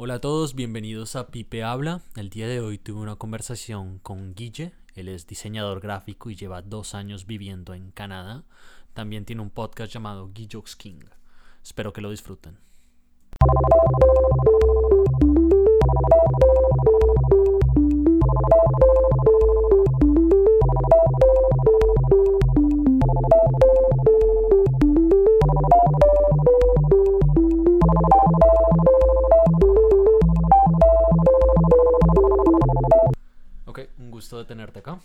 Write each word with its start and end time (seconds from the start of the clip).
Hola 0.00 0.14
a 0.14 0.20
todos, 0.20 0.54
bienvenidos 0.54 1.16
a 1.16 1.26
Pipe 1.26 1.64
Habla. 1.64 2.02
El 2.14 2.30
día 2.30 2.46
de 2.46 2.60
hoy 2.60 2.78
tuve 2.78 3.00
una 3.00 3.16
conversación 3.16 3.98
con 3.98 4.32
Guille. 4.32 4.72
Él 4.94 5.08
es 5.08 5.26
diseñador 5.26 5.80
gráfico 5.80 6.30
y 6.30 6.36
lleva 6.36 6.62
dos 6.62 6.94
años 6.94 7.26
viviendo 7.26 7.74
en 7.74 7.90
Canadá. 7.90 8.44
También 8.94 9.24
tiene 9.24 9.42
un 9.42 9.50
podcast 9.50 9.92
llamado 9.92 10.30
Guillox 10.32 10.76
King. 10.76 11.00
Espero 11.64 11.92
que 11.92 12.00
lo 12.00 12.12
disfruten. 12.12 12.58
Gusto 34.18 34.36
de 34.38 34.44
tenerte 34.46 34.80
acá. 34.80 34.98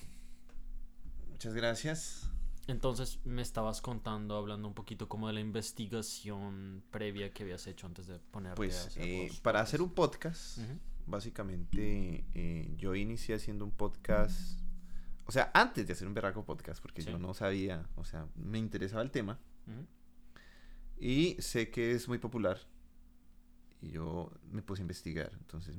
Muchas 1.30 1.54
gracias. 1.54 2.32
Entonces 2.66 3.20
me 3.26 3.44
estabas 3.44 3.80
contando, 3.80 4.36
hablando 4.38 4.68
un 4.68 4.74
poquito 4.74 5.08
como 5.08 5.28
de 5.28 5.34
la 5.34 5.40
investigación 5.40 6.82
previa 6.90 7.32
que 7.32 7.44
habías 7.44 7.68
hecho 7.68 7.86
antes 7.86 8.08
de 8.08 8.18
ponerte 8.18 8.54
a 8.54 8.56
Pues 8.56 8.88
hacer 8.88 9.04
eh, 9.08 9.32
para 9.44 9.60
hacer 9.62 9.84
un 9.84 9.92
podcast, 9.94 10.58
básicamente 11.06 12.26
eh, 12.34 12.74
yo 12.76 12.96
inicié 12.96 13.36
haciendo 13.36 13.66
un 13.66 13.72
podcast, 13.72 14.60
o 15.26 15.32
sea, 15.32 15.52
antes 15.54 15.86
de 15.86 15.94
hacer 15.94 16.08
un 16.08 16.16
berraco 16.16 16.44
podcast, 16.44 16.82
porque 16.82 17.04
Sí. 17.04 17.12
yo 17.12 17.20
no 17.20 17.36
sabía, 17.36 17.86
o 17.98 18.06
sea, 18.06 18.28
me 18.36 18.58
interesaba 18.58 19.04
el 19.04 19.12
tema. 19.12 19.38
Y 20.98 21.36
sé 21.40 21.70
que 21.70 21.92
es 21.92 22.08
muy 22.08 22.18
popular. 22.18 22.58
Y 23.80 23.90
yo 23.92 24.32
me 24.50 24.64
puse 24.64 24.82
a 24.82 24.86
investigar, 24.86 25.32
entonces 25.34 25.76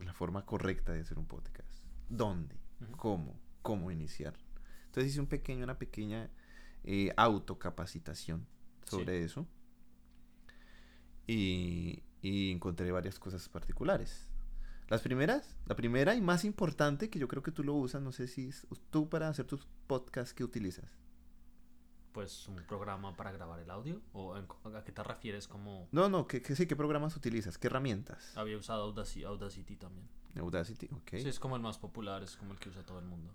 la 0.00 0.12
forma 0.12 0.44
correcta 0.44 0.92
de 0.92 1.00
hacer 1.00 1.18
un 1.18 1.24
podcast, 1.26 1.84
dónde, 2.10 2.56
Cómo, 2.92 3.38
cómo 3.62 3.90
iniciar. 3.90 4.34
Entonces 4.86 5.12
hice 5.12 5.20
un 5.20 5.26
pequeño, 5.26 5.64
una 5.64 5.78
pequeña 5.78 6.30
eh, 6.84 7.12
autocapacitación 7.16 8.46
sobre 8.86 9.24
eso 9.24 9.46
y, 11.26 12.02
y 12.22 12.52
encontré 12.52 12.90
varias 12.92 13.18
cosas 13.18 13.48
particulares. 13.48 14.28
Las 14.88 15.00
primeras, 15.00 15.56
la 15.66 15.74
primera 15.76 16.14
y 16.14 16.20
más 16.20 16.44
importante 16.44 17.08
que 17.08 17.18
yo 17.18 17.26
creo 17.26 17.42
que 17.42 17.50
tú 17.50 17.64
lo 17.64 17.74
usas, 17.74 18.02
no 18.02 18.12
sé 18.12 18.26
si 18.28 18.48
es- 18.48 18.66
tú 18.90 19.08
para 19.08 19.28
hacer 19.28 19.46
tus 19.46 19.66
podcasts 19.86 20.34
que 20.34 20.44
utilizas. 20.44 20.84
Pues 22.12 22.46
un 22.48 22.56
programa 22.68 23.16
para 23.16 23.32
grabar 23.32 23.58
el 23.58 23.70
audio. 23.70 24.00
¿O 24.12 24.36
en- 24.36 24.46
a 24.76 24.84
qué 24.84 24.92
te 24.92 25.02
refieres? 25.02 25.48
Como 25.48 25.88
No, 25.90 26.08
no, 26.08 26.26
que, 26.28 26.42
que 26.42 26.54
sí, 26.54 26.66
¿qué 26.66 26.76
programas 26.76 27.16
utilizas? 27.16 27.58
¿Qué 27.58 27.66
herramientas? 27.66 28.36
había 28.36 28.56
usado 28.58 28.84
Audacity, 28.84 29.24
Audacity 29.24 29.76
también. 29.76 30.06
Audacity, 30.40 30.88
ok. 30.92 31.10
Sí, 31.12 31.28
es 31.28 31.38
como 31.38 31.56
el 31.56 31.62
más 31.62 31.78
popular, 31.78 32.22
es 32.22 32.36
como 32.36 32.52
el 32.52 32.58
que 32.58 32.68
usa 32.68 32.84
todo 32.84 32.98
el 32.98 33.06
mundo. 33.06 33.32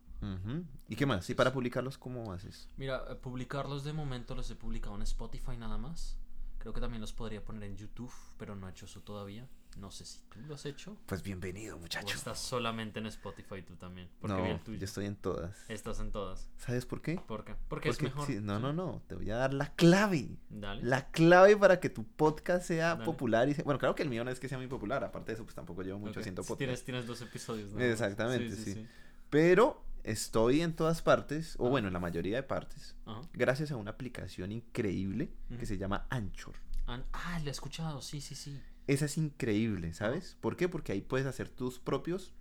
¿Y 0.88 0.96
qué 0.96 1.06
más? 1.06 1.30
¿Y 1.30 1.36
para 1.36 1.54
publicarlos 1.54 1.98
cómo 1.98 2.34
haces? 2.34 2.68
Mira, 2.78 3.04
eh, 3.10 3.16
publicarlos 3.16 3.84
de 3.84 3.94
momento 3.94 4.36
los 4.36 4.50
he 4.52 4.56
publicado 4.56 4.96
en 4.96 5.04
Spotify 5.04 5.56
nada 5.58 5.78
más. 5.78 6.18
Creo 6.58 6.74
que 6.74 6.82
también 6.82 7.00
los 7.00 7.14
podría 7.14 7.44
poner 7.44 7.64
en 7.64 7.78
YouTube, 7.78 8.12
pero 8.38 8.56
no 8.56 8.68
he 8.68 8.72
hecho 8.72 8.86
eso 8.86 9.02
todavía. 9.02 9.48
No 9.78 9.92
sé 9.92 10.04
si 10.06 10.20
tú 10.30 10.40
lo 10.42 10.56
has 10.56 10.66
hecho. 10.66 10.98
Pues 11.06 11.24
bienvenido, 11.24 11.78
O 11.78 11.80
muchacho. 11.80 12.14
estás 12.18 12.38
solamente 12.40 13.00
en 13.00 13.06
Spotify 13.06 13.62
tú 13.62 13.76
también. 13.78 14.10
Porque 14.20 14.36
No, 14.36 14.44
vi 14.44 14.50
el 14.50 14.60
tuyo. 14.60 14.78
yo 14.78 14.84
estoy 14.86 15.06
en 15.06 15.16
todas. 15.16 15.56
Estás 15.70 16.02
en 16.02 16.12
todas. 16.12 16.50
¿Sabes 16.58 16.86
por 16.86 17.02
qué? 17.02 17.16
¿Por 17.28 17.46
qué? 17.46 17.56
Porque, 17.70 17.88
es 17.90 18.02
mejor. 18.02 18.28
sí, 18.28 18.40
no, 18.42 18.58
Sí. 18.58 18.62
no, 18.62 18.74
no, 18.74 19.02
te 19.08 19.16
voy 19.16 19.30
a 19.32 19.38
dar 19.38 19.54
la 19.54 19.74
clave. 19.76 20.38
Dale. 20.50 20.84
La 20.84 21.10
clave 21.12 21.56
para 21.56 21.80
que 21.80 21.90
tu 21.90 22.04
podcast 22.04 22.66
sea 22.68 22.90
Dale. 22.96 23.06
popular 23.06 23.48
y 23.48 23.54
sea- 23.54 23.64
bueno, 23.64 23.80
claro 23.80 23.96
que 23.96 24.04
el 24.04 24.10
mío 24.10 24.26
no 24.26 24.32
es 24.32 24.40
que 24.42 24.50
sea 24.50 24.58
muy 24.58 24.68
popular, 24.68 25.02
aparte 25.04 25.28
de 25.32 25.34
eso 25.36 25.44
pues 25.46 25.56
tampoco 25.56 25.82
llevo 25.82 25.98
mucho 26.00 26.12
Ok. 26.12 26.18
haciendo 26.20 26.44
Sí, 26.44 26.48
podcast. 26.50 26.58
Tienes, 26.60 26.84
tienes 26.84 27.08
dos 27.08 27.22
episodios. 27.22 27.72
¿no? 27.72 27.80
Exactamente, 27.82 28.54
sí. 28.58 28.86
Pero 29.30 29.82
estoy 30.04 30.62
en 30.62 30.76
todas 30.76 31.02
partes, 31.02 31.56
o 31.58 31.70
bueno, 31.70 31.88
en 31.88 31.94
la 31.94 32.00
mayoría 32.00 32.36
de 32.36 32.44
partes, 32.44 32.96
Ajá. 33.06 33.22
gracias 33.32 33.72
a 33.72 33.78
una 33.78 33.92
aplicación 33.92 34.52
increíble 34.52 35.32
que 35.58 35.66
se 35.66 35.78
llama 35.78 36.06
Anchor. 36.10 36.56
Ah, 36.88 37.40
lo 37.44 37.48
he 37.48 37.52
escuchado, 37.52 38.02
sí, 38.02 38.20
sí, 38.20 38.34
sí. 38.36 38.60
Esa 38.90 39.06
es 39.06 39.18
increíble, 39.18 39.94
¿sabes? 39.94 40.36
¿Por 40.42 40.56
qué? 40.58 40.68
Porque 40.68 40.92
ahí 40.92 41.02
puedes 41.02 41.28
hacer 41.28 41.48
tus 41.50 41.80
propios 41.80 42.34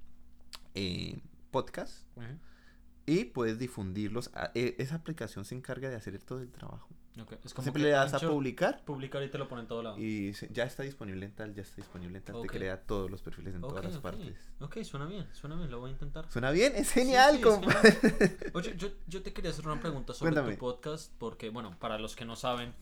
eh, 0.74 1.20
podcasts 1.50 2.06
y 3.06 3.24
puedes 3.26 3.58
difundirlos. 3.58 4.30
a- 4.34 4.50
e- 4.54 4.74
esa 4.78 4.94
aplicación 4.96 5.44
se 5.44 5.54
encarga 5.54 5.88
de 5.90 5.96
hacer 5.96 6.18
todo 6.20 6.40
el 6.40 6.50
trabajo. 6.50 6.88
Ok, 7.20 7.32
Es 7.44 7.52
como 7.52 7.64
Siempre 7.64 7.82
le 7.82 7.88
das 7.90 8.14
a 8.14 8.20
publicar 8.20 8.84
Publicar 8.84 9.22
y 9.24 9.28
te 9.28 9.38
lo 9.38 9.48
pone 9.48 9.62
en 9.62 9.66
todo 9.68 9.82
lado. 9.82 9.98
y 9.98 10.32
se- 10.34 10.48
ya 10.52 10.62
está 10.64 10.84
disponible 10.84 11.26
en 11.26 11.32
tal, 11.32 11.52
ya 11.52 11.62
está 11.62 11.76
disponible 11.76 12.18
en 12.18 12.24
tal. 12.24 12.40
Te 12.42 12.46
crea 12.48 12.80
todos 12.80 13.10
los 13.10 13.20
perfiles 13.22 13.54
en 13.56 13.60
todas 13.60 13.84
las 13.84 13.98
partes. 13.98 14.36
Ok, 14.60 14.82
suena 14.84 15.04
bien, 15.06 15.26
suena 15.32 15.56
bien, 15.56 15.70
lo 15.70 15.80
voy 15.80 15.90
a 15.90 15.92
intentar. 15.94 16.30
¿Suena 16.30 16.50
bien? 16.52 16.72
Es 16.76 16.92
genial, 16.92 17.32
sí, 17.34 17.40
es 17.40 17.46
compadre. 17.46 17.90
genial. 17.92 18.36
Oye, 18.54 18.74
yo, 18.76 18.88
yo 19.08 19.22
te 19.22 19.32
quería 19.32 19.50
hacer 19.50 19.66
una 19.66 19.80
pregunta 19.80 20.14
sobre 20.14 20.32
Cuéntame. 20.32 20.54
tu 20.54 20.60
podcast, 20.60 21.12
porque, 21.18 21.50
bueno, 21.50 21.76
para 21.80 21.98
los 21.98 22.14
que 22.14 22.24
no 22.24 22.36
saben, 22.36 22.72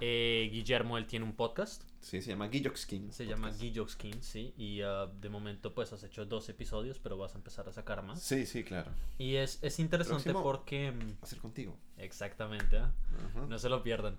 eh, 0.00 0.48
Guillermo, 0.52 0.96
él 0.96 1.06
tiene 1.06 1.24
un 1.26 1.32
podcast, 1.34 1.82
Sí, 2.00 2.22
se 2.22 2.30
llama 2.30 2.48
Guilloxkin. 2.48 3.12
se 3.12 3.26
llama 3.26 3.50
Guillox 3.50 3.94
King, 3.96 4.20
sí, 4.22 4.54
y 4.56 4.80
ah, 4.80 5.06
de 5.20 5.28
momento 5.28 5.74
pues 5.74 5.92
has 5.92 6.02
hecho 6.02 6.24
dos 6.24 6.48
episodios, 6.48 6.98
pero 6.98 7.18
vas 7.18 7.34
a 7.34 7.38
empezar 7.38 7.68
a 7.68 7.72
sacar 7.72 8.02
más. 8.02 8.22
Sí, 8.22 8.46
sí, 8.46 8.64
claro. 8.64 8.90
Y 9.18 9.34
es, 9.36 9.58
es 9.62 9.78
interesante 9.78 10.24
Próximo. 10.30 10.42
porque... 10.42 10.92
mm, 10.92 11.18
a 11.22 11.26
ser 11.26 11.38
contigo. 11.40 11.76
Exactamente, 11.98 12.78
¿ah? 12.78 12.92
No 13.48 13.58
se 13.58 13.68
lo 13.68 13.82
pierdan. 13.82 14.18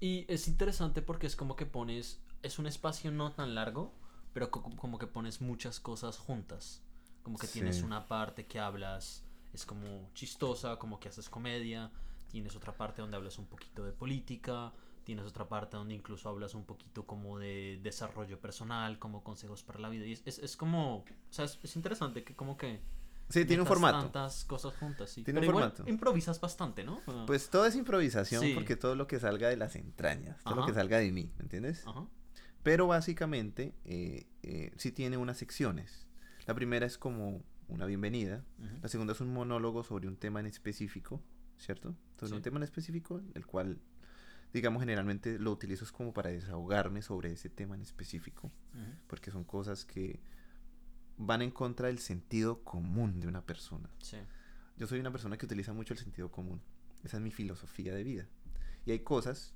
Y 0.00 0.24
es 0.28 0.48
interesante 0.48 1.02
porque 1.02 1.26
es 1.26 1.36
como 1.36 1.56
que 1.56 1.66
pones, 1.66 2.20
es 2.42 2.58
un 2.58 2.66
espacio 2.66 3.10
no 3.10 3.32
tan 3.32 3.54
largo, 3.54 3.92
pero 4.32 4.50
co- 4.50 4.62
como 4.62 4.98
que 4.98 5.06
pones 5.06 5.40
muchas 5.40 5.80
cosas 5.80 6.18
juntas. 6.18 6.82
Como 7.22 7.38
que 7.38 7.46
tienes 7.46 7.82
una 7.82 8.06
parte 8.08 8.46
que 8.46 8.58
hablas, 8.58 9.24
es 9.52 9.64
como 9.66 10.10
chistosa, 10.14 10.76
como 10.78 10.98
que 11.00 11.08
haces 11.08 11.28
comedia, 11.28 11.90
tienes 12.30 12.54
otra 12.56 12.72
parte 12.76 13.00
donde 13.02 13.16
hablas 13.16 13.38
un 13.38 13.46
poquito 13.46 13.84
de 13.84 13.92
política, 13.92 14.72
tienes 15.08 15.24
otra 15.24 15.48
parte 15.48 15.78
donde 15.78 15.94
incluso 15.94 16.28
hablas 16.28 16.54
un 16.54 16.66
poquito 16.66 17.06
como 17.06 17.38
de 17.38 17.80
desarrollo 17.82 18.38
personal, 18.38 18.98
como 18.98 19.24
consejos 19.24 19.62
para 19.62 19.78
la 19.78 19.88
vida. 19.88 20.04
Y 20.04 20.12
es, 20.12 20.22
es, 20.26 20.38
es 20.38 20.54
como, 20.54 20.96
o 20.98 21.04
sea, 21.30 21.46
es, 21.46 21.58
es 21.62 21.76
interesante 21.76 22.24
que 22.24 22.36
como 22.36 22.58
que... 22.58 22.82
Sí, 23.30 23.46
tiene 23.46 23.62
un 23.62 23.66
formato. 23.66 24.00
Tantas 24.00 24.44
cosas 24.44 24.74
juntas, 24.74 25.08
sí. 25.08 25.24
Tiene 25.24 25.40
un 25.40 25.46
igual 25.46 25.70
formato. 25.72 25.90
improvisas 25.90 26.38
bastante, 26.42 26.84
¿no? 26.84 27.00
Pues 27.26 27.48
todo 27.48 27.64
es 27.64 27.74
improvisación 27.74 28.42
Sí. 28.42 28.52
porque 28.54 28.76
todo 28.76 28.96
lo 28.96 29.06
que 29.06 29.18
salga 29.18 29.48
de 29.48 29.56
las 29.56 29.76
entrañas, 29.76 30.44
todo 30.44 30.56
lo 30.56 30.66
que 30.66 30.74
salga 30.74 30.98
de 30.98 31.10
mí, 31.10 31.32
¿me 31.38 31.42
entiendes? 31.44 31.86
Ajá. 31.86 32.06
Pero 32.62 32.86
básicamente 32.86 33.74
eh, 33.86 34.26
eh, 34.42 34.72
sí 34.76 34.92
tiene 34.92 35.16
unas 35.16 35.38
secciones. 35.38 36.06
La 36.46 36.54
primera 36.54 36.84
es 36.84 36.98
como 36.98 37.42
una 37.68 37.86
bienvenida, 37.86 38.44
la 38.82 38.88
segunda 38.90 39.14
es 39.14 39.20
un 39.22 39.32
monólogo 39.32 39.82
sobre 39.84 40.06
un 40.06 40.16
tema 40.18 40.40
en 40.40 40.46
específico, 40.46 41.22
¿cierto? 41.56 41.94
Entonces 42.10 42.28
Sí. 42.30 42.34
un 42.36 42.42
tema 42.42 42.58
en 42.58 42.64
específico, 42.64 43.22
el 43.34 43.46
cual, 43.46 43.78
digamos, 44.52 44.80
generalmente 44.80 45.38
lo 45.38 45.52
utilizo 45.52 45.84
es 45.84 45.92
como 45.92 46.12
para 46.12 46.30
desahogarme 46.30 47.02
sobre 47.02 47.32
ese 47.32 47.48
tema 47.48 47.74
en 47.74 47.82
específico, 47.82 48.50
porque 49.06 49.30
son 49.30 49.44
cosas 49.44 49.84
que 49.84 50.20
van 51.16 51.42
en 51.42 51.50
contra 51.50 51.88
del 51.88 51.98
sentido 51.98 52.62
común 52.62 53.20
de 53.20 53.26
una 53.26 53.44
persona. 53.44 53.90
Sí. 54.00 54.18
Yo 54.76 54.86
soy 54.86 55.00
una 55.00 55.10
persona 55.10 55.36
que 55.36 55.46
utiliza 55.46 55.72
mucho 55.72 55.92
el 55.92 55.98
sentido 55.98 56.30
común. 56.30 56.60
Esa 57.02 57.16
es 57.16 57.22
mi 57.22 57.30
filosofía 57.30 57.94
de 57.94 58.04
vida. 58.04 58.28
Y 58.86 58.92
hay 58.92 59.00
cosas 59.00 59.54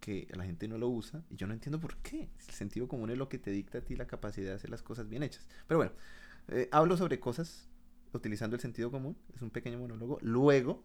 que 0.00 0.26
la 0.34 0.44
gente 0.44 0.66
no 0.66 0.78
lo 0.78 0.88
usa 0.88 1.22
y 1.30 1.36
yo 1.36 1.46
no 1.46 1.52
entiendo 1.52 1.78
por 1.78 1.96
qué. 1.98 2.28
El 2.48 2.54
sentido 2.54 2.88
común 2.88 3.10
es 3.10 3.18
lo 3.18 3.28
que 3.28 3.38
te 3.38 3.50
dicta 3.50 3.78
a 3.78 3.80
ti 3.82 3.94
la 3.94 4.06
capacidad 4.06 4.48
de 4.48 4.54
hacer 4.54 4.70
las 4.70 4.82
cosas 4.82 5.08
bien 5.08 5.22
hechas. 5.22 5.46
Pero 5.68 5.78
bueno, 5.78 5.92
eh, 6.48 6.68
hablo 6.72 6.96
sobre 6.96 7.20
cosas 7.20 7.68
utilizando 8.12 8.56
el 8.56 8.60
sentido 8.60 8.90
común. 8.90 9.16
Es 9.34 9.42
un 9.42 9.50
pequeño 9.50 9.78
monólogo. 9.78 10.18
Luego 10.22 10.82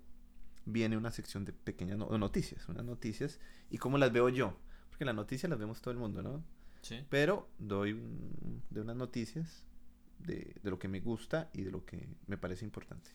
viene 0.69 0.97
una 0.97 1.11
sección 1.11 1.45
de 1.45 1.53
pequeñas 1.53 1.97
no- 1.97 2.15
noticias. 2.17 2.67
Unas 2.69 2.83
noticias. 2.85 3.39
¿Y 3.71 3.77
cómo 3.77 3.97
las 3.97 4.11
veo 4.11 4.27
yo? 4.29 4.55
Porque 4.89 5.05
las 5.05 5.15
noticias 5.15 5.49
las 5.49 5.57
vemos 5.57 5.81
todo 5.81 5.91
el 5.91 5.97
mundo, 5.97 6.21
¿no? 6.21 6.43
Sí. 6.81 7.05
Pero 7.09 7.49
doy 7.57 7.93
un- 7.93 8.61
de 8.69 8.81
unas 8.81 8.95
noticias 8.95 9.63
de, 10.19 10.55
de 10.61 10.69
lo 10.69 10.77
que 10.77 10.87
me 10.87 10.99
gusta 10.99 11.49
y 11.53 11.61
de 11.63 11.71
lo 11.71 11.85
que 11.85 12.07
me 12.27 12.37
parece 12.37 12.65
importante. 12.65 13.11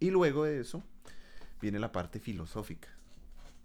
Y 0.00 0.10
luego 0.10 0.44
de 0.44 0.60
eso 0.60 0.82
viene 1.60 1.78
la 1.78 1.92
parte 1.92 2.20
filosófica. 2.20 2.88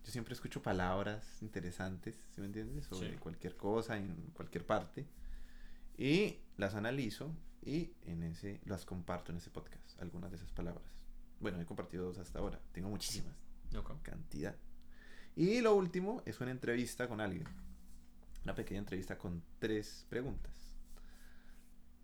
Yo 0.03 0.11
siempre 0.11 0.33
escucho 0.33 0.61
palabras 0.61 1.41
interesantes, 1.41 2.15
¿sí 2.33 2.41
me 2.41 2.47
entiendes? 2.47 2.85
Sobre 2.87 3.11
Sí. 3.11 3.17
cualquier 3.17 3.55
cosa, 3.55 3.97
en 3.97 4.15
cualquier 4.33 4.65
parte. 4.65 5.05
Y 5.97 6.37
las 6.57 6.73
analizo 6.75 7.31
y 7.63 7.91
en 8.03 8.23
ese 8.23 8.59
las 8.65 8.85
comparto 8.85 9.31
en 9.31 9.37
ese 9.37 9.49
podcast, 9.51 10.01
algunas 10.01 10.31
de 10.31 10.37
esas 10.37 10.51
palabras. 10.51 10.85
Bueno, 11.41 11.59
he 11.59 11.65
compartido 11.65 12.05
dos 12.05 12.17
hasta 12.19 12.39
ahora. 12.39 12.59
Tengo 12.71 12.89
muchísimas, 12.89 13.35
Ok. 13.75 14.01
cantidad. 14.03 14.55
Y 15.35 15.61
lo 15.61 15.75
último 15.75 16.21
es 16.25 16.39
una 16.39 16.51
entrevista 16.51 17.07
con 17.07 17.19
alguien. 17.21 17.47
Una 18.43 18.55
pequeña 18.55 18.79
entrevista 18.79 19.17
con 19.17 19.43
tres 19.59 20.05
preguntas. 20.09 20.53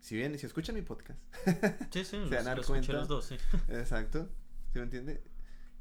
Si 0.00 0.16
bien, 0.16 0.38
si 0.38 0.46
escuchan 0.46 0.74
mi 0.74 0.82
podcast, 0.82 1.18
Sí, 1.92 2.04
sí, 2.04 2.16
van 2.30 2.40
a 2.40 2.42
dar 2.42 2.58
lo 2.58 2.64
cuenta. 2.64 2.92
los 2.92 3.08
dos, 3.08 3.24
sí. 3.26 3.36
Exacto, 3.68 4.28
¿sí 4.72 4.78
me 4.78 4.84
entiende? 4.84 5.22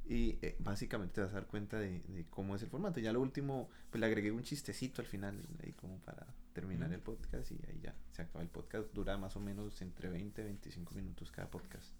Y 0.10 0.40
eh, 0.42 0.56
básicamente 0.60 1.16
te 1.16 1.22
vas 1.22 1.32
a 1.32 1.34
dar 1.36 1.48
cuenta 1.48 1.80
de, 1.80 2.00
de 2.08 2.26
cómo 2.30 2.56
es 2.56 2.64
el 2.64 2.70
formato. 2.70 3.00
Ya 3.00 3.12
lo 3.14 3.22
último, 3.22 3.70
pues 3.92 4.00
le 4.00 4.06
agregué 4.08 4.32
un 4.32 4.42
chistecito 4.44 5.02
al 5.02 5.08
final, 5.08 5.46
ahí 5.64 5.74
como 5.74 6.00
para 6.00 6.26
terminar 6.54 6.92
el 6.94 7.02
podcast 7.02 7.52
y 7.52 7.60
ahí 7.68 7.80
ya 7.84 7.94
se 8.12 8.22
acaba 8.24 8.42
el 8.42 8.50
podcast. 8.50 8.92
Dura 8.94 9.18
más 9.18 9.36
o 9.36 9.40
menos 9.40 9.82
entre 9.82 10.10
20 10.10 10.42
y 10.42 10.46
25 10.46 10.96
minutos 10.96 11.32
cada 11.32 11.50
podcast. 11.52 11.94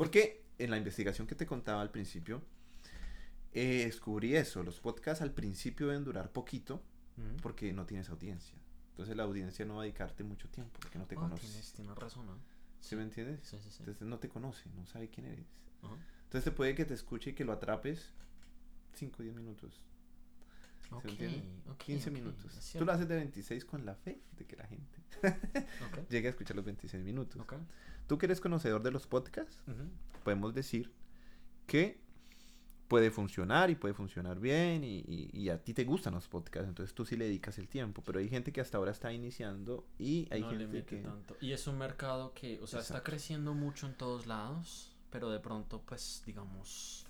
Porque 0.00 0.42
en 0.58 0.70
la 0.70 0.78
investigación 0.78 1.26
que 1.26 1.34
te 1.34 1.44
contaba 1.44 1.82
al 1.82 1.90
principio, 1.90 2.40
eh, 3.52 3.84
descubrí 3.84 4.34
eso. 4.34 4.62
Los 4.62 4.80
podcasts 4.80 5.20
al 5.20 5.32
principio 5.32 5.88
deben 5.88 6.04
durar 6.04 6.32
poquito 6.32 6.82
porque 7.42 7.70
no 7.74 7.84
tienes 7.84 8.08
audiencia. 8.08 8.56
Entonces 8.92 9.14
la 9.14 9.24
audiencia 9.24 9.66
no 9.66 9.74
va 9.76 9.82
a 9.82 9.84
dedicarte 9.84 10.24
mucho 10.24 10.48
tiempo 10.48 10.80
porque 10.80 10.98
no 10.98 11.04
te 11.06 11.16
Ah, 11.16 11.18
conoce. 11.18 11.46
tienes, 11.46 11.72
tienes 11.74 11.94
razón, 11.96 12.24
¿no? 12.26 12.38
¿Sí 12.80 12.96
me 12.96 13.02
entiendes? 13.02 13.40
Sí, 13.42 13.58
sí, 13.62 13.68
sí. 13.70 13.76
Entonces 13.80 14.08
no 14.08 14.18
te 14.18 14.30
conoce, 14.30 14.70
no 14.70 14.86
sabe 14.86 15.10
quién 15.10 15.26
eres. 15.26 15.46
Entonces 16.24 16.44
te 16.44 16.50
puede 16.50 16.74
que 16.74 16.86
te 16.86 16.94
escuche 16.94 17.30
y 17.30 17.32
que 17.34 17.44
lo 17.44 17.52
atrapes 17.52 18.14
5 18.94 19.16
o 19.20 19.22
10 19.22 19.34
minutos. 19.34 19.82
Ok, 20.92 21.02
¿Se 21.02 21.08
entiende? 21.10 21.38
ok, 21.40 21.59
15 21.84 22.10
ok, 22.10 22.14
minutos. 22.14 22.72
Tú 22.78 22.84
lo 22.84 22.92
haces 22.92 23.08
de 23.08 23.16
26 23.16 23.64
con 23.64 23.84
la 23.84 23.94
fe 23.94 24.20
de 24.36 24.46
que 24.46 24.56
la 24.56 24.66
gente 24.66 24.98
Ok, 25.86 26.08
llegue 26.08 26.28
a 26.28 26.30
escuchar 26.30 26.56
los 26.56 26.64
26 26.64 27.02
minutos. 27.04 27.40
ok. 27.40 27.54
Tú 28.06 28.18
que 28.18 28.26
eres 28.26 28.40
conocedor 28.40 28.82
de 28.82 28.90
los 28.90 29.06
podcasts, 29.06 29.62
Ujú. 29.66 29.88
podemos 30.24 30.54
decir 30.54 30.90
que 31.66 32.00
puede 32.88 33.10
funcionar 33.12 33.70
y 33.70 33.76
puede 33.76 33.94
funcionar 33.94 34.40
bien 34.40 34.82
y, 34.82 34.98
y- 35.06 35.30
y 35.32 35.48
a 35.50 35.62
ti 35.62 35.74
te 35.74 35.84
gustan 35.84 36.14
los 36.14 36.26
podcasts, 36.28 36.68
entonces 36.68 36.92
tú 36.92 37.04
sí 37.06 37.16
le 37.16 37.26
dedicas 37.26 37.56
el 37.58 37.68
tiempo, 37.68 38.02
pero 38.04 38.18
hay 38.18 38.28
gente 38.28 38.52
que 38.52 38.60
hasta 38.60 38.78
ahora 38.78 38.90
está 38.90 39.12
iniciando 39.12 39.86
y 39.98 40.26
hay 40.32 40.40
no 40.40 40.50
le 40.50 40.58
gente 40.58 40.72
mete 40.78 40.96
que... 40.96 41.02
tanto. 41.02 41.36
Y 41.40 41.52
es 41.52 41.66
un 41.68 41.78
mercado 41.78 42.34
que, 42.34 42.58
o 42.60 42.66
sea, 42.66 42.80
está 42.80 42.94
Exacto. 42.94 43.10
creciendo 43.10 43.54
mucho 43.54 43.86
en 43.86 43.94
todos 43.94 44.26
lados, 44.26 44.90
pero 45.10 45.30
de 45.30 45.38
pronto, 45.38 45.82
pues, 45.86 46.22
digamos, 46.26 47.06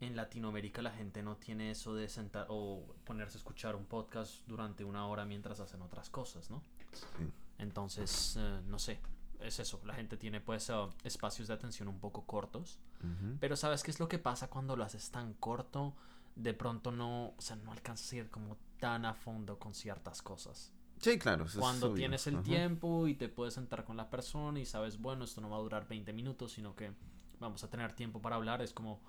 en 0.00 0.16
Latinoamérica 0.16 0.82
la 0.82 0.90
gente 0.90 1.22
no 1.22 1.36
tiene 1.36 1.70
eso 1.70 1.94
de 1.94 2.08
sentar 2.08 2.46
o 2.48 2.84
ponerse 3.04 3.36
a 3.36 3.38
escuchar 3.38 3.76
un 3.76 3.86
podcast 3.86 4.46
durante 4.46 4.84
una 4.84 5.06
hora 5.06 5.24
mientras 5.24 5.60
hacen 5.60 5.82
otras 5.82 6.10
cosas, 6.10 6.50
¿no? 6.50 6.62
Sí. 6.92 7.30
Entonces, 7.58 8.36
eh, 8.38 8.60
no 8.66 8.78
sé, 8.78 9.00
es 9.40 9.58
eso, 9.60 9.80
la 9.84 9.94
gente 9.94 10.16
tiene 10.16 10.40
pues 10.40 10.68
eh, 10.70 10.74
espacios 11.04 11.48
de 11.48 11.54
atención 11.54 11.88
un 11.88 12.00
poco 12.00 12.26
cortos, 12.26 12.78
Ujú. 13.00 13.36
pero 13.40 13.56
¿sabes 13.56 13.82
qué 13.82 13.90
es 13.90 14.00
lo 14.00 14.08
que 14.08 14.18
pasa 14.18 14.48
cuando 14.48 14.76
lo 14.76 14.84
haces 14.84 15.10
tan 15.10 15.34
corto? 15.34 15.94
De 16.34 16.52
pronto 16.52 16.90
no, 16.90 17.28
o 17.28 17.40
sea, 17.40 17.56
no 17.56 17.70
alcanzas 17.70 18.12
a 18.12 18.16
ir 18.16 18.30
como 18.30 18.56
tan 18.80 19.04
a 19.04 19.14
fondo 19.14 19.58
con 19.58 19.72
ciertas 19.72 20.20
cosas. 20.20 20.72
Sí, 20.98 21.18
claro. 21.18 21.44
eso 21.44 21.60
Cuando 21.60 21.92
tienes 21.92 22.26
el 22.26 22.42
tiempo 22.42 23.06
y 23.06 23.14
te 23.14 23.28
puedes 23.28 23.54
sentar 23.54 23.84
con 23.84 23.96
la 23.96 24.08
persona 24.10 24.58
y 24.58 24.64
sabes, 24.64 24.98
bueno, 24.98 25.24
esto 25.24 25.40
no 25.40 25.50
va 25.50 25.56
a 25.56 25.60
durar 25.60 25.86
20 25.86 26.12
minutos, 26.12 26.52
sino 26.52 26.74
que 26.74 26.92
vamos 27.40 27.62
a 27.62 27.68
tener 27.70 27.92
tiempo 27.92 28.22
para 28.22 28.36
hablar, 28.36 28.62
es 28.62 28.72
como, 28.72 29.00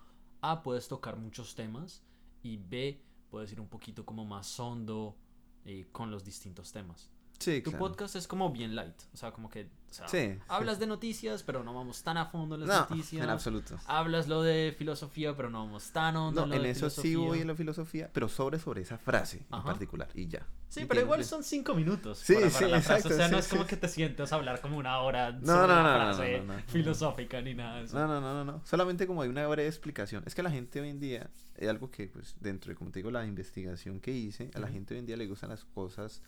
A, 0.42 0.64
puedes 0.64 0.88
tocar 0.88 1.18
muchos 1.18 1.56
temas 1.56 2.04
y 2.44 2.58
B, 2.58 3.02
puedes 3.30 3.52
ir 3.52 3.60
un 3.60 3.68
poquito 3.68 4.06
como 4.06 4.26
más 4.26 4.60
hondo 4.60 5.18
eh, 5.66 5.88
con 5.92 6.12
los 6.12 6.24
distintos 6.24 6.72
temas. 6.72 7.10
Sí, 7.40 7.62
Tu 7.62 7.72
claro. 7.72 7.86
podcast 7.86 8.16
es 8.16 8.28
como 8.28 8.50
bien 8.52 8.76
light, 8.76 8.96
o 9.14 9.18
sea, 9.18 9.32
como 9.32 9.50
que 9.50 9.64
o 9.90 9.94
sea, 9.94 10.08
Sí, 10.08 10.38
hablas 10.48 10.78
de 10.80 10.88
noticias, 10.88 11.44
pero 11.44 11.64
no 11.64 11.74
vamos 11.74 12.04
tan 12.04 12.18
a 12.18 12.26
fondo 12.26 12.56
en 12.56 12.62
las 12.62 12.70
No, 12.70 12.80
noticias. 12.90 13.24
en 13.24 13.30
absoluto. 13.30 13.78
Hablas 13.86 14.28
lo 14.28 14.42
de 14.42 14.76
filosofía, 14.78 15.36
pero 15.36 15.50
no 15.50 15.66
vamos 15.66 15.92
tan 15.92 16.16
hondo 16.18 16.42
No, 16.42 16.44
en 16.46 16.50
lo 16.50 16.56
en 16.58 16.64
de 16.64 16.70
eso 16.72 16.90
sí 16.90 17.16
voy 17.16 17.40
en 17.42 17.48
la 17.48 17.56
filosofía, 17.56 18.10
pero 18.12 18.28
sobre 18.28 18.60
sobre 18.60 18.82
esa 18.82 18.98
frase 18.98 19.46
en 19.52 19.64
particular 19.64 20.10
y 20.14 20.28
ya. 20.28 20.46
Sí, 20.68 20.82
¿Me 20.82 20.88
pero 20.88 21.02
igual 21.02 21.24
son 21.24 21.44
cinco 21.44 21.74
minutos. 21.76 22.18
Sí, 22.20 22.34
para, 22.36 22.50
sí, 22.50 22.66
la 22.66 22.82
frase. 22.82 23.08
exacto, 23.08 23.14
O 23.14 23.18
sea, 23.18 23.28
no 23.30 23.38
es 23.38 23.48
como 23.48 23.66
que 23.66 23.78
te 23.78 23.88
sientes 23.88 24.34
a 24.34 24.36
hablar 24.36 24.60
como 24.60 24.78
una 24.78 25.00
hora 25.00 25.32
No, 25.32 25.40
sobre 25.46 25.68
no, 25.68 25.84
no, 25.84 26.14
frase 26.14 26.44
filosófica 26.68 27.42
ni 27.42 27.54
nada 27.54 27.78
de 27.78 27.84
eso. 27.86 27.98
No, 27.98 28.08
no, 28.08 28.20
no, 28.20 28.34
no, 28.34 28.44
no. 28.52 28.62
Solamente 28.66 29.08
como 29.08 29.22
hay 29.22 29.30
una 29.30 29.48
breve 29.48 29.70
explicación. 29.70 30.24
Es 30.26 30.36
que 30.36 30.42
a 30.42 30.44
la 30.44 30.52
gente 30.52 30.82
hoy 30.82 30.90
en 30.90 31.00
día, 31.00 31.30
es 31.56 31.70
algo 31.70 31.90
que, 31.92 32.08
pues, 32.08 32.36
dentro 32.42 32.70
de, 32.70 32.76
como 32.76 32.92
te 32.92 33.00
digo, 33.00 33.12
la 33.12 33.26
investigación 33.26 34.02
que 34.02 34.12
hice, 34.12 34.52
a 34.54 34.60
la 34.60 34.68
gente 34.68 34.94
hoy 34.94 35.00
en 35.00 35.06
día 35.06 35.16
le 35.16 35.28
gustan 35.28 35.50
las 35.52 35.64
cosas 35.64 36.22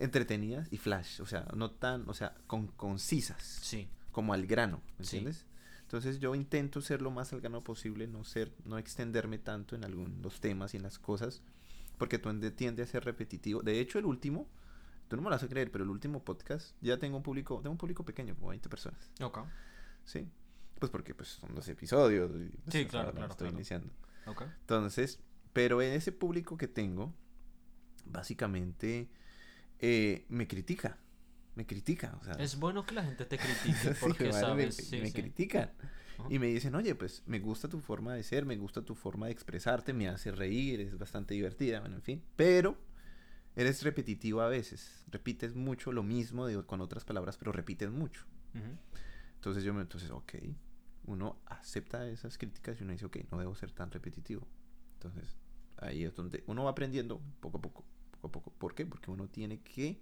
entretenidas 0.00 0.66
y 0.72 0.78
flash. 0.78 1.20
O 1.20 1.26
sea, 1.26 1.46
no 1.54 1.70
tan, 1.70 2.08
o 2.08 2.14
sea, 2.14 2.34
con, 2.46 2.66
concisas, 2.68 3.42
Sí. 3.62 3.88
como 4.12 4.32
al 4.34 4.46
grano, 4.46 4.82
¿me 4.98 5.04
Sí. 5.04 5.18
entiendes? 5.18 5.46
Entonces 5.82 6.18
yo 6.20 6.34
intento 6.34 6.80
ser 6.80 7.02
lo 7.02 7.10
más 7.10 7.32
al 7.32 7.40
grano 7.40 7.62
posible, 7.64 8.06
no 8.06 8.24
ser, 8.24 8.52
no 8.64 8.78
extenderme 8.78 9.38
tanto 9.38 9.74
en 9.76 9.84
algunos 9.84 10.40
temas 10.40 10.72
y 10.74 10.76
en 10.76 10.84
las 10.84 10.98
cosas, 10.98 11.42
porque 11.98 12.18
tiende, 12.18 12.50
tiende 12.50 12.82
a 12.82 12.86
ser 12.86 13.04
repetitivo. 13.04 13.62
De 13.62 13.80
hecho, 13.80 13.98
el 13.98 14.06
último, 14.06 14.48
tú 15.08 15.16
no 15.16 15.22
me 15.22 15.26
lo 15.30 15.34
vas 15.34 15.42
a 15.42 15.48
creer, 15.48 15.70
pero 15.72 15.84
el 15.84 15.90
último 15.90 16.22
podcast 16.24 16.76
ya 16.80 16.98
tengo 16.98 17.16
un 17.16 17.22
público, 17.22 17.56
tengo 17.60 17.72
un 17.72 17.78
público 17.78 18.04
pequeño, 18.04 18.34
como 18.36 18.48
20 18.48 18.68
personas. 18.68 19.10
Ok. 19.20 19.40
Sí. 20.04 20.28
Pues 20.78 20.90
porque 20.90 21.14
pues 21.14 21.28
son 21.30 21.54
dos 21.54 21.68
episodios. 21.68 22.30
y, 22.40 22.48
pues, 22.48 22.72
Sí, 22.72 22.86
claro, 22.86 23.10
claro, 23.12 23.32
Estoy 23.32 23.46
claro. 23.48 23.56
iniciando. 23.56 23.92
Ok. 24.26 24.42
Entonces, 24.60 25.18
pero 25.52 25.82
en 25.82 25.92
ese 25.92 26.12
público 26.12 26.56
que 26.56 26.68
tengo, 26.68 27.12
básicamente 28.06 29.10
eh, 29.80 30.26
me 30.28 30.46
critica. 30.46 30.98
Me 31.56 31.66
critica. 31.66 32.16
O 32.20 32.24
sea, 32.24 32.34
Es 32.34 32.58
bueno 32.58 32.84
que 32.86 32.94
la 32.94 33.02
gente 33.04 33.24
te 33.26 33.38
critique 33.38 33.94
porque 34.00 34.24
me, 34.24 34.28
me- 34.28 34.40
sabes. 34.40 34.76
sí, 34.76 35.00
me 35.00 35.06
sí. 35.06 35.12
critican. 35.12 35.70
Y 36.28 36.38
me 36.38 36.46
dicen, 36.48 36.74
oye, 36.74 36.94
pues 36.94 37.22
me 37.26 37.38
gusta 37.40 37.68
tu 37.68 37.80
forma 37.80 38.14
de 38.14 38.22
ser, 38.22 38.44
me 38.44 38.56
gusta 38.56 38.82
tu 38.82 38.94
forma 38.94 39.26
de 39.26 39.32
expresarte, 39.32 39.92
me 39.94 40.06
hace 40.08 40.30
reír, 40.30 40.80
es 40.80 40.98
bastante 40.98 41.34
divertida, 41.34 41.80
bueno, 41.80 41.96
en 41.96 42.02
fin. 42.02 42.22
Pero 42.36 42.76
eres 43.56 43.82
repetitivo 43.82 44.42
a 44.42 44.48
veces. 44.48 45.04
Repites 45.10 45.54
mucho 45.54 45.92
lo 45.92 46.02
mismo 46.02 46.46
con 46.66 46.80
otras 46.82 47.04
palabras, 47.04 47.36
pero 47.38 47.52
repites 47.52 47.90
mucho. 47.90 48.24
Entonces 49.34 49.64
yo 49.64 49.72
me, 49.72 49.80
entonces, 49.80 50.10
ok, 50.10 50.34
uno 51.06 51.38
acepta 51.46 52.06
esas 52.08 52.36
críticas 52.36 52.78
y 52.80 52.84
uno 52.84 52.92
dice, 52.92 53.06
ok, 53.06 53.16
no 53.32 53.38
debo 53.38 53.54
ser 53.54 53.72
tan 53.72 53.90
repetitivo. 53.90 54.46
Entonces, 54.94 55.36
ahí 55.78 56.04
es 56.04 56.14
donde 56.14 56.44
uno 56.46 56.64
va 56.64 56.70
aprendiendo 56.72 57.20
poco 57.40 57.58
a 57.58 57.62
poco, 57.62 57.84
poco 58.20 58.28
a 58.28 58.42
poco. 58.42 58.50
¿Por 58.58 58.74
qué? 58.74 58.86
Porque 58.86 59.10
uno 59.10 59.28
tiene 59.28 59.60
que, 59.60 60.00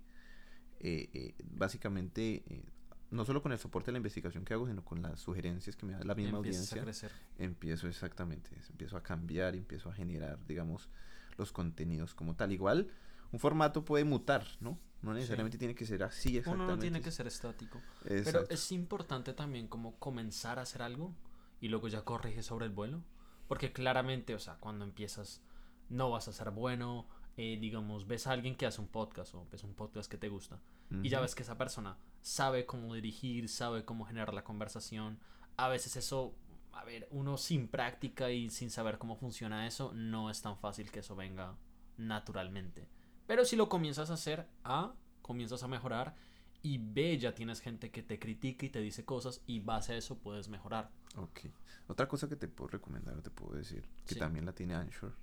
eh, 0.80 1.10
eh, 1.12 1.34
básicamente, 1.44 2.42
eh, 2.46 2.64
no 3.10 3.24
solo 3.24 3.42
con 3.42 3.52
el 3.52 3.58
soporte 3.58 3.86
de 3.86 3.92
la 3.92 3.98
investigación 3.98 4.44
que 4.44 4.54
hago, 4.54 4.66
sino 4.66 4.84
con 4.84 5.00
las 5.00 5.20
sugerencias 5.20 5.76
que 5.76 5.86
me 5.86 5.92
da 5.92 6.04
la 6.04 6.14
misma 6.14 6.38
Empiezas 6.38 6.72
a 6.72 6.76
audiencia, 6.76 6.82
crecer. 6.82 7.12
empiezo 7.38 7.88
exactamente, 7.88 8.50
empiezo 8.68 8.96
a 8.96 9.02
cambiar 9.02 9.54
empiezo 9.54 9.88
a 9.88 9.94
generar, 9.94 10.44
digamos, 10.46 10.88
los 11.36 11.52
contenidos 11.52 12.14
como 12.14 12.34
tal. 12.36 12.52
Igual, 12.52 12.90
un 13.32 13.38
formato 13.38 13.84
puede 13.84 14.04
mutar, 14.04 14.44
¿no? 14.60 14.78
No 15.00 15.14
necesariamente 15.14 15.58
tiene 15.58 15.74
que 15.74 15.86
ser 15.86 16.02
así 16.02 16.30
Uno 16.30 16.38
exactamente. 16.38 16.72
no 16.74 16.78
tiene 16.80 17.00
que 17.00 17.10
ser 17.12 17.28
estático. 17.28 17.80
Pero 18.02 18.48
es 18.48 18.72
importante 18.72 19.32
también 19.32 19.68
como 19.68 19.94
comenzar 19.98 20.58
a 20.58 20.62
hacer 20.62 20.82
algo 20.82 21.14
y 21.60 21.68
luego 21.68 21.86
ya 21.88 22.02
corriges 22.02 22.46
sobre 22.46 22.66
el 22.66 22.72
vuelo. 22.72 23.04
Porque 23.46 23.72
claramente, 23.72 24.34
o 24.34 24.38
sea, 24.40 24.56
cuando 24.56 24.84
empiezas 24.84 25.40
no 25.88 26.10
vas 26.10 26.28
a 26.28 26.32
ser 26.32 26.50
bueno. 26.50 27.06
Eh, 27.40 27.56
digamos, 27.60 28.06
ves 28.08 28.26
a 28.26 28.32
alguien 28.32 28.56
que 28.56 28.66
hace 28.66 28.80
un 28.80 28.88
podcast 28.88 29.32
o 29.34 29.46
ves 29.50 29.62
un 29.62 29.72
podcast 29.74 30.10
que 30.10 30.18
te 30.18 30.28
gusta 30.28 30.60
y 31.02 31.08
ya 31.08 31.20
ves 31.20 31.34
que 31.36 31.44
esa 31.44 31.56
persona 31.56 31.96
sabe 32.20 32.66
cómo 32.66 32.94
dirigir, 32.94 33.48
sabe 33.48 33.84
cómo 33.84 34.04
generar 34.04 34.34
la 34.34 34.42
conversación. 34.42 35.18
A 35.56 35.68
veces 35.68 35.94
eso, 35.96 36.34
a 36.72 36.84
ver, 36.84 37.06
uno 37.12 37.36
sin 37.36 37.68
práctica 37.68 38.30
y 38.32 38.50
sin 38.50 38.70
saber 38.70 38.98
cómo 38.98 39.14
funciona 39.16 39.66
eso, 39.68 39.92
no 39.94 40.30
es 40.30 40.42
tan 40.42 40.58
fácil 40.58 40.90
que 40.90 40.98
eso 40.98 41.14
venga 41.14 41.56
naturalmente. 41.96 42.88
Pero 43.28 43.44
si 43.44 43.54
lo 43.54 43.68
comienzas 43.68 44.10
a 44.10 44.14
hacer, 44.14 44.48
A, 44.64 44.94
comienzas 45.22 45.62
a 45.62 45.68
mejorar 45.68 46.16
y 46.62 46.78
B, 46.78 47.18
ya 47.18 47.34
tienes 47.34 47.60
gente 47.60 47.90
que 47.92 48.02
te 48.02 48.18
critica 48.18 48.66
y 48.66 48.70
te 48.70 48.80
dice 48.80 49.04
cosas 49.04 49.42
y 49.46 49.60
base 49.60 49.92
a 49.92 49.96
eso 49.96 50.18
puedes 50.18 50.48
mejorar. 50.48 50.90
Ok. 51.16 51.40
Otra 51.86 52.08
cosa 52.08 52.28
que 52.28 52.36
te 52.36 52.48
puedo 52.48 52.68
recomendar 52.70 53.16
o 53.16 53.22
te 53.22 53.30
puedo 53.30 53.54
decir, 53.54 53.86
que 54.06 54.14
Sí. 54.14 54.18
también 54.18 54.44
la 54.44 54.52
tiene 54.54 54.74
Anchor, 54.74 55.14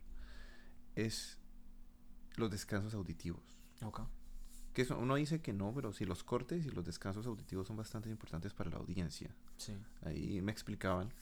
es 0.95 1.37
los 2.37 2.51
descansos 2.51 2.93
auditivos. 2.93 3.43
Ok. 3.83 4.01
Que 4.73 4.81
eso, 4.81 4.97
uno 4.97 5.15
dice 5.15 5.41
que 5.41 5.53
no, 5.53 5.73
pero 5.73 5.93
si 5.93 6.05
los 6.05 6.23
cortes 6.23 6.65
y 6.65 6.69
los 6.69 6.83
descansos 6.85 7.25
auditivos 7.27 7.67
son 7.67 7.77
bastante 7.77 8.09
importantes 8.09 8.53
para 8.53 8.69
la 8.69 8.77
audiencia. 8.77 9.33
Sí. 9.57 9.73
Ahí 10.03 10.41
me 10.41 10.51
explicaban 10.51 11.13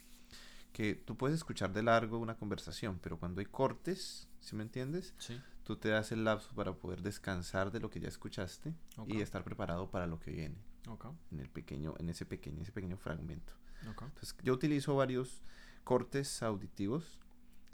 que 0.71 0.95
tú 0.95 1.15
puedes 1.15 1.35
escuchar 1.37 1.71
de 1.71 1.83
largo 1.83 2.17
una 2.17 2.35
conversación, 2.35 2.99
pero 3.01 3.19
cuando 3.19 3.41
hay 3.41 3.45
cortes, 3.45 4.27
¿sí 4.39 4.55
me 4.55 4.63
entiendes? 4.63 5.13
Sí. 5.19 5.39
Tú 5.63 5.75
te 5.77 5.89
das 5.89 6.11
el 6.11 6.23
lapso 6.23 6.49
para 6.55 6.73
poder 6.73 7.03
descansar 7.03 7.71
de 7.71 7.79
lo 7.79 7.89
que 7.91 7.99
ya 7.99 8.07
escuchaste 8.07 8.73
Ok. 8.97 9.09
y 9.13 9.21
estar 9.21 9.43
preparado 9.43 9.89
para 9.91 10.07
lo 10.07 10.19
que 10.19 10.31
viene 10.31 10.57
Ok. 10.89 11.05
en 11.31 11.39
el 11.39 11.49
pequeño 11.49 11.93
en 11.99 12.09
ese 12.09 12.25
pequeño 12.25 12.61
ese 12.63 12.71
pequeño 12.71 12.97
fragmento. 12.97 13.53
Ok. 13.87 14.01
Entonces, 14.01 14.35
yo 14.41 14.51
utilizo 14.53 14.95
varios 14.95 15.43
cortes 15.83 16.41
auditivos. 16.41 17.19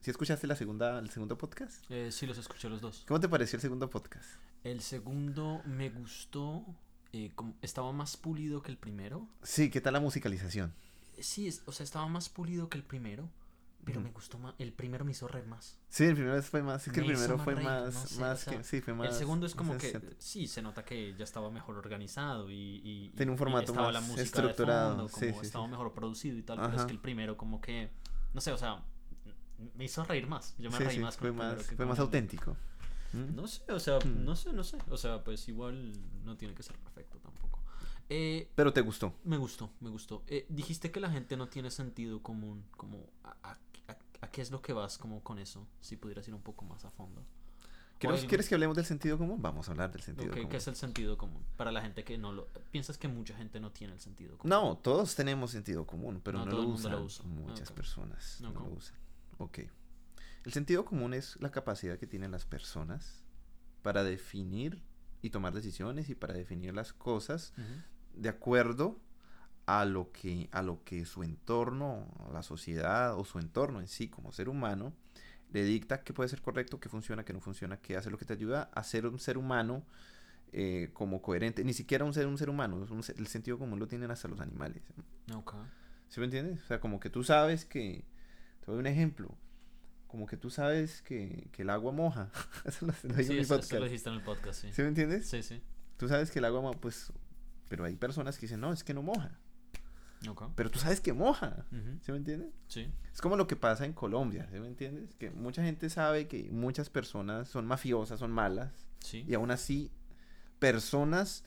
¿Sí 0.02 0.12
escuchaste 0.12 0.48
la 0.48 0.56
segunda, 0.56 1.00
el 1.00 1.10
segundo 1.10 1.38
podcast? 1.38 1.84
Eh, 1.90 2.12
sí, 2.12 2.26
los 2.26 2.38
escuché 2.38 2.70
los 2.70 2.82
dos. 2.82 3.04
¿Cómo 3.08 3.20
te 3.20 3.28
pareció 3.28 3.58
el 3.58 3.62
segundo 3.62 3.90
podcast? 3.90 4.30
El 4.64 4.82
segundo 4.82 5.62
me 5.66 5.90
gustó. 5.90 6.66
eh, 7.12 7.32
como- 7.34 7.56
estaba 7.64 7.92
más 7.92 8.18
pulido 8.18 8.62
que 8.62 8.70
el 8.70 8.78
primero. 8.78 9.28
Sí, 9.42 9.72
¿qué 9.72 9.82
tal 9.82 9.94
la 9.94 10.00
musicalización? 10.00 10.76
Sí, 11.18 11.48
es- 11.48 11.64
o 11.66 11.72
sea, 11.72 11.84
estaba 11.84 12.08
más 12.08 12.30
pulido 12.30 12.70
que 12.70 12.78
el 12.78 12.84
primero. 12.84 13.28
Pero 13.84 14.00
Ujú. 14.00 14.08
me 14.10 14.14
gustó 14.14 14.38
más. 14.38 14.54
El 14.60 14.74
primero 14.74 15.04
me 15.06 15.12
hizo 15.14 15.28
reír 15.28 15.48
más. 15.48 15.80
Sí, 15.90 16.04
el 16.04 16.14
primero 16.14 16.40
fue 16.44 16.62
más, 16.62 16.86
es 16.86 16.94
que 16.94 17.00
el 17.00 17.08
Me 17.08 17.14
hizo 17.14 17.22
primero 17.24 17.44
fue 17.44 17.56
reír, 17.56 17.68
más, 17.68 17.94
no 17.96 18.06
sé, 18.06 18.20
más 18.22 18.42
o 18.42 18.44
sea, 18.52 18.58
que, 18.60 18.64
sí, 18.64 18.82
fue 18.82 18.94
más. 18.94 19.08
el 19.10 19.14
segundo 19.16 19.48
es 19.48 19.56
como 19.56 19.76
que. 19.80 20.00
Sí, 20.20 20.46
se 20.48 20.62
nota 20.62 20.86
que 20.86 21.16
ya 21.18 21.24
estaba 21.24 21.50
mejor 21.50 21.78
organizado 21.78 22.52
y. 22.52 22.82
y 22.84 23.10
Tiene 23.18 23.32
un 23.32 23.40
formato 23.40 23.72
estaba 23.72 23.86
más 23.88 23.94
la 23.94 24.02
música 24.02 24.22
estructurado, 24.22 24.90
De 24.90 24.96
fondo, 24.98 25.12
como 25.12 25.20
sí, 25.42 25.46
estaba 25.48 25.66
sí. 25.66 25.72
mejor 25.72 25.94
producido 25.96 26.38
y 26.38 26.44
tal. 26.44 26.58
Pero 26.58 26.70
es 26.70 26.76
Ajá. 26.76 26.86
que 26.86 26.94
el 26.94 27.00
primero, 27.00 27.38
como 27.38 27.60
que. 27.60 27.90
No 28.36 28.42
sé, 28.42 28.52
o 28.52 28.58
sea. 28.60 28.84
Me 29.76 29.86
hizo 29.86 30.04
reír 30.06 30.28
más. 30.28 30.56
Yo 30.58 30.70
me 30.72 30.78
Sí, 30.78 30.84
reí 30.84 30.96
sí, 30.96 31.02
más 31.02 31.16
con 31.18 31.22
fue 31.22 31.32
más, 31.32 31.66
fue 31.76 31.86
más 31.86 32.00
auténtico. 32.00 32.56
¿Mm? 33.14 33.36
No 33.36 33.48
sé, 33.48 33.64
o 33.72 33.80
sea, 33.80 33.98
Mm. 34.00 34.24
no 34.24 34.36
sé, 34.36 34.54
no 34.54 34.64
sé. 34.64 34.78
O 34.90 34.98
sea, 34.98 35.24
pues 35.24 35.48
igual 35.50 35.92
no 36.24 36.38
tiene 36.38 36.54
que 36.54 36.64
ser 36.64 36.76
perfecto 36.78 37.18
tampoco. 37.20 37.60
Eh, 38.10 38.50
Pero 38.56 38.74
te 38.74 38.82
gustó. 38.82 39.14
me 39.24 39.38
gustó, 39.38 39.72
me 39.82 39.90
gustó. 39.90 40.24
Eh, 40.28 40.46
dijiste 40.50 40.92
que 40.92 41.00
la 41.00 41.10
gente 41.12 41.38
no 41.38 41.48
tiene 41.48 41.70
sentido 41.72 42.22
común. 42.24 42.64
Como, 42.78 43.06
a, 43.24 43.30
a- 43.44 43.58
a- 43.88 43.98
a 44.22 44.32
qué 44.32 44.42
es 44.42 44.52
lo 44.52 44.62
que 44.62 44.74
vas 44.74 44.98
como 44.98 45.24
con 45.24 45.40
eso? 45.40 45.68
Si 45.82 45.96
pudieras 45.96 46.28
ir 46.28 46.34
un 46.34 46.42
poco 46.42 46.66
más 46.66 46.86
a 46.86 46.92
fondo. 46.92 47.24
¿Quieres, 48.00 48.24
¿Quieres 48.26 48.48
que 48.48 48.56
hablemos 48.56 48.78
del 48.78 48.86
sentido 48.86 49.18
común? 49.18 49.42
Vamos 49.42 49.68
a 49.68 49.72
hablar 49.72 49.92
del 49.92 50.02
sentido 50.02 50.32
común. 50.32 50.48
¿Qué 50.48 50.56
es 50.56 50.68
el 50.70 50.76
sentido 50.78 51.18
común? 51.18 51.44
Para 51.58 51.70
la 51.70 51.82
gente 51.82 52.06
que 52.06 52.18
no 52.18 52.32
lo... 52.32 52.48
Piensas 52.72 52.98
que 52.98 53.10
mucha 53.10 53.36
gente 53.36 53.60
no 53.60 53.72
tiene 53.72 53.94
el 53.94 54.00
sentido 54.00 54.38
común. 54.38 54.50
No, 54.50 54.78
todos 54.78 55.16
tenemos 55.16 55.52
sentido 55.52 55.86
común, 55.86 56.22
pero 56.24 56.40
No 56.40 56.46
no, 56.46 56.52
todo 56.52 56.62
lo 56.62 56.68
el 56.68 56.72
mundo 56.74 56.88
usan 56.88 56.92
lo 57.00 57.04
usa. 57.04 57.26
muchas 57.26 57.72
personas. 57.74 58.38
No 58.40 58.52
lo 58.52 58.64
usan. 58.68 58.96
Ok. 59.40 59.60
El 60.46 60.54
sentido 60.54 60.86
común 60.86 61.14
es 61.14 61.36
la 61.42 61.52
capacidad 61.52 61.98
que 61.98 62.08
tienen 62.08 62.32
las 62.32 62.46
personas 62.46 63.24
para 63.82 64.04
definir 64.04 64.84
y 65.22 65.32
tomar 65.32 65.54
decisiones 65.54 66.10
y 66.10 66.16
para 66.16 66.34
definir 66.34 66.74
las 66.74 66.94
cosas 66.94 67.54
de 68.14 68.30
acuerdo 68.30 69.00
a 69.66 69.86
lo 69.86 70.12
que 70.12 70.48
a 70.52 70.62
lo 70.62 70.84
que 70.84 71.06
su 71.06 71.24
entorno, 71.24 72.08
la 72.32 72.42
sociedad 72.44 73.18
o 73.18 73.26
su 73.26 73.38
entorno 73.40 73.80
en 73.82 73.88
sí 73.88 74.08
como 74.10 74.32
ser 74.32 74.48
humano 74.50 74.94
le 75.52 75.64
dicta 75.64 76.04
qué 76.04 76.14
puede 76.14 76.30
ser 76.30 76.42
correcto, 76.42 76.80
qué 76.80 76.90
funciona, 76.90 77.26
qué 77.26 77.34
no 77.34 77.40
funciona, 77.42 77.78
qué 77.78 77.98
hace 77.98 78.10
lo 78.10 78.18
que 78.18 78.26
te 78.26 78.34
ayuda 78.34 78.70
a 78.74 78.84
ser 78.84 79.06
un 79.08 79.20
ser 79.20 79.38
humano 79.38 79.84
eh, 80.52 80.90
como 80.94 81.22
coherente, 81.22 81.64
ni 81.64 81.74
siquiera 81.74 82.06
un 82.06 82.14
ser 82.14 82.26
un 82.28 82.38
ser 82.38 82.50
humano, 82.50 82.84
es 82.84 82.90
un 82.92 83.04
ser- 83.04 83.18
el 83.20 83.28
sentido 83.28 83.58
común 83.60 83.78
lo 83.80 83.88
tienen 83.88 84.10
hasta 84.12 84.28
los 84.28 84.40
animales. 84.40 84.82
Ok. 85.36 85.54
¿Sí 86.08 86.20
me 86.20 86.26
entiendes? 86.26 86.62
O 86.64 86.66
sea, 86.66 86.80
como 86.80 87.00
que 87.00 87.10
tú 87.10 87.24
sabes 87.24 87.66
que 87.66 88.04
te 88.70 88.74
doy 88.74 88.80
un 88.82 88.88
ejemplo, 88.88 89.36
como 90.08 90.28
que 90.28 90.38
tú 90.38 90.50
sabes 90.52 91.02
que, 91.02 91.50
que 91.52 91.64
el 91.64 91.70
agua 91.72 91.92
moja. 91.92 92.30
Eso 92.66 92.86
lo, 92.86 92.94
lo 93.04 93.24
Sí, 93.24 93.38
eso, 93.40 93.56
eso 93.58 93.80
lo 93.80 93.86
dijiste 93.86 94.10
en 94.10 94.16
el 94.16 94.22
podcast, 94.22 94.62
sí. 94.62 94.70
¿Sí 94.72 94.82
me 94.84 94.90
entiendes? 94.90 95.28
Sí, 95.28 95.42
sí. 95.42 95.62
Tú 95.98 96.08
sabes 96.08 96.30
que 96.32 96.38
el 96.40 96.46
agua 96.46 96.62
moja, 96.62 96.80
pues, 96.80 97.12
pero 97.68 97.84
hay 97.86 97.96
personas 97.96 98.38
que 98.38 98.42
dicen, 98.42 98.60
no, 98.60 98.72
es 98.72 98.84
que 98.84 98.94
no 98.94 99.02
moja. 99.02 99.38
Ok. 100.28 100.52
Pero 100.56 100.70
tú 100.70 100.78
sabes 100.80 101.00
que 101.02 101.14
moja. 101.14 101.66
Ujú. 101.72 101.98
¿Sí 102.02 102.12
me 102.12 102.18
entiendes? 102.18 102.50
Sí. 102.68 102.92
Es 103.12 103.22
como 103.22 103.38
lo 103.38 103.48
que 103.48 103.56
pasa 103.56 103.86
en 103.86 103.94
Colombia, 103.94 104.48
¿sí 104.52 104.60
me 104.60 104.68
entiendes? 104.68 105.16
Que 105.16 105.32
mucha 105.32 105.64
gente 105.64 105.90
sabe 105.90 106.28
que 106.28 106.50
muchas 106.52 106.90
personas 106.90 107.48
son 107.48 107.66
mafiosas, 107.66 108.20
son 108.20 108.32
malas, 108.32 108.88
Sí. 109.00 109.26
y 109.28 109.34
aún 109.34 109.50
así 109.50 109.92
personas 110.60 111.44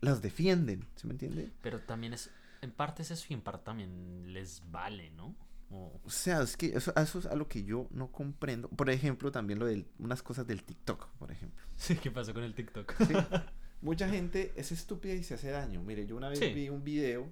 las 0.00 0.20
defienden, 0.22 0.86
¿sí 0.96 1.06
me 1.06 1.12
entiendes? 1.14 1.50
Pero 1.62 1.80
también 1.80 2.12
es... 2.12 2.30
En 2.62 2.70
parte 2.72 3.02
es 3.02 3.10
eso 3.10 3.26
y 3.30 3.34
en 3.34 3.42
parte 3.42 3.64
también 3.64 4.32
les 4.32 4.62
vale, 4.70 5.10
¿no? 5.10 5.34
O- 5.70 6.00
O 6.04 6.10
sea, 6.10 6.42
es 6.42 6.56
que 6.56 6.66
eso, 6.76 6.92
eso 6.96 7.18
es 7.18 7.26
a 7.26 7.34
lo 7.34 7.48
que 7.48 7.64
yo 7.64 7.88
no 7.90 8.12
comprendo. 8.12 8.68
Por 8.68 8.88
ejemplo, 8.90 9.32
también 9.32 9.58
lo 9.58 9.66
de 9.66 9.84
unas 9.98 10.22
cosas 10.22 10.46
del 10.46 10.62
TikTok, 10.62 11.08
por 11.18 11.30
ejemplo. 11.32 11.64
Sí, 11.76 11.96
¿qué 11.96 12.10
pasó 12.10 12.32
con 12.32 12.44
el 12.44 12.54
TikTok? 12.54 12.94
¿sí? 13.06 13.14
Mucha 13.82 14.08
gente 14.08 14.52
es 14.56 14.72
estúpida 14.72 15.14
y 15.14 15.22
se 15.22 15.34
hace 15.34 15.50
daño. 15.50 15.82
Mire, 15.82 16.06
yo 16.06 16.16
una 16.16 16.28
vez 16.28 16.38
Sí. 16.38 16.52
vi 16.52 16.68
un 16.70 16.82
video 16.84 17.28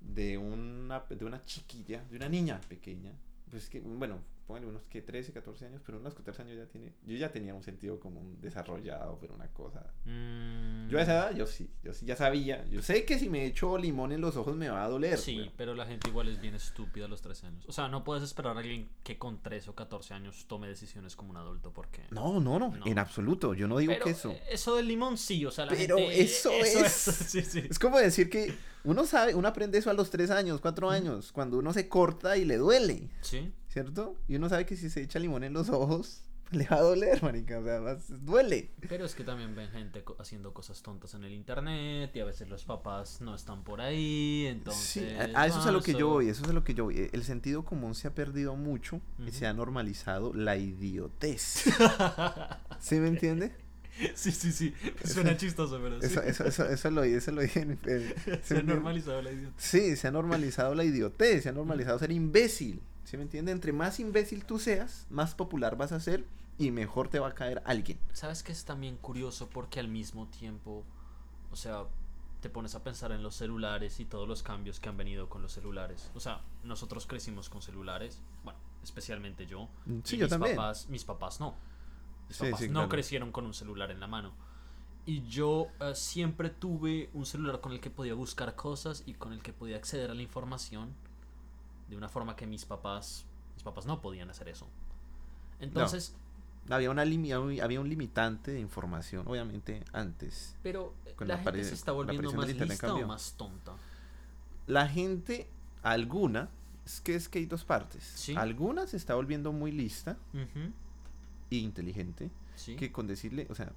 de 0.00 0.38
una, 0.38 1.00
de 1.08 1.24
una 1.24 1.44
chiquilla, 1.44 2.04
de 2.10 2.16
una 2.16 2.28
niña 2.28 2.60
pequeña. 2.68 3.12
Pues 3.50 3.68
que, 3.68 3.80
bueno, 3.80 4.18
póngale 4.46 4.66
unos 4.66 4.82
que 4.84 5.00
13, 5.02 5.32
14 5.32 5.66
años, 5.66 5.82
pero 5.84 5.98
unos 5.98 6.14
14 6.14 6.42
años 6.42 6.56
ya 6.56 6.66
tiene. 6.66 6.92
Yo 7.06 7.16
ya 7.16 7.32
tenía 7.32 7.54
un 7.54 7.62
sentido 7.62 7.98
común 7.98 8.38
desarrollado, 8.40 9.18
pero 9.20 9.34
una 9.34 9.48
cosa. 9.48 9.92
Mm, 10.04 10.88
Yo 10.88 10.98
a 10.98 11.02
esa 11.02 11.12
edad, 11.14 11.34
yo 11.34 11.46
sí, 11.46 11.70
yo 11.82 11.92
sí 11.94 12.04
ya 12.06 12.14
sabía. 12.16 12.64
Yo 12.66 12.82
sé 12.82 13.04
que 13.04 13.18
si 13.18 13.28
me 13.30 13.46
echo 13.46 13.78
limón 13.78 14.12
en 14.12 14.20
los 14.20 14.36
ojos 14.36 14.54
me 14.56 14.68
va 14.68 14.84
a 14.84 14.88
doler. 14.88 15.18
Sí, 15.18 15.36
pero- 15.38 15.52
pero 15.56 15.74
la 15.74 15.86
gente 15.86 16.08
igual 16.10 16.28
es 16.28 16.40
bien 16.40 16.54
estúpida 16.54 17.06
a 17.06 17.08
los 17.08 17.22
13 17.22 17.46
años. 17.46 17.64
O 17.68 17.72
sea, 17.72 17.88
no 17.88 18.04
puedes 18.04 18.22
esperar 18.22 18.56
a 18.56 18.60
alguien 18.60 18.88
que 19.02 19.18
con 19.18 19.42
13 19.42 19.70
o 19.70 19.74
14 19.74 20.12
años 20.14 20.44
tome 20.46 20.68
decisiones 20.68 21.16
como 21.16 21.30
un 21.30 21.36
adulto 21.38 21.72
porque... 21.72 22.02
No, 22.10 22.38
no, 22.40 22.58
no, 22.58 22.68
No. 22.76 22.86
en 22.86 22.98
absoluto. 22.98 23.54
Yo 23.54 23.66
no 23.66 23.78
digo 23.78 23.92
Pero, 23.94 24.04
que 24.04 24.10
eso. 24.10 24.34
Eso 24.50 24.76
del 24.76 24.88
limón 24.88 25.16
sí, 25.16 25.44
o 25.46 25.50
sea, 25.50 25.64
la 25.66 25.72
Pero 25.72 25.96
gente- 25.96 26.20
eso 26.22 26.50
es- 26.52 26.92
Sí, 27.34 27.42
sí. 27.42 27.64
Es 27.70 27.78
como 27.78 27.98
decir 27.98 28.28
que 28.28 28.54
uno 28.84 29.04
sabe, 29.06 29.34
uno 29.34 29.48
aprende 29.48 29.78
eso 29.78 29.90
a 29.90 29.94
los 29.94 30.10
3 30.10 30.30
años, 30.30 30.60
4 30.60 30.90
años, 30.90 31.32
cuando 31.32 31.56
uno 31.58 31.72
se 31.72 31.88
corta 31.88 32.36
y 32.36 32.44
le 32.44 32.56
duele. 32.58 33.08
Sí, 33.22 33.50
¿Cierto? 33.74 34.14
Y 34.28 34.36
uno 34.36 34.48
sabe 34.48 34.66
que 34.66 34.76
si 34.76 34.88
se 34.88 35.02
echa 35.02 35.18
limón 35.18 35.42
en 35.42 35.52
los 35.52 35.68
ojos, 35.68 36.22
le 36.52 36.64
va 36.68 36.76
a 36.76 36.80
doler, 36.80 37.20
marica. 37.24 37.58
O 37.58 37.64
sea, 37.64 37.80
más- 37.80 38.24
duele. 38.24 38.70
pero 38.88 39.04
es 39.04 39.16
que 39.16 39.24
también 39.24 39.56
ven 39.56 39.68
gente 39.70 40.04
co- 40.04 40.14
haciendo 40.20 40.54
cosas 40.54 40.80
tontas 40.80 41.12
en 41.14 41.24
el 41.24 41.32
internet 41.32 42.12
y 42.14 42.20
a 42.20 42.24
veces 42.24 42.48
los 42.48 42.64
papás 42.64 43.20
no 43.20 43.34
están 43.34 43.64
por 43.64 43.80
ahí, 43.80 44.46
entonces... 44.46 44.82
Sí, 44.92 45.32
a, 45.34 45.40
a 45.42 45.46
eso 45.48 45.58
es 45.58 45.66
a 45.66 45.72
lo 45.72 45.82
que 45.82 45.90
yo 45.90 45.98
eso- 45.98 46.08
voy, 46.08 46.28
eso 46.28 46.44
es 46.44 46.50
a 46.50 46.52
lo 46.52 46.62
que 46.62 46.74
yo 46.74 46.84
voy. 46.84 47.10
El 47.12 47.24
sentido 47.24 47.64
común 47.64 47.96
se 47.96 48.06
ha 48.06 48.14
perdido 48.14 48.54
mucho 48.54 49.00
y 49.26 49.32
se 49.32 49.48
ha 49.48 49.52
normalizado 49.52 50.32
la 50.32 50.56
idiotez. 50.56 51.64
¿Sí 52.78 52.94
me 52.96 53.08
entiende? 53.08 53.50
Sí, 54.14 54.30
sí, 54.30 54.52
sí. 54.52 54.72
Suena 55.04 55.36
chistoso, 55.36 55.80
pero 55.82 56.00
sí. 56.00 56.06
Eso, 56.06 56.22
eso, 56.22 56.44
eso, 56.44 56.64
eso 56.68 56.90
lo, 56.92 57.02
eso 57.02 57.32
lo 57.32 57.42
dije 57.42 57.64
¿sí 58.24 58.30
Se 58.44 58.54
me 58.54 58.60
ha 58.60 58.62
normalizado 58.62 59.20
la 59.22 59.32
idiota. 59.32 59.54
Sí, 59.56 59.96
se 59.96 60.06
ha 60.06 60.10
normalizado 60.12 60.74
la 60.76 60.84
idiotez, 60.84 61.42
se 61.42 61.48
ha 61.48 61.52
normalizado 61.52 61.98
ser 61.98 62.12
imbécil. 62.12 62.80
¿Sí 63.04 63.16
me 63.16 63.22
entiende? 63.22 63.52
Entre 63.52 63.72
más 63.72 64.00
imbécil 64.00 64.44
tú 64.44 64.58
seas, 64.58 65.06
más 65.10 65.34
popular 65.34 65.76
vas 65.76 65.92
a 65.92 66.00
ser 66.00 66.26
y 66.58 66.70
mejor 66.70 67.08
te 67.08 67.18
va 67.18 67.28
a 67.28 67.34
caer 67.34 67.62
alguien. 67.66 67.98
¿Sabes 68.12 68.42
que 68.42 68.52
es 68.52 68.64
también 68.64 68.96
curioso 68.96 69.48
porque 69.50 69.80
al 69.80 69.88
mismo 69.88 70.28
tiempo, 70.28 70.84
o 71.50 71.56
sea, 71.56 71.84
te 72.40 72.48
pones 72.50 72.74
a 72.74 72.82
pensar 72.84 73.12
en 73.12 73.22
los 73.22 73.34
celulares 73.36 73.98
y 74.00 74.04
todos 74.04 74.28
los 74.28 74.42
cambios 74.42 74.80
que 74.80 74.88
han 74.88 74.96
venido 74.96 75.28
con 75.28 75.42
los 75.42 75.52
celulares? 75.52 76.10
O 76.14 76.20
sea, 76.20 76.42
nosotros 76.62 77.06
crecimos 77.06 77.48
con 77.48 77.62
celulares, 77.62 78.20
bueno, 78.44 78.58
especialmente 78.82 79.46
yo. 79.46 79.68
Mm, 79.86 80.00
y 80.04 80.04
sí, 80.04 80.16
yo 80.16 80.26
mis 80.26 80.30
también. 80.30 80.56
Papás, 80.56 80.88
mis 80.88 81.04
papás 81.04 81.40
no. 81.40 81.54
Mis 82.28 82.36
Sí, 82.38 82.44
papás 82.46 82.60
sí, 82.60 82.68
no 82.68 82.72
claro. 82.72 82.88
crecieron 82.88 83.32
con 83.32 83.46
un 83.46 83.54
celular 83.54 83.90
en 83.90 84.00
la 84.00 84.06
mano. 84.06 84.32
Y 85.06 85.26
yo 85.28 85.68
eh, 85.80 85.94
siempre 85.94 86.50
tuve 86.50 87.10
un 87.12 87.26
celular 87.26 87.60
con 87.60 87.72
el 87.72 87.80
que 87.80 87.90
podía 87.90 88.14
buscar 88.14 88.54
cosas 88.56 89.02
y 89.06 89.14
con 89.14 89.32
el 89.32 89.42
que 89.42 89.52
podía 89.52 89.76
acceder 89.76 90.10
a 90.10 90.14
la 90.14 90.22
información 90.22 90.94
de 91.88 91.96
una 91.96 92.08
forma 92.08 92.36
que 92.36 92.46
mis 92.46 92.64
papás, 92.64 93.24
mis 93.54 93.62
papás 93.62 93.86
no 93.86 94.00
podían 94.00 94.30
hacer 94.30 94.48
eso. 94.48 94.66
Entonces, 95.60 96.14
Había, 96.70 96.90
una 96.90 97.02
había 97.02 97.38
un 97.80 97.88
limitante 97.88 98.50
de 98.52 98.60
información, 98.60 99.26
obviamente, 99.28 99.84
antes. 99.92 100.56
pero 100.62 100.94
eh, 101.04 101.14
la 101.20 101.26
la 101.36 101.38
gente 101.38 101.64
se 101.64 101.74
está 101.74 101.92
volviendo 101.92 102.32
más 102.32 102.48
lista 102.48 102.94
o 102.94 103.06
más 103.06 103.34
tonta. 103.36 103.74
La 104.66 104.88
gente, 104.88 105.46
alguna, 105.82 106.48
es 106.86 107.00
que 107.02 107.14
es 107.14 107.28
que 107.28 107.38
hay 107.40 107.46
dos 107.46 107.64
partes. 107.64 108.02
Sí. 108.02 108.34
Alguna 108.34 108.86
se 108.86 108.96
está 108.96 109.14
volviendo 109.14 109.52
muy 109.52 109.72
lista 109.72 110.16
Ujú, 110.32 110.72
e 111.50 111.56
inteligente, 111.56 112.30
Sí. 112.56 112.76
que 112.76 112.90
con 112.90 113.06
decirle, 113.06 113.46
o 113.50 113.54
sea, 113.54 113.72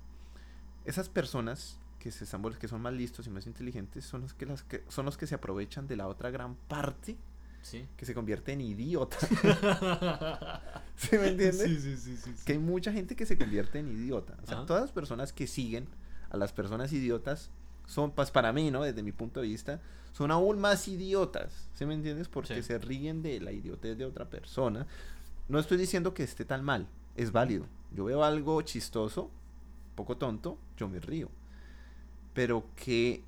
esas 0.86 1.10
personas 1.10 1.78
que 2.00 2.12
se 2.12 2.24
están 2.24 2.42
que 2.54 2.68
son 2.70 2.82
más 2.82 2.94
listos 2.94 3.28
y 3.28 3.30
más 3.30 3.48
inteligentes 3.48 4.06
son 4.06 4.22
los 4.22 4.34
que 4.34 4.46
las 4.46 4.64
que 4.64 4.84
son 4.88 5.06
los 5.06 5.18
que 5.18 5.28
se 5.28 5.36
aprovechan 5.36 5.88
de 5.88 5.98
la 5.98 6.08
otra 6.08 6.30
gran 6.30 6.56
parte 6.56 7.18
Sí. 7.62 7.86
que 7.98 8.06
se 8.06 8.14
convierte 8.14 8.54
en 8.54 8.62
idiota. 8.62 9.18
¿Sí 10.96 11.18
me 11.18 11.28
entiendes? 11.30 11.62
Sí, 11.62 11.80
sí, 11.80 11.98
sí, 11.98 12.18
sí. 12.18 12.34
Que 12.46 12.54
hay 12.54 12.60
mucha 12.60 12.92
gente 12.92 13.16
que 13.16 13.26
se 13.26 13.38
convierte 13.38 13.80
en 13.80 13.90
idiota. 13.90 14.38
O 14.44 14.48
sea, 14.48 14.58
Ajá. 14.58 14.66
todas 14.66 14.82
las 14.84 14.92
personas 14.92 15.34
que 15.34 15.48
siguen 15.48 15.88
a 16.30 16.38
las 16.38 16.54
personas 16.54 16.92
idiotas 16.94 17.50
son, 17.86 18.12
pues 18.12 18.32
para 18.32 18.54
mí, 18.54 18.72
¿no? 18.72 18.84
Desde 18.84 19.04
mi 19.04 19.12
punto 19.12 19.42
de 19.42 19.48
vista, 19.48 19.82
son 20.14 20.32
aún 20.32 20.60
más 20.60 20.88
idiotas. 20.88 21.70
¿Sí 21.74 21.86
me 21.86 21.94
entiendes? 21.94 22.28
Porque 22.28 22.62
se 22.64 22.78
ríen 22.80 23.22
de 23.22 23.40
la 23.40 23.52
idiotez 23.52 23.98
de 23.98 24.06
otra 24.06 24.30
persona. 24.30 24.88
No 25.48 25.60
estoy 25.60 25.78
diciendo 25.78 26.14
que 26.14 26.24
esté 26.24 26.46
tan 26.46 26.64
mal. 26.64 26.88
Es 27.16 27.32
válido. 27.32 27.66
Yo 27.94 28.06
veo 28.06 28.24
algo 28.24 28.62
chistoso, 28.62 29.30
poco 29.96 30.18
tonto, 30.18 30.58
yo 30.78 30.88
me 30.88 31.00
río. 31.00 31.30
Pero 32.34 32.66
que 32.76 33.24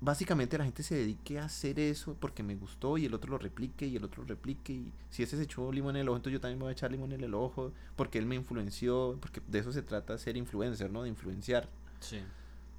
básicamente 0.00 0.58
la 0.58 0.64
gente 0.64 0.82
se 0.82 0.94
dedique 0.94 1.38
a 1.38 1.44
hacer 1.44 1.78
eso 1.78 2.16
porque 2.20 2.42
me 2.42 2.54
gustó 2.54 2.98
y 2.98 3.06
el 3.06 3.14
otro 3.14 3.30
lo 3.30 3.38
replique 3.38 3.86
y 3.86 3.96
el 3.96 4.04
otro 4.04 4.22
lo 4.22 4.28
replique 4.28 4.72
y 4.72 4.92
si 5.08 5.22
ese 5.22 5.36
se 5.36 5.44
echó 5.44 5.72
limón 5.72 5.96
en 5.96 6.02
el 6.02 6.08
ojo 6.08 6.16
entonces 6.16 6.34
yo 6.34 6.40
también 6.40 6.58
me 6.58 6.64
voy 6.64 6.70
a 6.70 6.72
echar 6.72 6.90
limón 6.90 7.12
en 7.12 7.22
el 7.22 7.34
ojo 7.34 7.72
porque 7.96 8.18
él 8.18 8.26
me 8.26 8.34
influenció 8.34 9.16
porque 9.20 9.40
de 9.46 9.58
eso 9.58 9.72
se 9.72 9.82
trata 9.82 10.18
ser 10.18 10.36
influencer 10.36 10.90
no 10.90 11.02
de 11.02 11.08
influenciar. 11.08 11.68
Sí. 12.00 12.20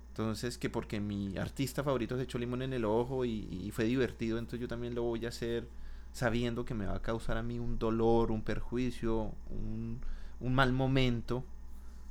entonces 0.10 0.60
que 0.60 0.70
porque 0.70 1.00
mi 1.00 1.38
artista 1.38 1.84
favorito 1.84 2.18
se 2.18 2.24
echó 2.24 2.38
limón 2.38 2.62
en 2.62 2.74
el 2.74 2.86
ojo 2.86 3.26
y, 3.26 3.48
y 3.52 3.72
fue 3.72 3.86
divertido 3.86 4.38
entonces 4.38 4.60
yo 4.60 4.68
también 4.68 4.94
lo 4.94 5.02
voy 5.04 5.26
a 5.26 5.30
hacer 5.30 5.68
sabiendo 6.14 6.66
que 6.66 6.76
me 6.76 6.86
va 6.86 6.96
a 6.96 7.02
causar 7.02 7.38
a 7.38 7.44
mí 7.44 7.58
un 7.58 7.80
dolor 7.80 8.32
un 8.32 8.44
perjuicio 8.44 9.34
un, 9.50 10.00
un 10.40 10.54
mal 10.54 10.72
momento. 10.72 11.44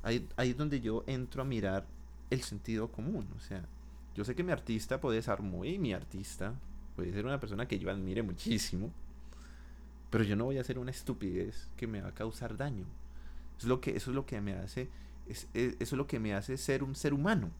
Ahí, 0.02 0.28
ahí 0.36 0.50
es 0.50 0.56
donde 0.56 0.80
yo 0.80 1.04
entro 1.06 1.42
a 1.42 1.44
mirar 1.44 1.86
el 2.30 2.42
sentido 2.42 2.90
común 2.90 3.28
o 3.36 3.40
sea 3.40 3.64
yo 4.16 4.24
sé 4.24 4.34
que 4.34 4.42
mi 4.42 4.52
artista 4.52 5.00
puede 5.00 5.22
ser 5.22 5.42
muy 5.42 5.78
mi 5.78 5.92
artista, 5.92 6.54
puede 6.96 7.12
ser 7.12 7.24
una 7.26 7.38
persona 7.40 7.68
que 7.68 7.78
yo 7.78 7.90
admire 7.90 8.22
muchísimo, 8.22 8.90
pero 10.10 10.24
yo 10.24 10.36
no 10.36 10.44
voy 10.44 10.58
a 10.58 10.62
hacer 10.62 10.78
una 10.78 10.90
estupidez 10.90 11.68
que 11.76 11.86
me 11.86 12.00
va 12.00 12.08
a 12.08 12.14
causar 12.14 12.56
daño. 12.56 12.84
Es 13.58 13.64
lo 13.64 13.80
que, 13.80 13.96
eso 13.96 14.10
es 14.10 14.14
lo 14.14 14.26
que 14.26 14.40
me 14.40 14.54
hace, 14.54 14.88
es, 15.28 15.48
es- 15.54 15.74
eso 15.80 15.94
es 15.94 15.98
lo 15.98 16.06
que 16.06 16.18
me 16.20 16.34
hace 16.34 16.56
ser 16.56 16.82
un 16.82 16.94
ser 16.94 17.12
humano. 17.14 17.50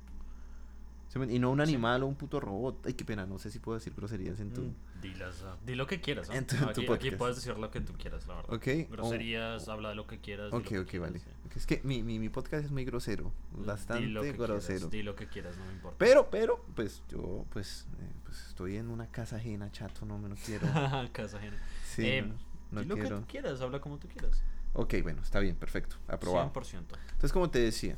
O 1.09 1.11
¿Sí 1.11 1.19
me- 1.19 1.33
Y 1.33 1.39
no 1.39 1.51
un 1.51 1.61
animal 1.61 2.03
o 2.03 2.07
un 2.07 2.15
puto 2.17 2.41
robot. 2.41 2.85
Ay, 2.87 2.95
qué 2.95 3.05
pena, 3.05 3.27
no 3.27 3.39
sé 3.39 3.51
si 3.51 3.59
puedo 3.59 3.79
decir 3.79 3.93
groserías 3.97 4.41
en 4.41 4.53
tu... 4.53 4.63
Mm, 4.63 4.75
Dilas, 5.01 5.43
ah, 5.45 5.57
di 5.65 5.75
lo 5.75 5.87
que 5.87 6.01
quieras. 6.01 6.29
¿no? 6.29 6.35
En 6.35 6.47
tu- 6.47 6.57
en 6.57 6.63
tu 6.73 6.93
aquí, 6.93 7.09
aquí 7.09 7.11
puedes 7.13 7.37
decir 7.37 7.57
lo 7.57 7.71
que 7.71 7.81
tú 7.81 7.93
quieras, 7.95 8.27
la 8.27 8.35
verdad. 8.37 8.53
Ok. 8.55 8.67
o- 8.67 8.91
Groserías, 8.93 9.69
habla 9.69 9.91
de 9.91 9.95
lo 9.95 10.07
que 10.07 10.19
quieras. 10.21 10.51
di 10.51 10.57
Ok, 10.57 10.65
que 10.65 10.79
ok, 10.81 10.89
quieras, 10.89 11.09
vale. 11.11 11.21
sí. 11.21 11.27
Es 11.55 11.67
que 11.67 11.81
mi, 11.85 12.03
mi, 12.03 12.19
mi 12.19 12.29
podcast 12.29 12.65
es 12.65 12.71
muy 12.71 12.85
grosero. 12.85 13.33
Di 13.57 13.65
Bastante 13.65 14.07
lo 14.09 14.23
que 14.23 14.33
grosero. 14.33 14.79
Quieras, 14.79 14.91
di 14.91 15.03
lo 15.03 15.15
que 15.15 15.27
quieras, 15.29 15.57
no 15.57 15.65
me 15.67 15.73
importa. 15.73 15.97
Pero, 15.99 16.29
pero, 16.31 16.65
pues 16.75 17.03
yo, 17.09 17.45
pues, 17.51 17.87
eh, 18.01 18.13
pues 18.25 18.47
estoy 18.49 18.77
en 18.77 18.89
una 18.91 19.07
casa 19.07 19.37
ajena, 19.37 19.71
chato, 19.71 20.05
no 20.07 20.19
me 20.19 20.29
lo 20.29 20.35
quiero. 20.37 20.67
Casa 21.13 21.37
ajena. 21.39 21.57
Sí, 21.85 22.07
Eh, 22.07 22.23
no, 22.23 22.35
no 22.73 22.81
di 22.83 22.87
lo 22.89 22.97
que 22.97 23.05
tú 23.09 23.25
quieras, 23.29 23.61
habla 23.61 23.81
como 23.81 23.99
tú 23.99 24.09
quieras. 24.09 24.43
Ok, 24.73 24.95
bueno, 25.03 25.23
está 25.23 25.39
bien, 25.41 25.57
perfecto, 25.57 25.97
aprobado. 26.09 26.53
100%. 26.53 26.75
Entonces, 27.13 27.33
como 27.33 27.49
te 27.49 27.61
decía, 27.61 27.97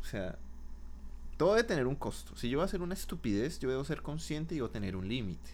o 0.00 0.04
sea, 0.04 0.38
todo 1.36 1.54
debe 1.54 1.66
tener 1.66 1.86
un 1.86 1.96
costo. 1.96 2.36
Si 2.36 2.48
yo 2.48 2.58
voy 2.58 2.62
a 2.62 2.66
hacer 2.66 2.82
una 2.82 2.94
estupidez, 2.94 3.58
yo 3.58 3.68
debo 3.68 3.84
ser 3.84 4.02
consciente 4.02 4.54
y 4.54 4.58
debo 4.58 4.70
tener 4.70 4.96
un 4.96 5.08
límite. 5.08 5.50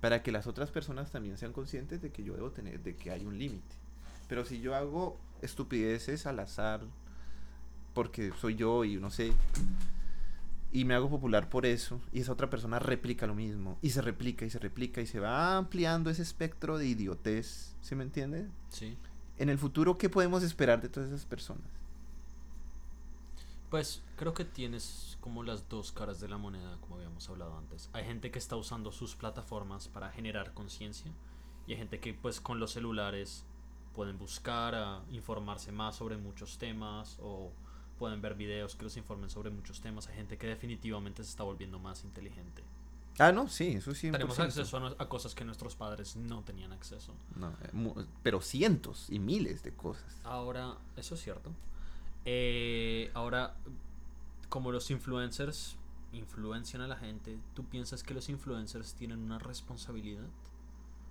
Para 0.00 0.22
que 0.22 0.32
las 0.32 0.46
otras 0.46 0.70
personas 0.70 1.10
también 1.12 1.38
sean 1.38 1.52
conscientes 1.52 2.02
de 2.02 2.10
que 2.10 2.24
yo 2.24 2.34
debo 2.34 2.50
tener, 2.50 2.82
de 2.82 2.96
que 2.96 3.10
hay 3.10 3.24
un 3.24 3.38
límite. 3.38 3.76
Pero 4.28 4.44
si 4.44 4.60
yo 4.60 4.74
hago 4.74 5.16
estupideces 5.42 6.26
al 6.26 6.40
azar, 6.40 6.80
porque 7.94 8.32
soy 8.40 8.56
yo 8.56 8.84
y 8.84 8.96
no 8.96 9.10
sé, 9.10 9.32
y 10.72 10.84
me 10.84 10.94
hago 10.94 11.08
popular 11.08 11.48
por 11.48 11.66
eso, 11.66 12.00
y 12.12 12.20
esa 12.20 12.32
otra 12.32 12.50
persona 12.50 12.80
replica 12.80 13.26
lo 13.28 13.34
mismo, 13.34 13.78
y 13.80 13.90
se 13.90 14.02
replica 14.02 14.44
y 14.44 14.50
se 14.50 14.58
replica, 14.58 15.00
y 15.00 15.06
se 15.06 15.20
va 15.20 15.56
ampliando 15.56 16.10
ese 16.10 16.22
espectro 16.22 16.76
de 16.78 16.86
idiotez, 16.88 17.76
¿sí 17.80 17.94
me 17.94 18.02
entiendes? 18.02 18.48
Sí. 18.70 18.98
En 19.38 19.48
el 19.48 19.58
futuro, 19.58 19.96
¿qué 19.96 20.10
podemos 20.10 20.42
esperar 20.42 20.82
de 20.82 20.88
todas 20.88 21.10
esas 21.10 21.26
personas? 21.26 21.62
Pues 23.70 24.02
creo 24.16 24.34
que 24.34 24.44
tienes 24.44 25.18
como 25.20 25.42
las 25.42 25.68
dos 25.68 25.90
caras 25.90 26.20
de 26.20 26.28
la 26.28 26.38
moneda, 26.38 26.78
como 26.80 26.96
habíamos 26.96 27.28
hablado 27.28 27.56
antes. 27.56 27.90
Hay 27.92 28.04
gente 28.04 28.30
que 28.30 28.38
está 28.38 28.56
usando 28.56 28.92
sus 28.92 29.16
plataformas 29.16 29.88
para 29.88 30.10
generar 30.10 30.54
conciencia 30.54 31.12
y 31.66 31.72
hay 31.72 31.78
gente 31.78 31.98
que 31.98 32.14
pues 32.14 32.40
con 32.40 32.60
los 32.60 32.72
celulares 32.72 33.44
pueden 33.94 34.18
buscar 34.18 34.74
a 34.74 35.02
informarse 35.10 35.72
más 35.72 35.96
sobre 35.96 36.16
muchos 36.16 36.58
temas 36.58 37.18
o 37.20 37.52
pueden 37.98 38.20
ver 38.20 38.34
videos 38.34 38.76
que 38.76 38.84
los 38.84 38.96
informen 38.96 39.30
sobre 39.30 39.50
muchos 39.50 39.80
temas. 39.80 40.08
Hay 40.08 40.16
gente 40.16 40.36
que 40.36 40.46
definitivamente 40.46 41.22
se 41.24 41.30
está 41.30 41.42
volviendo 41.42 41.78
más 41.78 42.04
inteligente. 42.04 42.62
Ah, 43.18 43.30
no, 43.30 43.48
sí, 43.48 43.74
eso 43.76 43.94
sí. 43.94 44.10
Tenemos 44.10 44.38
acceso 44.40 44.76
a, 44.76 44.94
a 44.98 45.08
cosas 45.08 45.34
que 45.34 45.44
nuestros 45.44 45.76
padres 45.76 46.16
no 46.16 46.42
tenían 46.42 46.72
acceso. 46.72 47.14
No, 47.36 47.50
eh, 47.62 48.06
pero 48.22 48.40
cientos 48.40 49.08
y 49.08 49.20
miles 49.20 49.62
de 49.62 49.72
cosas. 49.72 50.20
Ahora, 50.24 50.76
eso 50.96 51.14
es 51.14 51.22
cierto. 51.22 51.52
Eh, 52.24 53.10
ahora, 53.14 53.54
como 54.48 54.72
los 54.72 54.90
influencers 54.90 55.76
influencian 56.12 56.82
a 56.82 56.86
la 56.86 56.96
gente, 56.96 57.38
¿tú 57.54 57.64
piensas 57.64 58.02
que 58.02 58.14
los 58.14 58.28
influencers 58.28 58.94
tienen 58.94 59.18
una 59.18 59.38
responsabilidad? 59.38 60.26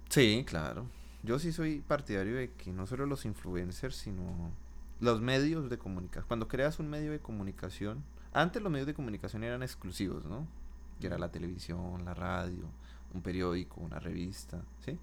Sí, 0.10 0.44
claro. 0.48 0.88
Yo 1.24 1.40
sí 1.40 1.52
soy 1.52 1.80
partidario 1.80 2.36
de 2.36 2.52
que 2.52 2.72
no 2.72 2.86
solo 2.86 3.06
los 3.06 3.26
influencers, 3.26 3.96
sino 3.96 4.52
los 5.00 5.22
medios 5.22 5.70
de 5.70 5.78
comunicación. 5.78 6.26
Cuando 6.28 6.48
creas 6.48 6.80
un 6.80 6.90
medio 6.90 7.12
de 7.12 7.20
comunicación, 7.20 8.04
antes 8.34 8.62
los 8.62 8.72
medios 8.72 8.88
de 8.88 8.94
comunicación 8.94 9.44
eran 9.44 9.64
exclusivos, 9.64 10.26
¿no? 10.26 10.48
Que 11.00 11.08
era 11.08 11.18
la 11.18 11.32
televisión, 11.32 12.06
la 12.06 12.14
radio, 12.14 12.66
un 13.14 13.22
periódico, 13.22 13.82
una 13.82 14.00
revista, 14.00 14.62
¿sí? 14.86 14.98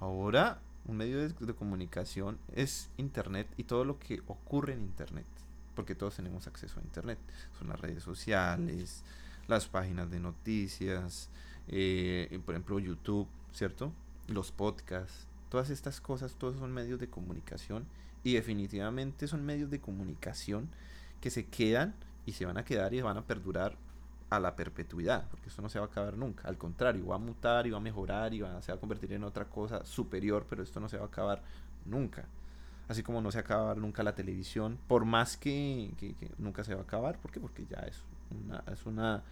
Ahora, 0.00 0.60
un 0.86 0.96
medio 0.96 1.28
de, 1.28 1.54
comunicación 1.54 2.38
es 2.54 2.90
Internet 2.96 3.48
y 3.56 3.64
todo 3.64 3.84
lo 3.84 3.98
que 3.98 4.22
ocurre 4.26 4.74
en 4.74 4.82
Internet, 4.82 5.26
porque 5.74 5.94
todos 5.94 6.16
tenemos 6.16 6.46
acceso 6.46 6.78
a 6.78 6.82
Internet. 6.82 7.18
Son 7.58 7.68
las 7.68 7.80
redes 7.80 8.02
sociales, 8.02 9.02
las 9.48 9.66
páginas 9.66 10.10
de 10.10 10.20
noticias, 10.20 11.30
eh, 11.68 12.40
por 12.44 12.54
ejemplo 12.54 12.78
YouTube, 12.78 13.28
¿cierto? 13.52 13.92
Los 14.28 14.52
podcasts, 14.52 15.26
todas 15.48 15.70
estas 15.70 16.00
cosas, 16.00 16.34
todos 16.34 16.56
son 16.56 16.72
medios 16.72 17.00
de 17.00 17.08
comunicación 17.08 17.86
y 18.22 18.34
definitivamente 18.34 19.28
son 19.28 19.44
medios 19.44 19.70
de 19.70 19.80
comunicación 19.80 20.68
que 21.20 21.30
se 21.30 21.46
quedan 21.46 21.94
y 22.26 22.32
se 22.32 22.46
van 22.46 22.58
a 22.58 22.64
quedar 22.64 22.94
y 22.94 23.00
van 23.00 23.16
a 23.16 23.26
perdurar 23.26 23.76
a 24.36 24.40
la 24.40 24.56
perpetuidad, 24.56 25.28
porque 25.30 25.48
esto 25.48 25.62
no 25.62 25.68
se 25.68 25.78
va 25.78 25.86
a 25.86 25.88
acabar 25.88 26.16
nunca, 26.16 26.48
al 26.48 26.58
contrario, 26.58 27.06
va 27.06 27.16
a 27.16 27.18
mutar 27.18 27.66
y 27.66 27.70
va 27.70 27.78
a 27.78 27.80
mejorar 27.80 28.34
y 28.34 28.40
va, 28.40 28.60
se 28.62 28.72
va 28.72 28.76
a 28.76 28.80
convertir 28.80 29.12
en 29.12 29.24
otra 29.24 29.46
cosa 29.46 29.84
superior, 29.84 30.46
pero 30.48 30.62
esto 30.62 30.80
no 30.80 30.88
se 30.88 30.96
va 30.98 31.04
a 31.04 31.06
acabar 31.08 31.42
nunca. 31.86 32.24
Así 32.88 33.02
como 33.02 33.20
no 33.22 33.30
se 33.30 33.38
va 33.38 33.42
a 33.42 33.44
acabar 33.44 33.76
nunca 33.78 34.02
la 34.02 34.14
televisión, 34.14 34.78
por 34.88 35.04
más 35.06 35.36
que, 35.36 35.90
nunca 36.38 36.64
se 36.64 36.74
va 36.74 36.80
a 36.82 36.84
acabar, 36.84 37.18
¿por? 37.18 37.40
Porque 37.40 37.64
ya 37.66 37.78
es 37.80 38.02
una, 38.30 38.62
es 38.72 38.84
una, 38.86 39.22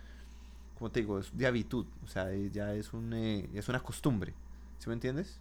como 0.78 0.90
te 0.90 1.00
digo, 1.00 1.18
es 1.18 1.36
de 1.36 1.46
habitud, 1.46 1.86
o 2.04 2.08
sea, 2.08 2.32
es- 2.32 2.52
ya 2.52 2.74
es, 2.74 2.92
un, 2.92 3.12
eh, 3.14 3.48
es 3.54 3.68
una 3.68 3.80
costumbre, 3.80 4.34
¿sí 4.78 4.88
me 4.88 4.94
entiendes? 4.94 5.38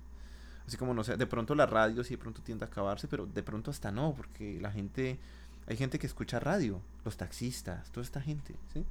Así 0.67 0.77
como 0.77 0.93
no 0.93 1.03
sé, 1.03 1.17
de 1.17 1.27
pronto 1.27 1.55
la 1.55 1.65
radio 1.65 2.03
sí 2.03 2.11
de 2.15 2.17
pronto 2.19 2.41
tiende 2.41 2.65
a 2.65 2.67
acabarse, 2.67 3.07
pero 3.07 3.25
de 3.25 3.43
pronto 3.43 3.71
hasta 3.71 3.91
no, 3.91 4.13
porque 4.15 4.59
la 4.61 4.71
gente, 4.71 5.19
hay 5.67 5.77
gente 5.77 5.99
que 5.99 6.07
escucha 6.07 6.39
radio, 6.39 6.81
los 7.05 7.17
taxistas, 7.17 7.91
toda 7.91 8.03
esta 8.03 8.21
gente, 8.21 8.55
¿sí? 8.73 8.85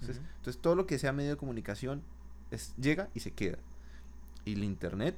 Entonces, 0.00 0.58
todo 0.60 0.74
lo 0.74 0.86
que 0.86 0.98
sea 0.98 1.12
medio 1.12 1.30
de 1.30 1.36
comunicación 1.36 2.02
es, 2.50 2.74
llega 2.76 3.08
y 3.14 3.20
se 3.20 3.32
queda. 3.32 3.58
Y 4.44 4.52
el 4.52 4.64
internet 4.64 5.16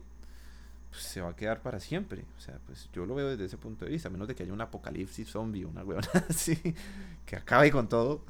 pues, 0.90 1.02
se 1.02 1.20
va 1.20 1.30
a 1.30 1.36
quedar 1.36 1.62
para 1.62 1.80
siempre. 1.80 2.24
O 2.38 2.40
sea, 2.40 2.58
pues 2.66 2.88
yo 2.92 3.06
lo 3.06 3.14
veo 3.14 3.28
desde 3.28 3.44
ese 3.46 3.56
punto 3.56 3.84
de 3.84 3.90
vista, 3.90 4.08
a 4.08 4.10
menos 4.10 4.28
de 4.28 4.34
que 4.34 4.44
haya 4.44 4.52
un 4.52 4.60
apocalipsis 4.60 5.28
zombie, 5.28 5.64
una 5.64 5.84
huevona 5.84 6.08
así, 6.28 6.56
que 7.24 7.36
acabe 7.36 7.70
con 7.70 7.88
todo. 7.88 8.22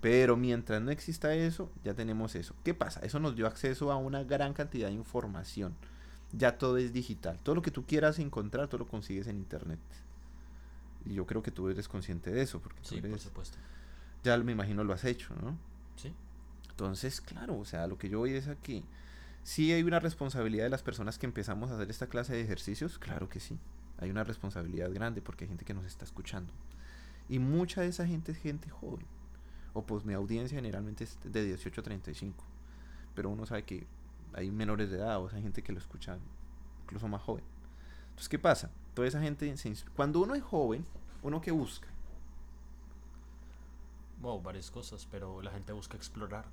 Pero 0.00 0.36
mientras 0.36 0.82
no 0.82 0.90
exista 0.90 1.32
eso, 1.34 1.70
ya 1.84 1.94
tenemos 1.94 2.34
eso. 2.34 2.56
¿Qué 2.64 2.74
pasa? 2.74 3.00
Eso 3.00 3.20
nos 3.20 3.36
dio 3.36 3.46
acceso 3.46 3.92
a 3.92 3.96
una 3.96 4.24
gran 4.24 4.52
cantidad 4.52 4.88
de 4.88 4.94
información. 4.94 5.76
Ya 6.32 6.58
todo 6.58 6.78
es 6.78 6.92
digital. 6.92 7.38
Todo 7.42 7.54
lo 7.54 7.62
que 7.62 7.70
tú 7.70 7.86
quieras 7.86 8.18
encontrar, 8.18 8.66
tú 8.66 8.78
lo 8.78 8.88
consigues 8.88 9.28
en 9.28 9.36
internet. 9.36 9.78
Y 11.04 11.14
yo 11.14 11.26
creo 11.26 11.42
que 11.42 11.52
tú 11.52 11.68
eres 11.68 11.86
consciente 11.86 12.32
de 12.32 12.42
eso, 12.42 12.60
porque 12.60 12.80
tú 12.80 12.88
Sí, 12.88 13.00
por 13.00 13.20
supuesto. 13.20 13.58
Ya 14.22 14.36
me 14.38 14.52
imagino 14.52 14.84
lo 14.84 14.92
has 14.92 15.04
hecho, 15.04 15.34
¿no? 15.36 15.56
Sí. 15.96 16.12
Entonces, 16.70 17.20
claro, 17.20 17.58
o 17.58 17.64
sea, 17.64 17.86
lo 17.86 17.98
que 17.98 18.08
yo 18.08 18.20
voy 18.20 18.34
es 18.34 18.48
aquí. 18.48 18.84
Sí 19.44 19.72
hay 19.72 19.82
una 19.82 19.98
responsabilidad 19.98 20.64
de 20.64 20.70
las 20.70 20.82
personas 20.82 21.18
que 21.18 21.26
empezamos 21.26 21.70
a 21.70 21.74
hacer 21.74 21.90
esta 21.90 22.06
clase 22.06 22.34
de 22.34 22.42
ejercicios, 22.42 22.98
claro 22.98 23.28
que 23.28 23.40
sí. 23.40 23.58
Hay 23.98 24.10
una 24.10 24.24
responsabilidad 24.24 24.92
grande 24.92 25.20
porque 25.20 25.44
hay 25.44 25.48
gente 25.48 25.64
que 25.64 25.74
nos 25.74 25.84
está 25.84 26.04
escuchando. 26.04 26.52
Y 27.28 27.38
mucha 27.38 27.80
de 27.80 27.88
esa 27.88 28.06
gente 28.06 28.32
es 28.32 28.38
gente 28.38 28.70
joven. 28.70 29.06
O 29.74 29.84
pues 29.84 30.04
mi 30.04 30.12
audiencia 30.12 30.56
generalmente 30.56 31.04
es 31.04 31.18
de 31.24 31.44
18 31.44 31.80
a 31.80 31.84
35. 31.84 32.44
Pero 33.14 33.30
uno 33.30 33.46
sabe 33.46 33.64
que 33.64 33.86
hay 34.34 34.50
menores 34.50 34.90
de 34.90 34.98
edad, 34.98 35.20
o 35.20 35.28
sea, 35.28 35.38
hay 35.38 35.42
gente 35.42 35.62
que 35.62 35.72
lo 35.72 35.78
escucha 35.78 36.18
incluso 36.84 37.08
más 37.08 37.22
joven. 37.22 37.44
Entonces, 38.10 38.28
¿qué 38.28 38.38
pasa? 38.38 38.70
Toda 38.94 39.08
esa 39.08 39.20
gente, 39.20 39.54
cuando 39.96 40.20
uno 40.20 40.34
es 40.34 40.42
joven, 40.42 40.84
uno 41.22 41.40
que 41.40 41.50
busca, 41.50 41.88
Wow, 44.22 44.40
varias 44.40 44.70
cosas, 44.70 45.06
pero 45.10 45.42
la 45.42 45.50
gente 45.50 45.72
busca 45.72 45.96
explorar. 45.96 46.46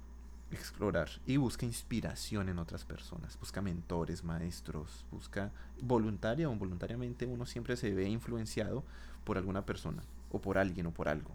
explorar 0.52 1.10
y 1.28 1.38
busca 1.38 1.66
inspiración 1.66 2.50
en 2.50 2.58
otras 2.58 2.84
personas, 2.84 3.38
busca 3.40 3.62
mentores, 3.62 4.24
maestros, 4.24 5.06
busca 5.12 5.52
voluntaria 5.80 6.50
o 6.50 6.52
involuntariamente 6.52 7.28
uno 7.28 7.46
siempre 7.46 7.78
se 7.78 7.94
ve 7.94 8.10
influenciado 8.10 8.84
por 9.24 9.38
alguna 9.38 9.64
persona 9.64 10.04
o 10.32 10.42
por 10.42 10.58
alguien 10.58 10.88
o 10.88 10.92
por 10.92 11.08
algo, 11.08 11.32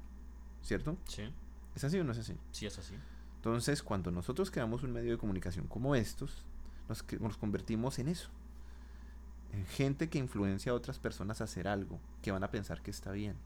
¿cierto? 0.63 0.97
Sí, 1.07 1.33
¿Es 1.75 1.85
así 1.85 1.99
o 1.99 2.05
no 2.05 2.13
es 2.13 2.19
así? 2.19 2.37
sí 2.51 2.67
es 2.67 2.79
así. 2.79 2.95
Entonces, 3.37 3.83
cuando 3.83 4.11
nosotros 4.11 4.51
creamos 4.51 4.83
un 4.83 4.93
medio 4.93 5.13
de 5.13 5.19
comunicación 5.19 5.67
como 5.67 5.95
estos, 5.95 6.43
nos, 6.89 7.03
convertimos 7.37 7.99
en 7.99 8.09
eso, 8.09 8.31
en 9.53 9.67
gente 9.67 10.09
que 10.09 10.19
influencia 10.19 10.73
a 10.73 10.75
otras 10.75 10.99
personas 10.99 11.41
a 11.41 11.45
hacer 11.45 11.69
algo, 11.69 12.01
que 12.23 12.33
van 12.33 12.43
a 12.43 12.51
pensar 12.51 12.81
que 12.81 12.91
está 12.91 13.13
bien, 13.13 13.37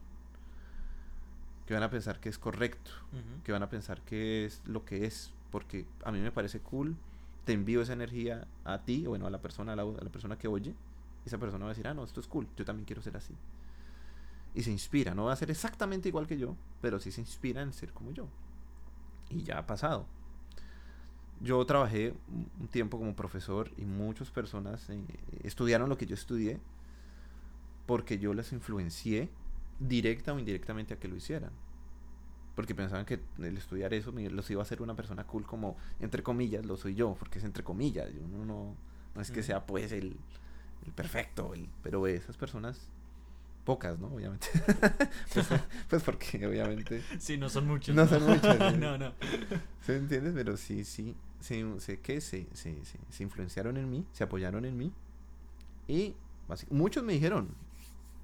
que 1.69 1.75
van 1.75 1.83
a 1.83 1.91
pensar 1.91 2.19
que 2.19 2.29
es 2.29 2.39
correcto, 2.39 2.89
que 3.43 3.51
van 3.51 3.61
a 3.61 3.69
pensar 3.69 4.01
que 4.01 4.43
es 4.43 4.63
lo 4.65 4.85
que 4.85 5.05
es, 5.05 5.31
porque 5.51 5.85
a 6.03 6.11
mí 6.11 6.17
me 6.19 6.31
parece 6.31 6.61
cool, 6.61 6.95
te 7.45 7.53
envío 7.53 7.83
esa 7.83 7.93
energía 7.93 8.47
a 8.65 8.79
ti, 8.79 9.05
o 9.05 9.09
bueno, 9.09 9.27
a 9.27 9.29
la 9.29 9.39
persona, 9.39 9.73
a 9.73 9.75
la, 9.75 9.83
a 9.83 10.03
la 10.03 10.09
persona 10.09 10.35
que 10.35 10.47
oye, 10.47 10.73
y 11.23 11.27
esa 11.27 11.37
persona 11.37 11.65
va 11.65 11.69
a 11.69 11.73
decir, 11.75 11.87
ah, 11.87 11.93
no, 11.93 12.03
esto 12.03 12.21
es 12.21 12.27
cool, 12.27 12.47
yo 12.57 12.65
también 12.65 12.87
quiero 12.87 13.03
ser 13.03 13.15
así. 13.15 13.35
Y 14.55 14.63
se 14.63 14.71
inspira, 14.71 15.13
no 15.13 15.25
va 15.25 15.33
a 15.33 15.35
ser 15.35 15.51
exactamente 15.51 16.09
igual 16.09 16.25
que 16.25 16.39
yo, 16.39 16.55
pero 16.81 16.99
sí 16.99 17.11
se 17.11 17.21
inspira 17.21 17.61
en 17.61 17.71
ser 17.71 17.93
como 17.93 18.09
yo. 18.13 18.27
Y 19.29 19.43
ya 19.43 19.59
ha 19.59 19.67
pasado. 19.67 20.07
Yo 21.39 21.63
trabajé 21.67 22.15
un 22.59 22.67
tiempo 22.67 22.97
como 22.97 23.15
profesor 23.15 23.69
y 23.77 23.85
muchas 23.85 24.31
personas 24.31 24.89
eh, 24.89 25.03
estudiaron 25.43 25.87
lo 25.87 25.99
que 25.99 26.07
yo 26.07 26.15
estudié 26.15 26.59
porque 27.85 28.17
yo 28.17 28.33
les 28.33 28.53
influencié 28.53 29.29
directa 29.79 30.33
o 30.33 30.39
indirectamente 30.39 30.93
a 30.93 30.99
que 30.99 31.07
lo 31.07 31.15
hicieran. 31.15 31.51
Porque 32.55 32.75
pensaban 32.75 33.05
que 33.05 33.21
el 33.37 33.57
estudiar 33.57 33.93
eso 33.93 34.11
los 34.11 34.49
iba 34.51 34.61
a 34.61 34.63
hacer 34.63 34.81
una 34.81 34.95
persona 34.95 35.25
cool 35.25 35.45
como, 35.45 35.77
entre 35.99 36.23
comillas, 36.23 36.65
lo 36.65 36.75
soy 36.77 36.95
yo, 36.95 37.15
porque 37.17 37.39
es 37.39 37.45
entre 37.45 37.63
comillas, 37.63 38.13
yo 38.13 38.21
no, 38.27 38.43
no, 38.45 39.21
es 39.21 39.31
que 39.31 39.39
Ujú. 39.39 39.47
sea 39.47 39.65
pues 39.65 39.91
el, 39.93 40.17
el 40.85 40.91
perfecto, 40.93 41.53
el, 41.53 41.69
pero 41.81 42.05
esas 42.07 42.35
personas 42.35 42.89
Pocas, 43.69 43.99
¿no? 43.99 44.07
Obviamente. 44.07 44.47
pues, 45.33 45.47
pues 45.87 46.01
porque 46.03 46.45
obviamente... 46.47 47.03
Sí, 47.19 47.37
no 47.37 47.49
son 47.49 47.67
muchos. 47.67 47.95
No 47.95 48.07
son 48.07 48.23
muchos, 48.23 48.57
sí. 48.57 48.77
no, 48.79 48.97
no. 48.97 49.13
¿Se 49.85 49.95
entiendes? 49.95 50.33
Pero 50.33 50.57
sí, 50.57 50.83
sí. 50.83 51.15
Sé, 51.39 51.63
sé 51.79 51.99
que 51.99 52.19
se, 52.19 52.47
se, 52.53 52.83
se, 52.83 52.97
se 53.11 53.23
influenciaron 53.23 53.77
en 53.77 53.89
mí, 53.89 54.07
se 54.11 54.23
apoyaron 54.23 54.65
en 54.65 54.75
mí. 54.75 54.91
Y 55.87 56.15
muchos 56.71 57.03
me 57.03 57.13
dijeron, 57.13 57.49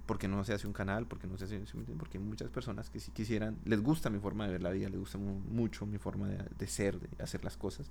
¿por 0.06 0.18
qué 0.18 0.28
no 0.28 0.44
se 0.44 0.54
hace 0.54 0.68
un 0.68 0.74
canal? 0.74 1.06
¿Por 1.08 1.20
qué 1.20 1.28
no 1.28 1.38
se 1.38 1.46
hace? 1.46 1.66
¿sí? 1.66 1.74
Porque 1.98 2.18
hay 2.18 2.24
muchas 2.24 2.50
personas 2.50 2.90
que 2.90 3.00
si 3.00 3.12
quisieran, 3.12 3.58
les 3.66 3.82
gusta 3.82 4.10
mi 4.10 4.20
forma 4.20 4.46
de 4.46 4.54
ver 4.54 4.62
la 4.64 4.72
vida, 4.72 4.90
les 4.90 5.00
gusta 5.00 5.18
mu- 5.18 5.40
mucho 5.40 5.86
mi 5.86 5.98
forma 5.98 6.28
de, 6.28 6.38
de 6.58 6.68
ser, 6.68 7.00
de 7.00 7.24
hacer 7.24 7.44
las 7.44 7.58
cosas. 7.58 7.88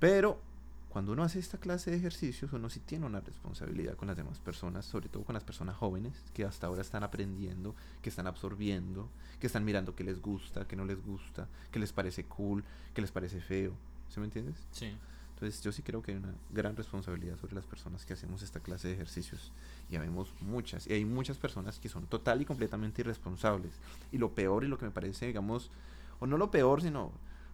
Pero 0.00 0.40
cuando 0.88 1.12
uno 1.12 1.22
hace 1.22 1.38
esta 1.38 1.58
clase 1.58 1.90
de 1.90 1.96
ejercicios, 1.98 2.52
uno 2.52 2.70
sí 2.70 2.80
tiene 2.80 3.06
una 3.06 3.20
responsabilidad 3.20 3.94
con 3.96 4.08
las 4.08 4.16
demás 4.16 4.38
personas, 4.38 4.86
sobre 4.86 5.08
todo 5.08 5.22
con 5.24 5.34
las 5.34 5.44
personas 5.44 5.76
jóvenes 5.76 6.14
que 6.34 6.44
hasta 6.44 6.66
ahora 6.66 6.82
están 6.82 7.02
aprendiendo, 7.02 7.74
que 8.02 8.08
están 8.08 8.26
absorbiendo, 8.26 9.08
que 9.40 9.46
están 9.46 9.64
mirando 9.64 9.94
qué 9.94 10.04
les 10.04 10.20
gusta, 10.20 10.66
qué 10.66 10.76
no 10.76 10.84
les 10.84 11.04
gusta, 11.04 11.46
qué 11.70 11.78
les 11.78 11.92
parece 11.92 12.24
cool, 12.24 12.64
qué 12.94 13.00
les 13.02 13.10
parece 13.12 13.40
feo. 13.40 13.72
¿Sí 14.08 14.18
me 14.20 14.26
entiendes? 14.26 14.56
Sí. 14.72 14.92
Entonces 15.38 15.62
yo 15.62 15.70
sí 15.70 15.82
creo 15.82 16.02
que 16.02 16.10
hay 16.10 16.18
una 16.18 16.34
gran 16.50 16.74
responsabilidad 16.74 17.38
sobre 17.38 17.54
las 17.54 17.64
personas 17.64 18.04
que 18.04 18.12
hacemos 18.12 18.42
esta 18.42 18.58
clase 18.58 18.88
de 18.88 18.94
ejercicios. 18.94 19.52
Y 19.88 19.94
habemos 19.94 20.34
muchas. 20.40 20.88
Y 20.88 20.94
hay 20.94 21.04
muchas 21.04 21.38
personas 21.38 21.78
que 21.78 21.88
son 21.88 22.06
total 22.06 22.42
y 22.42 22.44
completamente 22.44 23.02
irresponsables. 23.02 23.70
Y 24.10 24.18
lo 24.18 24.34
peor 24.34 24.64
y 24.64 24.66
lo 24.66 24.78
que 24.78 24.86
me 24.86 24.90
parece, 24.90 25.28
digamos, 25.28 25.70
o 26.18 26.26
no 26.26 26.38
lo 26.38 26.50
peor, 26.50 26.82
sino 26.82 27.12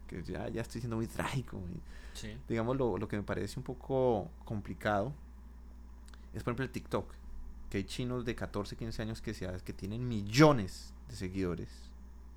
que 0.08 0.22
ya, 0.22 0.48
ya 0.48 0.62
estoy 0.62 0.80
siendo 0.80 0.96
muy 0.96 1.06
trágico. 1.08 1.60
Sí. 2.14 2.34
digamos, 2.48 2.74
lo, 2.78 2.96
lo 2.96 3.06
que 3.06 3.18
me 3.18 3.22
parece 3.22 3.60
un 3.60 3.64
poco 3.64 4.30
complicado 4.46 5.12
es, 6.32 6.42
por 6.42 6.52
ejemplo, 6.52 6.64
el 6.64 6.70
TikTok. 6.70 7.12
Que 7.68 7.78
hay 7.78 7.84
chinos 7.84 8.24
de 8.24 8.34
14, 8.34 8.76
15 8.76 9.02
años 9.02 9.20
que, 9.20 9.34
se, 9.34 9.46
que 9.62 9.74
tienen 9.74 10.08
millones 10.08 10.94
de 11.10 11.16
seguidores. 11.16 11.68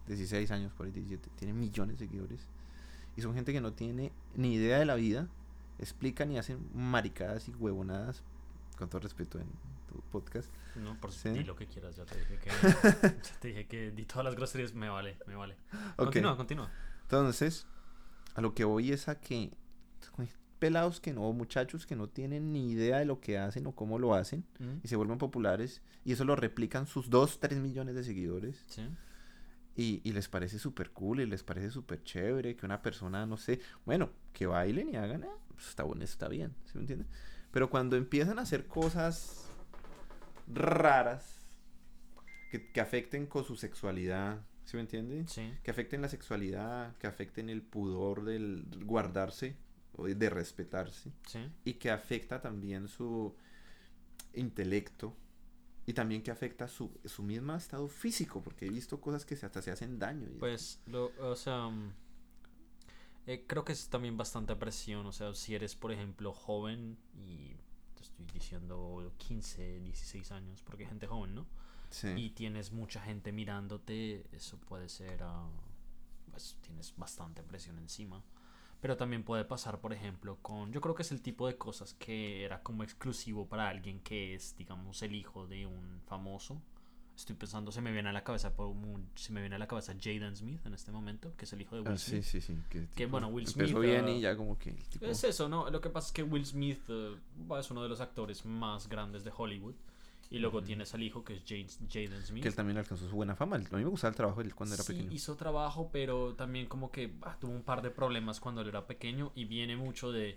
16 0.07 0.51
años, 0.51 0.73
por 0.73 0.87
ahí 0.87 0.91
17. 0.91 1.29
Tienen 1.37 1.57
millones 1.57 1.97
de 1.99 2.05
seguidores. 2.05 2.41
Y 3.15 3.21
son 3.21 3.33
gente 3.33 3.53
que 3.53 3.61
no 3.61 3.71
tiene 3.71 4.11
ni 4.35 4.55
idea 4.55 4.79
de 4.79 4.85
la 4.85 4.95
vida. 4.95 5.29
Explican 5.79 6.31
y 6.31 6.37
hacen 6.37 6.69
maricadas 6.73 7.47
y 7.49 7.53
huevonadas. 7.53 8.23
Con 8.77 8.89
todo 8.89 9.01
respeto 9.01 9.39
en 9.39 9.47
tu 9.87 10.01
podcast. 10.11 10.51
No, 10.75 10.99
por 10.99 11.11
Sí. 11.11 11.29
di 11.29 11.43
lo 11.43 11.55
que 11.55 11.65
quieras, 11.65 11.95
ya 11.95 12.05
te 12.05 12.17
dije 12.19 12.37
que 12.37 12.49
ya 13.23 13.39
te 13.39 13.47
dije 13.47 13.67
que 13.67 13.91
di 13.91 14.05
todas 14.05 14.25
las 14.25 14.35
groserías, 14.35 14.73
me 14.73 14.89
vale, 14.89 15.17
me 15.25 15.35
vale. 15.35 15.55
Continúa, 15.95 16.37
continúa. 16.37 16.69
Entonces, 17.03 17.65
a 18.35 18.41
lo 18.41 18.53
que 18.53 18.63
voy 18.65 18.91
es 18.91 19.07
a 19.07 19.19
que 19.19 19.51
pelados 20.59 20.99
que 20.99 21.13
no, 21.13 21.31
muchachos 21.33 21.85
que 21.85 21.95
no 21.95 22.07
tienen 22.09 22.51
ni 22.51 22.71
idea 22.71 22.97
de 22.97 23.05
lo 23.05 23.19
que 23.19 23.37
hacen 23.37 23.67
o 23.67 23.73
cómo 23.73 23.99
lo 23.99 24.15
hacen 24.15 24.43
Mm, 24.59 24.79
y 24.83 24.87
se 24.87 24.95
vuelven 24.95 25.19
populares 25.19 25.83
y 26.03 26.13
eso 26.13 26.25
lo 26.25 26.35
replican 26.35 26.87
sus 26.87 27.11
2, 27.11 27.39
3 27.39 27.59
millones 27.59 27.93
de 27.93 28.03
seguidores 28.03 28.63
Sí. 28.67 28.89
Y, 29.77 30.01
y 30.03 30.11
les 30.11 30.27
parece 30.27 30.59
súper 30.59 30.91
cool 30.91 31.21
y 31.21 31.25
les 31.25 31.43
parece 31.43 31.69
súper 31.69 32.03
chévere 32.03 32.55
que 32.57 32.65
una 32.65 32.81
persona, 32.81 33.25
no 33.25 33.37
sé, 33.37 33.61
bueno, 33.85 34.09
que 34.33 34.45
bailen 34.47 34.89
y 34.89 34.95
hagan, 34.97 35.23
ah, 35.23 35.37
pues 35.53 35.69
está 35.69 35.83
bueno, 35.83 36.03
está 36.03 36.27
bien, 36.27 36.53
¿sí 36.65 36.71
me 36.75 36.81
entiende? 36.81 37.05
Pero 37.51 37.69
cuando 37.69 37.95
empiezan 37.95 38.39
a 38.39 38.41
hacer 38.41 38.65
cosas 38.67 39.49
raras 40.47 41.47
que, 42.51 42.71
que 42.71 42.81
afecten 42.81 43.25
con 43.27 43.43
su 43.43 43.55
sexualidad, 43.55 44.41
¿sí 44.65 44.77
me 44.77 44.81
entiende? 44.81 45.25
Sí. 45.27 45.53
que 45.63 45.71
afecten 45.71 46.01
la 46.01 46.09
sexualidad, 46.09 46.95
que 46.97 47.07
afecten 47.07 47.49
el 47.49 47.61
pudor 47.61 48.23
del 48.25 48.65
guardarse 48.83 49.55
o 49.93 50.07
de 50.07 50.29
respetarse 50.29 51.11
Sí. 51.27 51.39
y 51.65 51.73
que 51.75 51.89
afecta 51.91 52.41
también 52.41 52.87
su 52.87 53.35
intelecto 54.33 55.15
y 55.87 55.93
también 55.93 56.21
que 56.21 56.29
afecta 56.31 56.67
su, 56.67 56.91
su 57.05 57.23
mismo 57.23 57.55
estado 57.55 57.87
físico 57.87 58.43
porque 58.43 58.67
he 58.67 58.69
visto 58.69 58.99
cosas 59.01 59.25
que 59.25 59.35
se, 59.35 59.45
hasta 59.47 59.61
se 59.63 59.71
hacen 59.71 59.97
daño. 59.97 60.27
y- 60.29 60.37
Pues, 60.37 60.79
lo, 60.85 61.11
o 61.19 61.35
sea, 61.35 61.69
mm, 61.69 61.93
eh, 63.27 63.43
creo 63.47 63.63
que 63.65 63.71
es 63.73 63.89
también 63.89 64.17
bastante 64.17 64.55
presión. 64.55 65.05
O 65.05 65.11
sea, 65.11 65.33
si 65.33 65.55
eres, 65.55 65.75
por 65.75 65.91
ejemplo, 65.91 66.33
joven 66.33 66.97
y 67.15 67.55
te 67.95 68.03
estoy 68.03 68.25
diciendo 68.33 69.11
15, 69.17 69.79
16 69.79 70.31
años, 70.31 70.61
porque 70.61 70.83
hay 70.83 70.89
gente 70.89 71.07
joven, 71.07 71.33
¿no? 71.35 71.45
sí. 71.89 72.09
Y 72.17 72.29
tienes 72.31 72.73
mucha 72.73 73.01
gente 73.01 73.31
mirándote, 73.31 74.25
eso 74.33 74.57
puede 74.57 74.89
ser, 74.89 75.23
ah, 75.23 75.47
pues 76.31 76.57
tienes 76.61 76.93
bastante 76.97 77.43
presión 77.43 77.77
encima. 77.79 78.21
Pero 78.79 78.95
también 78.95 79.23
puede 79.23 79.43
pasar, 79.43 79.79
por 79.79 79.91
ejemplo, 79.91 80.37
con, 80.41 80.71
yo 80.71 80.81
creo 80.81 80.93
que 80.93 81.01
es 81.01 81.11
el 81.11 81.21
tipo 81.21 81.47
de 81.47 81.57
cosas 81.57 81.93
que 81.95 82.43
era 82.43 82.61
como 82.61 82.83
exclusivo 82.83 83.47
para 83.47 83.69
alguien 83.69 83.99
que 84.01 84.35
es, 84.35 84.55
digamos, 84.55 85.01
el 85.01 85.15
hijo 85.15 85.47
de 85.47 85.65
un 85.65 85.99
famoso. 86.05 86.61
Estoy 87.15 87.35
pensando, 87.35 87.71
se 87.71 87.81
me 87.81 87.91
viene 87.91 88.09
a 88.09 88.13
la 88.13 88.23
cabeza, 88.23 88.55
por 88.55 88.67
un- 88.67 89.09
se 89.15 89.31
me 89.33 89.39
viene 89.41 89.55
a 89.55 89.59
la 89.59 89.67
cabeza 89.67 89.95
Jaden 89.99 90.35
Smith 90.35 90.63
en 90.67 90.75
este 90.75 90.91
momento, 90.91 91.33
que 91.35 91.45
es 91.45 91.53
el 91.53 91.61
hijo 91.61 91.75
de 91.75 91.81
Will 91.81 91.93
Ah, 91.93 91.97
sí, 91.97 92.11
Smith. 92.21 92.23
sí, 92.23 92.41
sí. 92.41 92.57
Que, 92.69 92.81
tipo, 92.81 93.09
bueno, 93.09 93.29
Will 93.29 93.47
empezó 93.47 93.67
Smith, 93.79 93.81
bien 93.81 94.05
ah, 94.05 94.11
y 94.11 94.21
ya 94.21 94.37
como 94.37 94.55
que 94.59 94.73
tipo... 94.73 95.05
Es 95.07 95.23
eso, 95.23 95.49
¿no? 95.49 95.67
Lo 95.71 95.81
que 95.81 95.89
pasa 95.89 96.07
es 96.09 96.13
que 96.13 96.21
Will 96.21 96.45
Smith 96.45 96.81
eh, 96.89 97.17
es 97.59 97.71
uno 97.71 97.81
de 97.81 97.89
los 97.89 97.99
actores 98.01 98.45
más 98.45 98.87
grandes 98.87 99.23
de 99.23 99.31
Hollywood. 99.35 99.73
Y 100.29 100.39
luego 100.39 100.61
tienes 100.61 100.93
al 100.93 101.03
hijo 101.03 101.23
que 101.23 101.35
es 101.37 101.43
James- 101.47 101.79
Jaden 101.89 102.21
Smith. 102.25 102.43
Que 102.43 102.49
él 102.49 102.55
también 102.55 102.77
alcanzó 102.77 103.07
su 103.07 103.15
buena 103.15 103.35
fama. 103.35 103.55
A 103.55 103.59
mí 103.59 103.65
me 103.71 103.85
gustaba 103.85 104.09
el 104.09 104.15
trabajo 104.15 104.41
él 104.41 104.53
cuando 104.53 104.75
era 104.75 104.83
pequeño. 104.83 105.11
hizo 105.11 105.35
trabajo, 105.37 105.89
pero 105.91 106.35
también 106.35 106.67
como 106.67 106.91
que 106.91 107.15
ah, 107.21 107.37
tuvo 107.39 107.53
un 107.53 107.63
par 107.63 107.81
de 107.81 107.91
problemas 107.91 108.39
cuando 108.41 108.61
él 108.61 108.67
era 108.67 108.85
pequeño 108.87 109.31
y 109.35 109.45
viene 109.45 109.77
mucho 109.77 110.11
de, 110.11 110.35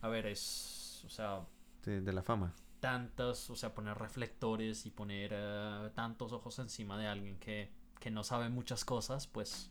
a 0.00 0.08
ver, 0.08 0.26
es, 0.26 1.02
o 1.04 1.10
sea, 1.10 1.46
De, 1.84 2.00
de 2.00 2.12
la 2.14 2.22
fama. 2.22 2.54
tantas, 2.80 3.50
o 3.50 3.56
sea, 3.56 3.74
poner 3.74 3.98
reflectores 3.98 4.86
y 4.86 4.90
poner 4.90 5.32
eh, 5.34 5.90
tantos 5.94 6.32
ojos 6.32 6.58
encima 6.58 6.96
de 6.96 7.06
alguien 7.08 7.38
que, 7.38 7.70
que 8.00 8.10
no 8.10 8.24
sabe 8.24 8.48
muchas 8.48 8.84
cosas, 8.86 9.26
pues 9.26 9.70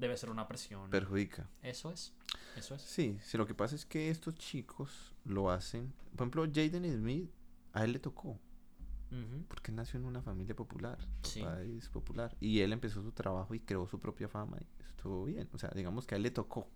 debe 0.00 0.16
ser 0.16 0.30
una 0.30 0.48
presión. 0.48 0.90
Perjudica. 0.90 1.48
Eso 1.62 1.92
es, 1.92 2.12
eso 2.56 2.74
es. 2.74 2.82
Sí, 2.82 3.16
sí, 3.22 3.38
lo 3.38 3.46
que 3.46 3.54
pasa 3.54 3.76
es 3.76 3.84
que 3.86 4.10
estos 4.10 4.34
chicos 4.34 5.14
lo 5.24 5.50
hacen. 5.52 5.92
Por 6.16 6.22
ejemplo, 6.26 6.44
Jaden 6.52 6.84
Smith, 6.98 7.30
a 7.72 7.84
él 7.84 7.92
le 7.92 7.98
tocó. 8.00 8.38
Porque 9.48 9.72
nació 9.72 9.98
en 9.98 10.06
una 10.06 10.22
familia 10.22 10.54
popular. 10.54 10.98
Sí. 11.22 11.40
papá 11.40 11.62
es 11.62 11.88
popular. 11.88 12.36
Y 12.40 12.60
él 12.60 12.72
empezó 12.72 13.02
su 13.02 13.12
trabajo 13.12 13.54
y 13.54 13.60
creó 13.60 13.86
su 13.86 13.98
propia 14.00 14.28
fama. 14.28 14.58
Y 14.60 14.82
estuvo 14.82 15.24
bien. 15.24 15.48
O 15.52 15.58
sea, 15.58 15.70
digamos 15.74 16.06
que 16.06 16.14
a 16.14 16.16
él 16.16 16.22
le 16.22 16.30
tocó. 16.30 16.68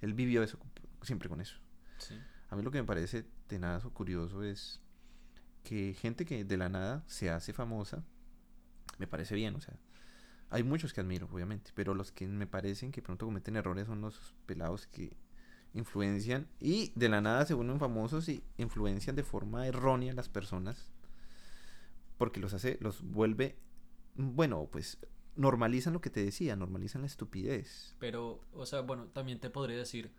Él 0.00 0.14
vivió 0.14 0.42
eso 0.42 0.58
siempre 1.02 1.28
con 1.28 1.40
eso. 1.40 1.56
Sí, 1.98 2.14
A 2.50 2.56
mí 2.56 2.62
lo 2.62 2.70
que 2.70 2.80
me 2.80 2.86
parece 2.86 3.26
tenaz 3.46 3.84
o 3.84 3.92
curioso 3.92 4.42
es 4.42 4.80
que 5.64 5.94
gente 5.94 6.24
que 6.24 6.44
de 6.44 6.56
la 6.56 6.68
nada 6.68 7.02
se 7.06 7.30
hace 7.30 7.52
famosa, 7.52 8.04
me 8.98 9.06
parece 9.06 9.34
bien, 9.34 9.54
o 9.56 9.60
sea, 9.60 9.76
hay 10.50 10.62
muchos 10.62 10.92
que 10.92 11.00
admiro, 11.00 11.28
obviamente, 11.30 11.72
pero 11.74 11.94
los 11.94 12.12
que 12.12 12.26
me 12.26 12.46
parecen 12.46 12.92
que 12.92 13.02
pronto 13.02 13.26
cometen 13.26 13.56
errores 13.56 13.86
son 13.86 14.00
los 14.00 14.34
pelados 14.46 14.86
que 14.86 15.16
influencian 15.74 16.48
y 16.58 16.92
de 16.94 17.08
la 17.08 17.20
nada 17.20 17.44
se 17.44 17.54
vuelven 17.54 17.78
famosos 17.78 18.28
y 18.28 18.42
influencian 18.56 19.14
de 19.14 19.24
forma 19.24 19.66
errónea 19.66 20.12
a 20.12 20.14
las 20.14 20.28
personas 20.28 20.90
porque 22.18 22.40
los 22.40 22.52
hace, 22.54 22.76
los 22.80 23.02
vuelve, 23.02 23.56
bueno, 24.16 24.68
pues 24.70 24.98
normalizan 25.36 25.92
lo 25.92 26.00
que 26.00 26.10
te 26.10 26.24
decía, 26.24 26.56
normalizan 26.56 27.02
la 27.02 27.06
estupidez. 27.06 27.94
pero, 27.98 28.40
o 28.52 28.66
sea, 28.66 28.80
bueno, 28.82 29.06
también 29.06 29.38
te 29.40 29.50
podría 29.50 29.76
decir, 29.76 30.10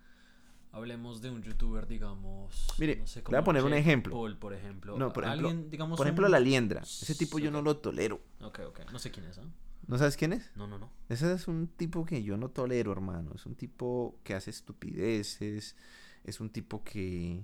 hablemos 0.71 1.21
de 1.21 1.29
un 1.29 1.41
youtuber, 1.43 1.87
digamos, 1.87 2.67
Mire, 2.79 2.95
no 2.97 3.07
sé, 3.07 3.19
le 3.19 3.25
voy 3.25 3.35
a 3.35 3.43
poner 3.43 3.63
un 3.63 3.73
ejemplo. 3.73 4.13
Paul, 4.13 4.37
por 4.37 4.53
ejemplo. 4.53 4.97
No, 4.97 5.11
por 5.11 5.25
ejemplo- 5.25 5.49
Alguien, 5.49 5.69
digamos, 5.69 5.97
Por 5.97 6.07
ejemplo, 6.07 6.25
un- 6.27 6.31
la 6.31 6.39
liendra, 6.39 6.81
ese 6.81 7.15
tipo 7.15 7.37
yo 7.39 7.51
no 7.51 7.61
lo 7.61 7.77
tolero. 7.77 8.21
Ok, 8.41 8.59
ok, 8.67 8.79
no 8.91 8.99
sé 8.99 9.11
quién 9.11 9.25
es, 9.25 9.37
¿ah? 9.37 9.43
¿No 9.87 9.97
sabes 9.97 10.15
quién 10.17 10.33
es? 10.33 10.51
No, 10.55 10.67
no, 10.67 10.77
no. 10.77 10.91
Ese 11.09 11.33
es 11.33 11.47
un 11.47 11.67
tipo 11.67 12.05
que 12.05 12.21
yo 12.21 12.37
no 12.37 12.49
tolero, 12.49 12.91
hermano. 12.91 13.31
Es 13.33 13.47
un 13.47 13.55
tipo 13.55 14.19
que 14.23 14.35
hace 14.35 14.51
estupideces. 14.51 15.75
Es 16.23 16.39
un 16.39 16.51
tipo 16.51 16.83
que... 16.83 17.43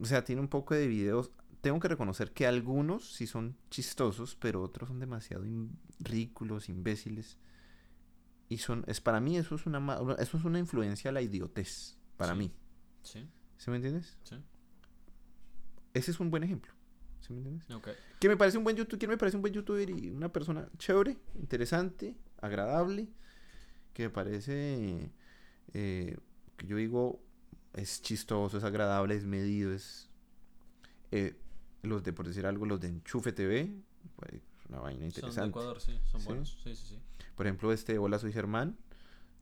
O 0.00 0.06
sea, 0.06 0.24
tiene 0.24 0.40
un 0.40 0.48
poco 0.48 0.74
de 0.74 0.86
videos. 0.86 1.30
Tengo 1.60 1.80
que 1.80 1.88
reconocer 1.88 2.32
que 2.32 2.46
algunos 2.46 3.12
sí 3.14 3.26
son 3.26 3.56
chistosos, 3.70 4.36
pero 4.36 4.62
otros 4.62 4.88
son 4.88 5.00
demasiado 5.00 5.44
in- 5.44 5.76
ridículos, 5.98 6.68
imbéciles. 6.68 7.36
Y 8.48 8.58
son... 8.58 8.84
Es, 8.86 9.00
para 9.00 9.20
mí 9.20 9.36
eso 9.36 9.56
es 9.56 9.66
una, 9.66 9.98
eso 10.18 10.36
es 10.38 10.44
una 10.44 10.58
influencia 10.58 11.10
a 11.10 11.12
la 11.12 11.20
idiotez. 11.20 11.96
Para 12.16 12.32
Sí. 12.32 12.38
mí. 12.38 12.52
Sí, 13.02 13.28
¿Sí 13.56 13.70
me 13.70 13.76
entiendes? 13.76 14.16
sí. 14.22 14.36
Ese 15.94 16.10
es 16.12 16.20
un 16.20 16.30
buen 16.30 16.42
ejemplo. 16.44 16.72
¿Sí 17.20 17.32
me 17.32 17.38
entiendes? 17.38 17.70
Ok. 17.70 17.88
que 18.20 18.28
me 18.28 18.36
parece 18.36 18.56
un 18.58 18.64
buen 18.64 18.76
youtuber, 18.76 18.98
que 18.98 19.08
me 19.08 19.16
parece 19.18 19.36
un 19.36 19.42
buen 19.42 19.52
youtuber 19.54 19.88
y 19.90 20.10
una 20.10 20.32
persona 20.32 20.68
chévere, 20.78 21.18
interesante, 21.34 22.16
agradable, 22.40 23.08
que 23.92 24.04
me 24.04 24.10
parece 24.10 25.10
eh, 25.74 26.16
que 26.56 26.66
yo 26.66 26.76
digo 26.76 27.20
es 27.74 28.00
chistoso, 28.02 28.58
es 28.58 28.64
agradable, 28.64 29.14
es 29.16 29.24
medido, 29.24 29.72
es 29.72 30.08
eh, 31.10 31.36
los 31.82 32.02
de 32.02 32.12
por 32.12 32.26
decir 32.26 32.46
algo, 32.46 32.66
los 32.66 32.80
de 32.80 32.88
Enchufe 32.88 33.32
TV, 33.32 33.72
pues, 34.16 34.32
es 34.34 34.42
una 34.68 34.80
vaina 34.80 35.00
Son 35.00 35.00
de 35.00 35.06
interesante. 35.06 35.48
Ecuador, 35.50 35.80
sí, 35.80 35.98
son 36.10 36.20
Sí. 36.20 36.26
buenos. 36.26 36.58
Sí, 36.62 36.74
sí, 36.76 36.86
sí. 36.88 36.98
Por 37.36 37.46
ejemplo, 37.46 37.72
este 37.72 37.98
Hola 37.98 38.18
soy 38.18 38.32
Germán, 38.32 38.76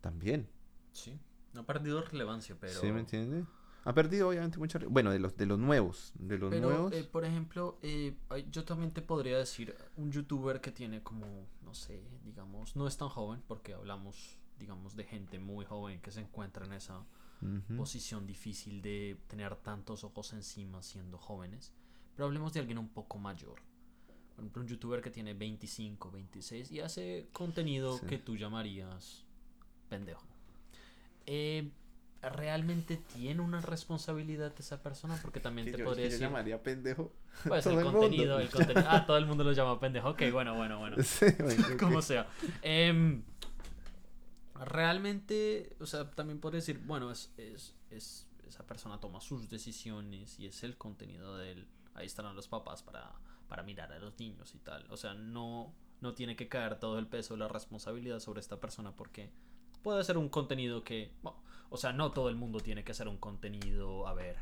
también. 0.01 0.49
Sí. 0.92 1.18
No 1.55 1.62
ha 1.62 1.66
perdido 1.66 2.03
relevancia, 2.03 2.57
pero. 2.61 2.81
¿Sí 2.81 2.92
me 2.92 3.01
entiende? 3.01 3.44
Ha 3.85 3.94
perdido 3.94 4.29
obviamente 4.29 4.59
mucho. 4.59 4.79
Bueno, 4.90 5.11
de 5.12 5.18
los, 5.20 5.37
de 5.37 5.46
los 5.46 5.59
nuevos. 5.61 6.12
De 6.18 6.38
los 6.38 6.51
Pero, 6.51 6.68
nuevos. 6.68 6.92
eh, 6.92 7.05
por 7.05 7.25
ejemplo, 7.25 7.79
eh, 7.83 8.16
yo 8.51 8.64
también 8.64 8.90
te 8.92 9.01
podría 9.01 9.38
decir 9.38 9.77
un 9.96 10.11
youtuber 10.11 10.61
que 10.61 10.72
tiene 10.72 11.03
como, 11.05 11.46
no 11.62 11.72
sé, 11.72 12.03
digamos, 12.25 12.75
no 12.75 12.88
es 12.88 12.96
tan 12.96 13.09
joven, 13.09 13.42
porque 13.46 13.75
hablamos, 13.75 14.38
digamos, 14.59 14.96
de 14.96 15.05
gente 15.05 15.38
muy 15.38 15.64
joven 15.64 16.01
que 16.01 16.11
se 16.11 16.20
encuentra 16.20 16.66
en 16.66 16.72
esa 16.72 17.05
posición 17.77 18.27
difícil 18.27 18.83
de 18.83 19.18
tener 19.29 19.55
tantos 19.57 20.03
ojos 20.05 20.33
encima 20.33 20.83
siendo 20.83 21.16
jóvenes. 21.18 21.72
Pero 22.16 22.26
hablemos 22.26 22.52
de 22.52 22.61
alguien 22.61 22.79
un 22.79 22.88
poco 22.88 23.18
mayor. 23.18 23.61
Por 24.35 24.42
ejemplo, 24.44 24.62
un 24.62 24.68
youtuber 24.68 25.00
que 25.00 25.11
tiene 25.11 25.35
25, 25.35 26.11
26 26.11 26.70
y 26.72 26.81
hace 26.81 27.29
contenido 27.33 27.98
Sí. 27.98 28.07
que 28.07 28.18
tú 28.18 28.37
llamarías 28.37 29.24
pendejo. 29.88 30.26
Eh, 31.26 31.70
¿Realmente 32.22 32.96
tiene 33.14 33.40
una 33.40 33.61
responsabilidad 33.61 34.52
esa 34.59 34.83
persona? 34.83 35.16
Porque 35.22 35.38
también 35.38 35.70
te 35.70 35.79
yo- 35.79 35.85
podría 35.85 36.07
yo 36.07 36.11
decir... 36.11 36.26
llamaría 36.26 36.62
pendejo. 36.62 37.12
Pues 37.46 37.64
todo 37.64 37.79
el 37.81 37.87
el 37.87 37.92
contenido, 37.92 38.40
el 38.40 38.48
contenido. 38.50 38.87
Ah, 38.88 39.05
todo 39.07 39.18
el 39.18 39.26
mundo 39.26 39.44
lo 39.44 39.52
llama 39.52 39.79
pendejo. 39.79 40.09
Ok, 40.11 40.22
bueno, 40.33 40.55
bueno, 40.57 40.79
bueno. 40.79 40.96
Sí, 41.02 41.26
bueno, 41.38 41.64
Como 41.79 41.98
ok. 41.98 42.02
sea. 42.02 42.26
Em, 42.62 43.22
realmente, 44.55 45.76
o 45.81 45.87
sea, 45.87 46.11
también 46.11 46.40
podría 46.40 46.61
decir, 46.61 46.79
bueno, 46.85 47.11
es, 47.11 47.33
es, 47.37 47.74
es- 47.90 48.26
esa 48.46 48.64
persona 48.64 48.98
toma 49.00 49.20
sus 49.20 49.50
decisiones 49.50 50.38
y 50.38 50.46
es 50.46 50.62
el 50.62 50.76
contenido 50.76 51.37
de 51.37 51.52
él. 51.52 51.66
Ahí 51.96 52.06
estarán 52.06 52.37
los 52.37 52.48
papás 52.48 52.82
para, 52.82 53.11
para 53.48 53.62
mirar 53.62 53.92
a 53.92 53.98
los 53.98 54.18
niños 54.18 54.54
y 54.54 54.59
tal. 54.59 54.87
O 54.90 54.96
sea, 54.96 55.14
no, 55.14 55.74
no 56.00 56.14
tiene 56.14 56.37
que 56.37 56.48
caer 56.48 56.78
todo 56.78 56.98
el 56.98 57.06
peso 57.06 57.35
de 57.35 57.40
la 57.40 57.48
responsabilidad 57.48 58.20
sobre 58.20 58.40
esta 58.40 58.61
persona 58.61 58.94
porque 58.94 59.30
puede 59.82 60.02
ser 60.04 60.18
un 60.18 60.28
contenido 60.28 60.82
que, 60.85 61.12
bueno, 61.22 61.42
o 61.70 61.76
sea, 61.76 61.92
no 61.92 62.12
todo 62.12 62.28
el 62.28 62.37
mundo 62.37 62.61
tiene 62.61 62.85
que 62.85 62.92
hacer 62.92 63.09
un 63.09 63.18
contenido, 63.18 64.06
a 64.06 64.14
ver, 64.14 64.37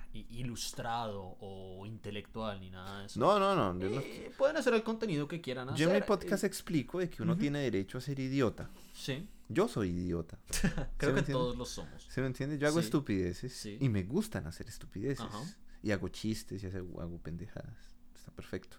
ilustrado 0.48 1.36
o 1.40 1.86
intelectual 1.86 2.60
ni 2.60 2.70
nada 2.70 3.00
de 3.00 3.06
eso. 3.06 3.18
No, 3.20 3.38
no, 3.38 3.72
no. 3.72 3.86
Eh, 3.86 4.32
pueden 4.36 4.56
hacer 4.56 4.74
el 4.74 4.82
contenido 4.82 5.26
que 5.26 5.40
quieran 5.40 5.68
hacer. 5.68 5.80
yo 5.86 5.90
en 5.90 5.96
mi 6.00 6.02
podcast 6.06 6.44
eh, 6.44 6.46
explico 6.46 6.98
de 6.98 7.08
que 7.10 7.22
uno 7.22 7.36
tiene 7.36 7.60
derecho 7.60 7.98
a 7.98 8.00
ser 8.00 8.18
idiota. 8.20 8.68
Sí, 8.92 9.28
Yo 9.48 9.68
soy 9.68 9.90
idiota. 9.90 10.38
creo 10.96 11.12
que 11.14 11.20
entiende? 11.20 11.32
todos 11.32 11.56
lo 11.56 11.64
somos. 11.66 12.02
¿Se 12.08 12.20
me 12.20 12.26
entiende? 12.28 12.58
Yo 12.58 12.66
hago 12.68 12.80
Sí. 12.80 12.84
estupideces 12.86 13.52
Sí. 13.54 13.76
y 13.80 13.88
me 13.88 14.02
gustan 14.04 14.46
hacer 14.46 14.66
estupideces. 14.68 15.24
Ajá. 15.26 15.42
Y 15.84 15.92
hago 15.92 16.08
chistes 16.08 16.64
y 16.64 16.66
hago, 16.66 17.02
hago 17.02 17.18
pendejadas. 17.18 17.94
Está 18.16 18.32
perfecto. 18.32 18.78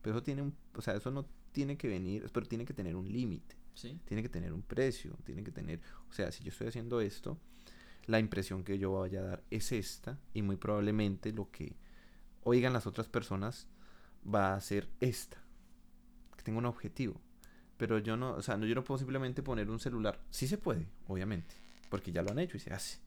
Pero 0.00 0.16
eso 0.16 0.22
tiene 0.22 0.40
un, 0.40 0.54
o 0.76 0.80
sea, 0.80 0.94
eso 0.94 1.10
no 1.10 1.26
tiene 1.50 1.76
que 1.76 1.88
venir, 1.88 2.30
pero 2.32 2.46
tiene 2.46 2.64
que 2.64 2.72
tener 2.72 2.94
un 2.94 3.10
límite. 3.10 3.56
Sí, 3.74 4.00
Tiene 4.04 4.22
que 4.22 4.28
tener 4.28 4.52
un 4.52 4.62
precio, 4.62 5.16
tiene 5.24 5.42
que 5.42 5.50
tener, 5.50 5.80
o 6.08 6.12
sea, 6.12 6.30
si 6.30 6.44
yo 6.44 6.50
estoy 6.50 6.68
haciendo 6.68 7.00
esto, 7.00 7.40
la 8.06 8.20
impresión 8.20 8.62
que 8.62 8.78
yo 8.78 8.92
vaya 8.92 9.18
a 9.18 9.24
dar 9.24 9.44
es 9.50 9.72
esta 9.72 10.20
y 10.32 10.42
muy 10.42 10.56
probablemente 10.56 11.32
lo 11.32 11.50
que 11.50 11.74
oigan 12.44 12.72
las 12.72 12.86
otras 12.86 13.08
personas 13.08 13.66
va 14.32 14.54
a 14.54 14.60
ser 14.60 14.88
esta. 15.00 15.42
Que 16.36 16.44
tenga 16.44 16.58
un 16.58 16.66
objetivo. 16.66 17.20
Pero 17.76 17.98
yo 17.98 18.16
no, 18.16 18.34
o 18.34 18.42
sea, 18.42 18.56
no, 18.56 18.64
yo 18.64 18.76
no 18.76 18.84
puedo 18.84 18.98
simplemente 18.98 19.42
poner 19.42 19.68
un 19.68 19.80
celular. 19.80 20.20
Sí 20.30 20.46
se 20.46 20.58
puede, 20.58 20.86
obviamente, 21.08 21.56
porque 21.90 22.12
ya 22.12 22.22
lo 22.22 22.30
han 22.30 22.38
hecho 22.38 22.56
y 22.56 22.60
se 22.60 22.72
hace. 22.72 22.98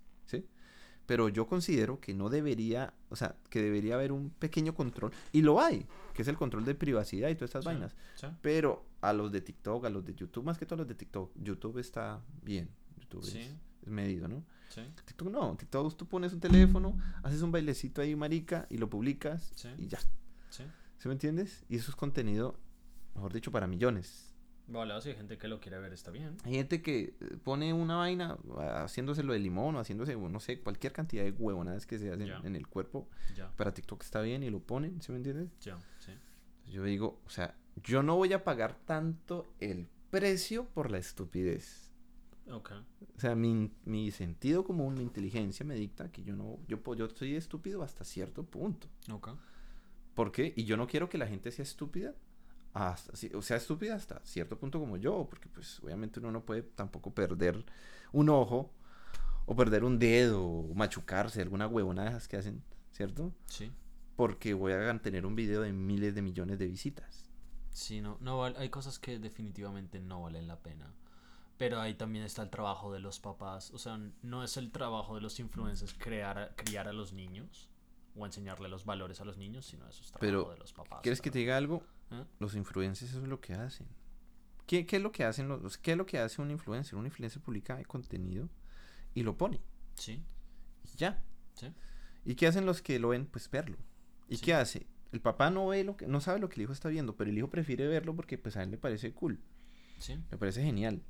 Pero 1.07 1.29
yo 1.29 1.47
considero 1.47 1.99
que 1.99 2.13
no 2.13 2.29
debería, 2.29 2.93
o 3.09 3.15
sea, 3.15 3.35
que 3.49 3.61
debería 3.61 3.95
haber 3.95 4.11
un 4.11 4.29
pequeño 4.29 4.75
control, 4.75 5.11
y 5.31 5.41
lo 5.41 5.59
hay, 5.61 5.87
que 6.13 6.21
es 6.21 6.27
el 6.27 6.37
control 6.37 6.63
de 6.65 6.75
privacidad 6.75 7.29
y 7.29 7.35
todas 7.35 7.49
estas 7.49 7.63
Sí. 7.63 7.67
vainas. 7.67 7.95
sí. 8.15 8.27
Pero 8.43 8.85
a 9.01 9.13
los 9.13 9.31
de 9.31 9.41
TikTok, 9.41 9.85
a 9.85 9.89
los 9.89 10.05
de 10.05 10.13
YouTube, 10.13 10.43
más 10.43 10.57
que 10.59 10.65
todos 10.65 10.79
los 10.79 10.87
de 10.87 10.93
TikTok, 10.95 11.31
YouTube 11.41 11.79
está 11.79 12.21
bien. 12.43 12.69
YouTube 12.99 13.23
es- 13.23 13.29
Sí. 13.31 13.39
es, 13.39 13.87
medido, 13.89 14.27
¿no? 14.27 14.43
sí. 14.69 14.81
TikTok 15.05 15.29
no, 15.29 15.55
TikTok 15.55 15.95
tú 15.95 16.05
pones 16.07 16.33
un 16.33 16.39
teléfono, 16.41 16.99
haces 17.23 17.41
un 17.41 17.51
bailecito 17.53 18.01
ahí, 18.01 18.15
marica, 18.15 18.67
y 18.69 18.77
lo 18.77 18.89
publicas 18.89 19.51
y 19.77 19.87
ya. 19.87 19.99
¿Sí 20.99 21.07
me 21.07 21.13
entiendes? 21.13 21.63
Y 21.69 21.77
eso 21.77 21.89
es 21.91 21.95
contenido, 21.95 22.59
mejor 23.15 23.31
dicho, 23.31 23.51
para 23.51 23.65
millones. 23.67 24.26
Vale, 24.67 25.01
si 25.01 25.09
hay 25.09 25.15
gente 25.15 25.37
que 25.37 25.47
lo 25.47 25.59
quiere 25.59 25.79
ver, 25.79 25.93
está 25.93 26.11
bien. 26.11 26.37
Hay 26.43 26.55
gente 26.55 26.81
que 26.81 27.15
eh, 27.19 27.37
pone 27.43 27.71
una 27.73 27.95
vaina 27.95 28.37
ah, 28.57 28.83
haciéndose 28.83 29.23
lo 29.23 29.33
de 29.33 29.39
limón 29.39 29.75
o 29.75 29.79
haciéndose, 29.79 30.15
no 30.15 30.39
sé, 30.39 30.59
cualquier 30.59 30.91
cantidad 30.91 31.23
de 31.23 31.31
huevonadas 31.31 31.85
que 31.85 31.97
se 31.97 32.11
hacen 32.11 32.29
en 32.43 32.55
el 32.55 32.67
cuerpo. 32.67 33.07
Para 33.55 33.73
TikTok 33.73 34.03
está 34.03 34.21
bien 34.21 34.43
y 34.43 34.49
lo 34.49 34.59
ponen, 34.59 35.01
¿sí 35.01 35.11
me 35.11 35.17
entiendes? 35.17 35.49
ya, 35.61 35.77
sí. 35.99 36.11
Yo 36.69 36.83
digo, 36.83 37.21
o 37.25 37.29
sea, 37.29 37.55
yo 37.81 38.03
no 38.03 38.17
voy 38.17 38.33
a 38.33 38.43
pagar 38.43 38.75
tanto 38.85 39.45
el 39.59 39.87
precio 40.09 40.65
por 40.65 40.91
la 40.91 40.97
estupidez. 40.97 41.91
Ok. 42.51 42.71
O 43.15 43.19
sea, 43.19 43.35
mi, 43.35 43.71
mi 43.85 44.11
sentido 44.11 44.63
común, 44.63 44.95
mi 44.95 45.03
inteligencia 45.03 45.65
me 45.65 45.75
dicta 45.75 46.11
que 46.11 46.23
yo 46.23 46.35
no, 46.35 46.59
yo, 46.67 46.81
yo 46.95 47.09
soy 47.09 47.35
estúpido 47.35 47.83
hasta 47.83 48.03
cierto 48.03 48.43
punto. 48.43 48.87
Ok. 49.11 49.29
¿Por 50.13 50.31
qué? 50.31 50.53
Y 50.55 50.65
yo 50.65 50.77
no 50.77 50.87
quiero 50.87 51.09
que 51.09 51.17
la 51.17 51.27
gente 51.27 51.51
sea 51.51 51.63
estúpida, 51.63 52.15
hasta, 52.77 53.13
o 53.35 53.41
sea, 53.41 53.57
estúpida 53.57 53.95
hasta 53.95 54.19
cierto 54.23 54.57
punto 54.57 54.79
como 54.79 54.97
yo, 54.97 55.27
porque 55.29 55.49
pues 55.49 55.79
obviamente 55.81 56.19
uno 56.19 56.31
no 56.31 56.45
puede 56.45 56.61
tampoco 56.61 57.13
perder 57.13 57.65
un 58.11 58.29
ojo 58.29 58.71
o 59.45 59.55
perder 59.55 59.83
un 59.83 59.97
dedo 59.99 60.43
o 60.43 60.73
machucarse, 60.73 61.41
alguna 61.41 61.67
huevona 61.67 62.03
de 62.03 62.09
esas 62.09 62.27
que 62.27 62.37
hacen, 62.37 62.63
¿cierto? 62.91 63.33
Sí. 63.47 63.71
Porque 64.15 64.53
voy 64.53 64.73
a 64.73 64.97
tener 64.99 65.25
un 65.25 65.35
video 65.35 65.61
de 65.61 65.71
miles 65.71 66.15
de 66.15 66.21
millones 66.21 66.59
de 66.59 66.67
visitas. 66.67 67.29
Sí, 67.71 68.01
no, 68.01 68.17
no 68.21 68.43
hay 68.43 68.69
cosas 68.69 68.99
que 68.99 69.19
definitivamente 69.19 69.99
no 69.99 70.23
valen 70.23 70.47
la 70.47 70.59
pena. 70.59 70.91
Pero 71.57 71.79
ahí 71.79 71.95
también 71.95 72.25
está 72.25 72.43
el 72.43 72.49
trabajo 72.49 72.91
de 72.93 72.99
los 72.99 73.19
papás. 73.19 73.71
O 73.71 73.79
sea, 73.79 73.99
no 74.21 74.43
es 74.43 74.57
el 74.57 74.71
trabajo 74.71 75.15
de 75.15 75.21
los 75.21 75.39
influencers 75.39 75.93
crear 75.93 76.53
criar 76.55 76.87
a 76.87 76.93
los 76.93 77.13
niños 77.13 77.69
o 78.17 78.25
enseñarle 78.25 78.69
los 78.69 78.85
valores 78.85 79.21
a 79.21 79.25
los 79.25 79.37
niños, 79.37 79.65
sino 79.65 79.87
eso 79.87 80.01
es 80.01 80.11
trabajo 80.11 80.19
Pero, 80.19 80.49
de 80.51 80.57
los 80.57 80.73
papás. 80.73 80.99
¿Quieres 81.03 81.21
que 81.21 81.31
te 81.31 81.39
diga 81.39 81.57
algo? 81.57 81.83
¿Eh? 82.11 82.23
Los 82.39 82.55
influencers 82.55 83.11
eso 83.11 83.21
es 83.21 83.27
lo 83.27 83.39
que 83.39 83.53
hacen. 83.53 83.87
¿Qué, 84.65 84.85
qué 84.85 84.97
es 84.97 85.01
lo 85.01 85.11
que 85.11 85.23
hacen 85.23 85.47
los, 85.47 85.77
qué 85.77 85.91
es 85.91 85.97
lo 85.97 86.05
que 86.05 86.19
hace 86.19 86.41
un 86.41 86.51
influencer? 86.51 86.95
Un 86.95 87.05
influencer 87.05 87.41
publica 87.41 87.81
contenido 87.85 88.49
y 89.13 89.23
lo 89.23 89.37
pone. 89.37 89.61
Sí, 89.95 90.21
Y 90.83 90.97
ya. 90.97 91.23
sí, 91.53 91.71
¿Y 92.25 92.35
qué 92.35 92.47
hacen 92.47 92.65
los 92.65 92.81
que 92.81 92.99
lo 92.99 93.09
ven? 93.09 93.25
Pues 93.27 93.49
verlo. 93.49 93.77
¿Y 94.27 94.35
Sí. 94.37 94.43
qué 94.45 94.53
hace? 94.53 94.87
El 95.13 95.21
papá 95.21 95.49
no 95.49 95.67
ve 95.67 95.83
lo 95.85 95.95
que, 95.95 96.05
no 96.05 96.19
sabe 96.19 96.39
lo 96.39 96.49
que 96.49 96.55
el 96.55 96.63
hijo 96.63 96.73
está 96.73 96.89
viendo, 96.89 97.15
pero 97.15 97.29
el 97.29 97.37
hijo 97.37 97.49
prefiere 97.49 97.87
verlo 97.87 98.13
porque 98.15 98.37
pues 98.37 98.57
a 98.57 98.63
él 98.63 98.71
le 98.71 98.77
parece 98.77 99.13
cool, 99.13 99.39
sí. 99.99 100.19
le 100.29 100.37
parece 100.37 100.61
genial. 100.63 101.01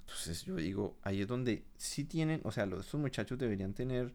Entonces 0.00 0.42
yo 0.44 0.56
digo, 0.56 0.98
ahí 1.02 1.20
es 1.20 1.28
donde 1.28 1.64
sí 1.76 2.04
tienen, 2.04 2.40
o 2.44 2.50
sea, 2.50 2.66
los, 2.66 2.84
estos 2.86 3.00
muchachos 3.00 3.38
deberían 3.38 3.74
tener 3.74 4.12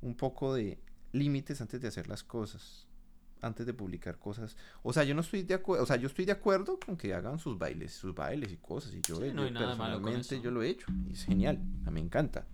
un 0.00 0.16
poco 0.16 0.54
de 0.54 0.80
límites 1.12 1.60
antes 1.60 1.80
de 1.80 1.88
hacer 1.88 2.08
las 2.08 2.22
cosas, 2.22 2.86
antes 3.40 3.66
de 3.66 3.74
publicar 3.74 4.18
cosas. 4.18 4.56
O 4.82 4.92
sea, 4.92 5.04
yo 5.04 5.14
no 5.14 5.20
estoy 5.20 5.42
de 5.42 5.54
acuerdo, 5.54 5.82
o 5.84 5.86
sea, 5.86 5.96
yo 5.96 6.06
estoy 6.08 6.24
de 6.24 6.32
acuerdo 6.32 6.78
con 6.84 6.96
que 6.96 7.14
hagan 7.14 7.38
sus 7.38 7.58
bailes, 7.58 7.92
sus 7.92 8.14
bailes 8.14 8.52
y 8.52 8.56
cosas, 8.56 8.92
y 8.94 9.00
yo, 9.02 9.16
Sí, 9.16 9.26
yo 9.26 9.34
no 9.34 9.42
con 9.44 9.54
personalmente 9.54 10.40
yo 10.40 10.50
lo 10.50 10.62
he 10.62 10.68
hecho, 10.70 10.86
y 11.08 11.12
es 11.12 11.24
genial, 11.24 11.56
a 11.86 11.90
mí 11.90 11.94
me 11.94 12.00
encanta. 12.00 12.46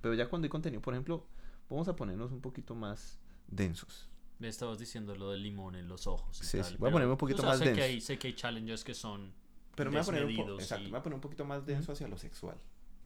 Pero 0.00 0.14
ya 0.14 0.28
cuando 0.28 0.46
hay 0.46 0.50
contenido, 0.50 0.80
por 0.82 0.94
ejemplo, 0.94 1.26
vamos 1.68 1.88
a 1.88 1.96
ponernos 1.96 2.30
un 2.32 2.40
poquito 2.40 2.74
más 2.74 3.18
densos. 3.48 4.08
Me 4.38 4.48
estabas 4.48 4.78
diciendo 4.78 5.16
lo 5.16 5.30
del 5.30 5.42
limón 5.42 5.76
en 5.76 5.88
los 5.88 6.06
ojos. 6.06 6.40
y 6.42 6.44
Sí, 6.44 6.58
tal, 6.58 6.66
sí. 6.72 6.76
Voy 6.78 6.90
a 6.90 6.92
ponerme 6.92 7.12
un 7.12 7.18
poquito 7.18 7.38
o 7.38 7.42
sea, 7.42 7.50
más 7.50 7.58
sé 7.58 7.64
Que 7.64 7.70
denso. 7.70 7.84
hay, 7.84 8.00
sé 8.02 8.18
que 8.18 8.28
hay 8.28 8.34
challenges 8.34 8.84
que 8.84 8.92
son. 8.94 9.32
Pero 9.74 9.90
me 9.90 9.96
voy 9.96 10.02
a 10.02 10.04
poner 10.04 10.22
un, 10.24 10.28
desmedidos 10.28 10.62
exacto, 10.62 10.82
y- 10.82 10.86
me 10.86 10.90
voy 10.90 11.00
a 11.00 11.02
poner 11.02 11.14
un 11.14 11.20
poquito 11.22 11.44
más 11.46 11.64
denso 11.66 11.92
hacia 11.92 12.06
lo 12.06 12.18
sexual. 12.18 12.56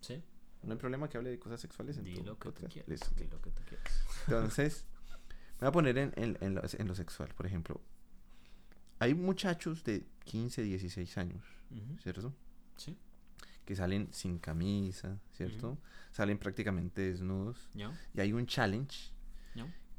Sí, 0.01 0.20
No 0.62 0.73
hay 0.73 0.79
problema 0.79 1.09
que 1.09 1.16
hable 1.18 1.31
de 1.31 1.38
cosas 1.38 1.61
sexuales 1.61 1.96
en 1.99 2.05
di 2.05 2.14
tu 2.14 2.25
lo 2.25 2.38
que 2.38 2.53
tú 2.53 2.66
quieras. 2.68 3.14
Di 3.16 3.25
lo 3.29 3.40
que 3.40 3.51
tú 3.51 3.62
quieras. 3.66 4.05
Entonces, 4.27 4.85
me 5.55 5.59
voy 5.61 5.68
a 5.68 5.73
poner 5.73 5.99
en, 5.99 6.12
en- 6.16 6.38
en 6.40 6.55
lo, 6.55 6.62
en 6.70 6.88
lo 6.88 6.94
sexual. 6.94 7.33
Por 7.35 7.46
ejemplo, 7.46 7.81
hay 8.99 9.14
muchachos 9.14 9.83
de 9.85 10.07
15, 10.25 10.62
16 10.62 11.18
años, 11.18 11.44
¿cierto? 12.03 12.35
Sí, 12.77 12.96
Que 13.64 13.75
salen 13.77 14.12
sin 14.12 14.38
camisa, 14.38 15.18
¿cierto? 15.33 15.79
Salen 16.12 16.38
prácticamente 16.38 17.01
desnudos. 17.03 17.68
Y 18.14 18.20
hay 18.20 18.33
un 18.33 18.46
challenge 18.46 19.12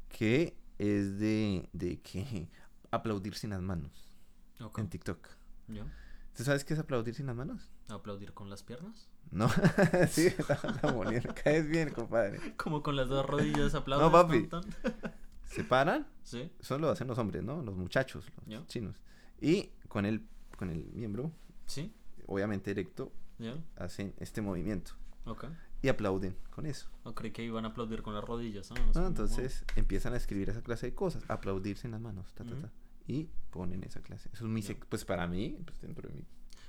que 0.08 0.56
es 0.78 1.18
de, 1.18 1.68
de 1.72 2.00
que 2.00 2.48
aplaudir 2.90 3.34
sin 3.34 3.50
las 3.50 3.62
manos 3.62 4.08
en 4.82 4.88
TikTok. 4.88 5.28
ya. 5.68 5.84
¿Tú 6.36 6.44
sabes 6.44 6.64
qué 6.64 6.74
es 6.74 6.80
aplaudir 6.80 7.14
sin 7.14 7.26
las 7.26 7.36
manos? 7.36 7.70
¿Aplaudir 7.88 8.32
con 8.32 8.48
las 8.48 8.62
piernas? 8.62 9.08
No, 9.30 9.48
sí, 10.10 10.26
está, 10.26 10.54
está 10.54 10.90
bonito. 10.92 11.34
Caes 11.44 11.68
bien, 11.68 11.90
compadre. 11.90 12.54
Como 12.56 12.82
con 12.82 12.96
las 12.96 13.08
dos 13.08 13.24
rodillas 13.26 13.74
aplaudes. 13.74 14.10
papi. 14.10 14.46
tan, 14.46 14.62
tan. 14.62 15.12
Se 15.44 15.64
paran, 15.64 16.06
Sí, 16.22 16.50
eso 16.60 16.78
lo 16.78 16.88
hacen 16.88 17.08
los 17.08 17.18
hombres, 17.18 17.42
¿no? 17.42 17.62
Los 17.62 17.76
muchachos, 17.76 18.24
los 18.46 18.66
chinos. 18.68 18.96
Y 19.40 19.70
con 19.88 20.06
el, 20.06 20.26
con 20.56 20.70
el 20.70 20.84
miembro, 20.94 21.30
sí, 21.66 21.92
obviamente 22.26 22.70
erecto, 22.70 23.12
ya. 23.38 23.54
hacen 23.76 24.14
este 24.18 24.40
movimiento. 24.40 24.92
Ok. 25.26 25.44
Y 25.82 25.88
aplauden 25.88 26.36
con 26.50 26.64
eso. 26.64 26.88
No 27.04 27.14
creí 27.14 27.32
que 27.32 27.42
iban 27.42 27.64
a 27.64 27.68
aplaudir 27.68 28.02
con 28.02 28.14
las 28.14 28.24
rodillas. 28.24 28.70
¿no? 28.70 28.76
¿no? 29.00 29.06
Entonces 29.06 29.64
empiezan 29.76 30.14
a 30.14 30.16
escribir 30.16 30.48
esa 30.48 30.62
clase 30.62 30.86
de 30.86 30.94
cosas, 30.94 31.22
aplaudirse 31.28 31.86
en 31.86 31.90
las 31.92 32.00
manos, 32.00 32.32
ta, 32.34 32.44
ta, 32.44 32.52
Ujú. 32.52 32.62
ta, 32.62 32.70
y 33.06 33.28
ponen 33.50 33.82
esa 33.84 34.00
clase. 34.00 34.28
Eso 34.32 34.44
es 34.44 34.50
muy, 34.50 34.62
pues 34.88 35.04
para 35.04 35.26
mí, 35.26 35.58
pues 35.64 35.80
dentro 35.80 36.08
de 36.08 36.14
mí. 36.16 36.24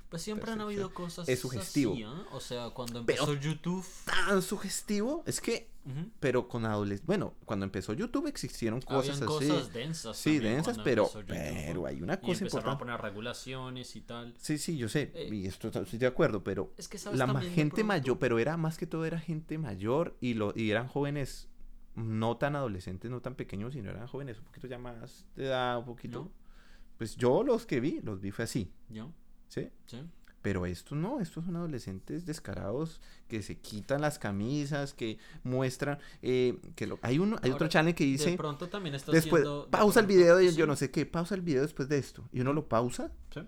Pues 0.08 0.22
siempre 0.22 0.52
han 0.52 0.60
habido 0.60 0.94
cosas 0.94 1.28
es 1.28 1.40
sugestivo. 1.40 1.92
así, 1.94 2.04
¿ah? 2.04 2.24
O 2.32 2.38
sea, 2.38 2.70
cuando 2.70 3.04
Pero- 3.04 3.24
empezó 3.24 3.40
YouTube... 3.40 3.84
Tan 4.04 4.42
sugestivo. 4.42 5.24
Es 5.26 5.40
que, 5.40 5.70
ujú, 5.84 6.10
pero 6.20 6.46
con 6.46 6.64
adolescentes. 6.66 7.06
Bueno, 7.06 7.34
cuando 7.44 7.64
empezó 7.64 7.94
YouTube 7.94 8.28
existieron 8.28 8.80
cosas 8.80 9.20
habían 9.22 9.28
así. 9.40 9.48
cosas 9.48 9.72
densas 9.72 10.16
sí, 10.16 10.38
densas, 10.38 10.78
pero, 10.84 11.10
pero 11.26 11.86
hay 11.86 12.00
una 12.00 12.14
y 12.14 12.18
cosa 12.18 12.32
empezaron 12.32 12.44
a 12.68 12.72
importante. 12.74 12.78
poner 12.78 13.00
regulaciones 13.00 13.96
y 13.96 14.00
tal. 14.02 14.34
Sí, 14.38 14.58
sí, 14.58 14.76
yo 14.76 14.88
sé. 14.88 15.10
Eh, 15.14 15.30
y 15.32 15.46
esto 15.46 15.68
estoy 15.68 15.98
de 15.98 16.06
acuerdo, 16.06 16.44
pero 16.44 16.72
Es 16.76 16.86
que 16.86 16.98
sabes 16.98 17.18
la 17.18 17.40
gente 17.40 17.82
mayor, 17.82 18.18
pero 18.20 18.38
era 18.38 18.56
más 18.56 18.78
que 18.78 18.86
todo 18.86 19.04
era 19.06 19.18
gente 19.18 19.58
mayor 19.58 20.16
y 20.20 20.34
lo 20.34 20.52
y 20.54 20.70
eran 20.70 20.86
jóvenes 20.86 21.48
no 21.94 22.36
tan 22.36 22.56
adolescentes, 22.56 23.10
no 23.10 23.20
tan 23.20 23.34
pequeños, 23.34 23.72
sino 23.74 23.90
eran 23.90 24.06
jóvenes 24.08 24.38
un 24.38 24.44
poquito 24.44 24.66
ya 24.66 24.78
más 24.78 25.26
de 25.36 25.46
edad, 25.46 25.78
un 25.78 25.84
poquito. 25.84 26.20
¿No? 26.24 26.30
Pues 26.98 27.16
yo 27.16 27.42
los 27.42 27.66
que 27.66 27.80
vi, 27.80 28.00
los 28.02 28.20
vi 28.20 28.30
fue 28.30 28.44
así, 28.44 28.72
¿Ya? 28.88 29.06
¿sí? 29.48 29.68
¿Sí? 29.86 30.02
Pero 30.42 30.66
estos 30.66 30.98
no, 30.98 31.20
estos 31.20 31.46
son 31.46 31.56
adolescentes 31.56 32.26
descarados 32.26 33.00
que 33.28 33.40
se 33.42 33.56
quitan 33.58 34.02
las 34.02 34.18
camisas, 34.18 34.92
que 34.92 35.18
muestran 35.42 35.98
eh, 36.20 36.60
que 36.76 36.86
lo- 36.86 36.98
hay 37.00 37.18
uno, 37.18 37.38
hay 37.42 37.50
otro 37.50 37.66
channel 37.68 37.94
que 37.94 38.04
De 38.04 38.10
dice 38.10 38.36
pronto 38.36 38.68
también 38.68 38.94
está 38.94 39.10
después 39.10 39.42
de 39.42 39.64
pausa 39.70 40.00
el 40.00 40.06
video 40.06 40.40
y 40.42 40.50
sí, 40.50 40.56
yo 40.56 40.66
no 40.66 40.76
sé 40.76 40.90
qué, 40.90 41.06
pausa 41.06 41.34
el 41.34 41.40
video 41.40 41.62
después 41.62 41.88
de 41.88 41.96
esto 41.98 42.28
y 42.30 42.40
uno 42.40 42.52
lo 42.52 42.68
pausa 42.68 43.10
sí. 43.32 43.40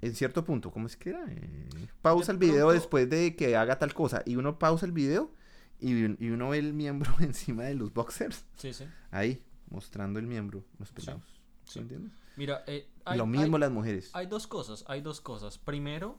en 0.00 0.14
cierto 0.16 0.44
punto, 0.44 0.70
¿cómo 0.72 0.86
es 0.86 0.96
que 0.96 1.10
era? 1.10 1.24
Eh, 1.28 1.68
pausa 2.00 2.26
De 2.26 2.32
el 2.32 2.38
video 2.38 2.66
pronto- 2.66 2.72
después 2.72 3.08
de 3.08 3.36
que 3.36 3.56
haga 3.56 3.78
tal 3.78 3.94
cosa 3.94 4.22
y 4.26 4.34
uno 4.36 4.58
pausa 4.58 4.84
el 4.86 4.92
video 4.92 5.30
y, 5.82 6.24
y 6.24 6.30
uno 6.30 6.50
ve 6.50 6.58
el 6.58 6.72
miembro 6.72 7.12
encima 7.20 7.64
de 7.64 7.74
los 7.74 7.92
boxers, 7.92 8.44
Sí, 8.56 8.72
sí. 8.72 8.84
ahí, 9.10 9.44
mostrando 9.70 10.18
el 10.18 10.26
miembro, 10.26 10.64
los 10.78 10.90
pelados. 10.92 11.22
¿Sí 11.64 11.74
sí. 11.74 11.78
entiendes? 11.80 12.12
Mira, 12.36 12.64
eh, 12.66 12.88
hay, 13.04 13.18
Lo 13.18 13.26
mismo 13.26 13.56
hay- 13.56 13.60
las 13.60 13.70
mujeres. 13.70 14.10
hay 14.14 14.26
dos 14.26 14.46
cosas, 14.46 14.84
hay 14.88 15.00
dos 15.02 15.20
cosas. 15.20 15.58
Primero, 15.58 16.18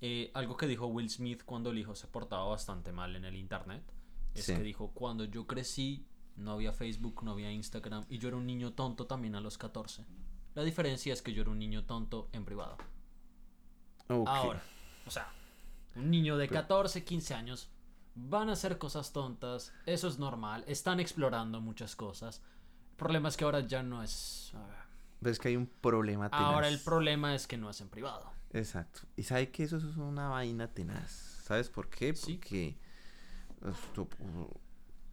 eh, 0.00 0.30
algo 0.34 0.56
que 0.56 0.66
dijo 0.66 0.86
Will 0.86 1.10
Smith 1.10 1.42
cuando 1.44 1.70
el 1.70 1.78
hijo 1.78 1.94
se 1.94 2.06
portaba 2.06 2.44
bastante 2.44 2.92
mal 2.92 3.16
en 3.16 3.24
el 3.24 3.36
internet. 3.36 3.82
Es 4.34 4.44
Sí. 4.46 4.54
que 4.54 4.62
dijo, 4.62 4.92
cuando 4.92 5.24
yo 5.24 5.46
crecí, 5.46 6.06
no 6.36 6.52
había 6.52 6.72
Facebook, 6.72 7.22
no 7.22 7.32
había 7.32 7.50
Instagram, 7.52 8.04
y 8.08 8.18
yo 8.18 8.28
era 8.28 8.36
un 8.36 8.46
niño 8.46 8.72
tonto 8.72 9.06
también 9.06 9.34
a 9.34 9.40
los 9.40 9.58
14. 9.58 10.04
La 10.54 10.62
diferencia 10.64 11.12
es 11.12 11.22
que 11.22 11.32
yo 11.34 11.42
era 11.42 11.50
un 11.50 11.58
niño 11.58 11.84
tonto 11.84 12.28
en 12.32 12.44
privado. 12.44 12.76
Ahora, 14.08 14.62
o 15.06 15.10
sea, 15.10 15.28
un 15.96 16.10
niño 16.10 16.36
de 16.36 16.46
Pero- 16.48 16.60
14, 16.62 17.04
15 17.04 17.34
años 17.34 17.68
van 18.14 18.48
a 18.48 18.52
hacer 18.52 18.78
cosas 18.78 19.12
tontas, 19.12 19.72
eso 19.86 20.08
es 20.08 20.18
normal, 20.18 20.64
están 20.66 21.00
explorando 21.00 21.60
muchas 21.60 21.96
cosas. 21.96 22.42
El 22.90 22.96
problema 22.96 23.28
es 23.28 23.36
que 23.36 23.44
ahora 23.44 23.60
ya 23.60 23.82
no 23.82 24.02
es... 24.02 24.52
Ves 25.20 25.38
que 25.38 25.48
hay 25.48 25.56
un 25.56 25.66
problema 25.66 26.28
tenaz. 26.28 26.44
Ahora 26.44 26.68
el 26.68 26.80
problema 26.80 27.34
es 27.34 27.46
que 27.46 27.56
no 27.56 27.70
es 27.70 27.80
en 27.80 27.88
privado. 27.88 28.30
Exacto. 28.52 29.02
Y 29.16 29.22
sabe 29.22 29.50
que 29.50 29.62
eso 29.62 29.76
es 29.76 29.84
una 29.96 30.28
vaina 30.28 30.68
tenaz. 30.68 31.10
¿Sabes 31.44 31.68
por 31.68 31.88
qué? 31.88 32.12
Porque 32.12 32.76
uh, 33.62 34.46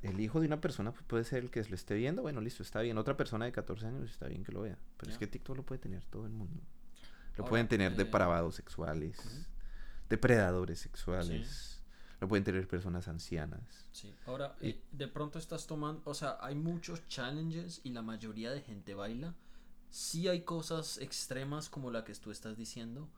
el 0.02 0.20
hijo 0.20 0.40
de 0.40 0.48
una 0.48 0.60
persona 0.60 0.92
pues, 0.92 1.04
puede 1.06 1.24
ser 1.24 1.44
el 1.44 1.52
que 1.52 1.64
lo 1.64 1.76
esté 1.76 1.96
viendo. 1.96 2.22
Bueno, 2.22 2.42
listo, 2.42 2.64
está 2.64 2.82
bien. 2.82 2.98
Otra 2.98 3.16
persona 3.16 3.46
de 3.46 3.52
14 3.52 3.86
años 3.86 4.10
está 4.10 4.28
bien 4.28 4.44
que 4.44 4.52
lo 4.52 4.62
vea. 4.62 4.78
Pero 4.98 5.12
es 5.12 5.18
que 5.18 5.28
TikTok 5.28 5.58
lo 5.58 5.64
puede 5.64 5.80
tener 5.80 6.04
todo 6.06 6.26
el 6.26 6.32
mundo. 6.32 6.62
Lo 7.36 7.44
Ahora, 7.44 7.50
pueden 7.50 7.68
tener 7.68 7.94
eh, 7.94 7.96
depravados 7.96 8.56
sexuales, 8.56 9.48
depredadores 10.10 10.80
sexuales. 10.80 11.79
Lo 12.20 12.28
pueden 12.28 12.44
tener 12.44 12.68
personas 12.68 13.08
ancianas. 13.08 13.88
Sí, 13.92 14.14
ahora 14.26 14.56
Y- 14.62 14.70
eh, 14.70 14.84
de 14.92 15.08
pronto 15.08 15.40
estás 15.40 15.68
tomando, 15.68 16.02
o 16.06 16.14
sea, 16.14 16.38
hay 16.42 16.56
muchos 16.56 17.08
challenges 17.08 17.82
y 17.84 17.92
la 17.92 18.02
mayoría 18.02 18.52
de 18.52 18.62
gente 18.62 18.94
baila. 18.94 19.36
Sí 19.90 20.28
hay 20.28 20.42
cosas 20.42 20.98
extremas 21.00 21.70
como 21.70 21.92
la 21.92 22.04
que 22.04 22.14
tú 22.16 22.30
estás 22.32 22.58
diciendo, 22.58 23.10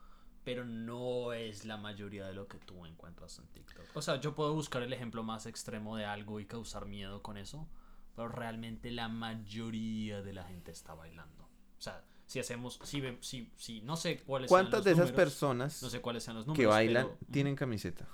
pero 0.43 0.65
no 0.65 1.33
es 1.33 1.65
la 1.65 1.77
mayoría 1.77 2.25
de 2.25 2.33
lo 2.33 2.47
que 2.47 2.57
tú 2.59 2.85
encuentras 2.85 3.39
en 3.39 3.47
TikTok. 3.47 3.85
O 3.95 4.01
sea, 4.01 4.19
yo 4.19 4.35
puedo 4.35 4.53
buscar 4.53 4.81
el 4.83 4.93
ejemplo 4.93 5.23
más 5.23 5.45
extremo 5.45 5.97
de 5.97 6.05
algo 6.05 6.39
y 6.39 6.45
causar 6.45 6.85
miedo 6.85 7.21
con 7.21 7.37
eso, 7.37 7.67
pero 8.15 8.29
realmente 8.29 8.91
la 8.91 9.07
mayoría 9.07 10.21
de 10.21 10.33
la 10.33 10.43
gente 10.43 10.71
está 10.71 10.93
bailando. 10.93 11.43
O 11.43 11.81
sea, 11.81 12.03
si 12.25 12.39
hacemos, 12.39 12.79
si, 12.83 13.01
si, 13.21 13.51
si 13.57 13.81
no 13.81 13.97
sé 13.97 14.19
cuáles 14.21 14.49
sean 14.49 14.61
¿Cuántas 14.61 14.79
los 14.79 14.85
de 14.85 14.91
esas 14.91 15.11
personas 15.11 15.83
no 15.83 15.89
sé 15.89 15.99
cuáles 16.01 16.23
sean 16.23 16.37
los 16.37 16.47
números, 16.47 16.61
que 16.61 16.67
bailan 16.67 17.07
pero, 17.07 17.17
mm, 17.27 17.31
tienen 17.31 17.55
camiseta? 17.55 18.07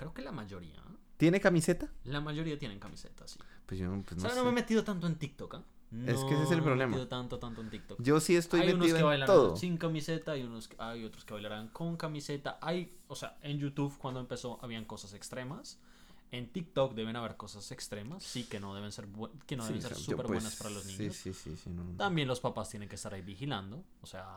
Creo 0.00 0.14
que 0.14 0.22
la 0.22 0.32
mayoría. 0.32 0.82
¿Tiene 1.18 1.38
camiseta? 1.40 1.92
la 2.04 2.20
mayoría 2.22 2.58
tienen 2.58 2.78
camisetas, 2.78 3.32
sí. 3.32 3.38
Pues 3.66 3.78
yo 3.78 3.90
pues, 3.90 4.12
O 4.12 4.22
no 4.22 4.28
sea, 4.28 4.34
no 4.34 4.44
me 4.44 4.50
he 4.50 4.54
metido 4.54 4.82
tanto 4.82 5.06
en 5.06 5.16
TikTok, 5.16 5.54
¿ah? 5.56 5.62
Es 6.06 6.24
que 6.24 6.34
ese 6.34 6.44
es 6.44 6.50
el 6.52 6.58
No 6.58 6.62
me 6.62 6.62
he 6.62 6.62
problema. 6.62 6.90
metido 6.92 7.08
tanto, 7.08 7.38
tanto 7.38 7.60
en 7.60 7.68
TikTok. 7.68 8.00
Yo 8.00 8.20
sí 8.20 8.36
estoy 8.36 8.60
hay 8.60 8.68
unos 8.68 8.78
metido 8.78 8.96
que 8.96 9.00
en 9.00 9.06
bailarán 9.08 9.26
todo. 9.34 9.56
sin 9.56 9.76
camiseta, 9.76 10.32
hay, 10.32 10.42
unos, 10.44 10.70
hay 10.78 11.04
otros 11.04 11.24
que 11.24 11.34
bailarán 11.34 11.68
con 11.68 11.96
camiseta. 11.96 12.58
Hay, 12.62 12.96
o 13.08 13.16
sea, 13.16 13.36
en 13.42 13.58
YouTube 13.58 13.98
cuando 13.98 14.20
empezó 14.20 14.58
habían 14.62 14.84
cosas 14.84 15.12
extremas. 15.14 15.78
En 16.32 16.52
TikTok 16.52 16.94
deben 16.94 17.16
haber 17.16 17.36
cosas 17.36 17.72
extremas, 17.72 18.22
sí, 18.22 18.44
que 18.44 18.60
no 18.60 18.72
deben 18.74 18.92
ser, 18.92 19.08
bu- 19.08 19.30
que 19.46 19.56
no 19.56 19.64
deben 19.66 19.82
ser 19.82 19.96
súper 19.96 20.26
pues, 20.26 20.38
buenas 20.40 20.54
para 20.56 20.70
los 20.70 20.86
niños. 20.86 21.16
Sí, 21.16 21.32
sí, 21.34 21.56
sí. 21.56 21.70
no, 21.70 21.82
no. 21.82 21.96
También 21.96 22.28
los 22.28 22.38
papás 22.40 22.68
tienen 22.70 22.88
que 22.88 22.94
estar 22.94 23.12
ahí 23.12 23.20
vigilando. 23.22 23.82
O 24.00 24.06
sea. 24.06 24.36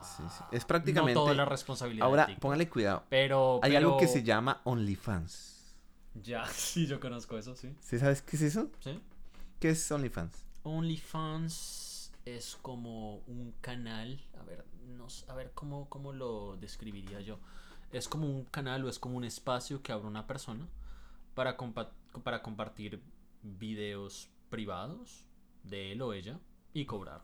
Es 0.52 0.66
prácticamente- 0.66 1.14
no 1.14 1.22
toda 1.22 1.36
la 1.36 1.46
responsabilidad 1.46 2.08
Ahora, 2.08 2.26
de 2.26 2.36
póngale 2.38 2.68
cuidado. 2.68 3.04
Pero, 3.10 3.60
Hay 3.62 3.76
algo 3.76 3.98
que 3.98 4.08
se 4.08 4.24
llama 4.24 4.62
OnlyFans. 4.64 5.76
Ya, 6.24 6.46
sí, 6.54 6.88
yo 6.88 7.00
conozco 7.00 7.38
eso, 7.38 7.56
sí. 7.56 7.76
¿Sí 7.80 8.00
sabes 8.00 8.22
qué 8.24 8.38
es 8.38 8.42
eso? 8.42 8.70
¿Sí? 8.80 9.00
¿Qué 9.60 9.70
es 9.70 9.92
OnlyFans? 9.92 10.44
OnlyFans 10.64 12.12
es 12.26 12.58
como 12.62 13.18
un 13.28 13.54
canal, 13.62 14.20
a 14.40 14.44
ver, 14.44 14.66
no, 14.98 15.08
a 15.28 15.34
ver 15.36 15.52
cómo, 15.54 15.90
cómo 15.90 16.14
lo 16.14 16.56
describiría 16.58 17.20
yo. 17.22 17.38
Es 17.92 18.08
como 18.08 18.28
un 18.28 18.46
canal 18.46 18.84
o 18.86 18.90
es 18.90 18.98
como 19.00 19.18
un 19.18 19.24
espacio 19.26 19.82
que 19.84 19.92
abre 19.92 20.08
una 20.08 20.26
persona 20.26 20.68
para, 21.34 21.58
compa- 21.58 21.92
para 22.24 22.42
compartir 22.42 23.02
videos 23.42 24.30
privados 24.50 25.26
de 25.64 25.92
él 25.92 26.02
o 26.02 26.14
ella 26.14 26.40
y 26.74 26.86
cobrar. 26.86 27.22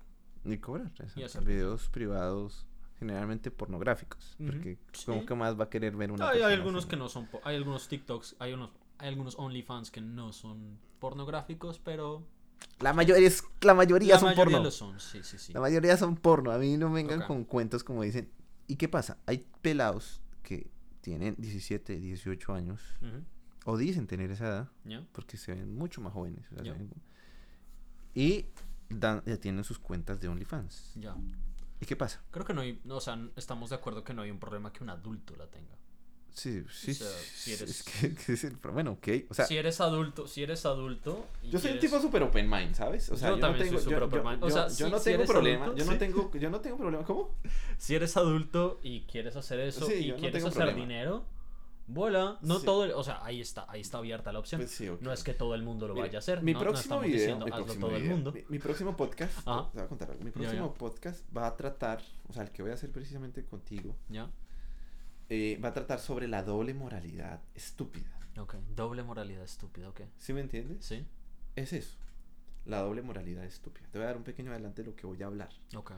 Cobrar. 0.61 0.91
Y 1.15 1.23
hacer- 1.23 1.43
Videos 1.43 1.89
privados, 1.89 2.65
generalmente 2.97 3.51
pornográficos. 3.51 4.35
Porque, 4.37 4.77
sí. 4.93 5.05
¿cómo 5.05 5.25
que 5.25 5.35
más 5.35 5.59
va 5.59 5.65
a 5.65 5.69
querer 5.69 5.95
ver 5.95 6.11
una 6.11 6.25
Hay, 6.29 6.37
persona 6.39 6.53
algunos 6.53 6.85
que 6.85 6.95
no 6.95 7.09
son, 7.09 7.29
hay 7.43 7.55
algunos 7.55 7.87
TikToks, 7.87 8.35
hay 8.39 8.53
unos, 8.53 8.71
hay 8.97 9.09
algunos 9.09 9.37
OnlyFans 9.37 9.91
que 9.91 10.01
no 10.01 10.33
son 10.33 10.79
pornográficos, 10.99 11.79
pero 11.79 12.23
La 12.79 12.93
mayoría, 12.93 13.27
es, 13.27 13.43
la 13.61 13.73
mayoría 13.73 14.13
la 14.15 14.19
son 14.19 14.29
mayoría 14.29 14.55
porno. 14.57 14.63
lo 14.65 14.71
son, 14.71 14.99
sí, 14.99 15.21
sí, 15.23 15.37
sí. 15.37 15.53
La 15.53 15.59
mayoría 15.61 15.97
son 15.97 16.15
porno. 16.15 16.51
A 16.51 16.57
mí 16.57 16.77
no 16.77 16.91
vengan 16.91 17.21
con 17.27 17.43
cuentos 17.43 17.83
como 17.83 18.03
dicen. 18.03 18.29
¿Y 18.67 18.75
qué 18.77 18.87
pasa? 18.87 19.17
Hay 19.25 19.45
pelados 19.61 20.21
que 20.43 20.69
tienen 21.01 21.35
17, 21.37 21.97
18 21.99 22.53
años. 22.53 22.81
Ujú, 23.01 23.23
O 23.65 23.77
dicen 23.77 24.07
tener 24.07 24.31
esa 24.31 24.47
edad. 24.47 24.69
¿ya? 24.85 25.05
Porque 25.11 25.37
se 25.37 25.53
ven 25.53 25.75
mucho 25.75 26.01
más 26.01 26.13
jóvenes. 26.13 26.45
o 26.51 26.55
sea, 26.55 26.63
se 26.63 26.71
ven- 26.71 26.89
Y 28.15 28.45
dan, 28.89 29.21
ya 29.25 29.37
tienen 29.37 29.63
sus 29.63 29.79
cuentas 29.79 30.19
de 30.19 30.27
OnlyFans. 30.27 30.93
Ya. 30.95 31.15
¿Y 31.81 31.85
qué 31.85 31.95
pasa? 31.95 32.21
Creo 32.31 32.45
que 32.45 32.53
no 32.53 32.61
hay, 32.61 32.79
no, 32.83 32.97
o 32.97 33.01
sea, 33.01 33.17
estamos 33.35 33.69
de 33.69 33.75
acuerdo 33.77 34.03
que 34.03 34.13
no 34.13 34.21
hay 34.23 34.31
un 34.31 34.39
problema 34.39 34.73
que 34.73 34.83
un 34.83 34.89
adulto 34.89 35.35
la 35.35 35.47
tenga. 35.47 35.75
Sí, 36.31 36.63
sí. 36.71 36.93
sea, 36.93 37.07
si 37.07 37.53
eres- 37.53 37.69
es 37.69 37.83
que- 37.83 38.13
que 38.25 38.33
es 38.33 38.43
el 38.43 38.55
bueno, 38.57 38.91
ok. 38.93 39.07
O 39.29 39.33
sea, 39.33 39.45
si 39.45 39.57
eres 39.57 39.81
adulto, 39.81 40.27
si 40.27 40.43
eres 40.43 40.65
adulto. 40.65 41.27
yo 41.43 41.59
soy 41.59 41.71
un 41.71 41.77
quieres- 41.77 41.81
tipo 41.81 41.99
super 42.01 42.23
open 42.23 42.49
mind, 42.49 42.75
¿sabes? 42.75 43.09
O 43.09 43.17
sea, 43.17 43.29
Yo 43.29 43.35
yo, 43.35 43.41
también 43.41 43.65
no 43.65 43.69
tengo, 43.71 43.81
soy 43.83 43.91
yo, 43.93 44.05
open 44.05 44.23
mind. 44.23 44.43
O 44.43 44.49
sea, 44.49 44.67
yo 44.67 44.73
si- 44.85 44.91
no 44.91 44.97
si 44.99 45.03
tengo 45.05 45.15
eres 45.17 45.29
problema. 45.31 45.65
adulto, 45.65 45.79
yo 45.79 45.85
no 45.85 45.91
sí. 45.93 45.97
tengo, 45.99 46.31
yo 46.37 46.49
no 46.49 46.61
tengo 46.61 46.77
problema. 46.77 47.03
¿Cómo? 47.03 47.35
Si 47.77 47.95
eres 47.95 48.15
adulto 48.17 48.79
y 48.83 49.01
quieres 49.01 49.35
hacer 49.35 49.59
eso 49.61 49.85
Sí, 49.85 49.93
y 49.93 50.09
no 50.11 50.15
quieres 50.15 50.33
tengo 50.33 50.47
hacer 50.47 50.57
problema. 50.65 50.79
dinero, 50.79 51.25
vuela. 51.89 52.37
No 52.41 52.59
Sí. 52.59 52.65
todo, 52.65 52.85
el- 52.85 52.91
o 52.91 53.03
sea, 53.03 53.23
ahí 53.23 53.41
está, 53.41 53.65
ahí 53.69 53.81
está 53.81 53.97
abierta 53.97 54.31
la 54.31 54.39
opción. 54.39 54.61
Pues 54.61 54.71
sí. 54.71 54.89
No 55.01 55.11
es 55.11 55.23
que 55.23 55.33
todo 55.33 55.55
el 55.55 55.63
mundo 55.63 55.87
lo 55.87 55.95
vaya 55.95 56.17
a 56.17 56.19
hacer. 56.19 56.41
Mi 56.43 56.53
no, 56.53 56.59
no 56.59 56.63
próximo 56.65 56.81
estamos 56.81 57.05
video, 57.05 57.19
diciendo 57.19 57.45
mi 57.45 57.51
hazlo 57.51 57.65
próximo 57.65 57.87
todo 57.87 57.95
el 57.97 58.03
mundo. 58.05 58.31
Mi, 58.31 58.43
mi 58.49 58.59
próximo 58.59 58.95
podcast, 58.97 59.37
Ajá. 59.47 59.69
te 59.71 59.77
voy 59.77 59.85
a 59.85 59.87
contar 59.89 60.11
algo. 60.11 60.23
Mi 60.23 60.29
Ya, 60.31 60.33
próximo 60.33 60.67
ya. 60.71 60.77
podcast 60.77 61.37
va 61.37 61.47
a 61.47 61.57
tratar, 61.57 62.01
o 62.27 62.33
sea, 62.33 62.43
el 62.43 62.51
que 62.51 62.61
voy 62.61 62.71
a 62.71 62.75
hacer 62.75 62.91
precisamente 62.91 63.43
contigo, 63.45 63.95
¿Ya? 64.09 64.29
eh, 65.29 65.59
va 65.63 65.69
a 65.69 65.73
tratar 65.73 65.99
sobre 65.99 66.27
la 66.27 66.43
doble 66.43 66.73
moralidad 66.73 67.41
estúpida. 67.55 68.09
Ok. 68.37 68.55
Doble 68.75 69.03
moralidad 69.03 69.43
estúpida, 69.43 69.89
ok. 69.89 70.01
¿Sí 70.17 70.33
me 70.33 70.41
entiendes? 70.41 70.85
Sí. 70.85 71.05
Es 71.55 71.73
eso. 71.73 71.97
La 72.65 72.79
doble 72.81 73.01
moralidad 73.01 73.43
estúpida. 73.45 73.87
Te 73.91 73.97
voy 73.97 74.03
a 74.03 74.07
dar 74.07 74.17
un 74.17 74.23
pequeño 74.23 74.51
adelante 74.51 74.83
de 74.83 74.89
lo 74.89 74.95
que 74.95 75.07
voy 75.07 75.21
a 75.23 75.25
hablar. 75.25 75.49
Ok. 75.75 75.91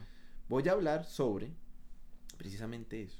Voy 0.47 0.67
a 0.67 0.71
hablar 0.71 1.05
sobre 1.05 1.51
precisamente 2.37 3.03
eso. 3.03 3.19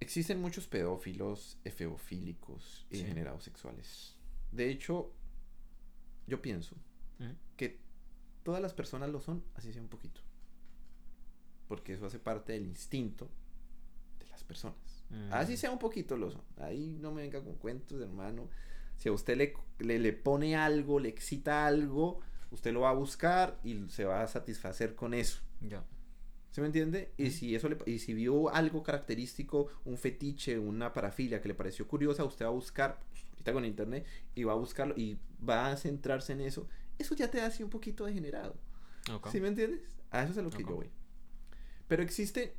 Existen 0.00 0.40
muchos 0.40 0.66
pedófilos, 0.66 1.58
efebofílicos 1.64 2.86
y 2.90 2.96
Sí. 2.96 3.02
degenerados 3.02 3.44
sexuales. 3.44 4.16
De 4.52 4.68
hecho, 4.70 5.12
yo 6.26 6.40
pienso 6.42 6.76
que 7.56 7.80
todas 8.42 8.60
las 8.60 8.74
personas 8.74 9.08
lo 9.10 9.20
son, 9.20 9.42
así 9.54 9.72
sea 9.72 9.80
un 9.82 9.88
poquito. 9.88 10.20
Porque 11.68 11.94
eso 11.94 12.06
hace 12.06 12.18
parte 12.18 12.52
del 12.52 12.66
instinto 12.66 13.30
de 14.18 14.26
las 14.26 14.44
personas. 14.44 14.76
Así 15.30 15.54
Mm. 15.54 15.56
sea 15.56 15.70
un 15.70 15.78
poquito 15.78 16.16
lo 16.16 16.30
son. 16.30 16.42
Ahí 16.58 16.98
no 17.00 17.12
me 17.12 17.22
venga 17.22 17.42
con 17.42 17.54
cuentos, 17.54 18.00
hermano. 18.02 18.48
Si 18.96 19.08
a 19.08 19.12
usted 19.12 19.36
le, 19.36 19.54
le, 19.78 19.98
le 19.98 20.12
pone 20.12 20.56
algo, 20.56 20.98
le 21.00 21.08
excita 21.08 21.66
algo, 21.66 22.20
usted 22.50 22.72
lo 22.72 22.80
va 22.80 22.90
a 22.90 22.94
buscar 22.94 23.58
y 23.64 23.88
se 23.88 24.04
va 24.04 24.22
a 24.22 24.26
satisfacer 24.26 24.94
con 24.94 25.14
eso. 25.14 25.40
Ya. 25.60 25.84
¿Se 26.54 26.60
me 26.60 26.68
entiende? 26.68 27.12
Y 27.16 27.32
si 27.32 27.56
eso 27.56 27.68
le, 27.68 27.76
y 27.84 27.98
si 27.98 28.14
vio 28.14 28.48
algo 28.54 28.84
característico, 28.84 29.66
un 29.84 29.98
fetiche, 29.98 30.56
una 30.56 30.92
parafilia 30.92 31.40
que 31.42 31.48
le 31.48 31.54
pareció 31.54 31.88
curiosa, 31.88 32.22
usted 32.22 32.44
va 32.44 32.50
a 32.50 32.52
buscar, 32.52 33.00
ahorita 33.32 33.52
con 33.52 33.64
internet, 33.64 34.06
y 34.36 34.44
va 34.44 34.52
a 34.52 34.54
buscarlo 34.54 34.94
y 34.96 35.18
va 35.46 35.72
a 35.72 35.76
centrarse 35.76 36.32
en 36.32 36.42
eso. 36.42 36.68
Eso 36.96 37.16
ya 37.16 37.28
te 37.28 37.40
hace 37.40 37.64
un 37.64 37.70
poquito 37.70 38.04
degenerado. 38.04 38.54
¿Sí 39.32 39.40
me 39.40 39.48
entiendes? 39.48 39.80
A 40.12 40.22
eso 40.22 40.30
es 40.30 40.38
a 40.38 40.42
lo 40.42 40.50
que 40.50 40.62
yo 40.62 40.76
voy. 40.76 40.90
Pero 41.88 42.04
existen 42.04 42.52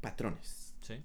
patrones. 0.00 0.72
Sí. 0.80 1.02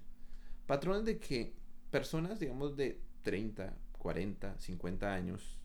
Patrones 0.68 1.04
de 1.06 1.18
que 1.18 1.52
personas, 1.90 2.38
digamos, 2.38 2.76
de 2.76 3.00
30, 3.22 3.76
40, 3.98 4.56
50 4.56 5.12
años, 5.12 5.58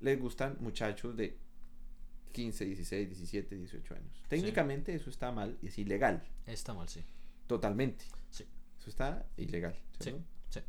les 0.00 0.20
gustan 0.20 0.58
muchachos 0.60 1.16
de 1.16 1.38
15, 2.32 2.64
16, 2.64 3.08
17, 3.08 3.56
18 3.56 3.94
años. 3.94 4.22
Técnicamente 4.28 4.94
eso 4.94 5.10
está 5.10 5.30
mal 5.32 5.56
y 5.62 5.68
es 5.68 5.78
ilegal. 5.78 6.22
Está 6.46 6.74
mal, 6.74 6.88
sí. 6.88 7.04
Totalmente. 7.46 8.04
Sí. 8.30 8.44
Eso 8.78 8.90
está 8.90 9.26
ilegal. 9.36 9.74
Sí. 9.98 10.04
¿cierto? 10.10 10.22
Sí. 10.50 10.60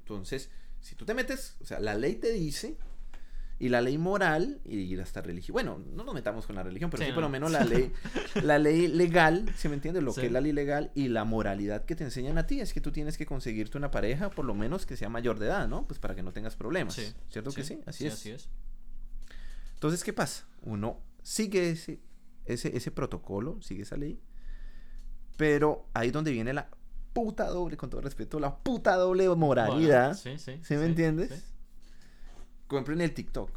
Entonces, 0.00 0.50
si 0.80 0.94
tú 0.94 1.04
te 1.04 1.14
metes, 1.14 1.56
o 1.60 1.64
sea, 1.66 1.80
la 1.80 1.94
ley 1.94 2.14
te 2.16 2.32
dice, 2.32 2.76
y 3.58 3.68
la 3.70 3.80
ley 3.80 3.96
moral, 3.98 4.60
y 4.64 4.96
hasta 4.98 5.22
religión, 5.22 5.54
bueno, 5.54 5.78
no 5.94 6.04
nos 6.04 6.14
metamos 6.14 6.46
con 6.46 6.56
la 6.56 6.62
religión, 6.62 6.90
pero 6.90 7.02
Sí, 7.02 7.06
sí, 7.06 7.10
no. 7.10 7.14
por 7.16 7.22
lo 7.24 7.28
menos 7.30 7.50
la 7.50 7.64
ley, 7.64 7.92
la 8.42 8.58
ley 8.58 8.86
legal, 8.86 9.50
¿se 9.56 9.68
me 9.68 9.74
entiende? 9.74 10.00
Lo 10.02 10.12
Sí. 10.12 10.20
que 10.20 10.26
es 10.26 10.32
la 10.32 10.40
ley 10.40 10.52
legal 10.52 10.92
y 10.94 11.08
la 11.08 11.24
moralidad 11.24 11.84
que 11.84 11.96
te 11.96 12.04
enseñan 12.04 12.38
a 12.38 12.46
ti 12.46 12.60
es 12.60 12.72
que 12.72 12.80
tú 12.80 12.92
tienes 12.92 13.16
que 13.18 13.26
conseguirte 13.26 13.78
una 13.78 13.90
pareja, 13.90 14.30
por 14.30 14.44
lo 14.44 14.54
menos 14.54 14.84
que 14.86 14.96
sea 14.96 15.08
mayor 15.08 15.38
de 15.38 15.46
edad, 15.46 15.66
¿no? 15.68 15.86
Pues 15.86 15.98
para 15.98 16.14
que 16.14 16.22
no 16.22 16.32
tengas 16.32 16.54
problemas. 16.54 16.94
Sí. 16.94 17.12
¿Cierto 17.30 17.50
que 17.52 17.64
sí? 17.64 17.80
Así 17.86 18.06
es. 18.06 18.12
Así 18.14 18.30
es. 18.30 18.48
Entonces, 19.76 20.02
¿qué 20.02 20.12
pasa? 20.12 20.46
Uno 20.62 21.02
sigue 21.22 21.70
ese, 21.70 22.00
ese, 22.46 22.74
ese 22.74 22.90
protocolo, 22.90 23.60
sigue 23.60 23.82
esa 23.82 23.96
ley, 23.96 24.18
pero 25.36 25.86
ahí 25.92 26.10
donde 26.10 26.32
viene 26.32 26.54
la 26.54 26.70
puta 27.12 27.46
doble, 27.46 27.76
con 27.76 27.90
todo 27.90 28.00
respeto, 28.00 28.40
la 28.40 28.56
puta 28.56 28.96
doble 28.96 29.28
moralidad. 29.28 30.16
Bueno, 30.22 30.38
sí, 30.38 30.38
sí. 30.38 30.60
¿Sí 30.62 30.74
me 30.74 30.80
sí, 30.80 30.86
entiendes? 30.86 31.30
sí. 31.30 31.42
Compren 32.66 33.00
el 33.00 33.12
TikTok. 33.12 33.50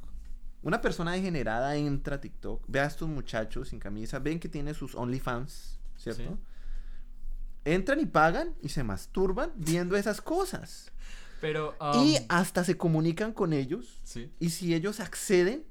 Una 0.62 0.82
persona 0.82 1.14
degenerada 1.14 1.76
entra 1.78 2.18
a 2.18 2.22
TikTok, 2.22 2.66
ve 2.68 2.82
a 2.82 2.86
estos 2.86 3.08
muchachos 3.08 3.70
sin 3.70 3.80
camisa, 3.80 4.20
ven 4.20 4.42
que 4.42 4.50
tiene 4.50 4.74
sus 4.74 4.94
OnlyFans, 4.94 5.80
¿cierto? 5.96 6.24
Sí. 6.24 6.40
Entran 7.66 8.02
y 8.02 8.06
pagan 8.06 8.56
y 8.62 8.70
se 8.70 8.84
masturban 8.84 9.54
viendo 9.56 9.96
esas 9.96 10.22
cosas. 10.22 10.92
Pero. 11.40 11.76
y 12.04 12.18
um, 12.18 12.26
hasta 12.28 12.66
se 12.66 12.76
comunican 12.76 13.32
con 13.32 13.54
ellos. 13.54 14.02
Sí. 14.04 14.34
Y 14.40 14.50
si 14.50 14.74
ellos 14.74 15.00
acceden, 15.00 15.66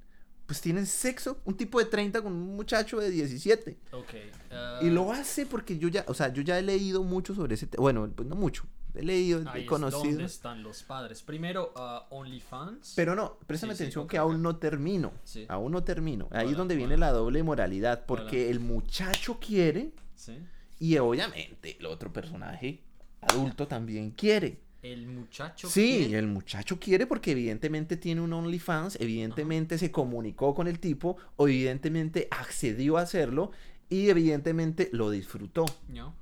pues 0.48 0.62
tienen 0.62 0.86
sexo. 0.86 1.36
Un 1.44 1.58
tipo 1.58 1.78
de 1.78 1.84
30 1.84 2.22
con 2.22 2.32
un 2.32 2.56
muchacho 2.56 2.98
de 2.98 3.10
17. 3.10 3.76
Ok. 3.92 4.04
ah, 4.50 4.80
Y 4.82 4.88
lo 4.88 5.12
hace 5.12 5.44
porque 5.44 5.78
yo 5.78 5.88
ya, 5.88 6.06
o 6.08 6.14
sea, 6.14 6.32
yo 6.32 6.40
ya 6.40 6.58
he 6.58 6.62
leído 6.62 7.02
mucho 7.04 7.34
sobre 7.34 7.54
ese 7.54 7.66
tema. 7.66 7.82
Bueno, 7.82 8.10
pues 8.16 8.26
no 8.26 8.34
mucho. 8.34 8.64
He 8.94 9.02
leído, 9.02 9.40
ahí 9.50 9.60
he 9.60 9.62
es 9.64 9.68
conocido. 9.68 10.02
donde 10.04 10.24
están 10.24 10.62
los 10.62 10.82
padres. 10.82 11.20
Primero, 11.22 11.72
ah, 11.76 12.06
OnlyFans. 12.08 12.94
Pero 12.96 13.14
no, 13.14 13.36
préstame 13.46 13.74
Sí, 13.76 13.82
atención 13.82 14.08
que 14.08 14.16
aún 14.16 14.40
no 14.42 14.56
termino. 14.56 15.12
Sí. 15.22 15.44
Aún 15.50 15.70
no 15.72 15.84
termino. 15.84 16.28
Ahí 16.30 16.46
es 16.46 16.48
Hola, 16.48 16.58
donde 16.58 16.76
viene 16.76 16.96
la 16.96 17.12
doble 17.12 17.42
moralidad. 17.42 18.06
Porque 18.06 18.44
Hola. 18.44 18.50
el 18.52 18.60
muchacho 18.60 19.38
quiere 19.38 19.92
Sí. 20.16 20.38
y 20.80 20.96
obviamente 20.96 21.76
el 21.78 21.84
otro 21.86 22.10
personaje 22.10 22.82
adulto 23.20 23.68
también 23.68 24.12
quiere. 24.12 24.62
El 24.82 25.06
muchacho. 25.08 25.68
Sí, 25.68 25.98
quiere- 26.06 26.18
el 26.18 26.26
muchacho 26.28 26.78
quiere 26.78 27.06
porque 27.06 27.32
evidentemente 27.32 27.96
tiene 27.96 28.20
un 28.20 28.32
OnlyFans, 28.32 28.96
evidentemente 29.00 29.76
se 29.78 29.90
comunicó 29.90 30.54
con 30.54 30.68
el 30.68 30.78
tipo, 30.78 31.16
o 31.36 31.48
evidentemente 31.48 32.28
accedió 32.30 32.96
a 32.96 33.02
hacerlo 33.02 33.50
y 33.88 34.08
evidentemente 34.08 34.88
lo 34.92 35.10
disfrutó. 35.10 35.64
¿No? 35.88 36.14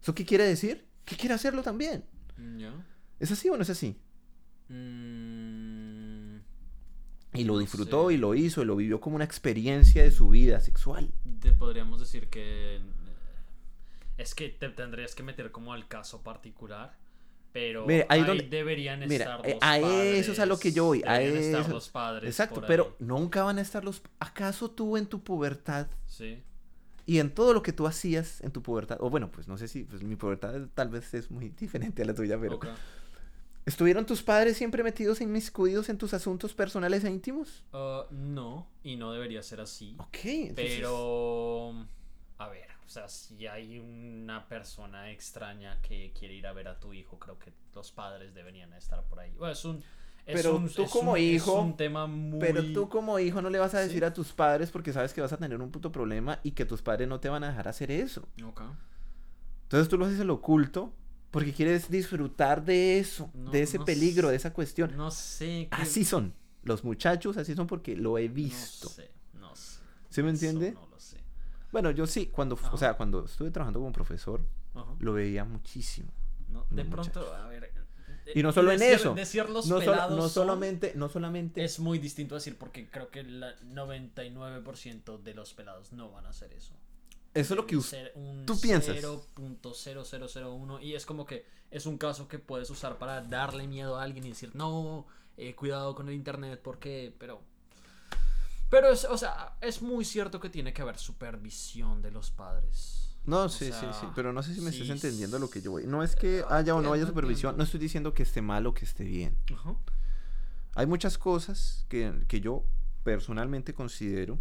¿Eso 0.00 0.14
qué 0.14 0.24
quiere 0.24 0.44
decir? 0.44 0.86
Que 1.04 1.16
quiere 1.16 1.34
hacerlo 1.34 1.62
también. 1.62 2.04
¿No? 2.36 2.84
¿Es 3.18 3.32
así 3.32 3.48
o 3.48 3.56
no 3.56 3.62
es 3.62 3.70
así? 3.70 3.96
Mm, 4.68 6.36
Y 7.34 7.44
lo 7.44 7.54
No 7.54 7.58
disfrutó 7.58 8.08
sé. 8.08 8.14
y 8.14 8.16
lo 8.18 8.34
hizo 8.34 8.62
y 8.62 8.64
lo 8.64 8.76
vivió 8.76 9.00
como 9.00 9.16
una 9.16 9.24
experiencia 9.24 10.02
de 10.02 10.10
su 10.10 10.28
vida 10.30 10.60
sexual. 10.60 11.10
te 11.40 11.52
podríamos 11.52 12.00
decir 12.00 12.28
que. 12.28 12.76
eh, 12.76 12.80
Es 14.16 14.34
que 14.34 14.48
te 14.48 14.68
tendrías 14.70 15.14
que 15.14 15.22
meter 15.22 15.50
como 15.52 15.72
al 15.74 15.86
caso 15.88 16.22
particular. 16.22 16.96
Pero 17.56 17.86
Mire, 17.86 18.04
ahí 18.10 18.20
ahí, 18.20 18.26
donde- 18.26 18.48
deberían 18.50 19.00
mira, 19.08 19.24
estar 19.24 19.40
eh, 19.46 19.54
los 19.54 19.62
a 19.62 19.80
padres. 19.80 20.18
eso 20.18 20.32
es 20.32 20.38
a 20.40 20.44
lo 20.44 20.58
que 20.58 20.72
yo 20.72 20.84
voy, 20.84 21.02
a 21.06 21.22
estar 21.22 21.60
eso- 21.62 21.70
los 21.70 21.88
padres. 21.88 22.28
Exacto, 22.28 22.62
pero 22.66 22.94
nunca 22.98 23.44
van 23.44 23.56
a 23.56 23.62
estar 23.62 23.82
los... 23.82 24.02
¿Acaso 24.20 24.70
tú 24.70 24.98
en 24.98 25.06
tu 25.06 25.20
pubertad 25.24 25.86
Sí. 26.06 26.42
y 27.06 27.18
en 27.18 27.30
todo 27.34 27.54
lo 27.54 27.62
que 27.62 27.72
tú 27.72 27.86
hacías 27.86 28.42
en 28.42 28.50
tu 28.52 28.60
pubertad, 28.62 28.98
o 29.00 29.08
bueno, 29.08 29.30
pues 29.30 29.48
no 29.48 29.56
sé 29.56 29.68
si 29.68 29.84
pues, 29.84 30.02
mi 30.02 30.16
pubertad 30.16 30.68
tal 30.74 30.90
vez 30.90 31.14
es 31.14 31.30
muy 31.30 31.48
diferente 31.48 32.02
a 32.02 32.04
la 32.04 32.14
tuya, 32.14 32.38
pero. 32.38 32.60
¿estuvieron 33.64 34.04
tus 34.04 34.22
padres 34.22 34.56
siempre 34.58 34.82
metidos 34.84 35.20
inmiscuidos 35.22 35.88
en 35.88 35.96
tus 35.98 36.12
asuntos 36.14 36.52
personales 36.52 37.04
e 37.04 37.10
íntimos? 37.10 37.64
Ah, 37.72 38.04
no, 38.10 38.68
y 38.84 38.96
no 38.96 39.12
debería 39.12 39.42
ser 39.42 39.62
así. 39.62 39.94
Ok, 39.98 40.18
entonces- 40.24 40.74
Pero, 40.76 41.72
a 42.38 42.48
ver, 42.48 42.68
o 42.86 42.88
sea, 42.88 43.08
si 43.08 43.46
hay 43.46 43.78
una 43.80 44.46
persona 44.48 45.10
extraña 45.10 45.80
que 45.82 46.12
quiere 46.18 46.34
ir 46.34 46.46
a 46.46 46.52
ver 46.52 46.68
a 46.68 46.78
tu 46.78 46.92
hijo, 46.94 47.18
creo 47.18 47.38
que 47.38 47.52
los 47.74 47.90
padres 47.92 48.32
deberían 48.34 48.72
estar 48.74 49.02
por 49.04 49.18
ahí. 49.20 49.32
Bueno, 49.36 49.52
es 49.52 49.64
un. 49.64 49.76
es 50.24 50.34
Pero 50.42 50.56
un- 50.56 50.68
tú 50.68 50.82
es 50.82 50.90
como 50.90 51.12
un- 51.12 51.18
hijo- 51.18 51.52
Es 51.58 51.64
un 51.64 51.76
tema 51.76 52.06
muy. 52.06 52.38
Pero 52.40 52.62
tú 52.72 52.88
como 52.88 53.18
hijo 53.18 53.42
no 53.42 53.50
le 53.50 53.58
vas 53.58 53.74
a 53.74 53.80
decir 53.80 53.98
Sí. 54.00 54.04
a 54.04 54.12
tus 54.14 54.32
padres 54.32 54.70
porque 54.70 54.92
sabes 54.92 55.12
que 55.12 55.20
vas 55.20 55.32
a 55.32 55.36
tener 55.36 55.60
un 55.60 55.70
puto 55.70 55.90
problema 55.92 56.40
y 56.42 56.52
que 56.52 56.64
tus 56.64 56.82
padres 56.82 57.06
no 57.08 57.20
te 57.20 57.28
van 57.28 57.44
a 57.44 57.48
dejar 57.48 57.68
hacer 57.68 57.90
eso. 57.90 58.26
Ok. 58.44 58.62
Entonces 59.64 59.88
tú 59.88 59.98
lo 59.98 60.06
haces 60.06 60.20
en 60.20 60.26
lo 60.28 60.34
oculto 60.34 60.92
porque 61.30 61.52
quieres 61.52 61.90
disfrutar 61.90 62.64
de 62.64 62.98
eso, 62.98 63.30
No, 63.34 63.50
de 63.50 63.62
ese 63.62 63.78
no 63.78 63.84
peligro, 63.84 64.28
sé. 64.28 64.30
de 64.32 64.36
esa 64.36 64.52
cuestión. 64.52 64.96
No 64.96 65.10
sé. 65.10 65.68
Así 65.70 66.04
son. 66.04 66.34
Los 66.62 66.82
muchachos 66.84 67.36
así 67.36 67.54
son 67.54 67.66
porque 67.66 67.96
lo 67.96 68.18
he 68.18 68.28
No 68.28 68.34
visto. 68.34 68.88
sé, 68.88 69.10
no 69.34 69.54
sé. 69.54 69.80
¿Sí 70.08 70.22
me 70.22 70.30
Eso 70.30 70.46
entiende? 70.46 70.72
No 70.72 70.86
lo 70.88 70.98
sé. 70.98 71.15
Bueno, 71.76 71.90
yo 71.90 72.06
sí, 72.06 72.28
cuando, 72.28 72.54
Ajá. 72.54 72.72
o 72.72 72.78
sea, 72.78 72.94
cuando 72.94 73.26
estuve 73.26 73.50
trabajando 73.50 73.80
como 73.80 73.92
profesor, 73.92 74.40
Ajá. 74.72 74.94
lo 74.98 75.12
veía 75.12 75.44
muchísimo. 75.44 76.08
No, 76.48 76.64
de 76.70 76.84
No, 76.84 76.90
pronto, 76.90 77.20
muchachos. 77.20 77.34
a 77.38 77.48
ver. 77.48 77.70
Y 78.34 78.42
no 78.42 78.50
solo 78.50 78.72
en 78.72 78.80
eso. 78.80 79.12
Decir 79.14 79.50
los 79.50 79.66
No, 79.66 79.78
pelados 79.78 80.16
no 80.16 80.22
son- 80.22 80.30
solamente, 80.30 80.92
no 80.96 81.10
solamente 81.10 81.62
Es 81.62 81.78
muy 81.78 81.98
distinto 81.98 82.34
decir 82.34 82.56
porque 82.56 82.88
creo 82.88 83.10
que 83.10 83.20
el 83.20 83.44
99% 83.74 85.18
de 85.18 85.34
los 85.34 85.52
pelados 85.52 85.92
no 85.92 86.10
van 86.10 86.24
a 86.24 86.30
hacer 86.30 86.50
eso. 86.54 86.72
eso 87.34 87.52
es 87.52 87.56
lo 87.58 87.66
que 87.66 87.76
usted... 87.76 88.10
tú 88.46 88.58
piensas. 88.58 88.96
0.0001 88.96 90.80
y 90.82 90.94
es 90.94 91.04
como 91.04 91.26
que 91.26 91.44
es 91.70 91.84
un 91.84 91.98
caso 91.98 92.26
que 92.26 92.38
puedes 92.38 92.70
usar 92.70 92.96
para 92.96 93.20
darle 93.20 93.66
miedo 93.66 93.98
a 93.98 94.02
alguien 94.02 94.24
y 94.24 94.30
decir 94.30 94.50
no 94.54 95.06
eh, 95.36 95.54
cuidado 95.54 95.94
con 95.94 96.08
el 96.08 96.14
internet 96.14 96.58
porque 96.64 97.14
pero 97.18 97.42
pero 98.68 98.88
es 98.88 99.04
o 99.04 99.16
sea 99.18 99.56
es 99.60 99.82
muy 99.82 100.04
cierto 100.04 100.40
que 100.40 100.50
tiene 100.50 100.72
que 100.72 100.82
haber 100.82 100.98
supervisión 100.98 102.02
de 102.02 102.10
los 102.10 102.30
padres 102.30 103.16
No, 103.24 103.42
O 103.44 103.48
sí, 103.48 103.66
sí, 103.66 103.72
sea, 103.72 103.92
sí, 103.92 104.06
pero 104.14 104.32
no 104.32 104.42
sé 104.42 104.54
si 104.54 104.60
me 104.60 104.70
sí, 104.70 104.82
estás 104.82 104.96
entendiendo 104.96 105.38
lo 105.38 105.48
que 105.50 105.60
yo 105.60 105.72
voy. 105.72 105.86
No 105.86 106.02
es 106.02 106.14
que 106.14 106.44
Ah, 106.48 106.58
haya 106.58 106.74
o 106.74 106.80
no 106.82 106.92
haya 106.92 107.06
supervisión, 107.06 107.56
no 107.56 107.64
estoy 107.64 107.80
diciendo 107.80 108.14
que 108.14 108.22
esté 108.22 108.40
mal 108.42 108.66
o 108.66 108.72
que 108.74 108.84
esté 108.84 109.04
bien. 109.04 109.36
Ajá. 109.52 109.74
Hay 110.74 110.86
muchas 110.86 111.18
cosas 111.18 111.86
que, 111.88 112.12
que 112.28 112.40
yo 112.40 112.64
personalmente 113.02 113.72
considero 113.74 114.38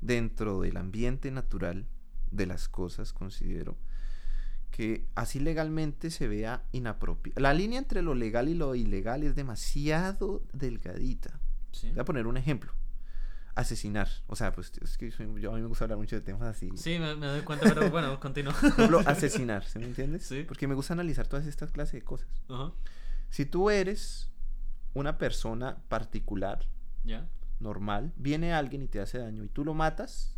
dentro 0.00 0.60
del 0.60 0.76
ambiente 0.76 1.30
natural 1.30 1.86
de 2.30 2.46
las 2.46 2.68
cosas, 2.68 3.12
considero 3.12 3.76
que 4.70 5.06
así 5.14 5.38
legalmente 5.38 6.10
se 6.10 6.28
vea 6.28 6.64
inapropiado. 6.72 7.40
La 7.40 7.52
línea 7.54 7.78
entre 7.78 8.02
lo 8.02 8.14
legal 8.14 8.48
y 8.48 8.54
lo 8.54 8.74
ilegal 8.74 9.22
es 9.22 9.34
demasiado 9.34 10.42
delgadita. 10.52 11.40
sí 11.72 11.90
Voy 11.90 12.00
a 12.00 12.04
poner 12.04 12.26
un 12.26 12.36
ejemplo. 12.36 12.72
Asesinar. 13.54 14.08
O 14.26 14.36
sea, 14.36 14.52
pues 14.52 14.72
es 14.80 14.96
que 14.96 15.10
yo, 15.10 15.52
a 15.52 15.54
mí 15.56 15.60
me 15.60 15.66
gusta 15.68 15.84
hablar 15.84 15.98
mucho 15.98 16.16
de 16.16 16.22
temas 16.22 16.42
así. 16.42 16.70
Sí, 16.76 16.98
me, 16.98 17.14
me 17.16 17.26
doy 17.26 17.42
cuenta 17.42 17.68
pero 17.68 17.90
bueno 17.90 18.18
continúa 18.18 18.54
Por 18.54 18.70
ejemplo, 18.70 19.00
asesinar, 19.06 19.64
¿sí 19.64 19.78
me 19.78 19.86
entiendes? 19.86 20.24
Sí. 20.24 20.44
Porque 20.46 20.66
me 20.66 20.74
gusta 20.74 20.94
analizar 20.94 21.26
todas 21.26 21.46
estas 21.46 21.70
clases 21.70 21.94
de 21.94 22.02
cosas. 22.02 22.28
Ajá. 22.48 22.72
Si 23.28 23.44
tú 23.46 23.70
eres 23.70 24.30
una 24.94 25.18
persona 25.18 25.82
particular, 25.88 26.66
ya 27.04 27.28
normal, 27.62 28.12
viene 28.16 28.52
alguien 28.52 28.82
y 28.82 28.88
te 28.88 29.00
hace 29.00 29.18
daño 29.18 29.44
y 29.44 29.48
tú 29.48 29.64
lo 29.64 29.72
matas, 29.72 30.36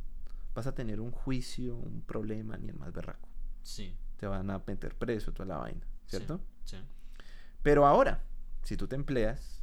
vas 0.55 0.67
a 0.67 0.75
tener 0.75 1.01
un 1.01 1.11
juicio, 1.11 1.75
un 1.77 2.03
problema, 2.03 2.57
ni 2.57 2.69
el 2.69 2.77
más 2.77 2.93
berraco. 2.93 3.29
sí 3.62 3.97
Te 4.19 4.27
van 4.27 4.51
a 4.51 4.62
meter 4.65 4.95
preso, 4.95 5.33
toda 5.33 5.47
la 5.47 5.57
vaina, 5.57 5.87
¿cierto? 6.07 6.41
sí 6.65 6.77
Pero 7.62 7.87
ahora, 7.87 8.23
si 8.62 8.77
tú 8.77 8.87
te 8.87 8.95
empleas 8.95 9.54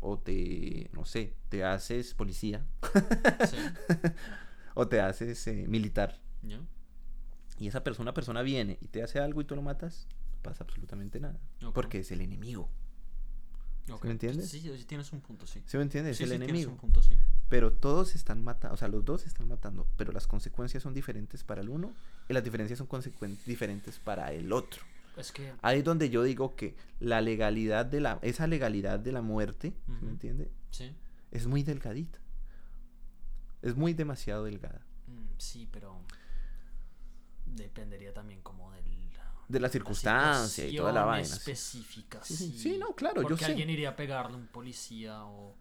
o 0.00 0.18
te, 0.18 0.90
no 0.92 1.04
sé, 1.04 1.34
te 1.48 1.64
haces 1.64 2.14
policía 2.14 2.64
sí 3.50 3.56
o 4.74 4.86
te 4.88 5.00
haces 5.00 5.46
eh, 5.48 5.66
militar 5.68 6.20
y 7.58 7.66
esa 7.66 7.82
persona, 7.82 8.14
persona 8.14 8.42
viene 8.42 8.78
y 8.80 8.86
te 8.88 9.02
hace 9.02 9.18
algo 9.18 9.40
y 9.40 9.44
tú 9.44 9.56
lo 9.56 9.62
matas, 9.62 10.06
no 10.32 10.42
pasa 10.42 10.62
absolutamente 10.62 11.18
nada. 11.18 11.40
Porque 11.74 11.98
es 11.98 12.12
el 12.12 12.20
enemigo. 12.20 12.68
Me 14.04 14.10
entiendes? 14.12 14.48
Sí, 14.50 14.60
sí, 14.60 14.84
tienes 14.84 15.12
un 15.12 15.20
punto, 15.20 15.46
sí. 15.46 15.62
¿Sí 15.66 15.76
me 15.76 15.82
entiendes? 15.82 16.12
Es 16.12 16.18
Sí, 16.18 16.22
el 16.24 16.28
sí, 16.30 16.36
tienes 16.36 16.50
enemigo. 16.50 16.70
un 16.72 16.76
punto, 16.78 17.02
sí. 17.02 17.16
pero 17.48 17.72
todos 17.72 18.14
están 18.14 18.44
matando, 18.44 18.74
o 18.74 18.76
sea, 18.76 18.86
los 18.86 19.04
dos 19.04 19.22
se 19.22 19.28
están 19.28 19.48
matando, 19.48 19.88
pero 19.96 20.12
las 20.12 20.26
consecuencias 20.28 20.82
son 20.82 20.94
diferentes 20.94 21.42
para 21.42 21.62
el 21.62 21.68
uno 21.70 21.92
y 22.28 22.32
las 22.34 22.44
diferencias 22.44 22.78
son 22.78 22.88
diferentes 23.46 23.98
para 23.98 24.30
el 24.32 24.52
otro. 24.52 24.82
Es 25.18 25.32
que. 25.32 25.52
Ahí 25.62 25.78
es 25.78 25.84
donde 25.84 26.10
yo 26.10 26.22
digo 26.22 26.54
que 26.56 26.76
la 27.00 27.20
legalidad 27.20 27.84
de 27.86 28.00
la, 28.00 28.18
esa 28.22 28.46
legalidad 28.46 28.98
de 28.98 29.12
la 29.12 29.20
muerte, 29.22 29.74
¿sí 29.86 29.92
Ujú. 29.92 30.04
¿me 30.04 30.10
entiende? 30.12 30.50
Sí. 30.70 30.94
Es 31.30 31.46
muy 31.46 31.62
delgadita. 31.62 32.18
Es 33.62 33.74
muy 33.76 33.92
demasiado 33.94 34.44
delgada. 34.44 34.86
Mm, 35.06 35.26
sí, 35.38 35.68
pero. 35.70 36.00
Dependería 37.46 38.12
también 38.12 38.40
como 38.42 38.70
del. 38.72 38.84
De 39.48 39.60
la 39.60 39.70
circunstancia 39.70 40.66
y 40.68 40.76
toda 40.76 40.92
la 40.92 41.04
vaina. 41.06 41.26
específica. 41.26 42.22
Sí, 42.22 42.36
sí, 42.36 42.58
sí. 42.58 42.78
no, 42.78 42.94
claro, 42.94 43.22
yo 43.22 43.28
Porque 43.28 43.46
sé. 43.46 43.50
alguien 43.52 43.70
iría 43.70 43.88
a 43.90 43.96
pegarle 43.96 44.36
a 44.36 44.38
un 44.40 44.46
policía 44.46 45.24
o. 45.24 45.56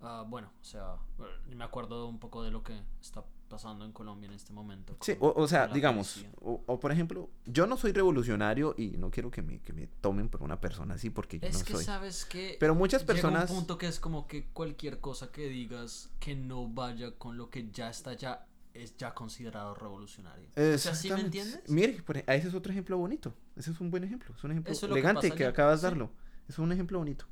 ah, 0.00 0.24
bueno, 0.28 0.50
o 0.60 0.64
sea, 0.64 0.96
eh, 1.20 1.54
me 1.54 1.62
acuerdo 1.62 2.08
un 2.08 2.18
poco 2.18 2.42
de 2.42 2.50
lo 2.50 2.64
que 2.64 2.76
está 3.00 3.24
pasando 3.50 3.84
en 3.84 3.92
Colombia 3.92 4.28
en 4.28 4.32
este 4.34 4.54
momento. 4.54 4.96
Sí, 5.02 5.14
o, 5.20 5.34
o 5.36 5.46
sea, 5.46 5.66
digamos, 5.68 6.24
o, 6.40 6.62
o 6.66 6.80
por 6.80 6.90
ejemplo, 6.92 7.28
yo 7.44 7.66
no 7.66 7.76
soy 7.76 7.92
revolucionario 7.92 8.74
y 8.78 8.92
no 8.96 9.10
quiero 9.10 9.30
que 9.30 9.42
me, 9.42 9.60
que 9.60 9.74
me 9.74 9.86
tomen 9.86 10.30
por 10.30 10.42
una 10.42 10.58
persona 10.58 10.94
así 10.94 11.10
porque 11.10 11.38
yo 11.38 11.46
Es 11.48 11.58
no 11.58 11.64
que 11.66 11.72
soy. 11.74 11.84
sabes 11.84 12.24
que. 12.24 12.56
Pero 12.58 12.74
muchas 12.74 13.02
llega 13.02 13.12
personas... 13.12 13.50
un 13.50 13.56
punto 13.56 13.76
que 13.76 13.88
es 13.88 14.00
como 14.00 14.26
que 14.26 14.46
cualquier 14.52 15.00
cosa 15.00 15.30
que 15.30 15.48
digas 15.48 16.08
que 16.18 16.34
no 16.34 16.66
vaya 16.68 17.12
con 17.18 17.36
lo 17.36 17.50
que 17.50 17.68
ya 17.70 17.90
está 17.90 18.14
ya 18.14 18.46
es 18.72 18.96
ya 18.96 19.12
considerado 19.14 19.74
revolucionario. 19.74 20.48
O 20.56 20.78
sea, 20.78 20.94
¿sí 20.94 21.10
me 21.10 21.20
entiendes? 21.20 21.68
Mire, 21.68 22.00
por 22.02 22.16
ese 22.18 22.48
es 22.48 22.54
otro 22.54 22.72
ejemplo 22.72 22.96
bonito. 22.96 23.34
Ese 23.56 23.72
es 23.72 23.80
un 23.80 23.90
buen 23.90 24.04
ejemplo. 24.04 24.32
Es 24.36 24.44
un 24.44 24.52
ejemplo 24.52 24.72
Eso 24.72 24.86
que 24.86 24.92
elegante 24.92 25.30
que, 25.32 25.42
allá, 25.42 25.50
acabas 25.50 25.82
de 25.82 25.88
sí. 25.88 25.90
darlo. 25.90 26.10
Es 26.48 26.58
un 26.58 26.70
ejemplo 26.72 26.98
bonito. 26.98 27.26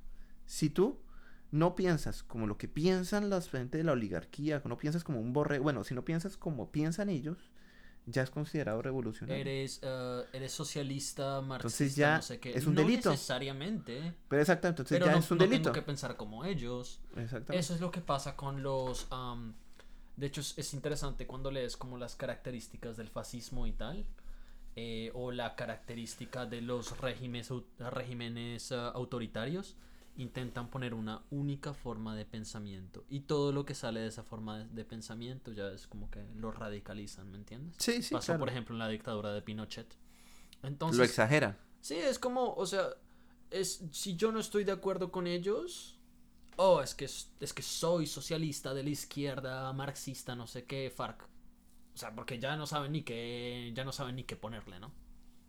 Si 0.46 0.68
tú 0.68 0.98
no 1.51 1.74
piensas 1.74 2.22
como 2.22 2.46
lo 2.46 2.59
que 2.59 2.68
piensan 2.68 3.30
las 3.30 3.51
gente 3.51 3.78
de 3.78 3.84
la 3.84 3.92
oligarquía, 3.92 4.62
no 4.64 4.78
piensas 4.78 5.05
como 5.05 5.20
un 5.20 5.32
borre, 5.32 5.59
bueno, 5.59 5.84
si 5.84 5.94
no 5.94 6.05
piensas 6.05 6.36
como 6.36 6.70
piensan 6.72 7.09
ellos, 7.09 7.38
ya 8.07 8.22
es 8.22 8.30
considerado 8.30 8.82
revolucionario. 8.82 9.53
Eres, 9.53 9.80
eh, 9.82 10.24
eres 10.32 10.53
socialista, 10.53 11.40
marxista, 11.42 11.94
Entonces 11.94 11.96
ya 11.96 12.16
no 12.16 12.22
sé 12.22 12.40
qué. 12.40 12.57
es 12.57 12.66
un 12.66 12.74
No 12.74 12.82
delito. 12.82 13.11
necesariamente, 13.11 14.14
Pero 14.28 14.42
exactamente, 14.42 14.82
entonces 14.82 14.99
pero 14.99 15.07
ya 15.07 15.12
no, 15.12 15.18
es 15.18 15.30
un 15.30 15.38
no 15.38 15.46
delito. 15.46 15.70
tengo 15.70 15.72
que 15.72 15.82
pensar 15.82 16.16
como 16.16 16.44
ellos. 16.44 17.01
Exactamente. 17.16 17.59
Eso 17.59 17.74
es 17.74 17.80
lo 17.80 17.90
que 17.90 18.01
pasa 18.01 18.36
con 18.36 18.62
los... 18.62 19.07
am, 19.11 19.55
de 20.16 20.26
hecho, 20.26 20.40
es, 20.40 20.59
es 20.59 20.74
interesante 20.74 21.26
cuando 21.26 21.51
lees 21.51 21.76
como 21.76 21.96
las 21.99 22.16
características 22.16 22.96
del 22.96 23.09
fascismo 23.09 23.66
y 23.66 23.72
tal. 23.72 24.07
eh, 24.76 25.11
o 25.14 25.32
la 25.32 25.57
característica 25.57 26.46
de 26.46 26.61
los 26.62 26.99
regímenes, 27.01 27.51
regímenes 27.78 28.72
ah, 28.72 28.88
autoritarios. 28.90 29.76
Intentan 30.18 30.68
poner 30.68 30.92
una 30.92 31.22
única 31.30 31.72
forma 31.72 32.14
de 32.14 32.26
pensamiento. 32.26 33.04
Y 33.08 33.20
todo 33.20 33.52
lo 33.52 33.64
que 33.64 33.74
sale 33.74 34.00
de 34.00 34.08
esa 34.08 34.22
forma 34.22 34.58
de, 34.58 34.66
de 34.66 34.84
pensamiento 34.84 35.52
ya 35.52 35.68
es 35.68 35.86
como 35.86 36.10
que 36.10 36.22
lo 36.36 36.52
radicalizan, 36.52 37.30
¿me 37.30 37.38
entiendes? 37.38 37.76
Sí, 37.78 38.02
sí, 38.02 38.12
Pasó, 38.14 38.26
claro. 38.26 38.40
por 38.40 38.48
ejemplo, 38.50 38.74
en 38.74 38.80
la 38.80 38.88
dictadura 38.88 39.32
de 39.32 39.40
Pinochet. 39.40 39.86
Entonces, 40.62 40.98
Lo 40.98 41.04
exageran. 41.04 41.56
Sí, 41.80 41.94
es 41.94 42.18
como, 42.18 42.52
o 42.54 42.66
sea, 42.66 42.88
es 43.50 43.82
si 43.92 44.16
yo 44.16 44.32
no 44.32 44.40
estoy 44.40 44.64
de 44.64 44.72
acuerdo 44.72 45.10
con 45.10 45.26
ellos, 45.26 45.96
oh, 46.56 46.82
es 46.82 46.94
que 46.94 47.04
es, 47.04 47.30
es 47.40 47.54
que 47.54 47.62
soy 47.62 48.06
socialista 48.06 48.74
de 48.74 48.82
la 48.82 48.90
izquierda, 48.90 49.72
marxista, 49.72 50.34
no 50.34 50.46
sé 50.46 50.64
qué, 50.64 50.92
FARC. 50.94 51.22
O 51.94 51.96
sea, 51.96 52.14
porque 52.14 52.38
ya 52.38 52.56
no 52.56 52.66
saben 52.66 52.92
ni 52.92 53.02
qué, 53.02 53.72
ya 53.74 53.84
no 53.84 53.92
saben 53.92 54.16
ni 54.16 54.24
qué 54.24 54.36
ponerle, 54.36 54.78
¿no? 54.80 54.92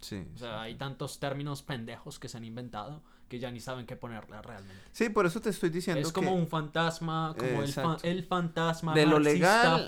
Sí. 0.01 0.23
O 0.35 0.37
sea, 0.37 0.61
hay 0.61 0.75
tantos 0.75 1.19
términos 1.19 1.61
pendejos 1.63 2.19
que 2.19 2.27
se 2.29 2.37
han 2.37 2.45
inventado 2.45 3.01
que 3.27 3.37
ya 3.37 3.51
ni 3.51 3.59
saben 3.59 3.85
qué 3.85 3.95
ponerle 3.95 4.41
realmente. 4.41 4.81
Sí, 4.91 5.09
por 5.09 5.27
eso 5.27 5.39
te 5.39 5.51
estoy 5.51 5.69
diciendo 5.69 6.01
Es 6.07 6.11
como 6.11 6.31
que- 6.31 6.37
un 6.41 6.47
fantasma, 6.47 7.35
como 7.37 7.61
el, 7.61 7.71
fa- 7.71 7.97
el 8.01 8.23
fantasma 8.23 8.95
De 8.95 9.05
lo 9.05 9.19
legal. 9.19 9.87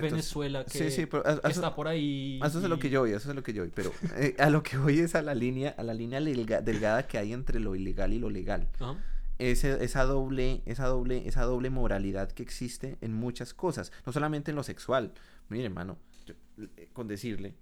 Venezuela, 0.00 0.64
que, 0.64 0.70
Sí, 0.78 0.90
sí, 0.90 1.04
pero 1.06 1.26
a- 1.26 1.32
a 1.32 1.40
que 1.40 1.48
eso- 1.48 1.60
está 1.60 1.74
por 1.74 1.86
ahí. 1.86 2.40
Eso 2.42 2.58
es 2.60 2.64
lo 2.68 2.78
que 2.78 2.88
yo 2.88 3.00
voy, 3.00 3.12
eso 3.12 3.28
es 3.28 3.36
lo 3.36 3.42
que 3.42 3.52
yo 3.52 3.62
voy, 3.62 3.72
pero 3.74 3.92
eh, 4.16 4.34
a 4.38 4.48
lo 4.48 4.62
que 4.62 4.78
voy 4.78 5.00
es 5.00 5.14
a 5.14 5.20
la 5.22 5.34
línea, 5.34 5.74
a 5.76 5.82
la 5.82 5.92
línea 5.92 6.18
delga- 6.20 6.62
delgada 6.62 7.06
que 7.06 7.18
hay 7.18 7.32
entre 7.34 7.60
lo 7.60 7.74
ilegal 7.76 8.12
y 8.14 8.18
lo 8.18 8.30
legal. 8.30 8.68
Ajá. 8.80 8.96
Ese- 9.38 9.84
esa 9.84 10.04
doble, 10.04 10.62
esa 10.64 10.86
doble, 10.86 11.28
esa 11.28 11.42
doble 11.42 11.68
moralidad 11.70 12.32
que 12.32 12.42
existe 12.42 12.96
en 13.02 13.12
muchas 13.12 13.52
cosas, 13.54 13.92
no 14.06 14.12
solamente 14.14 14.50
en 14.50 14.56
lo 14.56 14.62
sexual. 14.62 15.12
Mire, 15.50 15.66
hermano, 15.66 15.98
yo- 16.26 16.34
eh, 16.76 16.88
con 16.94 17.06
decirle 17.06 17.54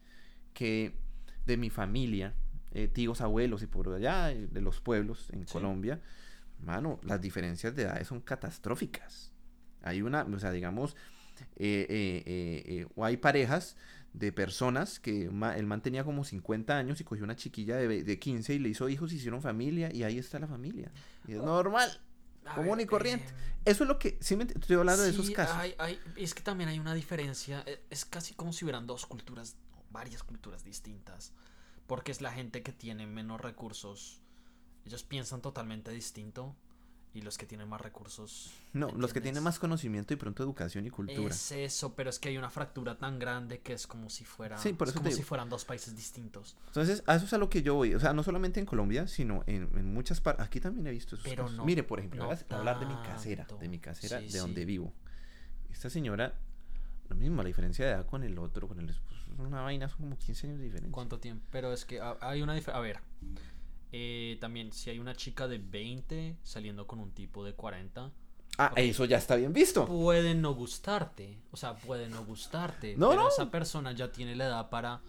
que 0.55 0.95
de 1.47 1.57
mi 1.57 1.71
familia, 1.71 2.35
eh, 2.73 2.89
tíos, 2.89 3.21
abuelos 3.21 3.63
y 3.63 3.67
por 3.67 3.89
allá 3.95 4.33
eh, 4.33 4.49
de 4.51 4.61
los 4.61 4.81
pueblos 4.81 5.29
en 5.31 5.47
Sí. 5.47 5.53
Colombia, 5.53 6.01
hermano, 6.59 6.99
las 7.03 7.21
diferencias 7.21 7.75
de 7.77 7.83
edades 7.85 8.09
son 8.09 8.21
catastróficas. 8.21 9.33
Hay 9.83 10.03
una, 10.03 10.23
o 10.25 10.39
sea, 10.39 10.51
digamos, 10.53 10.97
eh, 11.57 12.87
o 12.95 13.05
hay 13.05 13.17
parejas 13.17 13.77
de 14.13 14.33
personas 14.33 14.99
que 14.99 15.29
ma- 15.31 15.57
el 15.57 15.67
man 15.67 15.83
tenía 15.83 16.03
como 16.05 16.25
50 16.25 16.77
años 16.77 17.01
y 17.01 17.05
cogió 17.05 17.25
una 17.25 17.37
chiquilla 17.37 17.77
de, 17.77 18.03
de 18.03 18.19
15 18.19 18.55
y 18.55 18.59
le 18.59 18.71
hizo 18.71 18.89
hijos, 18.89 19.13
hicieron 19.13 19.43
familia 19.43 19.93
y 19.93 20.03
ahí 20.05 20.19
está 20.19 20.39
la 20.39 20.47
familia. 20.47 20.91
Y 21.29 21.33
es 21.33 21.39
normal, 21.43 22.01
A 22.47 22.55
común 22.55 22.81
y 22.81 22.87
corriente. 22.87 23.27
Eso 23.67 23.85
es 23.85 23.89
lo 23.89 23.99
que, 23.99 24.17
sí, 24.21 24.37
me 24.37 24.45
estoy 24.45 24.77
hablando 24.77 25.03
de 25.03 25.11
esos 25.11 25.31
casos. 25.31 25.57
hay- 25.57 25.75
hay- 25.79 25.99
es 26.17 26.33
que 26.35 26.43
también 26.43 26.71
hay 26.71 26.79
una 26.79 26.95
diferencia. 26.95 27.65
Es 27.91 28.05
casi 28.07 28.33
como 28.35 28.53
si 28.55 28.65
hubieran 28.65 28.87
dos 28.87 29.05
culturas, 29.05 29.57
varias 29.97 30.23
culturas 30.23 30.63
distintas. 30.63 31.33
Porque 31.87 32.13
es 32.13 32.21
la 32.21 32.33
gente 32.33 32.63
que 32.63 32.73
tiene 32.73 33.07
menos 33.07 33.41
recursos. 33.41 34.21
Ellos 34.85 35.03
piensan 35.05 35.41
totalmente 35.41 35.91
distinto. 35.91 36.55
Y 37.15 37.23
los 37.23 37.39
que 37.39 37.47
tienen 37.47 37.67
más 37.67 37.81
recursos. 37.81 38.51
no, 38.75 38.89
¿me 38.93 38.99
los 38.99 39.15
que 39.15 39.23
tienen 39.23 39.43
más 39.43 39.59
conocimiento 39.59 40.13
y 40.13 40.17
pronto 40.17 40.43
educación 40.43 40.85
y 40.85 40.91
cultura. 40.91 41.35
Es 41.35 41.51
eso, 41.51 41.95
pero 41.95 42.11
es 42.11 42.19
que 42.19 42.29
hay 42.29 42.37
una 42.37 42.51
fractura 42.51 42.99
tan 42.99 43.19
grande 43.19 43.61
que 43.61 43.73
es 43.73 43.87
como 43.87 44.11
si 44.11 44.27
fuera. 44.27 44.59
Sí, 44.59 44.75
por 44.75 44.87
es 44.89 44.93
eso 44.93 44.99
como 45.01 45.09
te 45.09 45.17
si 45.17 45.23
fueran 45.23 45.49
dos 45.49 45.65
países 45.65 45.97
distintos. 45.97 46.59
Entonces, 46.67 47.03
a 47.07 47.15
eso 47.15 47.25
es 47.25 47.33
a 47.33 47.39
lo 47.39 47.49
que 47.49 47.63
yo 47.63 47.75
voy. 47.75 47.95
O 47.95 48.01
sea, 48.01 48.13
no 48.13 48.23
solamente 48.23 48.61
en 48.61 48.67
Colombia, 48.67 49.09
sino 49.09 49.45
en, 49.47 49.63
en 49.79 49.95
muchas 49.95 50.21
partes. 50.21 50.45
Aquí 50.45 50.61
también 50.61 50.87
he 50.89 50.91
visto 50.91 51.15
esos 51.15 51.27
Pero 51.27 51.49
no- 51.49 51.65
Mire, 51.65 51.85
por 51.85 52.01
ejemplo, 52.01 52.29
no 52.51 52.55
hablar 52.57 52.81
de 52.81 52.85
mi 52.85 52.97
casera. 52.97 53.47
De 53.61 53.69
mi 53.71 53.79
casera, 53.79 54.21
Sí, 54.21 54.29
de 54.29 54.39
donde 54.39 54.61
sí. 54.61 54.67
vivo. 54.67 54.93
Esta 55.71 55.89
señora, 55.89 56.35
lo 57.09 57.17
mismo, 57.17 57.43
la 57.43 57.49
diferencia 57.49 57.85
de 57.87 57.93
edad 57.93 58.07
con 58.07 58.23
el 58.25 58.39
otro, 58.39 58.69
con 58.69 58.79
el 58.81 58.89
esposo. 58.91 59.17
es 59.33 59.39
Una 59.39 59.63
vaina, 59.63 59.89
son 59.89 59.99
como 60.01 60.19
15 60.19 60.47
años 60.47 60.59
de 60.59 60.65
diferencia. 60.65 60.93
¿Cuánto 60.93 61.19
tiempo? 61.19 61.45
Pero 61.51 61.73
es 61.73 61.85
que 61.85 62.01
ha- 62.01 62.17
hay 62.21 62.43
una 62.43 62.55
diferencia. 62.55 62.79
A 62.79 62.83
ver. 62.83 63.01
eh, 63.93 64.37
también, 64.41 64.73
si 64.73 64.91
hay 64.91 64.99
una 64.99 65.15
chica 65.15 65.47
de 65.49 65.59
20 65.59 66.37
saliendo 66.43 66.87
con 66.87 66.99
un 67.01 67.13
tipo 67.13 67.45
de 67.45 67.55
40, 67.55 68.11
Ah, 68.59 68.69
Ok. 68.73 68.79
eso 68.79 69.05
ya 69.05 69.19
está 69.19 69.37
bien 69.37 69.53
visto. 69.53 69.85
puede 69.87 70.35
no 70.35 70.55
gustarte. 70.55 71.39
O 71.51 71.57
sea, 71.57 71.77
puede 71.77 72.09
no 72.09 72.25
gustarte. 72.25 72.97
No, 72.97 73.11
pero 73.11 73.23
no. 73.23 73.29
esa 73.29 73.51
persona 73.51 73.93
ya 73.93 74.11
tiene 74.13 74.35
la 74.35 74.47
edad 74.47 74.71
para. 74.71 75.01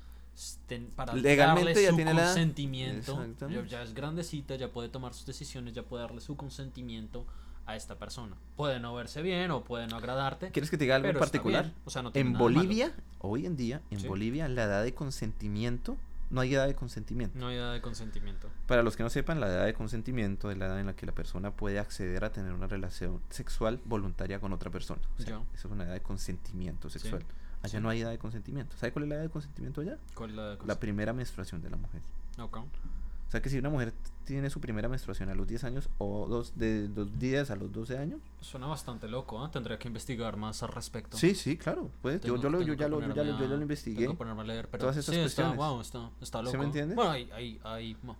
Para 0.95 1.15
Legalmente 1.15 1.69
darle 1.71 1.83
ya 1.83 1.89
su 1.89 1.95
tiene 1.95 2.13
la 2.13 2.21
edad. 2.21 2.27
consentimiento. 2.33 3.25
Ya, 3.49 3.65
ya 3.65 3.81
es 3.81 3.93
grandecita, 3.95 4.55
ya 4.55 4.71
puede 4.71 4.89
tomar 4.89 5.13
sus 5.13 5.25
decisiones, 5.25 5.73
ya 5.73 5.83
puede 5.83 6.03
darle 6.03 6.21
su 6.21 6.35
consentimiento 6.37 7.25
a 7.67 7.75
esta 7.75 7.95
persona. 7.99 8.35
Puede 8.55 8.79
no 8.79 8.95
verse 8.95 9.21
bien 9.21 9.51
o 9.51 9.63
puede 9.63 9.87
no 9.87 9.97
agradarte. 9.97 10.49
¿Quieres 10.51 10.71
que 10.71 10.77
te 10.77 10.85
diga 10.85 10.95
algo 10.95 11.09
en 11.09 11.17
particular? 11.17 11.65
bien, 11.65 11.75
O 11.85 11.89
sea, 11.89 12.01
no 12.01 12.11
tiene 12.11 12.27
En 12.29 12.33
malo. 12.33 12.45
Bolivia, 12.45 12.93
hoy 13.19 13.45
en 13.45 13.55
día, 13.57 13.81
en 13.91 13.99
Sí. 13.99 14.07
Bolivia, 14.07 14.47
la 14.47 14.63
edad 14.63 14.83
de 14.83 14.93
consentimiento, 14.93 15.97
no 16.29 16.41
hay 16.41 16.53
edad 16.55 16.65
de 16.67 16.75
consentimiento. 16.75 17.37
No 17.37 17.47
hay 17.47 17.57
edad 17.57 17.73
de 17.73 17.81
consentimiento. 17.81 18.49
Para 18.67 18.83
los 18.83 18.95
que 18.95 19.03
no 19.03 19.09
sepan, 19.09 19.39
la 19.39 19.47
edad 19.47 19.65
de 19.65 19.73
consentimiento 19.73 20.49
es 20.49 20.57
la 20.57 20.65
edad 20.67 20.79
en 20.79 20.85
la 20.87 20.95
que 20.95 21.05
la 21.05 21.11
persona 21.13 21.51
puede 21.51 21.77
acceder 21.79 22.23
a 22.23 22.31
tener 22.31 22.53
una 22.53 22.67
relación 22.67 23.21
sexual 23.29 23.79
voluntaria 23.85 24.39
con 24.39 24.53
otra 24.53 24.71
persona. 24.71 25.01
O 25.19 25.21
sea, 25.21 25.41
eso 25.53 25.67
es 25.67 25.71
una 25.73 25.83
edad 25.83 25.93
de 25.93 26.01
consentimiento 26.01 26.89
sexual. 26.89 27.23
Allá 27.63 27.79
sí. 27.79 27.83
no 27.83 27.89
hay 27.89 28.01
edad 28.01 28.11
de 28.11 28.17
consentimiento. 28.17 28.77
¿Sabe 28.77 28.93
cuál 28.93 29.03
es 29.03 29.09
la 29.09 29.15
edad 29.15 29.23
de 29.23 29.29
consentimiento 29.29 29.81
allá? 29.81 29.97
¿Cuál 30.13 30.29
es 30.29 30.35
la 30.35 30.41
edad 30.43 30.59
de 30.59 30.65
La 30.67 30.79
primera 30.79 31.11
menstruación 31.13 31.61
de 31.61 31.69
la 31.69 31.77
mujer. 31.77 32.01
Ok. 32.39 32.57
O 32.57 33.31
sea 33.31 33.41
que 33.41 33.49
si 33.49 33.57
una 33.57 33.69
mujer 33.69 33.93
tiene 34.27 34.49
su 34.49 34.59
primera 34.59 34.89
menstruación 34.89 35.29
a 35.29 35.35
los 35.35 35.47
10 35.47 35.63
años 35.63 35.89
o 35.99 36.27
dos, 36.27 36.57
de 36.57 36.87
dos 36.89 37.17
días 37.17 37.49
a 37.49 37.55
los 37.55 37.71
12 37.71 37.97
años. 37.97 38.19
Suena 38.41 38.67
bastante 38.67 39.07
loco, 39.07 39.43
¿eh? 39.45 39.49
Tendría 39.53 39.79
que 39.79 39.87
investigar 39.87 40.35
más 40.35 40.61
al 40.63 40.69
respecto. 40.69 41.17
Sí, 41.17 41.33
sí, 41.33 41.57
claro. 41.57 41.89
Pues, 42.01 42.15
yo, 42.21 42.33
Tengo- 42.33 42.41
yo, 42.43 42.49
lo, 42.49 42.59
yo, 42.59 42.65
tengo 42.67 42.79
ya 42.79 42.87
lo, 42.89 42.99
yo, 42.99 43.07
ya 43.15 43.23
lo, 43.23 43.31
yo 43.31 43.39
ya 43.39 43.45
a- 43.53 43.55
lo 43.55 43.61
investigué. 43.61 43.99
Tengo 44.01 44.13
que 44.13 44.17
ponerme 44.17 44.41
a 44.41 44.45
leer, 44.45 44.67
pero 44.69 44.81
Todas 44.81 44.97
esas 44.97 45.15
sí, 45.15 45.21
cuestiones. 45.21 45.53
Está, 45.53 45.69
wow, 45.69 45.79
está, 45.81 46.11
está 46.21 46.39
¿Sí 46.39 46.45
loco. 46.45 46.57
me 46.57 46.65
entiendes? 46.65 46.95
Bueno, 46.97 47.11
hay, 47.11 47.59
hay, 47.63 47.97
no, 48.03 48.15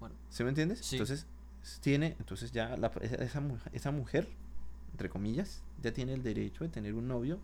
bueno, 0.00 0.14
¿Sí 0.30 0.42
me 0.42 0.48
entiendes? 0.48 0.80
Sí. 0.80 0.96
Entonces, 0.96 1.26
tiene, 1.80 2.16
entonces 2.18 2.50
ya 2.50 2.76
la- 2.76 2.88
esa, 3.00 3.16
esa 3.16 3.40
mu- 3.40 3.58
esa 3.72 3.90
mujer, 3.92 4.28
entre 4.90 5.08
comillas, 5.08 5.62
ya 5.80 5.92
tiene 5.92 6.12
el 6.12 6.22
derecho 6.24 6.64
de 6.64 6.70
tener 6.70 6.94
un 6.94 7.06
novio. 7.06 7.38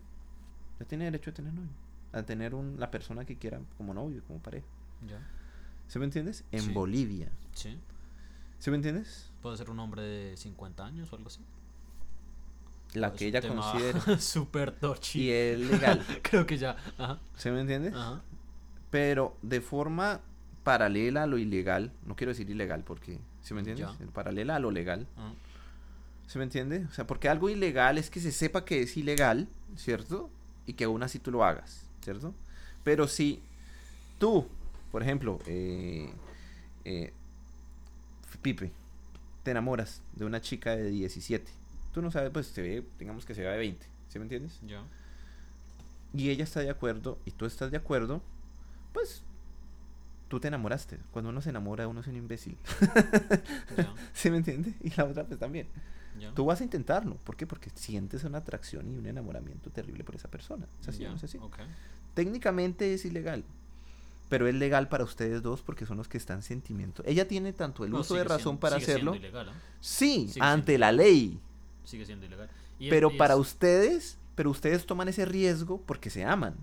Ya 0.79 0.85
tiene 0.85 1.05
derecho 1.05 1.31
de 1.31 1.35
tener 1.37 1.53
novio. 1.53 1.69
A 2.11 2.23
tener 2.23 2.53
un, 2.53 2.77
la 2.79 2.91
persona 2.91 3.23
que 3.23 3.37
quiera 3.37 3.61
como 3.77 3.93
novio, 3.93 4.21
como 4.27 4.39
pareja. 4.39 4.67
ya. 5.07 5.25
¿Sí 5.87 5.97
me 5.97 6.05
entiendes? 6.05 6.43
En 6.51 6.61
Sí. 6.61 6.71
Bolivia. 6.71 7.31
Sí. 7.53 7.75
¿Sí 8.59 8.69
me 8.69 8.75
entiendes? 8.75 9.31
Puede 9.41 9.57
ser 9.57 9.69
un 9.69 9.79
hombre 9.79 10.01
de 10.01 10.37
50 10.37 10.85
años 10.85 11.11
o 11.11 11.15
algo 11.15 11.27
así. 11.27 11.41
La 12.93 13.13
que 13.13 13.27
ella 13.27 13.41
tema 13.41 13.71
considere. 13.71 14.19
Súper 14.19 14.71
touchy. 14.71 15.21
y 15.21 15.31
es 15.31 15.59
legal. 15.59 16.05
Creo 16.21 16.45
que 16.45 16.57
ya. 16.57 16.75
Ajá. 16.97 17.19
¿Sí 17.35 17.49
me 17.49 17.61
entiendes? 17.61 17.93
Ajá. 17.93 18.21
Pero 18.89 19.37
de 19.41 19.61
forma 19.61 20.21
paralela 20.63 21.23
a 21.23 21.27
lo 21.27 21.37
ilegal, 21.37 21.91
no 22.05 22.15
quiero 22.15 22.31
decir 22.31 22.49
ilegal 22.49 22.83
porque, 22.83 23.19
¿sí 23.41 23.53
me 23.53 23.61
entiendes? 23.61 23.87
Ya. 23.99 24.05
Paralela 24.07 24.55
a 24.55 24.59
lo 24.59 24.71
legal, 24.71 25.07
ajá. 25.15 25.33
¿Se 26.29 26.37
me 26.37 26.43
entiende? 26.43 26.85
O 26.87 26.93
sea, 26.93 27.07
porque 27.07 27.27
algo 27.27 27.49
ilegal 27.49 27.97
es 27.97 28.11
que 28.11 28.19
se 28.19 28.31
sepa 28.31 28.63
que 28.63 28.83
es 28.83 28.95
ilegal, 28.95 29.47
¿cierto? 29.75 30.29
Y 30.67 30.73
que 30.73 30.83
aún 30.83 31.01
así 31.01 31.17
tú 31.17 31.31
lo 31.31 31.43
hagas, 31.43 31.87
¿cierto? 32.01 32.35
Pero 32.83 33.07
si 33.07 33.41
tú, 34.19 34.47
por 34.91 35.01
ejemplo, 35.01 35.39
eh, 35.47 36.13
eh, 36.85 37.13
Pipe, 38.41 38.71
te 39.43 39.51
enamoras 39.51 40.01
de 40.13 40.25
una 40.25 40.41
chica 40.41 40.75
de 40.75 40.89
17, 40.89 41.51
tú 41.93 42.01
no 42.01 42.11
sabes, 42.11 42.31
pues 42.31 42.47
se 42.47 42.61
ve, 42.61 42.83
digamos 42.97 43.25
que 43.25 43.35
se 43.35 43.41
ve 43.41 43.49
de 43.49 43.57
20, 43.57 43.85
¿sí 44.07 44.19
me 44.19 44.23
entiendes? 44.23 44.59
Ya. 44.65 44.83
Y 46.13 46.29
ella 46.29 46.43
está 46.43 46.61
de 46.61 46.69
acuerdo 46.69 47.19
y 47.25 47.31
tú 47.31 47.45
estás 47.45 47.71
de 47.71 47.77
acuerdo, 47.77 48.21
pues 48.93 49.23
tú 50.27 50.39
te 50.39 50.47
enamoraste. 50.47 50.99
Cuando 51.11 51.29
uno 51.29 51.41
se 51.41 51.49
enamora, 51.49 51.87
uno 51.87 52.01
es 52.01 52.07
un 52.07 52.15
imbécil. 52.15 52.57
Ya. 53.77 53.93
¿Sí 54.13 54.31
me 54.31 54.37
entiende? 54.37 54.73
Y 54.81 54.91
la 54.95 55.05
otra 55.05 55.25
pues 55.25 55.39
también. 55.39 55.67
Ya. 56.19 56.33
Tú 56.33 56.45
vas 56.45 56.61
a 56.61 56.63
intentarlo. 56.63 57.17
¿Por 57.17 57.35
qué? 57.35 57.45
Porque 57.45 57.69
sientes 57.75 58.23
una 58.23 58.39
atracción 58.39 58.91
y 58.91 58.97
un 58.97 59.05
enamoramiento 59.05 59.69
terrible 59.69 60.03
por 60.03 60.15
esa 60.15 60.29
persona. 60.29 60.67
¿Es 60.81 60.87
así 60.89 61.03
no 61.03 61.15
es 61.15 61.23
así? 61.23 61.37
ok. 61.37 61.57
Técnicamente 62.13 62.93
es 62.93 63.05
ilegal. 63.05 63.43
Pero 64.29 64.47
es 64.47 64.55
legal 64.55 64.87
para 64.89 65.03
ustedes 65.03 65.41
dos 65.41 65.61
porque 65.61 65.85
son 65.85 65.97
los 65.97 66.07
que 66.07 66.17
están 66.17 66.37
en 66.37 66.43
sentimiento. 66.43 67.01
Ella 67.05 67.27
tiene 67.27 67.51
tanto 67.51 67.83
el 67.83 67.91
No, 67.91 67.99
uso 68.01 68.13
de 68.15 68.23
razón 68.23 68.39
siendo- 68.43 68.59
para 68.59 68.79
sigue 68.79 68.91
hacerlo. 68.91 69.11
Siendo 69.13 69.27
ilegal, 69.27 69.49
¿ah? 69.49 69.53
Sí, 69.81 70.27
Sigue 70.29 70.45
ante 70.45 70.65
siendo 70.73 70.79
la 70.85 70.91
ley. 70.91 71.39
Sigue 71.83 72.05
siendo 72.05 72.25
ilegal. 72.25 72.49
Y- 72.77 72.89
Pero 72.89 73.15
para 73.17 73.33
es- 73.33 73.39
ustedes, 73.39 74.17
pero 74.35 74.51
ustedes 74.51 74.85
toman 74.85 75.07
ese 75.09 75.25
riesgo 75.25 75.81
porque 75.81 76.09
se 76.09 76.23
aman. 76.23 76.55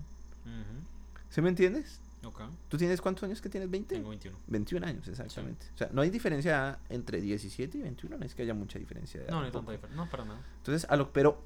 ¿Sí 1.29 1.41
me 1.41 1.49
entiendes? 1.49 1.99
Ok. 2.23 2.41
¿Tú 2.69 2.77
tienes 2.77 2.99
cuántos 3.01 3.23
años 3.23 3.41
que 3.41 3.49
tienes? 3.49 3.69
¿20? 3.69 3.85
Tengo 3.95 4.09
21. 4.09 4.37
21 4.47 4.83
años, 4.87 5.07
exactamente. 5.07 5.65
O 5.75 5.77
sea, 5.77 5.89
no 5.91 6.01
hay 6.01 6.09
diferencia 6.09 6.79
entre 6.89 7.21
17 7.21 7.77
y 7.77 7.81
21, 7.81 8.17
no 8.17 8.25
es 8.25 8.33
que 8.33 8.41
haya 8.43 8.53
mucha 8.53 8.79
diferencia 8.79 9.19
de 9.19 9.25
edad 9.27 9.33
No, 9.33 9.39
no 9.41 9.45
hay 9.45 9.51
tanta 9.51 9.71
diferencia. 9.73 10.03
No, 10.03 10.09
para 10.09 10.25
nada. 10.25 10.39
Entonces, 10.57 10.89
a 10.89 10.95
lo, 10.95 11.11
pero 11.13 11.41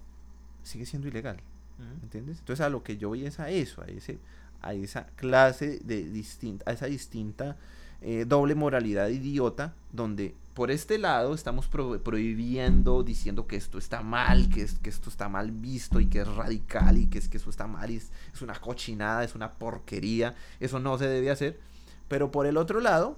sigue 0.64 0.86
siendo 0.86 1.08
ilegal, 1.08 1.38
Ujú. 1.78 2.04
¿entiendes? 2.04 2.40
Entonces, 2.40 2.64
a 2.66 2.70
lo 2.70 2.84
que 2.84 2.96
yo 2.98 3.10
voy 3.10 3.26
es 3.26 3.40
a 3.40 3.50
eso, 3.50 3.82
a 3.82 3.86
ese 3.86 4.20
a 4.62 4.74
esa 4.74 5.06
clase 5.16 5.80
de 5.84 6.04
distinta, 6.10 6.70
a 6.70 6.74
esa 6.74 6.86
distinta 6.88 7.58
eh, 8.02 8.26
doble 8.28 8.56
moralidad 8.56 9.10
idiota, 9.10 9.74
donde 9.92 10.36
por 10.54 10.70
este 10.72 10.98
lado 10.98 11.34
estamos 11.34 11.68
pro- 11.68 12.02
prohibiendo, 12.04 13.04
diciendo 13.04 13.48
que 13.48 13.56
esto 13.56 13.78
está 13.78 14.02
mal, 14.02 14.50
que, 14.50 14.64
es, 14.64 14.80
que 14.80 14.90
esto 14.90 15.10
está 15.10 15.30
mal 15.30 15.52
visto 15.52 16.00
y 16.00 16.08
que 16.08 16.22
es 16.22 16.28
radical 16.28 16.98
y 16.98 17.08
que 17.08 17.20
es 17.20 17.28
que 17.30 17.38
eso 17.38 17.50
está 17.50 17.68
mal 17.68 17.90
y 17.90 17.96
es, 17.98 18.12
es 18.34 18.42
una 18.42 18.60
cochinada, 18.60 19.24
es 19.24 19.34
una 19.36 19.54
porquería, 19.54 20.36
eso 20.60 20.80
no 20.80 20.98
se 20.98 21.08
debe 21.08 21.32
hacer. 21.32 21.60
Pero 22.08 22.32
por 22.32 22.46
el 22.48 22.58
otro 22.58 22.82
lado, 22.82 23.18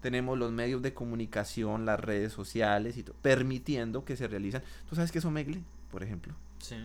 tenemos 0.00 0.38
los 0.38 0.52
medios 0.52 0.80
de 0.82 0.94
comunicación, 0.94 1.84
las 1.84 1.98
redes 1.98 2.32
sociales 2.32 2.96
y 2.96 3.02
todo, 3.02 3.16
permitiendo 3.22 4.04
que 4.04 4.16
se 4.16 4.28
realizan. 4.28 4.62
¿Tú 4.88 4.94
sabes 4.94 5.10
qué 5.10 5.18
es 5.18 5.24
Omegle, 5.24 5.62
por 5.90 6.04
ejemplo? 6.04 6.34
Sí, 6.60 6.76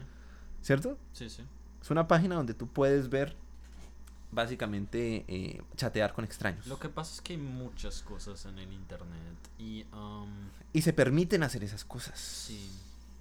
¿Cierto? 0.62 0.97
sí, 1.12 1.30
sí. 1.30 1.43
Es 1.82 1.91
una 1.91 2.08
página 2.08 2.36
donde 2.36 2.54
tú 2.56 2.68
puedes 2.68 3.10
ver, 3.10 3.36
básicamente, 4.34 5.25
eh, 5.27 5.61
chatear 5.75 6.13
con 6.13 6.23
extraños. 6.25 6.65
Lo 6.67 6.79
que 6.79 6.89
pasa 6.89 7.13
es 7.15 7.21
que 7.21 7.34
hay 7.34 7.39
muchas 7.39 8.01
cosas 8.01 8.45
en 8.45 8.59
el 8.59 8.71
internet 8.73 9.38
y 9.59 9.86
um, 9.93 10.29
Y 10.73 10.81
se 10.81 10.93
permiten 10.93 11.43
hacer 11.43 11.63
esas 11.63 11.84
cosas. 11.86 12.19
sí, 12.19 12.69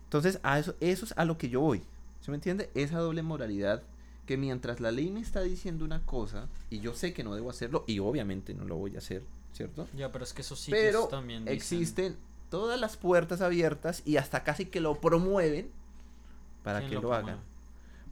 Entonces, 0.05 0.41
a 0.43 0.59
eso, 0.59 0.75
eso 0.81 1.05
es 1.07 1.15
a 1.17 1.25
lo 1.25 1.39
que 1.39 1.49
yo 1.49 1.61
voy. 1.61 1.83
¿Se 2.21 2.31
me 2.31 2.37
entiende? 2.37 2.71
Esa 2.75 2.99
doble 2.99 3.23
moralidad 3.23 3.83
que 4.27 4.37
mientras 4.37 4.79
la 4.81 4.93
ley 4.93 5.11
me 5.11 5.21
está 5.21 5.41
diciendo 5.41 5.85
una 5.85 6.05
cosa 6.07 6.49
y 6.71 6.79
yo 6.81 6.95
sé 6.95 7.13
que 7.13 7.25
no 7.25 7.35
debo 7.35 7.51
hacerlo 7.51 7.85
y 7.89 7.99
obviamente 7.99 8.55
no 8.55 8.65
lo 8.65 8.77
voy 8.77 8.95
a 8.95 8.99
hacer, 8.99 9.25
¿cierto? 9.53 9.89
ya, 9.97 10.13
pero 10.13 10.23
es 10.25 10.33
que 10.33 10.43
esos 10.43 10.61
sitios 10.61 10.81
Pero 10.81 11.09
también 11.09 11.45
dicen- 11.45 11.55
existen 11.57 12.17
todas 12.49 12.79
las 12.79 12.97
puertas 12.97 13.41
abiertas 13.41 14.03
y 14.05 14.19
hasta 14.19 14.45
casi 14.45 14.67
que 14.67 14.81
lo 14.81 15.01
promueven 15.01 15.71
para 16.63 16.79
¿Quién 16.81 16.91
que 16.91 17.01
lo, 17.01 17.13
hagan. 17.13 17.41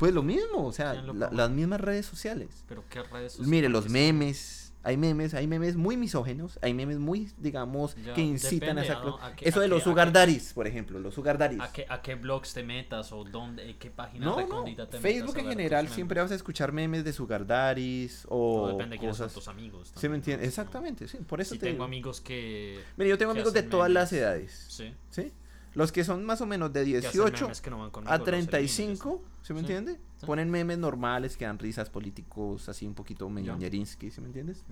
Pues 0.01 0.13
lo 0.13 0.23
mismo, 0.25 0.67
o 0.67 0.73
sea, 0.73 0.93
¿Quién 0.93 1.07
lo 1.07 1.15
la- 1.15 1.31
las 1.31 1.51
mismas 1.51 1.81
redes 1.81 2.07
sociales. 2.07 2.49
Pero 2.67 2.83
qué 2.91 3.03
redes 3.05 3.39
Mire, 3.39 3.69
sociales 3.69 3.71
los 3.71 3.85
son? 3.85 3.93
memes, 3.93 4.73
hay 4.83 4.97
memes, 4.97 5.35
hay 5.35 5.47
memes 5.47 5.77
muy 5.77 5.99
misógenos, 5.99 6.59
hay 6.63 6.73
memes 6.73 6.99
muy, 6.99 7.31
digamos, 7.37 7.95
Ya, 7.97 8.15
que 8.15 8.23
incitan 8.23 8.79
a 8.79 8.81
depende, 8.81 8.83
esa... 8.95 9.05
¿no? 9.05 9.19
A 9.21 9.37
qué- 9.37 9.47
Eso 9.47 9.59
a 9.59 9.63
de 9.63 9.69
qué- 9.69 9.75
los 9.75 9.83
a 9.83 9.85
sugar 9.85 10.11
daddies, 10.11 10.55
por 10.55 10.67
ejemplo, 10.67 10.99
los 10.99 11.13
sugar 11.13 11.37
daddies. 11.37 11.61
¿A 11.61 11.71
qué, 11.71 11.85
¿A 11.87 12.01
qué 12.01 12.15
blogs 12.15 12.55
te 12.55 12.63
metas 12.63 13.13
o 13.13 13.25
dónde, 13.25 13.77
qué 13.77 13.91
página 13.91 14.25
No, 14.25 14.41
no, 14.47 14.65
te 14.65 14.71
metas 14.71 15.01
Facebook 15.03 15.37
a 15.37 15.41
en 15.41 15.49
general 15.51 15.89
siempre 15.89 16.15
memes? 16.17 16.31
vas 16.31 16.33
a 16.33 16.37
escuchar 16.37 16.73
memes 16.73 17.05
de 17.05 17.13
sugar 17.13 17.47
daddies 17.47 18.25
O 18.31 18.63
o 18.63 18.69
depende 18.69 18.95
de 18.95 19.01
quiénes 19.01 19.19
son 19.19 19.29
tus 19.31 19.49
amigos. 19.49 19.89
¿Sí 19.89 19.93
me 19.93 20.01
también, 20.01 20.15
entiendes? 20.15 20.45
¿no? 20.47 20.49
Exactamente, 20.49 21.09
sí, 21.09 21.19
por 21.19 21.43
eso 21.43 21.53
Sí, 21.53 21.59
te 21.61 21.67
tengo 21.67 21.75
digo. 21.75 21.85
amigos 21.85 22.23
que... 22.23 22.81
Mire, 22.97 23.11
yo 23.11 23.19
tengo 23.19 23.33
amigos 23.33 23.53
de 23.53 23.59
hacen 23.61 23.71
todas 23.71 23.91
las 23.91 24.11
memes. 24.13 24.23
edades, 24.25 24.65
Sí. 24.69 24.95
¿sí? 25.11 25.31
Los 25.75 25.93
que 25.93 26.03
son 26.05 26.25
más 26.25 26.41
o 26.41 26.47
menos 26.47 26.73
de 26.73 26.85
que 26.85 26.99
hacen 26.99 27.11
18 27.13 27.45
memes 27.45 27.61
que 27.61 27.71
no 27.71 27.79
van 27.79 27.91
conmigo, 27.91 28.13
a 28.13 28.19
los 28.19 28.27
elimino 28.27 28.43
y 28.43 28.47
ya 28.47 28.51
35, 28.51 29.23
¿sí 29.43 29.53
me 29.55 29.61
Sí, 29.61 29.67
entiende? 29.67 30.01
sí. 30.19 30.27
Ponen 30.27 30.51
memes 30.51 30.79
normales 30.79 31.37
que 31.37 31.45
dan 31.45 31.59
risas 31.59 31.89
políticos, 31.91 32.69
así 32.69 32.87
un 32.87 32.95
poquito 32.95 33.29
medio 33.31 33.53
Ya. 33.53 33.59
ñerinsky, 33.59 34.11
¿sí 34.11 34.21
me 34.21 34.27
entiendes? 34.27 34.65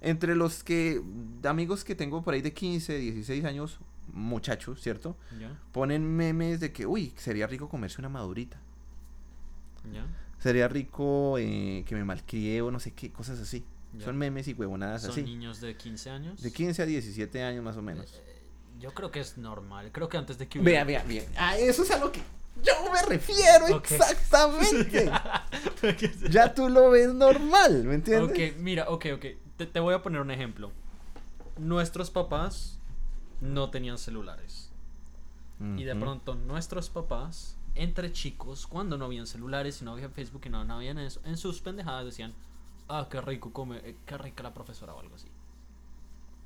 Entre 0.00 0.36
los 0.36 0.62
que, 0.62 1.02
amigos 1.44 1.82
que 1.82 1.94
tengo 1.94 2.22
por 2.22 2.34
ahí 2.34 2.42
de 2.42 2.52
15, 2.52 2.98
16 2.98 3.44
años, 3.44 3.80
muchachos, 4.12 4.80
¿cierto? 4.82 5.16
¿Ya? 5.40 5.58
Ponen 5.72 6.04
memes 6.04 6.60
de 6.60 6.72
que, 6.72 6.86
uy, 6.86 7.12
sería 7.16 7.46
rico 7.46 7.68
comerse 7.68 8.00
una 8.00 8.08
madurita. 8.08 8.60
¿Ya? 9.92 10.06
Sería 10.38 10.68
rico 10.68 11.36
eh, 11.38 11.84
que 11.86 11.94
me 11.94 12.04
malcrié 12.04 12.60
o 12.62 12.70
no 12.70 12.78
sé 12.80 12.92
qué, 12.92 13.10
cosas 13.10 13.40
así. 13.40 13.64
Son 13.98 14.16
memes 14.18 14.46
y 14.46 14.52
huevonadas 14.52 15.02
¿Son 15.02 15.10
así. 15.12 15.22
niños 15.22 15.60
de 15.60 15.74
15 15.76 16.10
años? 16.10 16.42
De 16.42 16.52
15 16.52 16.82
a 16.82 16.86
17 16.86 17.42
años 17.42 17.64
más 17.64 17.76
o 17.76 17.82
menos. 17.82 18.12
Eh, 18.14 18.27
Yo 18.78 18.92
creo 18.94 19.10
que 19.10 19.20
es 19.20 19.38
normal. 19.38 19.90
Creo 19.92 20.08
que 20.08 20.16
antes 20.16 20.38
de 20.38 20.48
que 20.48 20.58
Vea, 20.60 20.84
hubiera- 20.84 21.02
vea, 21.04 21.24
vea. 21.28 21.48
A 21.48 21.56
eso 21.58 21.82
es 21.82 21.90
a 21.90 21.98
lo 21.98 22.12
que 22.12 22.20
yo 22.62 22.72
me 22.92 23.02
refiero 23.02 23.66
exactamente. 23.76 25.10
ya 26.30 26.54
tú 26.54 26.68
lo 26.68 26.90
ves 26.90 27.12
normal, 27.14 27.84
¿me 27.84 27.94
entiendes? 27.94 28.30
Ok, 28.52 28.58
mira, 28.58 28.88
ok, 28.88 29.06
ok. 29.14 29.24
Te, 29.56 29.66
te 29.66 29.80
voy 29.80 29.94
a 29.94 30.02
poner 30.02 30.20
un 30.20 30.30
ejemplo. 30.30 30.70
Nuestros 31.56 32.10
papás 32.10 32.78
no 33.40 33.70
tenían 33.70 33.98
celulares. 33.98 34.70
Y 35.76 35.82
de 35.82 35.96
pronto 35.96 36.36
nuestros 36.36 36.88
papás, 36.88 37.56
entre 37.74 38.12
chicos, 38.12 38.68
cuando 38.68 38.96
no 38.96 39.06
habían 39.06 39.26
celulares 39.26 39.82
y 39.82 39.84
no 39.84 39.90
había 39.90 40.08
Facebook 40.08 40.42
y 40.44 40.50
no, 40.50 40.64
no 40.64 40.74
habían 40.74 40.98
eso, 41.00 41.20
en 41.24 41.36
sus 41.36 41.60
pendejadas 41.60 42.04
decían, 42.04 42.32
ah, 42.88 43.08
qué 43.10 43.20
rico 43.20 43.52
come, 43.52 43.78
eh, 43.82 43.96
qué 44.06 44.16
rica 44.18 44.44
la 44.44 44.54
profesora 44.54 44.94
o 44.94 45.00
algo 45.00 45.16
así. 45.16 45.26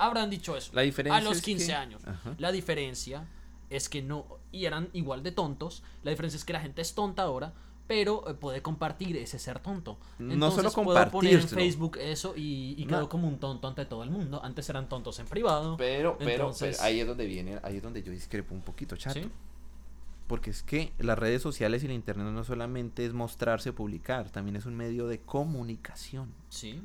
Habrán 0.06 0.30
dicho 0.30 0.56
eso. 0.56 0.70
La 0.74 0.82
diferencia 0.82 1.18
a 1.18 1.22
los 1.22 1.38
es 1.38 1.42
15 1.42 1.66
que- 1.66 1.74
años. 1.74 2.02
Ajá. 2.06 2.34
La 2.38 2.52
diferencia 2.52 3.26
es 3.70 3.88
que 3.88 4.02
no, 4.02 4.26
y 4.50 4.64
eran 4.66 4.88
igual 4.92 5.22
de 5.22 5.32
tontos, 5.32 5.82
la 6.02 6.10
diferencia 6.10 6.36
es 6.36 6.44
que 6.44 6.52
la 6.52 6.60
gente 6.60 6.82
es 6.82 6.94
tonta 6.94 7.22
ahora, 7.22 7.54
pero 7.86 8.28
eh, 8.28 8.34
puede 8.34 8.62
compartir 8.62 9.16
ese 9.16 9.38
ser 9.38 9.58
tonto. 9.58 9.98
No 10.18 10.50
solo 10.50 10.68
Entonces, 10.68 10.84
puedo 10.84 11.10
poner 11.10 11.34
en. 11.34 11.48
Facebook 11.48 11.98
eso 12.00 12.34
y, 12.36 12.74
y 12.78 12.84
No. 12.84 12.88
quedó 12.98 13.08
como 13.08 13.28
un 13.28 13.38
tonto 13.38 13.66
ante 13.68 13.84
todo 13.86 14.02
el 14.02 14.10
mundo. 14.10 14.40
Antes 14.42 14.68
eran 14.70 14.88
tontos 14.88 15.18
en 15.18 15.26
privado. 15.26 15.76
Pero, 15.76 16.16
pero, 16.18 16.30
Entonces- 16.32 16.76
pero 16.76 16.86
ahí 16.88 17.00
es 17.00 17.06
donde 17.06 17.26
viene, 17.26 17.58
ahí 17.62 17.76
es 17.78 17.82
donde 17.82 18.02
yo 18.02 18.12
discrepo 18.12 18.54
un 18.54 18.62
poquito, 18.62 18.96
chato. 18.96 19.20
¿Sí? 19.20 19.30
Porque 20.26 20.50
es 20.50 20.62
que 20.62 20.92
las 20.98 21.18
redes 21.18 21.42
sociales 21.42 21.82
y 21.82 21.86
el 21.86 21.92
internet 21.92 22.26
no 22.28 22.44
solamente 22.44 23.04
es 23.04 23.12
mostrarse 23.12 23.70
o 23.70 23.74
publicar, 23.74 24.30
también 24.30 24.56
es 24.56 24.64
un 24.64 24.74
medio 24.76 25.06
de 25.06 25.18
comunicación. 25.20 26.32
Sí, 26.48 26.80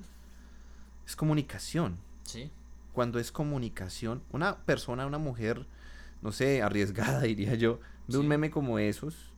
Es 1.06 1.16
comunicación. 1.16 1.98
sí. 2.24 2.50
Cuando 2.98 3.20
es 3.20 3.32
comunicación, 3.32 4.24
una 4.32 4.58
persona, 4.66 5.06
una 5.06 5.20
mujer, 5.20 5.68
no 6.24 6.32
sé, 6.32 6.64
arriesgada 6.64 7.22
diría 7.22 7.54
yo, 7.54 7.80
ve 8.08 8.18
un 8.18 8.28
meme 8.28 8.50
como 8.50 8.80
esos 8.80 9.34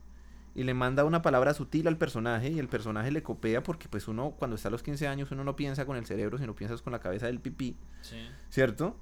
y 0.54 0.62
le 0.64 0.72
manda 0.72 1.04
una 1.04 1.20
palabra 1.20 1.52
sutil 1.52 1.86
al 1.86 1.98
personaje 1.98 2.48
y 2.48 2.58
el 2.58 2.68
personaje 2.68 3.10
le 3.10 3.22
copia 3.22 3.62
porque 3.62 3.86
pues 3.86 4.08
uno 4.08 4.30
cuando 4.38 4.56
está 4.56 4.68
a 4.68 4.70
los 4.70 4.82
15 4.82 5.06
años 5.08 5.30
uno 5.30 5.44
no 5.44 5.56
piensa 5.56 5.84
con 5.84 5.98
el 5.98 6.06
cerebro, 6.06 6.38
sino 6.38 6.54
piensas 6.54 6.80
con 6.80 6.90
la 6.94 7.00
cabeza 7.00 7.26
del 7.26 7.38
pipí, 7.38 7.76
Sí. 8.00 8.16
¿cierto? 8.48 8.96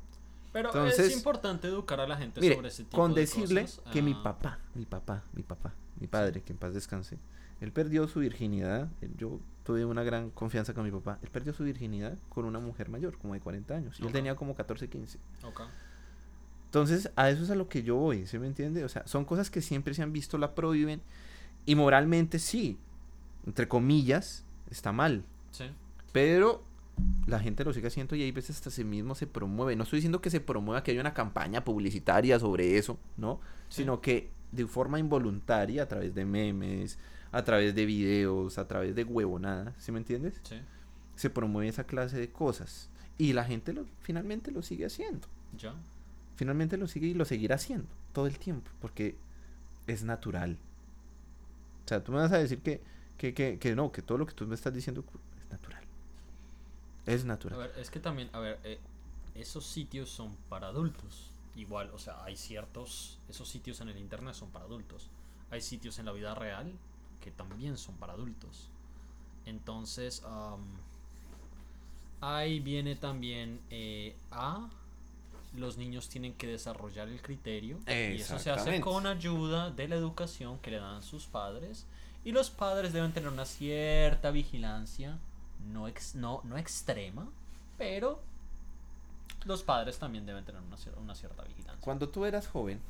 Pero 0.52 0.70
Entonces, 0.70 1.06
es 1.06 1.16
importante 1.16 1.68
educar 1.68 2.00
a 2.00 2.08
la 2.08 2.16
gente 2.16 2.40
Mire, 2.40 2.56
sobre 2.56 2.66
ese 2.68 2.82
tipo 2.82 2.96
con 2.96 3.14
de 3.14 3.20
decirle 3.20 3.60
cosas. 3.62 3.84
que 3.92 4.02
mi 4.02 4.12
Ah, 4.12 4.22
papá, 4.24 4.58
mi 4.74 4.86
papá, 4.86 5.22
mi 5.34 5.44
papá, 5.44 5.72
mi 6.00 6.08
padre, 6.08 6.42
que 6.42 6.52
en 6.52 6.58
paz 6.58 6.74
descanse, 6.74 7.16
él 7.60 7.72
perdió 7.72 8.06
su 8.08 8.20
virginidad, 8.20 8.88
yo 9.16 9.40
tuve 9.64 9.84
una 9.84 10.02
gran 10.02 10.30
confianza 10.30 10.72
con 10.74 10.84
mi 10.84 10.90
papá, 10.90 11.18
él 11.22 11.28
perdió 11.30 11.52
su 11.52 11.64
virginidad 11.64 12.16
con 12.28 12.44
una 12.44 12.58
mujer 12.58 12.88
mayor, 12.88 13.18
como 13.18 13.34
de 13.34 13.40
40 13.40 13.74
años, 13.74 14.00
y 14.00 14.06
él 14.06 14.12
tenía 14.12 14.34
como 14.36 14.54
14, 14.54 14.88
15. 14.88 15.18
ok. 15.44 15.60
Entonces, 16.66 17.10
a 17.16 17.30
eso 17.30 17.42
es 17.44 17.50
a 17.50 17.54
lo 17.54 17.68
que 17.68 17.82
yo 17.82 17.96
voy, 17.96 18.26
¿se 18.26 18.38
me 18.38 18.46
entiende? 18.46 18.84
O 18.84 18.88
sea, 18.90 19.06
son 19.06 19.24
cosas 19.24 19.50
que 19.50 19.62
siempre 19.62 19.94
se 19.94 20.02
han 20.02 20.12
visto, 20.12 20.36
la 20.36 20.54
prohíben, 20.54 21.00
y 21.64 21.74
moralmente 21.74 22.38
sí, 22.38 22.78
entre 23.46 23.68
comillas, 23.68 24.44
está 24.70 24.92
mal, 24.92 25.24
Sí. 25.50 25.64
pero 26.12 26.62
la 27.26 27.38
gente 27.40 27.64
lo 27.64 27.72
sigue 27.72 27.86
haciendo 27.88 28.16
y 28.16 28.22
hay 28.22 28.32
veces 28.32 28.56
hasta 28.56 28.70
sí 28.70 28.82
mismo 28.84 29.14
se 29.14 29.26
promueve. 29.26 29.76
No 29.76 29.84
estoy 29.84 29.98
diciendo 29.98 30.20
que 30.20 30.30
se 30.30 30.40
promueva, 30.40 30.82
que 30.82 30.90
haya 30.90 31.00
una 31.00 31.14
campaña 31.14 31.64
publicitaria 31.64 32.38
sobre 32.40 32.76
eso, 32.76 32.98
¿no? 33.16 33.40
Sí. 33.68 33.82
Sino 33.82 34.00
que 34.00 34.30
de 34.52 34.66
forma 34.66 34.98
involuntaria, 34.98 35.82
a 35.84 35.88
través 35.88 36.14
de 36.14 36.24
memes, 36.24 36.98
a 37.32 37.44
través 37.44 37.74
de 37.74 37.86
videos, 37.86 38.58
a 38.58 38.66
través 38.68 38.94
de 38.94 39.04
huevonadas, 39.04 39.74
¿sí 39.78 39.92
me 39.92 39.98
entiendes? 39.98 40.40
Sí. 40.42 40.56
Se 41.16 41.30
promueve 41.30 41.68
esa 41.68 41.84
clase 41.84 42.18
de 42.18 42.30
cosas. 42.32 42.90
Y 43.18 43.32
la 43.32 43.44
gente 43.44 43.72
lo, 43.72 43.86
finalmente 44.00 44.50
lo 44.52 44.62
sigue 44.62 44.86
haciendo. 44.86 45.28
Ya. 45.56 45.74
finalmente 46.36 46.76
lo 46.76 46.86
sigue 46.86 47.08
y 47.08 47.14
lo 47.14 47.24
seguirá 47.24 47.56
haciendo 47.56 47.88
todo 48.12 48.26
el 48.26 48.38
tiempo, 48.38 48.70
porque 48.80 49.16
es 49.86 50.04
natural. 50.04 50.58
O 51.84 51.88
sea, 51.88 52.02
tú 52.04 52.12
me 52.12 52.18
vas 52.18 52.32
a 52.32 52.38
decir 52.38 52.60
que, 52.62 52.80
que, 53.16 53.34
que, 53.34 53.58
que 53.58 53.74
no, 53.74 53.90
que 53.92 54.02
todo 54.02 54.18
lo 54.18 54.26
que 54.26 54.34
tú 54.34 54.46
me 54.46 54.54
estás 54.54 54.74
diciendo 54.74 55.04
es 55.40 55.50
natural. 55.50 55.82
Es 57.06 57.24
A 57.24 57.26
natural. 57.26 57.58
ver, 57.58 57.72
es 57.78 57.90
que 57.90 58.00
también, 58.00 58.30
a 58.32 58.38
ver, 58.40 58.58
eh, 58.64 58.78
esos 59.34 59.66
sitios 59.66 60.10
son 60.10 60.36
para 60.48 60.68
adultos. 60.68 61.32
Igual, 61.58 61.90
o 61.92 61.98
sea, 61.98 62.22
hay 62.24 62.36
ciertos, 62.36 63.18
esos 63.28 63.48
sitios 63.48 63.80
en 63.82 63.88
el 63.90 63.98
internet 63.98 64.34
son 64.34 64.48
para 64.50 64.64
adultos. 64.64 65.10
Hay 65.50 65.60
sitios 65.60 65.98
en 65.98 66.06
la 66.06 66.12
vida 66.12 66.34
real 66.34 66.72
que 67.20 67.30
también 67.30 67.76
son 67.76 67.96
para 67.96 68.12
adultos. 68.14 68.70
Entonces, 69.44 70.22
am, 70.24 70.60
ahí 72.20 72.60
viene 72.60 72.96
también 72.96 73.60
eh, 73.70 74.16
a 74.30 74.68
los 75.56 75.76
niños 75.78 76.08
tienen 76.08 76.34
que 76.34 76.46
desarrollar 76.46 77.08
el 77.08 77.22
criterio 77.22 77.78
y 78.16 78.20
eso 78.20 78.34
se 78.38 78.50
hace 78.50 78.70
con 78.80 79.06
ayuda 79.06 79.70
de 79.70 79.88
la 79.88 79.96
educación 79.96 80.58
que 80.58 80.70
le 80.70 80.78
dan 80.78 81.02
sus 81.02 81.26
padres 81.26 81.86
y 82.24 82.32
los 82.32 82.50
padres 82.50 82.92
deben 82.92 83.12
tener 83.12 83.30
una 83.30 83.46
cierta 83.46 84.30
vigilancia 84.30 85.18
no 85.72 85.88
ex- 85.88 86.14
no, 86.14 86.42
no 86.44 86.58
extrema 86.58 87.26
pero 87.78 88.20
los 89.44 89.62
padres 89.62 89.98
también 89.98 90.26
deben 90.26 90.44
tener 90.44 90.60
una, 90.62 90.76
cier- 90.76 90.96
una 90.98 91.14
cierta 91.14 91.42
vigilancia 91.44 91.80
Cuando 91.80 92.08
tú 92.08 92.24
eras 92.24 92.46
joven, 92.48 92.80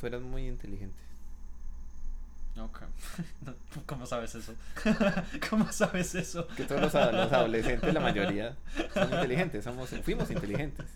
tú 0.00 0.06
eras 0.06 0.22
muy 0.22 0.46
inteligente. 0.46 0.96
Ok. 2.60 2.82
¿Cómo 3.86 4.06
sabes 4.06 4.34
eso? 4.36 4.54
¿Cómo 5.50 5.72
sabes 5.72 6.14
eso? 6.14 6.46
Que 6.48 6.64
todos 6.64 6.80
los, 6.80 6.92
los 6.94 7.32
adolescentes, 7.32 7.92
la 7.92 8.00
mayoría, 8.00 8.54
son 8.92 9.12
inteligentes. 9.12 9.64
Somos, 9.64 9.90
fuimos 10.04 10.30
inteligentes. 10.30 10.86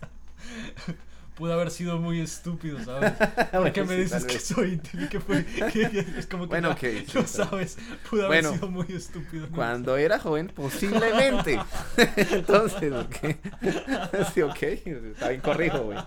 Pude 1.39 1.53
haber 1.53 1.71
sido 1.71 1.97
muy 1.99 2.19
estúpido, 2.19 2.83
¿sabes? 2.83 3.13
Porque 3.51 3.83
me 3.85 3.95
dices 3.95 4.25
que 4.25 4.39
soy 4.39 4.73
inteligente, 4.73 5.09
que 5.09 5.19
fue, 5.21 5.45
que- 5.45 6.05
es 6.17 6.27
como 6.27 6.43
que 6.43 6.49
Bueno, 6.49 6.69
ya 6.69 6.73
ok, 6.75 7.07
sí, 7.07 7.21
sabes. 7.25 7.77
Pude 8.09 8.25
haber 8.25 8.43
Bueno, 8.43 8.53
sido 8.53 8.69
muy 8.69 8.85
estúpido. 8.89 9.47
¿no? 9.47 9.55
Cuando 9.55 9.95
era 9.97 10.19
joven, 10.19 10.51
posiblemente. 10.53 11.57
Entonces, 12.17 12.93
ok. 12.93 13.37
Sí, 14.33 14.41
ok. 14.41 14.61
Está 14.61 15.29
bien, 15.29 15.41
corrijo, 15.41 15.79
güey. 15.79 15.97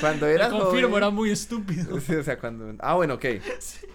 Cuando 0.00 0.26
Te 0.26 0.34
eras 0.34 0.48
confirmo, 0.50 0.88
joven. 0.88 0.94
era 0.96 1.10
muy 1.10 1.30
estúpido. 1.30 2.00
Sí, 2.00 2.14
o 2.16 2.24
sea, 2.24 2.38
cuando. 2.38 2.74
Ah, 2.80 2.94
bueno, 2.94 3.14
ok. 3.14 3.24
Sí, 3.60 3.86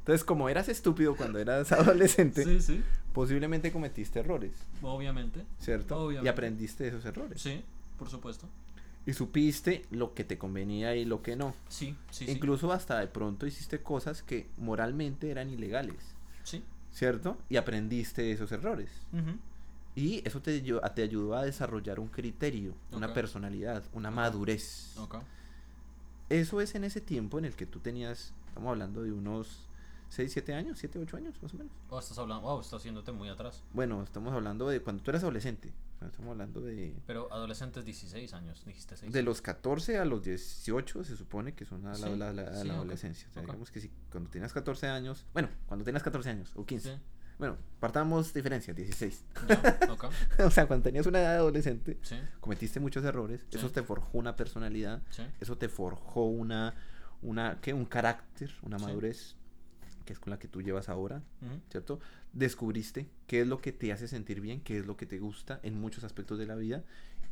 Entonces, 0.00 0.24
como 0.24 0.48
eras 0.48 0.68
estúpido 0.68 1.14
cuando 1.16 1.38
eras 1.38 1.70
adolescente, 1.70 2.44
sí, 2.44 2.60
sí, 2.60 2.82
posiblemente 3.12 3.70
cometiste 3.70 4.20
errores, 4.20 4.52
obviamente. 4.82 5.44
¿cierto? 5.60 5.96
Y 5.96 6.06
Obviamente. 6.06 6.30
aprendiste 6.30 6.84
de 6.84 6.90
esos 6.90 7.04
errores. 7.04 7.40
Sí, 7.42 7.62
por 7.98 8.08
supuesto. 8.08 8.48
Y 9.08 9.14
supiste 9.14 9.86
lo 9.90 10.12
que 10.12 10.22
te 10.22 10.36
convenía 10.36 10.94
y 10.94 11.06
lo 11.06 11.22
que 11.22 11.34
no. 11.34 11.54
Sí, 11.68 11.96
sí, 12.10 12.26
sí. 12.26 12.30
Incluso 12.30 12.70
hasta 12.72 12.98
de 13.00 13.06
pronto 13.06 13.46
hiciste 13.46 13.82
cosas 13.82 14.22
que 14.22 14.50
moralmente 14.58 15.30
eran 15.30 15.48
ilegales, 15.48 15.96
Sí. 16.44 16.62
¿cierto? 16.92 17.38
Y 17.48 17.56
aprendiste 17.56 18.20
de 18.20 18.32
esos 18.32 18.52
errores. 18.52 18.90
Y 19.94 20.20
eso 20.28 20.42
te, 20.42 20.60
te 20.60 21.02
ayudó 21.02 21.34
a 21.36 21.42
desarrollar 21.42 21.98
un 22.00 22.08
criterio, 22.08 22.74
una 22.92 23.14
personalidad, 23.14 23.82
una 23.94 24.10
madurez. 24.10 24.94
Eso 26.28 26.60
es 26.60 26.74
en 26.74 26.84
ese 26.84 27.00
tiempo 27.00 27.38
en 27.38 27.46
el 27.46 27.56
que 27.56 27.64
tú 27.64 27.80
tenías, 27.80 28.34
estamos 28.48 28.68
hablando 28.68 29.02
de 29.02 29.12
unos 29.12 29.66
6, 30.10 30.30
7 30.30 30.52
años, 30.52 30.78
7, 30.78 30.98
8 30.98 31.16
años 31.16 31.42
más 31.42 31.54
o 31.54 31.56
menos. 31.56 31.72
Oh, 31.88 31.98
estás 31.98 32.18
hablando, 32.18 32.42
wow, 32.46 32.60
estás 32.60 32.80
haciéndote 32.80 33.12
muy 33.12 33.30
atrás. 33.30 33.62
Bueno, 33.72 34.02
estamos 34.02 34.34
hablando 34.34 34.68
de 34.68 34.82
cuando 34.82 35.02
tú 35.02 35.10
eras 35.10 35.22
adolescente. 35.22 35.72
Estamos 36.06 36.30
hablando 36.30 36.60
de, 36.60 36.94
Pero 37.06 37.32
adolescentes 37.32 37.84
16 37.84 38.32
años, 38.34 38.64
dijiste 38.64 38.96
6. 38.96 39.12
de 39.12 39.22
los 39.22 39.42
14 39.42 39.98
a 39.98 40.04
los 40.04 40.22
18 40.22 41.02
se 41.04 41.16
supone 41.16 41.54
que 41.54 41.64
son 41.64 41.86
a 41.86 41.90
la, 41.90 41.96
Sí, 41.96 42.16
la- 42.16 42.32
la- 42.32 42.42
la 42.44 42.54
sí, 42.62 42.68
ok, 42.68 42.74
adolescencia. 42.74 43.28
O 43.28 43.32
sea, 43.32 43.42
digamos 43.42 43.70
que 43.70 43.80
si 43.80 43.90
cuando 44.10 44.30
tenías 44.30 44.52
14 44.52 44.86
años, 44.88 45.26
bueno, 45.32 45.48
cuando 45.66 45.84
tenías 45.84 46.02
14 46.02 46.30
años 46.30 46.52
o 46.54 46.64
15. 46.64 46.94
Sí. 46.96 47.00
Bueno, 47.38 47.56
partamos 47.78 48.32
diferencia, 48.34 48.74
16. 48.74 49.24
Ya, 49.48 49.78
ok. 49.92 50.04
o 50.46 50.50
sea, 50.50 50.66
cuando 50.66 50.82
tenías 50.84 51.06
una 51.06 51.20
edad 51.20 51.36
adolescente, 51.36 51.98
cometiste 52.40 52.80
muchos 52.80 53.04
errores, 53.04 53.46
eso 53.50 53.70
te 53.70 53.82
forjó 53.82 54.18
una 54.18 54.34
personalidad, 54.36 55.02
eso 55.40 55.56
te 55.58 55.68
forjó 55.68 56.24
una, 56.26 56.74
una, 57.22 57.60
¿qué? 57.60 57.74
Un 57.74 57.86
carácter, 57.86 58.50
una 58.62 58.78
madurez, 58.78 59.36
que 60.04 60.12
es 60.14 60.18
con 60.20 60.30
la 60.30 60.38
que 60.38 60.48
tú 60.48 60.62
llevas 60.62 60.88
ahora. 60.88 61.22
¿cierto? 61.70 62.00
Descubriste 62.32 63.08
qué 63.26 63.40
es 63.40 63.46
lo 63.46 63.60
que 63.60 63.72
te 63.72 63.92
hace 63.92 64.06
sentir 64.08 64.40
bien, 64.40 64.60
qué 64.60 64.78
es 64.78 64.86
lo 64.86 64.96
que 64.96 65.06
te 65.06 65.18
gusta 65.18 65.60
en 65.62 65.80
muchos 65.80 66.04
aspectos 66.04 66.38
de 66.38 66.46
la 66.46 66.54
vida 66.56 66.84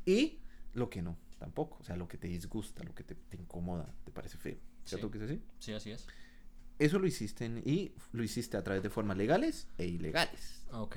y 0.04 0.38
lo 0.74 0.90
que 0.90 1.02
no, 1.02 1.16
tampoco, 1.38 1.78
o 1.80 1.84
sea, 1.84 1.96
lo 1.96 2.08
que 2.08 2.16
te 2.18 2.28
disgusta, 2.28 2.82
lo 2.82 2.94
que 2.94 3.04
te, 3.04 3.14
te 3.14 3.36
incomoda, 3.36 3.92
te 4.04 4.10
parece 4.12 4.36
feo, 4.38 4.56
¿cierto 4.84 5.06
Sí. 5.08 5.12
que 5.12 5.18
es 5.18 5.24
así? 5.30 5.42
Sí, 5.58 5.72
así 5.72 5.90
es. 5.90 6.06
Eso 6.78 6.98
lo 6.98 7.06
hiciste 7.06 7.44
en- 7.46 7.62
y 7.64 7.92
lo 8.12 8.22
hiciste 8.22 8.56
a 8.56 8.62
través 8.64 8.82
de 8.82 8.90
formas 8.90 9.16
legales 9.16 9.66
e 9.78 9.86
ilegales. 9.86 10.64
Ok. 10.72 10.96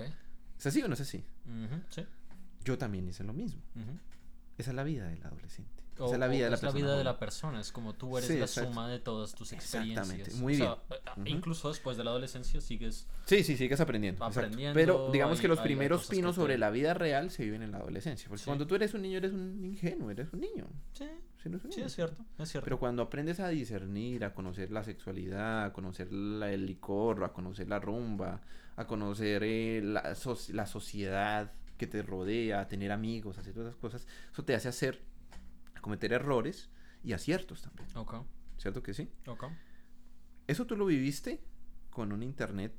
¿Es 0.57 0.65
así 0.65 0.81
o 0.81 0.87
no 0.87 0.93
es 0.93 1.01
así? 1.01 1.23
Sí. 1.89 2.01
Yo 2.65 2.77
también 2.77 3.07
hice 3.07 3.23
lo 3.23 3.33
mismo. 3.33 3.61
ujú. 3.75 3.97
Esa 4.59 4.69
es 4.71 4.75
la 4.75 4.83
vida 4.83 5.07
del 5.07 5.23
adolescente. 5.23 5.71
O- 5.97 6.05
Esa 6.05 6.13
es 6.15 6.19
la 6.19 6.27
vida 6.27 6.43
de 6.45 6.49
la 6.51 6.55
es 6.55 6.61
persona. 6.61 6.77
vida 6.79 6.87
de 6.91 6.93
joven. 6.93 7.05
la 7.05 7.19
persona, 7.19 7.59
es 7.59 7.71
como 7.73 7.93
tú 7.93 8.17
eres 8.17 8.29
Sí, 8.29 8.37
la 8.37 8.45
exacto. 8.45 8.69
suma 8.69 8.87
de 8.89 8.99
todas 8.99 9.33
tus 9.35 9.51
experiencias. 9.51 10.07
Exactamente, 10.09 10.41
muy 10.41 10.53
O 10.53 10.57
sea, 10.57 10.75
bien. 10.87 10.99
eh, 11.05 11.09
Ujú. 11.17 11.27
Incluso 11.27 11.67
después 11.69 11.97
de 11.97 12.03
la 12.05 12.11
adolescencia 12.11 12.61
sigues 12.61 13.07
Sí, 13.25 13.43
sí, 13.43 13.57
sigues 13.57 13.81
aprendiendo. 13.81 14.23
Aprendiendo, 14.23 14.73
Pero 14.75 15.11
digamos 15.11 15.37
hay- 15.39 15.41
que 15.41 15.47
los 15.49 15.59
primeros 15.59 16.07
pinos 16.07 16.35
te- 16.35 16.41
sobre 16.41 16.57
la 16.57 16.69
vida 16.69 16.93
real 16.93 17.31
se 17.31 17.43
viven 17.43 17.63
en 17.63 17.71
la 17.71 17.79
adolescencia. 17.79 18.29
Porque 18.29 18.39
Sí. 18.39 18.45
cuando 18.45 18.65
tú 18.65 18.75
eres 18.75 18.93
un 18.93 19.01
niño, 19.01 19.17
eres 19.17 19.33
un 19.33 19.63
ingenuo, 19.65 20.09
eres 20.11 20.31
un 20.31 20.39
niño. 20.39 20.67
Sí, 20.93 21.05
Sí, 21.43 21.47
un 21.49 21.55
es 21.55 21.93
cierto, 21.93 22.23
es 22.37 22.49
cierto. 22.49 22.63
Pero 22.65 22.79
cuando 22.79 23.01
aprendes 23.01 23.39
a 23.41 23.49
discernir, 23.49 24.23
a 24.23 24.33
conocer 24.33 24.71
la 24.71 24.83
sexualidad, 24.83 25.65
a 25.65 25.73
conocer 25.73 26.11
la- 26.13 26.51
el 26.51 26.65
licor, 26.65 27.23
a 27.25 27.33
conocer 27.33 27.67
la 27.69 27.79
rumba, 27.79 28.41
a 28.77 28.87
conocer 28.87 29.43
eh, 29.43 29.81
la, 29.83 30.15
la 30.53 30.65
sociedad 30.65 31.51
que 31.79 31.87
te 31.87 32.03
rodea, 32.03 32.59
a 32.61 32.67
tener 32.67 32.91
amigos, 32.91 33.39
hacer 33.39 33.53
todas 33.55 33.69
esas 33.69 33.79
cosas, 33.81 34.07
eso 34.31 34.43
te 34.45 34.53
hace 34.53 34.67
hacer, 34.67 35.01
cometer 35.81 36.13
errores 36.13 36.69
y 37.03 37.13
aciertos 37.13 37.63
también. 37.63 37.87
Ok, 37.95 38.13
¿Cierto 38.57 38.83
que 38.83 38.93
sí? 38.93 39.09
ok. 39.25 39.45
Eso 40.45 40.65
tú 40.67 40.75
lo 40.75 40.85
viviste 40.85 41.41
con 41.89 42.11
un 42.11 42.21
internet 42.21 42.75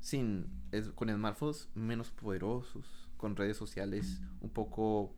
sin 0.00 0.46
es- 0.70 0.90
con 0.90 1.08
smartphones 1.08 1.68
menos 1.74 2.10
poderosos, 2.10 3.08
con 3.16 3.34
redes 3.34 3.56
sociales 3.56 4.20
un 4.40 4.50
poco 4.50 5.14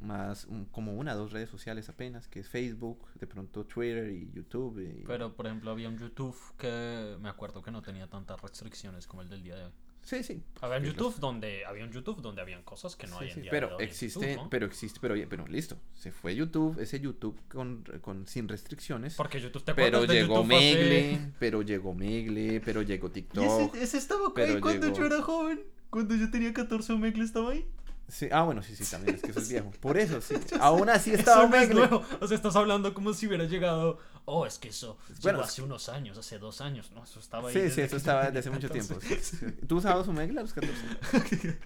más 0.00 0.44
un- 0.46 0.64
como 0.66 0.94
una 0.94 1.14
dos 1.14 1.32
redes 1.32 1.48
sociales 1.48 1.88
apenas, 1.88 2.28
que 2.28 2.40
es 2.40 2.48
Facebook, 2.48 3.06
de 3.14 3.26
pronto 3.26 3.64
Twitter 3.66 4.10
y 4.10 4.30
YouTube. 4.32 4.78
y- 4.80 5.04
Pero, 5.06 5.34
por 5.36 5.46
ejemplo, 5.46 5.70
había 5.70 5.88
un 5.88 5.98
YouTube 5.98 6.36
que 6.58 7.16
me 7.20 7.28
acuerdo 7.28 7.62
que 7.62 7.70
no 7.70 7.82
tenía 7.82 8.08
tantas 8.08 8.40
restricciones 8.40 9.06
como 9.06 9.22
el 9.22 9.28
del 9.28 9.42
día 9.42 9.56
de 9.56 9.64
hoy. 9.66 9.72
Sí, 10.06 10.22
sí. 10.22 10.42
Había 10.62 10.78
un 10.78 10.84
YouTube 10.84 11.10
los- 11.12 11.20
donde 11.20 11.66
había 11.66 11.84
un 11.84 11.90
YouTube 11.92 12.22
donde 12.22 12.40
habían 12.40 12.62
cosas 12.62 12.96
que 12.96 13.06
no 13.06 13.18
sí, 13.18 13.24
hay 13.24 13.28
en 13.30 13.34
sí, 13.34 13.40
día 13.42 13.50
pero 13.50 13.78
existe, 13.80 14.20
YouTube, 14.20 14.42
¿no? 14.44 14.48
pero 14.50 14.66
existe, 14.66 14.98
pero 15.02 15.14
oye, 15.14 15.26
pero 15.26 15.46
listo, 15.46 15.76
se 15.94 16.12
fue 16.12 16.34
YouTube, 16.34 16.78
ese 16.80 17.00
YouTube 17.00 17.38
con, 17.48 17.84
con 18.00 18.26
sin 18.26 18.48
restricciones. 18.48 19.14
Porque 19.16 19.40
YouTube 19.40 19.64
te 19.64 19.74
Pero 19.74 20.06
de 20.06 20.14
llegó 20.14 20.36
YouTube 20.42 20.54
hace- 20.56 20.74
Megle, 20.74 21.32
pero 21.38 21.62
llegó 21.62 21.94
Megle, 21.94 22.60
pero 22.64 22.82
llegó 22.82 23.08
Y 23.08 23.10
TikTok. 23.10 23.44
ese, 23.74 23.82
ese 23.84 23.98
estaba 23.98 24.28
ahí 24.36 24.60
cuando 24.60 24.86
llegó- 24.86 24.98
yo 24.98 25.04
era 25.06 25.20
joven. 25.22 25.60
Cuando 25.90 26.14
yo 26.16 26.30
tenía 26.30 26.52
14, 26.52 26.92
Omegle 26.92 27.24
estaba 27.24 27.52
ahí. 27.52 27.64
Sí, 28.08 28.28
ah, 28.30 28.42
bueno, 28.42 28.62
sí, 28.62 28.76
sí, 28.76 28.84
también 28.88 29.16
es 29.16 29.22
que 29.22 29.30
eso 29.32 29.40
es 29.40 29.48
viejo. 29.50 29.70
Por 29.80 29.98
eso, 29.98 30.20
sí. 30.20 30.34
Aún 30.60 30.88
así 30.88 31.10
Eso 31.10 31.20
estaba 31.20 31.46
no 31.46 31.56
es 31.56 31.68
Megle. 31.68 31.74
nuevo. 31.88 32.04
O 32.20 32.28
sea, 32.28 32.36
estás 32.36 32.54
hablando 32.56 32.94
como 32.94 33.12
si 33.12 33.26
hubiera 33.26 33.44
llegado. 33.44 33.98
Oh, 34.24 34.46
es 34.46 34.58
que 34.58 34.68
eso 34.68 34.98
Bueno, 35.22 35.38
llegó 35.38 35.44
hace 35.44 35.62
unos 35.62 35.88
años, 35.88 36.18
hace 36.18 36.38
dos 36.38 36.60
años. 36.60 36.90
No, 36.92 37.04
eso 37.04 37.20
estaba 37.20 37.48
ahí. 37.48 37.54
Sí, 37.54 37.70
sí, 37.70 37.80
eso 37.80 37.96
estaba 37.96 38.24
desde 38.26 38.38
hace 38.40 38.50
mucho 38.50 38.68
tiempo. 38.68 38.94
14. 38.94 39.22
sí, 39.22 39.36
sí. 39.36 39.46
¿Tú 39.66 39.76
usabas 39.78 40.06
Omegle 40.08 40.38
a 40.40 40.42
los 40.42 40.52
14? 40.52 41.58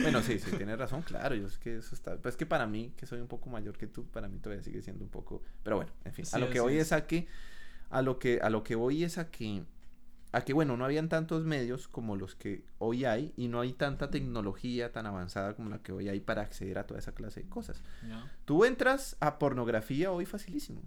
Bueno, 0.00 0.22
sí, 0.22 0.38
sí, 0.38 0.50
tienes 0.56 0.78
razón, 0.78 1.02
claro. 1.02 1.34
Yo 1.34 1.46
es 1.46 1.58
que 1.58 1.76
eso 1.76 1.94
está. 1.94 2.16
Pues 2.16 2.34
es 2.34 2.38
que 2.38 2.46
para 2.46 2.66
mí, 2.66 2.92
que 2.96 3.06
soy 3.06 3.20
un 3.20 3.28
poco 3.28 3.50
mayor 3.50 3.76
que 3.76 3.86
tú, 3.86 4.06
para 4.06 4.28
mí 4.28 4.38
todavía 4.38 4.64
sigue 4.64 4.80
siendo 4.80 5.04
un 5.04 5.10
poco. 5.10 5.42
Pero 5.62 5.76
bueno, 5.76 5.92
en 6.04 6.12
fin. 6.14 6.24
Sí, 6.24 6.34
a 6.34 6.38
lo 6.38 6.48
que 6.48 6.60
voy 6.60 6.76
es. 6.76 6.86
es 6.86 6.92
a 6.92 7.06
que. 7.06 7.26
A 7.90 8.00
lo 8.00 8.18
que, 8.18 8.40
a 8.42 8.48
lo 8.48 8.62
que 8.62 8.74
voy 8.74 9.04
es 9.04 9.18
a 9.18 9.30
que. 9.30 9.62
A 10.32 10.40
que, 10.42 10.54
bueno, 10.54 10.76
no 10.78 10.84
habían 10.86 11.10
tantos 11.10 11.44
medios 11.44 11.88
como 11.88 12.16
los 12.16 12.34
que 12.34 12.64
hoy 12.78 13.04
hay 13.04 13.34
y 13.36 13.48
no 13.48 13.60
hay 13.60 13.74
tanta 13.74 14.10
tecnología 14.10 14.90
tan 14.90 15.04
avanzada 15.06 15.54
como 15.54 15.68
la 15.68 15.82
que 15.82 15.92
hoy 15.92 16.08
hay 16.08 16.20
para 16.20 16.40
acceder 16.42 16.78
a 16.78 16.86
toda 16.86 17.00
esa 17.00 17.12
clase 17.12 17.42
de 17.42 17.48
cosas. 17.50 17.82
Ya. 18.08 18.30
Tú 18.46 18.64
entras 18.64 19.16
a 19.20 19.38
pornografía 19.38 20.10
hoy 20.10 20.24
facilísimo, 20.24 20.80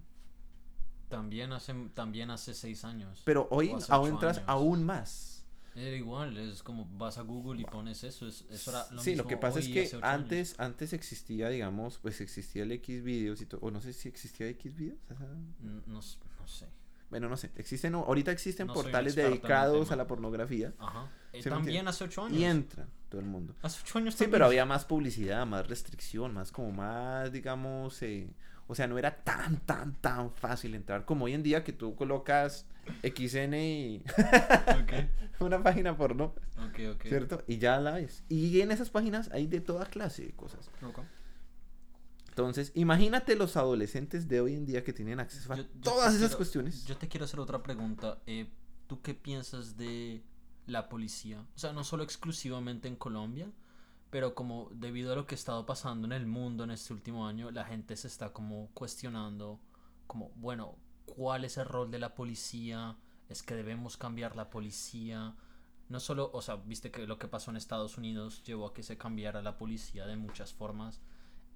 También 1.10 1.54
hace, 1.54 1.74
también 1.94 2.32
hace 2.32 2.54
seis 2.56 2.84
años. 2.84 3.22
pero 3.24 3.48
hoy 3.52 3.72
aún 3.90 4.10
entras 4.10 4.38
años. 4.38 4.50
aún 4.50 4.84
más. 4.84 5.32
Era 5.76 5.96
igual, 5.96 6.38
es 6.38 6.64
como 6.64 6.86
vas 6.98 7.18
a 7.18 7.22
Google 7.22 7.62
y 7.62 7.66
pones 7.66 8.04
eso. 8.06 8.28
Es, 8.28 8.46
eso 8.50 8.72
era 8.72 8.90
lo 8.92 9.02
sí, 9.02 9.14
lo 9.16 9.28
que 9.28 9.36
pasa 9.38 9.60
es 9.60 9.68
que 9.68 9.82
años. 9.82 10.00
antes, 10.04 10.56
antes 10.58 10.94
existía, 10.94 11.50
digamos, 11.50 12.00
pues 12.00 12.22
existía 12.22 12.64
el 12.64 12.72
X 12.72 13.04
videos 13.04 13.42
y 13.42 13.46
todo, 13.46 13.60
o 13.62 13.70
no 13.72 13.82
sé 13.82 13.92
si 13.94 14.08
existía 14.08 14.48
X 14.48 14.74
videos. 14.76 14.98
No, 15.86 16.00
s- 16.00 16.18
no 16.40 16.48
sé. 16.48 16.68
Bueno, 17.16 17.30
no 17.30 17.38
sé, 17.38 17.50
existen, 17.56 17.96
ahorita 17.96 18.32
existen 18.32 18.68
No 18.68 18.74
portales 18.74 19.16
dedicados 19.16 19.90
a 19.92 19.96
la 19.96 20.06
pornografía 20.06 20.74
Ajá. 20.78 21.08
Eh, 21.32 21.42
¿Sí 21.42 21.50
también 21.50 21.88
hace 21.88 22.04
ocho 22.04 22.26
años. 22.26 22.38
y 22.38 22.44
entra 22.44 22.88
todo 23.10 23.22
el 23.22 23.28
mundo. 23.28 23.56
Hace 23.62 23.80
ocho 23.84 24.00
años 24.00 24.14
Sí, 24.16 24.20
también. 24.20 24.32
pero 24.32 24.46
había 24.48 24.66
más 24.66 24.84
publicidad, 24.84 25.46
más 25.46 25.66
restricción, 25.68 26.34
más 26.34 26.52
como 26.52 26.72
más, 26.72 27.32
digamos, 27.32 28.02
eh, 28.02 28.28
O 28.68 28.76
sea, 28.76 28.88
no 28.88 28.98
era 28.98 29.16
tan, 29.24 29.58
tan, 29.62 29.94
tan 30.02 30.32
fácil 30.32 30.76
entrar 30.76 31.06
como 31.06 31.26
hoy 31.26 31.34
en 31.34 31.44
día 31.44 31.64
que 31.64 31.72
tú 31.72 31.96
colocas 31.96 32.66
XN 33.04 33.54
y 33.56 34.04
una 35.40 35.62
página 35.64 35.96
porno, 35.96 36.34
Ok, 36.68 36.80
ok. 36.96 37.04
¿cierto? 37.08 37.44
Y 37.48 37.58
ya 37.60 37.80
la 37.80 37.92
ves. 37.92 38.24
Y 38.28 38.60
en 38.62 38.72
esas 38.72 38.90
páginas 38.90 39.30
hay 39.32 39.48
de 39.48 39.62
toda 39.62 39.86
clase 39.86 40.26
de 40.26 40.32
cosas. 40.34 40.70
Ok. 40.84 41.00
Entonces, 42.36 42.74
imagínate 42.76 43.38
los 43.38 43.56
adolescentes 43.56 44.28
de 44.28 44.42
hoy 44.42 44.56
en 44.56 44.66
día 44.66 44.84
que 44.84 44.92
tienen 44.92 45.22
acceso 45.22 45.54
a 45.54 45.56
Yo- 45.56 45.64
yo 45.64 45.70
todas 45.82 46.10
esas 46.16 46.20
quiero- 46.28 46.38
cuestiones. 46.38 46.86
Yo 46.86 46.98
te 46.98 47.08
quiero 47.08 47.24
hacer 47.24 47.40
otra 47.40 47.64
pregunta. 47.64 48.22
Eh, 48.26 48.50
¿Tú 48.88 49.02
qué 49.02 49.14
piensas 49.14 49.78
de 49.78 50.22
la 50.68 50.90
policía? 50.90 51.46
O 51.56 51.58
sea, 51.58 51.72
no 51.72 51.86
solo 51.86 52.04
exclusivamente 52.04 52.90
en 52.90 52.98
Colombia, 52.98 53.50
pero 54.10 54.36
como 54.36 54.70
debido 54.74 55.14
a 55.14 55.16
lo 55.16 55.26
que 55.26 55.36
ha 55.36 55.38
estado 55.38 55.66
pasando 55.66 56.06
en 56.08 56.12
el 56.12 56.28
mundo 56.28 56.66
en 56.66 56.72
este 56.72 56.92
último 56.92 57.26
año, 57.26 57.52
la 57.52 57.64
gente 57.64 57.96
se 57.96 58.08
está 58.08 58.34
como 58.34 58.70
cuestionando, 58.74 59.62
como, 60.06 60.32
bueno, 60.36 60.76
¿cuál 61.06 61.46
es 61.46 61.56
el 61.58 61.66
rol 61.66 61.90
de 61.90 62.00
la 62.00 62.16
policía? 62.16 62.98
¿Es 63.30 63.44
que 63.44 63.56
debemos 63.56 63.96
cambiar 63.96 64.36
la 64.36 64.50
policía? 64.50 65.36
No 65.88 66.02
solo, 66.02 66.30
o 66.34 66.42
sea, 66.42 66.58
viste 66.58 66.92
que 66.92 67.08
lo 67.08 67.18
que 67.18 67.30
pasó 67.30 67.50
en 67.52 67.56
Estados 67.58 67.98
Unidos 67.98 68.44
llevó 68.44 68.68
a 68.68 68.74
que 68.74 68.84
se 68.84 68.98
cambiara 68.98 69.42
la 69.42 69.58
policía 69.58 70.06
de 70.06 70.18
muchas 70.18 70.52
formas. 70.54 71.00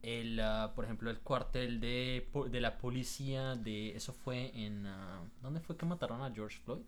El, 0.01 0.39
ah, 0.39 0.73
por 0.75 0.85
ejemplo, 0.85 1.09
el 1.09 1.19
cuartel 1.19 1.79
de, 1.79 2.27
de 2.49 2.61
la 2.61 2.77
policía 2.77 3.55
de... 3.55 3.95
Eso 3.95 4.13
fue 4.13 4.51
en... 4.55 4.85
ah, 4.85 5.21
¿Dónde 5.41 5.59
fue 5.59 5.75
que 5.77 5.85
mataron 5.85 6.21
a 6.21 6.31
George 6.31 6.59
Floyd? 6.63 6.83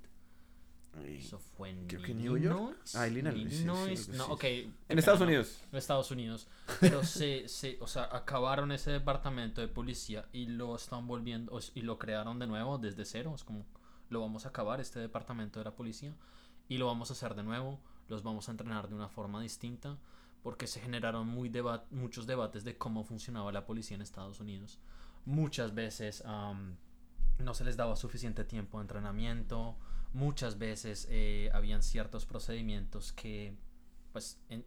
Ay, 0.98 1.18
Eso 1.18 1.40
fue 1.40 1.70
en 1.70 1.88
Creo 1.88 2.02
que 2.02 2.12
en 2.12 2.22
New 2.22 2.38
York. 2.38 2.78
Ah, 2.96 3.08
Illinois, 3.08 3.36
sí, 3.36 3.50
sí, 3.50 3.56
Illinois, 3.56 4.00
sí, 4.00 4.12
no, 4.12 4.26
sí. 4.26 4.32
ok. 4.32 4.44
En 4.90 5.00
Estados 5.00 5.22
no, 5.22 5.26
Unidos. 5.26 5.62
En 5.72 5.78
Estados 5.78 6.12
Unidos. 6.12 6.48
Pero 6.80 7.04
se, 7.06 7.48
se, 7.48 7.78
o 7.80 7.88
sea, 7.88 8.10
acabaron 8.12 8.72
ese 8.72 8.92
departamento 8.92 9.62
de 9.62 9.68
policía 9.68 10.26
y 10.34 10.48
lo 10.48 10.76
están 10.76 11.08
volviendo, 11.08 11.58
y 11.76 11.82
lo 11.82 11.98
crearon 11.98 12.40
de 12.40 12.48
nuevo 12.48 12.78
desde 12.78 13.06
cero. 13.06 13.34
Es 13.36 13.44
como, 13.44 13.66
lo 14.10 14.20
vamos 14.20 14.46
a 14.46 14.50
acabar, 14.50 14.82
este 14.82 15.00
departamento 15.00 15.60
de 15.60 15.66
la 15.66 15.76
policía, 15.76 16.14
y 16.68 16.78
lo 16.78 16.88
vamos 16.88 17.10
a 17.10 17.14
hacer 17.14 17.36
de 17.36 17.44
nuevo. 17.44 17.80
Los 18.10 18.24
vamos 18.24 18.50
a 18.50 18.52
entrenar 18.52 18.90
de 18.90 18.96
una 18.96 19.08
forma 19.08 19.42
distinta, 19.42 19.98
porque 20.44 20.68
se 20.68 20.80
generaron 20.80 21.28
muy 21.28 21.50
deba- 21.50 21.86
muchos 21.92 22.26
debates 22.28 22.64
de 22.64 22.78
cómo 22.78 23.04
funcionaba 23.04 23.52
la 23.52 23.66
policía 23.66 23.96
en 23.96 24.02
Estados 24.02 24.40
Unidos. 24.40 24.80
Muchas 25.26 25.74
veces 25.76 26.24
am, 26.26 26.78
no 27.40 27.54
se 27.54 27.64
les 27.64 27.78
daba 27.78 27.96
suficiente 27.96 28.44
tiempo 28.44 28.78
de 28.80 28.84
entrenamiento. 28.84 29.78
Muchas 30.14 30.58
veces 30.58 31.08
eh, 31.10 31.50
habían 31.54 31.84
ciertos 31.84 32.26
procedimientos 32.26 33.14
que, 33.14 33.56
pues, 34.12 34.40
en, 34.50 34.66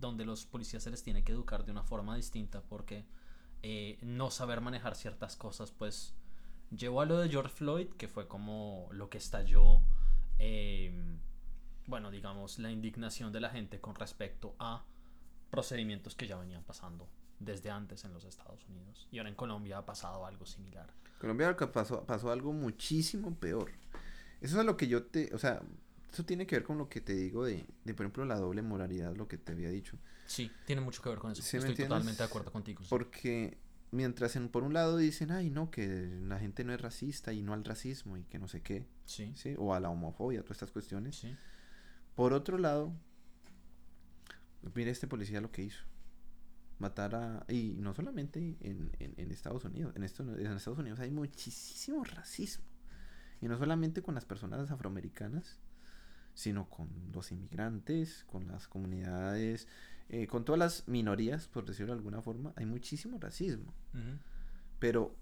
donde 0.00 0.24
los 0.24 0.46
policías 0.46 0.82
se 0.82 0.90
les 0.90 1.02
tiene 1.02 1.22
que 1.22 1.32
educar 1.32 1.64
de 1.64 1.70
una 1.72 1.84
forma 1.84 2.16
distinta 2.16 2.62
porque 2.62 3.04
eh, 3.62 3.98
no 4.02 4.30
saber 4.30 4.60
manejar 4.60 4.96
ciertas 4.96 5.36
cosas, 5.36 5.70
pues, 5.70 6.14
llevó 6.76 7.02
a 7.02 7.06
lo 7.06 7.18
de 7.18 7.28
George 7.28 7.54
Floyd, 7.54 7.88
que 7.96 8.08
fue 8.08 8.26
como 8.26 8.88
lo 8.90 9.08
que 9.10 9.18
estalló, 9.18 9.80
eh, 10.38 10.92
bueno, 11.86 12.10
digamos, 12.10 12.58
la 12.58 12.70
indignación 12.70 13.32
de 13.32 13.40
la 13.40 13.50
gente 13.50 13.80
con 13.80 13.94
respecto 13.94 14.56
a 14.58 14.84
procedimientos 15.54 16.16
que 16.16 16.26
ya 16.26 16.36
venían 16.36 16.64
pasando 16.64 17.08
desde 17.38 17.70
antes 17.70 18.04
en 18.04 18.12
los 18.12 18.24
Estados 18.24 18.66
Unidos. 18.68 19.06
Y 19.12 19.18
ahora 19.18 19.30
en 19.30 19.36
Colombia 19.36 19.78
ha 19.78 19.86
pasado 19.86 20.26
algo 20.26 20.46
similar. 20.46 20.92
Colombia 21.20 21.56
pasó, 21.72 22.04
pasó 22.04 22.32
algo 22.32 22.52
muchísimo 22.52 23.36
peor. 23.36 23.70
Eso 24.40 24.58
es 24.58 24.66
lo 24.66 24.76
que 24.76 24.88
yo 24.88 25.04
te, 25.04 25.32
o 25.32 25.38
sea, 25.38 25.62
eso 26.12 26.24
tiene 26.24 26.44
que 26.46 26.56
ver 26.56 26.64
con 26.64 26.76
lo 26.76 26.88
que 26.88 27.00
te 27.00 27.14
digo 27.14 27.44
de, 27.44 27.64
de 27.84 27.94
por 27.94 28.04
ejemplo, 28.04 28.24
la 28.24 28.36
doble 28.36 28.62
moralidad, 28.62 29.14
lo 29.14 29.28
que 29.28 29.38
te 29.38 29.52
había 29.52 29.68
dicho. 29.70 29.96
Sí, 30.26 30.50
tiene 30.66 30.82
mucho 30.82 31.02
que 31.02 31.08
ver 31.10 31.18
con 31.18 31.30
eso. 31.30 31.42
¿Sí 31.42 31.56
Estoy 31.56 31.76
totalmente 31.76 32.18
de 32.18 32.24
acuerdo 32.24 32.50
contigo. 32.50 32.82
sí. 32.82 32.88
Porque 32.90 33.56
mientras 33.92 34.34
en, 34.34 34.48
por 34.48 34.64
un 34.64 34.74
lado 34.74 34.96
dicen, 34.96 35.30
ay, 35.30 35.50
no, 35.50 35.70
que 35.70 35.86
la 36.26 36.40
gente 36.40 36.64
no 36.64 36.74
es 36.74 36.80
racista 36.80 37.32
y 37.32 37.42
no 37.42 37.52
al 37.52 37.64
racismo 37.64 38.16
y 38.16 38.24
que 38.24 38.40
no 38.40 38.48
sé 38.48 38.60
qué, 38.60 38.88
Sí, 39.04 39.32
¿sí? 39.36 39.54
O 39.56 39.72
a 39.72 39.78
la 39.80 39.90
homofobia, 39.90 40.42
todas 40.42 40.56
estas 40.56 40.72
cuestiones. 40.72 41.14
sí. 41.16 41.36
Por 42.16 42.32
otro 42.32 42.58
lado, 42.58 42.92
mire 44.74 44.90
este 44.90 45.06
policía 45.06 45.40
lo 45.40 45.50
que 45.50 45.62
hizo. 45.62 45.84
Matar 46.78 47.14
a... 47.14 47.44
Y 47.48 47.74
no 47.78 47.94
solamente 47.94 48.38
en, 48.38 48.90
en- 48.98 49.14
en 49.16 49.30
Estados 49.30 49.64
Unidos. 49.64 49.92
En, 49.96 50.02
esto, 50.02 50.22
en 50.22 50.46
Estados 50.52 50.78
Unidos 50.78 51.00
hay 51.00 51.10
muchísimo 51.10 52.02
racismo. 52.04 52.64
Y 53.40 53.48
no 53.48 53.58
solamente 53.58 54.02
con 54.02 54.14
las 54.14 54.24
personas 54.24 54.70
afroamericanas, 54.70 55.58
sino 56.34 56.68
con 56.68 56.88
los 57.12 57.30
inmigrantes, 57.30 58.24
con 58.24 58.48
las 58.48 58.66
comunidades, 58.66 59.68
eh, 60.08 60.26
con 60.26 60.44
todas 60.44 60.58
las 60.58 60.88
minorías, 60.88 61.46
por 61.48 61.64
decirlo 61.64 61.92
de 61.92 61.98
alguna 61.98 62.22
forma. 62.22 62.52
Hay 62.56 62.66
muchísimo 62.66 63.18
racismo. 63.20 63.72
Pero 64.80 65.14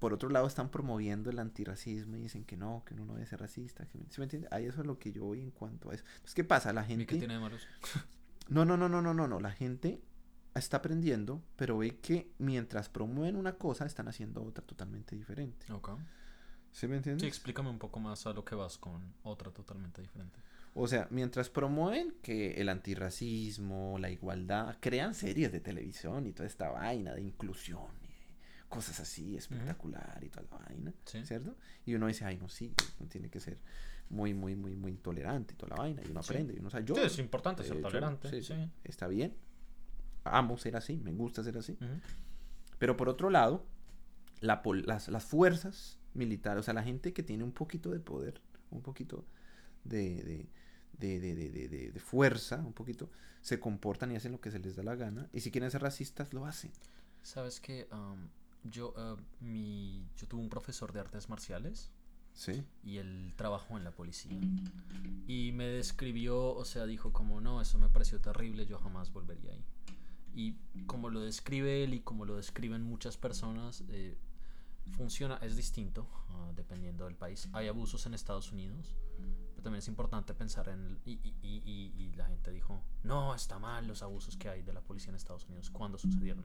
por 0.00 0.12
otro 0.12 0.28
lado 0.28 0.46
están 0.46 0.70
promoviendo 0.70 1.30
el 1.30 1.38
antirracismo 1.38 2.16
y 2.16 2.20
dicen 2.20 2.44
que 2.44 2.56
no, 2.56 2.82
que 2.84 2.94
uno 2.94 3.04
no 3.06 3.14
debe 3.14 3.26
ser 3.26 3.40
racista. 3.40 3.86
Que, 3.86 3.98
¿Sí 4.10 4.18
me 4.20 4.24
entiende? 4.24 4.48
Ahí 4.50 4.66
eso 4.66 4.80
es 4.80 4.86
lo 4.86 4.98
que 4.98 5.12
yo 5.12 5.24
voy 5.24 5.40
en 5.40 5.50
cuanto 5.52 5.90
a 5.90 5.94
eso. 5.94 6.04
Entonces, 6.06 6.34
¿qué 6.34 6.44
pasa? 6.44 6.72
La 6.72 6.82
¿Y 6.84 6.88
gente... 6.88 7.06
qué 7.06 7.16
tiene 7.18 7.34
de 7.34 7.40
malos? 7.40 7.66
No, 8.48 8.64
no, 8.64 8.76
no, 8.76 8.88
no, 8.88 9.02
no, 9.02 9.14
no, 9.14 9.26
no. 9.26 9.40
La 9.40 9.50
gente 9.50 10.00
está 10.54 10.78
aprendiendo, 10.78 11.42
pero 11.56 11.78
ve 11.78 11.98
que 11.98 12.32
mientras 12.38 12.88
promueven 12.88 13.36
una 13.36 13.54
cosa, 13.54 13.86
están 13.86 14.08
haciendo 14.08 14.42
otra 14.42 14.64
totalmente 14.64 15.16
diferente. 15.16 15.72
Ok. 15.72 15.90
¿Sí 16.72 16.86
me 16.86 16.96
entiendes? 16.96 17.22
Sí, 17.22 17.28
explícame 17.28 17.70
un 17.70 17.78
poco 17.78 18.00
más 18.00 18.26
a 18.26 18.32
lo 18.32 18.44
que 18.44 18.54
vas 18.54 18.76
con 18.78 19.14
otra 19.22 19.50
totalmente 19.50 20.02
diferente. 20.02 20.40
O 20.74 20.86
sea, 20.86 21.08
mientras 21.10 21.48
promueven 21.48 22.14
que 22.22 22.60
el 22.60 22.68
antirracismo, 22.68 23.96
la 23.98 24.10
igualdad, 24.10 24.76
crean 24.78 25.14
series 25.14 25.50
de 25.50 25.60
televisión 25.60 26.26
y 26.26 26.32
toda 26.32 26.46
esta 26.46 26.68
vaina 26.68 27.14
de 27.14 27.22
inclusión 27.22 28.05
cosas 28.68 28.98
así 29.00 29.36
espectacular 29.36 30.18
y 30.22 30.28
toda 30.28 30.42
la 30.50 30.64
vaina, 30.66 30.92
Sí. 31.04 31.24
¿cierto? 31.24 31.56
Y 31.84 31.94
uno 31.94 32.06
dice, 32.06 32.24
ay, 32.24 32.36
no, 32.38 32.48
sí, 32.48 32.72
uno 32.98 33.08
tiene 33.08 33.28
que 33.30 33.40
ser 33.40 33.58
muy, 34.10 34.34
muy, 34.34 34.54
muy, 34.56 34.74
muy 34.76 34.90
intolerante 34.92 35.54
y 35.54 35.56
toda 35.56 35.70
la 35.76 35.82
vaina. 35.82 36.02
Y 36.06 36.10
uno 36.10 36.22
Sí. 36.22 36.30
aprende 36.32 36.54
y 36.54 36.58
uno 36.58 36.70
sabe, 36.70 36.84
yo, 36.84 36.94
Sí, 36.94 37.00
es 37.02 37.18
importante 37.18 37.62
ser 37.64 37.80
tolerante. 37.80 38.28
sí, 38.30 38.42
Sí. 38.42 38.54
sí, 38.54 38.70
está 38.84 39.06
bien. 39.08 39.34
Amo 40.24 40.58
ser 40.58 40.76
así, 40.76 40.96
me 40.98 41.12
gusta 41.12 41.42
ser 41.44 41.56
así. 41.58 41.78
Pero 42.78 42.96
por 42.96 43.08
otro 43.08 43.30
lado, 43.30 43.64
la 44.40 44.62
pol- 44.62 44.84
las, 44.86 45.08
las 45.08 45.24
fuerzas 45.24 45.98
militares, 46.14 46.60
o 46.60 46.62
sea, 46.64 46.74
la 46.74 46.82
gente 46.82 47.12
que 47.12 47.22
tiene 47.22 47.44
un 47.44 47.52
poquito 47.52 47.90
de 47.90 48.00
poder, 48.00 48.40
un 48.70 48.82
poquito 48.82 49.24
de, 49.84 50.22
de, 50.24 50.48
de, 50.98 51.20
de, 51.20 51.34
de- 51.34 51.50
de- 51.50 51.68
de- 51.68 51.92
de 51.92 52.00
fuerza, 52.00 52.56
un 52.58 52.72
poquito, 52.72 53.10
se 53.40 53.60
comportan 53.60 54.10
y 54.10 54.16
hacen 54.16 54.32
lo 54.32 54.40
que 54.40 54.50
se 54.50 54.58
les 54.58 54.74
da 54.76 54.82
la 54.82 54.96
gana. 54.96 55.28
Y 55.32 55.40
si 55.40 55.50
quieren 55.52 55.70
ser 55.70 55.82
racistas, 55.82 56.32
lo 56.32 56.44
hacen. 56.46 56.72
Sabes 57.22 57.60
que 57.60 57.86
yo, 58.70 58.94
ah, 58.96 59.16
mi, 59.40 60.08
yo 60.16 60.26
tuve 60.28 60.40
un 60.42 60.48
profesor 60.48 60.92
de 60.92 61.00
artes 61.00 61.28
marciales 61.28 61.90
Sí. 62.32 62.62
y 62.84 62.98
él 62.98 63.32
trabajó 63.36 63.76
en 63.78 63.84
la 63.84 63.90
policía. 63.92 64.38
Y 65.26 65.52
me 65.52 65.66
describió, 65.66 66.54
o 66.54 66.64
sea, 66.64 66.84
dijo 66.86 67.12
como, 67.12 67.40
no, 67.40 67.60
eso 67.60 67.78
me 67.78 67.88
pareció 67.88 68.20
terrible, 68.20 68.66
yo 68.66 68.78
jamás 68.78 69.12
volvería 69.12 69.52
ahí. 69.52 69.64
Y 70.34 70.52
como 70.86 71.08
lo 71.08 71.20
describe 71.20 71.82
él 71.82 71.94
y 71.94 72.00
como 72.00 72.26
lo 72.26 72.36
describen 72.36 72.82
muchas 72.82 73.16
personas, 73.16 73.82
eh, 73.88 74.18
funciona, 74.92 75.36
es 75.38 75.56
distinto 75.56 76.06
ah, 76.28 76.52
dependiendo 76.54 77.06
del 77.06 77.16
país. 77.16 77.48
Hay 77.52 77.68
abusos 77.68 78.04
en 78.06 78.12
Estados 78.14 78.52
Unidos, 78.52 78.94
pero 79.52 79.62
también 79.62 79.78
es 79.78 79.88
importante 79.88 80.34
pensar 80.34 80.68
en... 80.68 80.84
el- 80.84 80.98
y, 81.06 81.12
y- 81.12 81.34
y- 81.42 81.92
y- 81.96 82.12
la 82.16 82.26
gente 82.26 82.50
dijo, 82.50 82.82
no, 83.02 83.34
está 83.34 83.58
mal 83.58 83.86
los 83.86 84.02
abusos 84.02 84.36
que 84.36 84.50
hay 84.50 84.62
de 84.62 84.74
la 84.74 84.82
policía 84.82 85.08
en 85.08 85.16
Estados 85.16 85.46
Unidos, 85.46 85.70
cuando 85.70 85.96
sucedieron? 85.96 86.44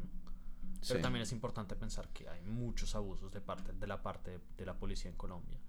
Pero 0.87 0.99
sí. 0.99 1.01
también 1.01 1.23
es 1.23 1.31
importante 1.31 1.75
pensar 1.75 2.09
que 2.09 2.27
hay 2.27 2.41
muchos 2.41 2.95
abusos 2.95 3.31
de 3.31 3.41
parte 3.41 3.73
de 3.73 3.87
la 3.87 4.01
parte 4.01 4.39
de 4.57 4.65
la 4.65 4.77
policía 4.77 5.11
en 5.11 5.17
Colombia. 5.17 5.59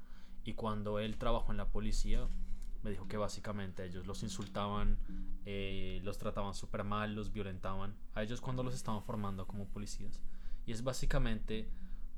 Y 0.45 0.55
cuando 0.55 0.99
él 0.99 1.19
trabajó 1.19 1.53
en 1.53 1.59
la 1.59 1.71
policía, 1.71 2.27
me 2.83 2.91
dijo 2.91 3.07
que 3.07 3.17
básicamente 3.17 3.85
ellos 3.85 4.07
los 4.07 4.23
insultaban, 4.23 4.99
eh, 5.45 6.01
los 6.03 6.19
trataban 6.19 6.55
súper 6.55 6.83
mal, 6.85 7.15
los 7.15 7.33
violentaban. 7.33 7.95
A 8.15 8.23
ellos 8.23 8.41
cuando 8.41 8.63
los 8.63 8.75
estaban 8.75 9.03
formando 9.03 9.47
como 9.47 9.69
policías. 9.69 10.21
Y 10.67 10.73
es 10.73 10.83
básicamente 10.83 11.69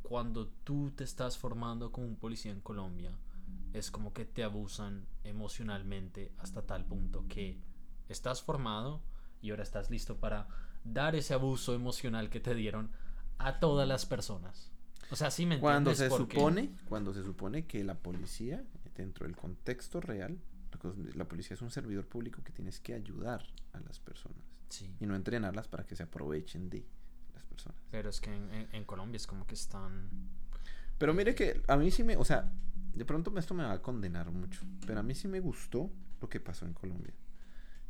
cuando 0.03 0.49
tú 0.49 0.90
te 0.90 1.05
estás 1.05 1.36
formando 1.36 1.90
como 1.90 2.07
un 2.07 2.16
policía 2.16 2.53
en 2.53 2.61
Colombia, 2.61 3.12
es 3.72 3.90
como 3.90 4.12
que 4.12 4.24
te 4.24 4.45
abusan 4.45 5.07
emocionalmente 5.24 6.32
hasta 6.38 6.62
tal 6.62 6.84
punto 6.84 7.24
que 7.28 7.59
estás 8.09 8.42
formado 8.42 9.03
y 9.42 9.51
ahora 9.51 9.62
estás 9.62 9.90
listo 9.90 10.16
para 10.16 10.47
dar 10.85 11.16
ese 11.16 11.35
abuso 11.35 11.74
emocional 11.74 12.30
que 12.30 12.41
te 12.41 12.55
dieron 12.55 12.91
a 13.39 13.59
todas 13.59 13.89
las 13.89 14.07
personas. 14.07 14.70
O 15.11 15.16
sea, 15.16 15.30
sí 15.30 15.45
me 15.47 15.59
Cuando 15.61 15.91
entiendes 15.91 16.12
se 16.12 16.18
Porque- 16.18 16.37
supone, 16.37 16.70
cuando 16.89 17.12
se 17.14 17.22
supone 17.24 17.66
que 17.66 17.82
la 17.85 17.95
policía, 17.95 18.62
dentro 18.97 19.26
del 19.26 19.37
contexto 19.37 20.01
real, 20.01 20.39
la 21.14 21.26
policía 21.26 21.55
es 21.55 21.62
un 21.62 21.70
servidor 21.70 22.07
público 22.07 22.43
que 22.43 22.53
tienes 22.53 22.80
que 22.80 22.95
ayudar 22.95 23.45
a 23.72 23.80
las 23.80 23.99
personas 24.01 24.43
Sí. 24.68 24.95
y 25.01 25.07
no 25.07 25.14
entrenarlas 25.16 25.66
para 25.68 25.85
que 25.87 25.97
se 25.97 26.03
aprovechen 26.03 26.68
de 26.68 26.85
las 27.35 27.45
personas. 27.45 27.78
Pero 27.91 28.11
es 28.11 28.20
que 28.20 28.35
en, 28.35 28.53
en- 28.53 28.68
en 28.72 28.85
Colombia 28.85 29.16
es 29.16 29.26
como 29.26 29.47
que 29.47 29.55
están... 29.55 30.09
Pero 30.99 31.14
mire 31.14 31.35
que 31.35 31.62
a 31.68 31.76
mí 31.76 31.91
sí 31.91 32.03
me, 32.05 32.16
o 32.16 32.24
sea, 32.24 32.53
de 32.95 33.05
pronto 33.05 33.37
esto 33.39 33.55
me 33.55 33.64
va 33.64 33.72
a 33.72 33.82
condenar 33.82 34.30
mucho, 34.30 34.62
pero 34.87 35.01
a 35.01 35.03
mí 35.03 35.14
sí 35.14 35.26
me 35.28 35.41
gustó 35.41 35.91
lo 36.20 36.28
que 36.28 36.41
pasó 36.41 36.66
en 36.66 36.74
Colombia. 36.74 37.14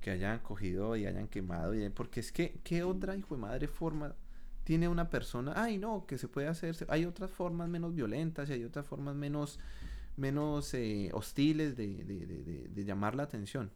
Que 0.05 0.11
hayan 0.11 0.39
cogido 0.41 0.97
y 0.97 1.07
hayan 1.07 1.29
quemado, 1.29 1.75
y, 1.75 1.89
porque 1.89 2.21
es 2.21 2.31
que, 2.31 2.61
¿qué 2.63 2.83
otra 2.83 3.17
hijo 3.17 3.37
de 3.37 3.41
madre 3.41 3.69
forma 3.69 4.15
tiene 4.63 4.87
una 4.87 5.09
persona, 5.09 5.55
ay 5.57 5.79
no, 5.79 6.05
que 6.07 6.19
se 6.19 6.29
puede 6.29 6.47
hacer, 6.47 6.75
se- 6.75 6.85
hay 6.91 7.07
otras 7.07 7.31
formas 7.31 7.71
menos 7.71 7.95
violentas 7.95 8.51
y 8.51 8.53
hay 8.53 8.65
otras 8.65 8.87
formas 8.87 9.15
menos, 9.15 9.59
menos 10.19 10.75
eh, 10.75 11.09
hostiles 11.15 11.75
de, 11.75 12.05
de- 12.05 12.27
de- 12.27 12.43
de- 12.45 12.69
de 12.69 12.85
llamar 12.85 13.15
la 13.15 13.23
atención. 13.23 13.71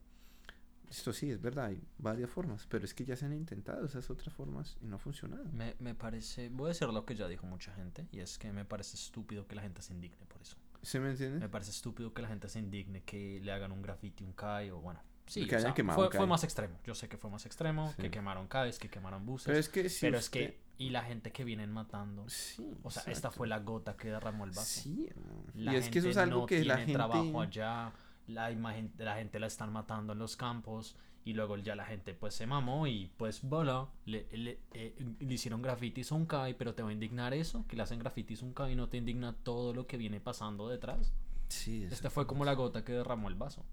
Esto 0.91 1.13
sí, 1.15 1.31
es 1.31 1.41
verdad, 1.41 1.67
hay 1.67 1.81
varias 1.99 2.29
formas, 2.31 2.67
pero 2.67 2.85
es 2.85 2.93
que 2.93 3.05
ya 3.07 3.17
se 3.17 3.25
han 3.25 3.33
intentado 3.33 3.87
esas 3.87 4.11
otras 4.11 4.35
formas 4.35 4.77
y 4.83 4.87
no 4.87 4.97
ha 4.97 4.99
funcionado. 4.99 5.45
Me, 5.53 5.77
me 5.81 5.95
parece, 5.95 6.51
voy 6.51 6.67
a 6.67 6.69
decir 6.69 6.89
lo 6.89 7.07
que 7.07 7.15
ya 7.15 7.27
dijo 7.29 7.47
mucha 7.47 7.73
gente, 7.75 8.07
y 8.13 8.21
es 8.21 8.37
que 8.39 8.53
me 8.53 8.65
parece 8.67 8.97
estúpido 8.97 9.47
que 9.47 9.55
la 9.55 9.63
gente 9.63 9.81
se 9.83 9.95
indigne 9.95 10.27
por 10.27 10.41
eso. 10.43 10.57
¿Se 10.83 11.01
me 11.01 11.11
entiende? 11.11 11.41
Me 11.41 11.49
parece 11.49 11.71
estúpido 11.71 12.13
que 12.15 12.21
la 12.23 12.29
gente 12.29 12.49
se 12.51 12.59
indigne 12.59 13.03
que 13.03 13.41
le 13.43 13.51
hagan 13.53 13.73
un 13.73 13.83
graffiti, 13.83 14.25
un 14.25 14.33
CAI, 14.33 14.71
o 14.71 14.81
bueno, 14.81 15.01
sí, 15.29 15.47
Que 15.47 15.55
o 15.55 15.59
hayan 15.59 15.69
sea, 15.71 15.75
quemado 15.75 16.11
fue, 16.11 16.27
más 16.27 16.43
extremo. 16.45 16.79
Yo 16.85 16.95
sé 16.95 17.09
que 17.09 17.17
fue 17.17 17.31
más 17.31 17.47
extremo, 17.47 17.91
Sí. 17.97 18.03
que 18.03 18.11
quemaron 18.11 18.49
CAIs, 18.49 18.79
que 18.79 18.89
quemaron 18.89 19.25
buses, 19.25 19.47
Pero 19.47 19.59
es 19.59 19.69
que 19.69 19.89
si 19.89 20.01
pero 20.07 20.19
es 20.19 20.29
que, 20.31 20.59
y 20.79 20.91
la 20.91 21.03
gente 21.03 21.31
que 21.33 21.45
vienen 21.45 21.73
matando, 21.73 22.29
Sí, 22.29 22.75
o 22.83 22.91
sea, 22.91 23.03
esta 23.13 23.31
fue 23.31 23.47
la 23.47 23.61
gota 23.61 23.97
que 23.97 24.09
derramó 24.11 24.45
el 24.45 24.51
vaso. 24.51 24.81
Sí. 24.83 25.09
La 25.55 25.75
y 25.75 25.77
es 25.77 25.89
que 25.89 26.01
eso 26.01 26.09
es 26.09 26.17
algo 26.17 26.41
no 26.41 26.47
que 26.47 26.65
la 26.65 26.79
gente... 26.79 26.93
trabajo 26.95 27.41
allá, 27.41 27.93
la 28.27 28.51
imagen, 28.51 28.93
la 28.99 29.17
gente 29.17 29.39
la 29.39 29.47
están 29.47 29.73
matando 29.73 30.13
en 30.13 30.19
los 30.19 30.37
campos 30.37 30.97
y 31.25 31.35
luego 31.35 31.57
ya 31.59 31.75
la 31.77 31.85
gente 31.85 32.15
pues 32.15 32.35
se 32.35 32.47
mamó 32.47 32.87
y 32.87 33.11
pues 33.19 33.41
voilà, 33.43 33.87
le, 34.07 34.27
le, 34.33 34.61
eh, 34.73 34.95
le 35.21 35.35
hicieron 35.35 35.61
grafitis 35.61 36.11
a 36.13 36.15
un 36.15 36.25
CAI, 36.27 36.55
pero 36.55 36.75
te 36.75 36.83
va 36.83 36.89
a 36.89 36.93
indignar 36.93 37.35
eso, 37.35 37.67
que 37.69 37.77
le 37.77 37.83
hacen 37.83 37.99
grafitis 37.99 38.43
a 38.43 38.47
un 38.47 38.55
CAI 38.55 38.73
y 38.73 38.77
no 38.77 38.89
te 38.89 38.97
indigna 38.97 39.35
todo 39.35 39.75
lo 39.75 39.87
que 39.87 39.97
viene 39.99 40.21
pasando 40.21 40.69
detrás. 40.69 41.13
Sí, 41.49 41.85
Esta 41.91 42.09
fue 42.11 42.27
como 42.27 42.45
la 42.45 42.55
gota 42.55 42.85
que 42.85 42.93
derramó 42.93 43.29
el 43.29 43.35
vaso. 43.35 43.65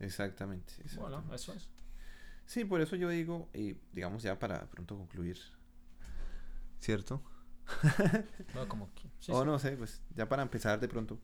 Exactamente. 0.00 0.74
Bueno, 0.96 1.18
exactamente. 1.18 1.34
eso 1.36 1.52
es. 1.54 1.68
Sí, 2.46 2.64
por 2.64 2.80
eso 2.80 2.96
yo 2.96 3.08
digo, 3.08 3.48
y 3.52 3.76
digamos 3.92 4.22
ya 4.22 4.38
para 4.38 4.66
pronto 4.66 4.96
concluir, 4.96 5.38
¿cierto? 6.78 7.22
Bueno, 8.54 8.68
como 8.68 8.94
que, 8.94 9.10
sí, 9.18 9.32
o 9.32 9.40
sí. 9.40 9.46
no 9.46 9.58
sé, 9.58 9.72
pues 9.76 10.00
ya 10.14 10.28
para 10.28 10.42
empezar 10.42 10.78
de 10.78 10.86
pronto 10.86 11.18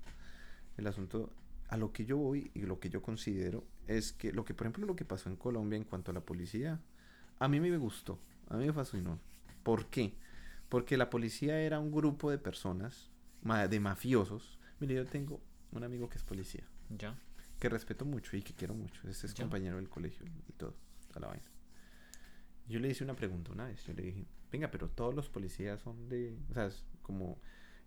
el 0.76 0.86
asunto, 0.88 1.30
a 1.68 1.76
lo 1.76 1.92
que 1.92 2.04
yo 2.04 2.16
voy 2.16 2.50
y 2.54 2.62
lo 2.62 2.80
que 2.80 2.90
yo 2.90 3.00
considero 3.00 3.64
es 3.86 4.12
que 4.12 4.32
lo 4.32 4.44
que, 4.44 4.52
por 4.54 4.66
ejemplo, 4.66 4.86
lo 4.86 4.96
que 4.96 5.04
pasó 5.04 5.28
en 5.28 5.36
Colombia 5.36 5.76
en 5.76 5.84
cuanto 5.84 6.10
a 6.10 6.14
la 6.14 6.20
policía, 6.20 6.80
a 7.38 7.48
mí 7.48 7.60
me 7.60 7.76
gustó, 7.76 8.18
a 8.48 8.56
mí 8.56 8.66
me 8.66 8.72
fascinó. 8.72 9.18
¿Por 9.62 9.86
qué? 9.86 10.14
Porque 10.68 10.96
la 10.96 11.08
policía 11.10 11.60
era 11.60 11.78
un 11.78 11.92
grupo 11.92 12.30
de 12.30 12.38
personas, 12.38 13.10
de 13.68 13.80
mafiosos. 13.80 14.58
Mire, 14.80 14.94
yo 14.96 15.06
tengo 15.06 15.40
un 15.70 15.84
amigo 15.84 16.08
que 16.08 16.18
es 16.18 16.24
policía, 16.24 16.64
Ya. 16.98 17.16
Que 17.62 17.68
respeto 17.68 18.04
mucho 18.04 18.36
y 18.36 18.42
que 18.42 18.54
quiero 18.54 18.74
mucho. 18.74 19.08
Este 19.08 19.26
es 19.28 19.34
Ya. 19.34 19.44
compañero 19.44 19.76
del 19.76 19.88
colegio 19.88 20.26
y 20.48 20.52
todo, 20.54 20.74
toda 21.06 21.20
la 21.20 21.28
vaina. 21.28 21.48
Yo 22.68 22.80
le 22.80 22.88
hice 22.88 23.04
una 23.04 23.14
pregunta 23.14 23.52
una 23.52 23.66
vez. 23.66 23.84
Yo 23.86 23.92
le 23.92 24.02
dije, 24.02 24.26
venga, 24.50 24.68
pero 24.72 24.88
todos 24.88 25.14
los 25.14 25.28
policías 25.28 25.80
son 25.80 26.08
de. 26.08 26.36
O 26.50 26.54
sea, 26.54 26.66
es 26.66 26.84
como. 27.02 27.40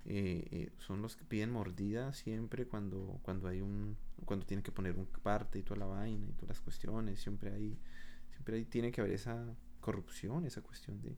eh, 0.06 0.48
eh, 0.52 0.72
son 0.78 1.02
los 1.02 1.16
que 1.18 1.26
piden 1.26 1.52
mordida 1.52 2.14
siempre 2.14 2.68
cuando, 2.68 3.20
cuando 3.24 3.50
hay 3.50 3.60
un. 3.62 3.98
Cuando 4.24 4.46
tienen 4.46 4.64
que 4.64 4.72
poner 4.72 4.96
un 4.98 5.08
parte 5.08 5.60
y 5.60 5.64
toda 5.64 5.80
la 5.80 5.88
vaina 5.88 6.26
y 6.30 6.34
todas 6.34 6.50
las 6.50 6.62
cuestiones. 6.62 7.20
Siempre 7.20 7.52
hay. 7.52 7.78
Siempre 8.32 8.56
hay, 8.58 8.66
tiene 8.66 8.92
que 8.92 9.02
haber 9.02 9.14
esa 9.14 9.56
corrupción, 9.82 10.46
esa 10.46 10.62
cuestión 10.62 11.02
de. 11.02 11.18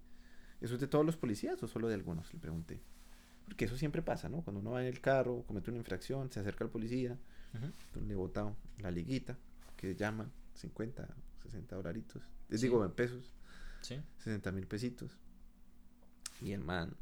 ¿Eso 0.62 0.74
es 0.76 0.80
de 0.82 0.88
todos 0.88 1.06
los 1.06 1.16
policías 1.18 1.62
o 1.62 1.68
solo 1.68 1.88
de 1.90 1.94
algunos? 1.94 2.34
Le 2.34 2.40
pregunté. 2.40 2.82
Porque 3.46 3.66
eso 3.66 3.78
siempre 3.78 4.02
pasa, 4.02 4.30
¿no? 4.30 4.42
Cuando 4.42 4.62
uno 4.62 4.72
va 4.72 4.82
en 4.82 4.88
el 4.88 5.00
carro, 5.00 5.44
comete 5.46 5.70
una 5.70 5.78
infracción, 5.80 6.32
se 6.32 6.40
acerca 6.40 6.64
al 6.64 6.72
policía, 6.72 7.18
Entonces 7.54 8.04
le 8.08 8.16
la 8.80 8.92
liguita, 8.92 9.38
que 9.76 9.96
llama 9.96 10.30
50, 10.54 11.08
60 11.44 11.76
dolaritos, 11.76 12.22
les 12.50 12.60
Sí. 12.62 12.68
digo 12.68 12.84
en 12.86 12.92
pesos, 12.92 13.34
Sí. 13.82 14.00
60 14.20 14.52
mil 14.52 14.68
pesitos. 14.68 15.18
Y 16.42 16.52
el 16.52 16.64
man, 16.64 16.96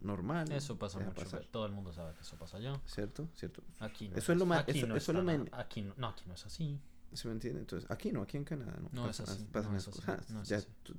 normal. 0.00 0.50
Eso 0.52 0.78
pasa 0.78 0.98
mucho. 0.98 1.14
pasar, 1.14 1.44
Todo 1.50 1.66
el 1.66 1.72
mundo 1.72 1.92
sabe 1.92 2.14
que 2.14 2.20
eso 2.20 2.36
pasa 2.36 2.58
allá. 2.58 2.80
¿Cierto? 2.86 3.28
¿Cierto? 3.34 3.62
Aquí 3.80 4.08
no 4.08 4.16
Eso 4.16 4.32
es 4.32 4.38
lo 4.38 4.46
más- 4.46 4.60
aquí 4.60 4.78
eso- 4.78 4.86
no 4.86 4.96
eso 4.96 5.12
lo 5.12 5.20
aquí 5.52 5.82
no, 5.82 5.94
no, 5.96 6.08
aquí 6.08 6.24
no 6.26 6.34
es 6.34 6.44
así. 6.46 6.78
¿Se 7.12 7.28
me 7.28 7.34
entiende? 7.34 7.60
Entonces, 7.60 7.88
aquí 7.90 8.10
no, 8.12 8.22
aquí 8.22 8.36
en 8.36 8.44
Canadá 8.44 8.76
no. 8.80 8.90
No 8.92 9.08
es 9.08 9.20
así, 9.20 9.44
pasan 9.52 9.72
no 9.72 9.78
esas 9.78 9.94
es 9.94 10.00
así, 10.00 10.06
cosas. 10.06 10.30
no 10.30 10.42
es 10.42 10.48
Ya 10.48 10.56
así. 10.58 10.68
Tú, 10.82 10.94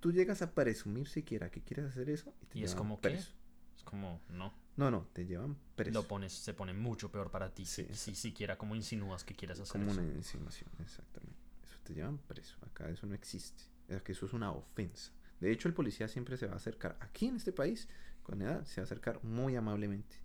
tú 0.00 0.12
llegas 0.12 0.40
a 0.40 0.54
presumir 0.54 1.08
siquiera 1.08 1.50
que 1.50 1.62
quieres 1.62 1.86
hacer 1.86 2.08
eso 2.10 2.32
y 2.42 2.46
te 2.46 2.58
Y 2.60 2.62
es 2.64 2.74
como 2.74 2.96
que 3.00 3.08
preso. 3.10 3.32
es 3.76 3.82
como 3.82 4.20
no. 4.30 4.54
No, 4.76 4.90
no, 4.90 5.06
te 5.12 5.24
llevan 5.26 5.56
preso. 5.74 5.92
Lo 6.00 6.06
pones, 6.06 6.32
se 6.32 6.52
pone 6.54 6.72
mucho 6.74 7.10
peor 7.10 7.30
para 7.30 7.52
ti 7.54 7.64
Sí, 7.64 7.86
si, 7.92 7.94
si 7.94 8.14
siquiera 8.14 8.58
como 8.58 8.74
insinúas 8.74 9.24
que 9.24 9.34
quieres 9.34 9.58
hacer 9.60 9.80
Como 9.80 9.90
eso. 9.90 10.00
una 10.00 10.12
insinuación, 10.12 10.70
exactamente. 10.80 11.38
Eso 11.64 11.78
te 11.82 11.94
llevan 11.94 12.18
preso. 12.18 12.56
Acá 12.62 12.88
eso 12.90 13.06
no 13.06 13.14
existe. 13.14 13.64
Es 13.88 14.02
que 14.02 14.12
eso 14.12 14.26
es 14.26 14.32
una 14.34 14.52
ofensa. 14.52 15.12
De 15.40 15.50
hecho, 15.50 15.68
el 15.68 15.74
policía 15.74 16.08
siempre 16.08 16.36
se 16.36 16.46
va 16.46 16.54
a 16.54 16.56
acercar. 16.56 16.96
Aquí 17.00 17.26
en 17.26 17.36
este 17.36 17.52
país, 17.52 17.88
con 18.22 18.40
edad, 18.42 18.64
se 18.66 18.80
va 18.80 18.82
a 18.82 18.86
acercar 18.86 19.22
muy 19.24 19.56
amablemente. 19.56 20.16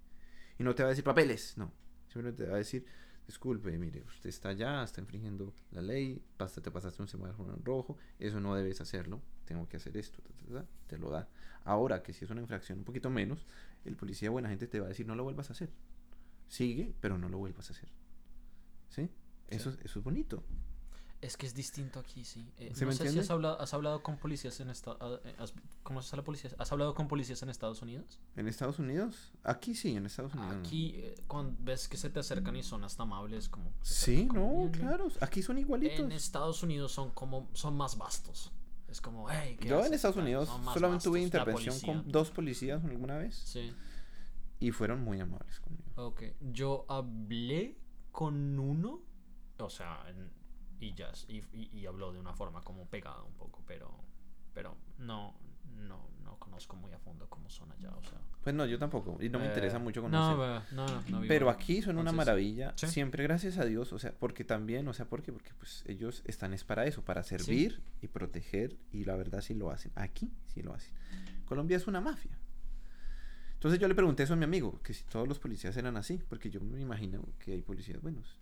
Y 0.60 0.64
no 0.64 0.76
te 0.76 0.84
va 0.84 0.88
a 0.88 0.89
decir 0.91 1.04
papeles, 1.04 1.58
no. 1.58 1.72
Simplemente 2.08 2.43
te 2.43 2.49
va 2.49 2.56
a 2.56 2.60
decir, 2.60 2.86
disculpe, 3.26 3.78
mire, 3.78 4.02
usted 4.04 4.30
está 4.30 4.49
allá, 4.49 4.84
está 4.84 4.99
infringiendo 4.99 5.54
la 5.72 5.82
ley, 5.82 6.22
pasa- 6.38 6.62
te 6.62 6.72
pasaste 6.72 7.02
un 7.02 7.08
semáforo 7.08 7.54
en 7.54 7.64
rojo, 7.64 7.97
eso 8.20 8.39
no 8.41 8.54
debes 8.56 8.82
hacerlo, 8.82 9.22
tengo 9.45 9.68
que 9.70 9.78
hacer 9.78 9.95
esto, 9.97 10.22
ta, 10.22 10.34
ta, 10.34 10.54
ta, 10.62 10.66
te 10.88 10.97
lo 10.97 11.10
da. 11.10 11.30
Ahora 11.64 12.02
que 12.04 12.12
si 12.14 12.26
es 12.26 12.32
una 12.32 12.41
infracción 12.41 12.80
un 12.80 12.86
poquito 12.86 13.10
menos, 13.10 13.45
el 13.86 13.96
policía 13.96 14.30
buena 14.30 14.50
gente 14.50 14.68
te 14.68 14.80
va 14.80 14.86
a 14.86 14.90
decir, 14.90 15.06
no 15.08 15.16
lo 15.16 15.24
vuelvas 15.24 15.50
a 15.50 15.54
hacer. 15.54 15.72
Sigue, 16.48 16.94
pero 17.00 17.18
no 17.18 17.30
lo 17.30 17.38
vuelvas 17.38 17.70
a 17.70 17.74
hacer. 17.74 17.90
¿Sí? 18.90 19.10
Eso, 19.48 19.70
es- 19.70 19.80
eso 19.84 20.00
es 20.00 20.06
bonito. 20.06 20.44
Es 21.22 21.38
que 21.38 21.46
es 21.46 21.54
distinto 21.54 22.00
aquí, 22.00 22.26
sí. 22.26 22.52
Eh, 22.58 22.72
¿Se 22.74 22.84
no 22.84 22.90
me 22.90 22.96
sé 22.96 23.04
entiende? 23.04 23.12
si 23.12 23.20
has 23.20 23.30
hablado, 23.30 23.62
has 23.62 23.72
hablado 23.76 24.02
con 24.02 24.18
policías 24.18 24.60
en 24.60 24.72
esta, 24.72 24.98
ah, 25.00 25.20
eh, 25.24 25.36
¿Conoces 25.84 26.12
a 26.14 26.18
la 26.18 26.24
policía? 26.24 26.50
¿Has 26.58 26.72
hablado 26.72 26.96
con 26.96 27.08
policías 27.08 27.44
en 27.44 27.50
Estados 27.50 27.84
Unidos? 27.84 28.20
¿En 28.36 28.48
Estados 28.48 28.80
Unidos? 28.80 29.32
Aquí 29.44 29.76
sí, 29.76 29.96
en 29.96 30.08
Estados 30.08 30.34
Unidos. 30.34 30.54
no. 30.56 30.60
Aquí, 30.62 30.94
eh, 30.96 31.24
cuando 31.28 31.56
ves 31.60 31.88
que 31.88 31.98
se 31.98 32.10
te 32.10 32.20
acercan 32.20 32.56
y 32.56 32.64
son 32.64 32.84
hasta 32.84 33.04
amables, 33.04 33.50
como. 33.50 33.72
se 33.84 33.94
Sí, 34.16 34.30
no, 34.34 34.68
claro. 34.74 35.10
Aquí 35.22 35.44
son 35.44 35.60
igualitos. 35.60 36.00
En 36.00 36.12
Estados 36.12 36.64
Unidos 36.64 36.92
son 36.92 37.12
como. 37.12 37.48
Son 37.54 37.78
más 37.78 38.00
vastos. 38.00 38.52
Es 38.92 39.02
como, 39.02 39.30
hey, 39.30 39.58
¿qué 39.60 39.70
Yo 39.70 39.76
en 39.78 39.82
haces?" 39.86 39.94
Estados 39.96 40.18
Unidos 40.18 40.50
más 40.64 40.74
solamente 40.74 41.04
tuve 41.06 41.22
intervención 41.22 41.80
con 41.80 42.12
dos 42.12 42.30
policías 42.30 42.84
alguna 42.84 43.18
vez 43.18 43.36
Sí. 43.36 43.74
y 44.60 44.72
fueron 44.72 45.02
muy 45.02 45.20
amables 45.20 45.60
conmigo. 45.62 45.84
Ok. 45.96 46.24
Yo 46.42 46.86
hablé 46.89 47.78
con 48.12 48.60
uno. 48.60 49.02
O 49.58 49.70
sea, 49.70 50.04
y 50.80 50.94
ya. 50.94 51.12
Y, 51.28 51.38
y, 51.54 51.70
y 51.80 51.86
habló 51.86 52.12
de 52.12 52.20
una 52.20 52.34
forma 52.34 52.62
como 52.62 52.86
pegada 52.88 53.24
un 53.24 53.34
poco, 53.36 53.64
pero. 53.66 53.98
Pero 54.54 54.76
no. 54.98 55.36
No, 55.78 56.10
no 56.24 56.38
conozco 56.38 56.76
muy 56.76 56.92
a 56.92 57.00
fondo 57.00 57.30
cómo 57.30 57.50
son 57.50 57.72
allá. 57.72 57.91
Pues 58.44 58.56
no, 58.56 58.66
yo 58.66 58.80
tampoco. 58.80 59.18
Y 59.22 59.30
no 59.30 59.38
me 59.38 59.46
Eh, 59.46 59.50
interesa 59.50 59.78
mucho 59.78 60.02
No, 60.02 60.10
conocer. 60.10 60.74
no, 60.76 60.86
no, 60.88 61.02
no 61.10 61.20
vivo 61.20 61.26
Pero 61.28 61.50
aquí 61.50 61.82
son 61.84 61.98
una 62.00 62.12
maravilla. 62.12 62.74
sí. 62.76 62.88
Siempre 62.88 63.22
gracias 63.24 63.58
a 63.60 63.66
Dios. 63.66 63.94
O 63.94 64.00
sea, 64.00 64.14
porque 64.18 64.44
también, 64.44 64.88
o 64.88 64.94
sea, 64.94 65.06
¿por 65.06 65.22
qué? 65.22 65.32
Porque 65.32 65.52
pues 65.60 65.84
ellos 65.88 66.24
están 66.26 66.54
es 66.54 66.64
para 66.64 66.86
eso, 66.88 67.04
para 67.04 67.22
servir 67.24 67.82
y 68.02 68.08
proteger. 68.08 68.78
Y 68.92 69.06
la 69.06 69.16
verdad 69.16 69.42
sí 69.42 69.54
lo 69.54 69.70
hacen. 69.70 69.92
Aquí 69.96 70.32
sí 70.48 70.62
lo 70.64 70.74
hacen. 70.74 70.92
Colombia 71.46 71.78
es 71.78 71.86
una 71.88 72.02
mafia. 72.02 72.32
Entonces 73.54 73.80
yo 73.80 73.88
le 73.88 73.94
pregunté 73.94 74.24
eso 74.24 74.34
a 74.34 74.38
mi 74.38 74.44
amigo, 74.46 74.82
que 74.82 74.94
si 74.96 75.04
todos 75.04 75.28
los 75.28 75.38
policías 75.38 75.78
eran 75.78 75.96
así, 75.96 76.18
porque 76.28 76.50
yo 76.50 76.60
me 76.62 76.80
imagino 76.82 77.24
que 77.38 77.54
hay 77.54 77.62
policías 77.62 78.02
buenos. 78.02 78.39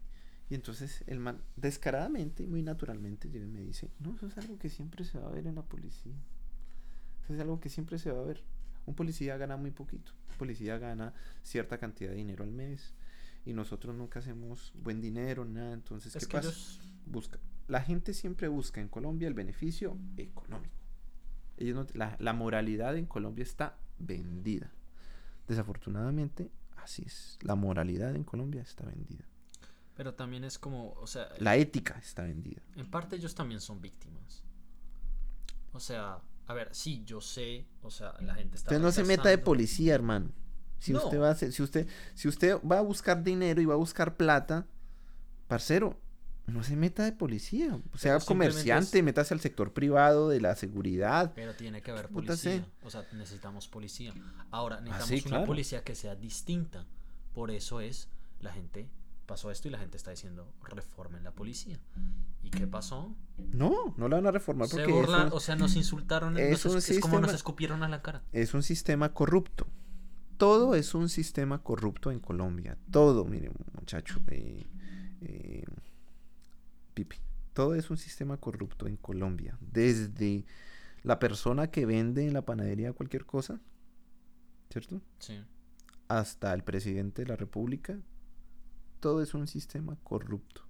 Y 0.50 0.56
entonces 0.56 1.04
el 1.08 1.20
man, 1.20 1.42
descaradamente 1.58 2.44
y 2.44 2.48
muy 2.48 2.62
naturalmente, 2.62 3.30
llega 3.30 3.46
y 3.46 3.50
me 3.50 3.60
dice, 3.62 3.92
no, 4.00 4.16
eso 4.16 4.28
es 4.28 4.38
algo 4.38 4.58
que 4.58 4.70
siempre 4.70 5.04
se 5.04 5.20
va 5.20 5.28
a 5.28 5.32
ver 5.32 5.46
en 5.46 5.56
la 5.56 5.62
policía. 5.62 6.16
Eso 7.26 7.34
es 7.34 7.40
algo 7.42 7.60
que 7.60 7.68
siempre 7.68 8.00
se 8.00 8.12
va 8.14 8.22
a 8.22 8.26
ver. 8.26 8.42
Un 8.86 8.96
policía 8.96 9.38
gana 9.38 9.58
muy 9.58 9.72
poquito. 9.72 10.12
Un 10.32 10.38
policía 10.38 10.78
gana 10.78 11.14
cierta 11.44 11.78
cantidad 11.78 12.10
de 12.12 12.16
dinero 12.18 12.44
al 12.44 12.52
mes. 12.52 12.94
Y 13.46 13.54
nosotros 13.54 13.96
nunca 13.96 14.20
hacemos 14.20 14.72
buen 14.76 15.00
dinero, 15.02 15.46
nada. 15.46 15.74
Entonces, 15.74 16.16
Es 16.16 16.24
¿qué 16.24 16.30
que 16.30 16.38
pasa? 16.38 16.50
ellos- 16.50 16.80
Busca. 17.06 17.40
La 17.68 17.82
gente 17.82 18.14
siempre 18.14 18.48
busca 18.48 18.82
en 18.82 18.88
Colombia 18.90 19.28
el 19.28 19.34
beneficio 19.34 19.98
económico. 20.18 20.74
Ellos 21.58 21.76
no- 21.76 21.88
la, 21.94 22.16
la 22.20 22.34
moralidad 22.34 22.96
en 22.98 23.06
Colombia 23.06 23.44
está 23.44 23.78
vendida. 24.00 24.72
Desafortunadamente, 25.48 26.52
así 26.78 27.04
es. 27.06 27.38
La 27.42 27.56
moralidad 27.56 28.16
en 28.16 28.24
Colombia 28.24 28.62
está 28.62 28.86
vendida. 28.86 29.26
Pero 29.96 30.14
también 30.14 30.44
es 30.44 30.58
como, 30.60 30.92
o 30.94 31.08
sea, 31.08 31.28
La 31.40 31.56
ética 31.58 31.98
está 32.00 32.24
vendida. 32.24 32.62
en 32.76 32.90
parte 32.90 33.16
ellos 33.18 33.36
también 33.36 33.60
son 33.60 33.82
víctimas. 33.82 34.44
O 35.74 35.80
sea, 35.80 36.20
a 36.50 36.54
ver, 36.54 36.70
sí, 36.72 37.04
yo 37.06 37.22
sé, 37.22 37.66
o 37.84 37.92
sea, 37.92 38.16
la 38.22 38.34
gente 38.34 38.58
está 38.58 38.70
Usted 38.72 38.82
no 38.82 38.92
se 38.92 39.04
meta 39.04 39.30
de 39.30 39.38
policía, 39.38 39.94
hermano. 39.96 40.32
Si 40.80 40.92
No. 40.92 41.04
usted 41.04 41.20
va 41.22 41.28
a 41.30 41.32
hacer- 41.32 41.52
si 41.52 41.62
usted, 41.62 41.88
si 42.16 42.28
usted 42.28 42.58
va 42.70 42.80
a 42.80 42.82
buscar 42.82 43.24
dinero 43.24 43.62
y 43.62 43.66
va 43.66 43.76
a 43.76 43.78
buscar 43.78 44.16
plata, 44.18 44.66
parcero, 45.48 45.98
no 46.48 46.64
se 46.64 46.76
meta 46.76 47.04
de 47.04 47.12
policía. 47.12 47.68
Sea 47.96 48.20
simplemente 48.20 48.26
comerciante, 48.26 48.98
es- 48.98 49.04
métase 49.04 49.34
al 49.36 49.40
sector 49.42 49.74
privado 49.74 50.30
de 50.30 50.42
la 50.42 50.56
seguridad. 50.56 51.32
Pero 51.36 51.54
tiene 51.56 51.82
que 51.84 51.92
haber 51.92 52.10
policía. 52.10 52.36
sé? 52.38 52.64
O 52.84 52.90
sea, 52.90 53.06
necesitamos 53.14 53.68
policía. 53.68 54.14
Ahora, 54.50 54.82
necesitamos 54.82 55.08
sí, 55.10 55.22
una 55.28 55.30
claro. 55.38 55.46
policía 55.46 55.84
que 55.84 55.94
sea 55.96 56.16
distinta. 56.16 56.86
Por 57.36 57.52
eso 57.52 57.80
es, 57.82 58.08
la 58.42 58.52
gente 58.52 58.88
pasó 59.30 59.52
esto 59.52 59.68
y 59.68 59.72
la 59.72 59.78
gente 59.78 59.96
está 59.96 60.10
diciendo, 60.10 60.52
reformen 60.64 61.24
la 61.24 61.32
policía. 61.32 61.80
¿Y 62.42 62.50
qué 62.50 62.66
pasó? 62.66 63.16
No, 63.38 63.94
no 63.96 64.10
la 64.10 64.16
van 64.16 64.26
a 64.26 64.32
reformar 64.32 64.68
Se 64.68 64.78
porque 64.78 64.92
burlan, 64.92 65.30
o 65.32 65.40
sea, 65.40 65.56
nos 65.56 65.76
insultaron, 65.76 66.36
es 66.36 66.66
nos 66.66 66.74
un 66.74 66.78
es, 66.80 67.00
como 67.00 67.20
nos 67.20 67.34
escupieron 67.34 67.84
a 67.84 67.88
la 67.88 68.02
cara. 68.02 68.24
es 68.32 68.56
un 68.56 68.64
sistema 68.64 69.14
corrupto. 69.14 69.68
Todo 70.38 70.74
es 70.74 70.96
un 70.96 71.10
sistema 71.10 71.62
corrupto 71.62 72.10
en 72.10 72.20
Colombia. 72.20 72.76
Todo, 72.90 73.24
miren, 73.24 73.54
muchacho. 73.74 74.20
eh, 74.30 74.66
eh, 75.22 75.66
Pipi. 76.96 77.18
Todo 77.54 77.76
es 77.76 77.92
un 77.92 77.98
sistema 77.98 78.38
corrupto 78.38 78.88
en 78.88 78.98
Colombia. 78.98 79.60
Desde 79.62 80.44
la 81.04 81.20
persona 81.20 81.70
que 81.70 81.86
vende 81.86 82.26
en 82.26 82.34
la 82.34 82.46
panadería 82.46 82.94
cualquier 82.94 83.28
cosa, 83.28 83.60
¿cierto? 84.72 85.02
Sí. 85.20 85.40
Hasta 86.08 86.52
el 86.52 86.64
presidente 86.64 87.22
de 87.22 87.28
la 87.28 87.36
República. 87.36 88.00
Todo 89.00 89.22
es 89.22 89.34
un 89.34 89.48
sistema 89.48 89.98
corrupto. 90.04 90.64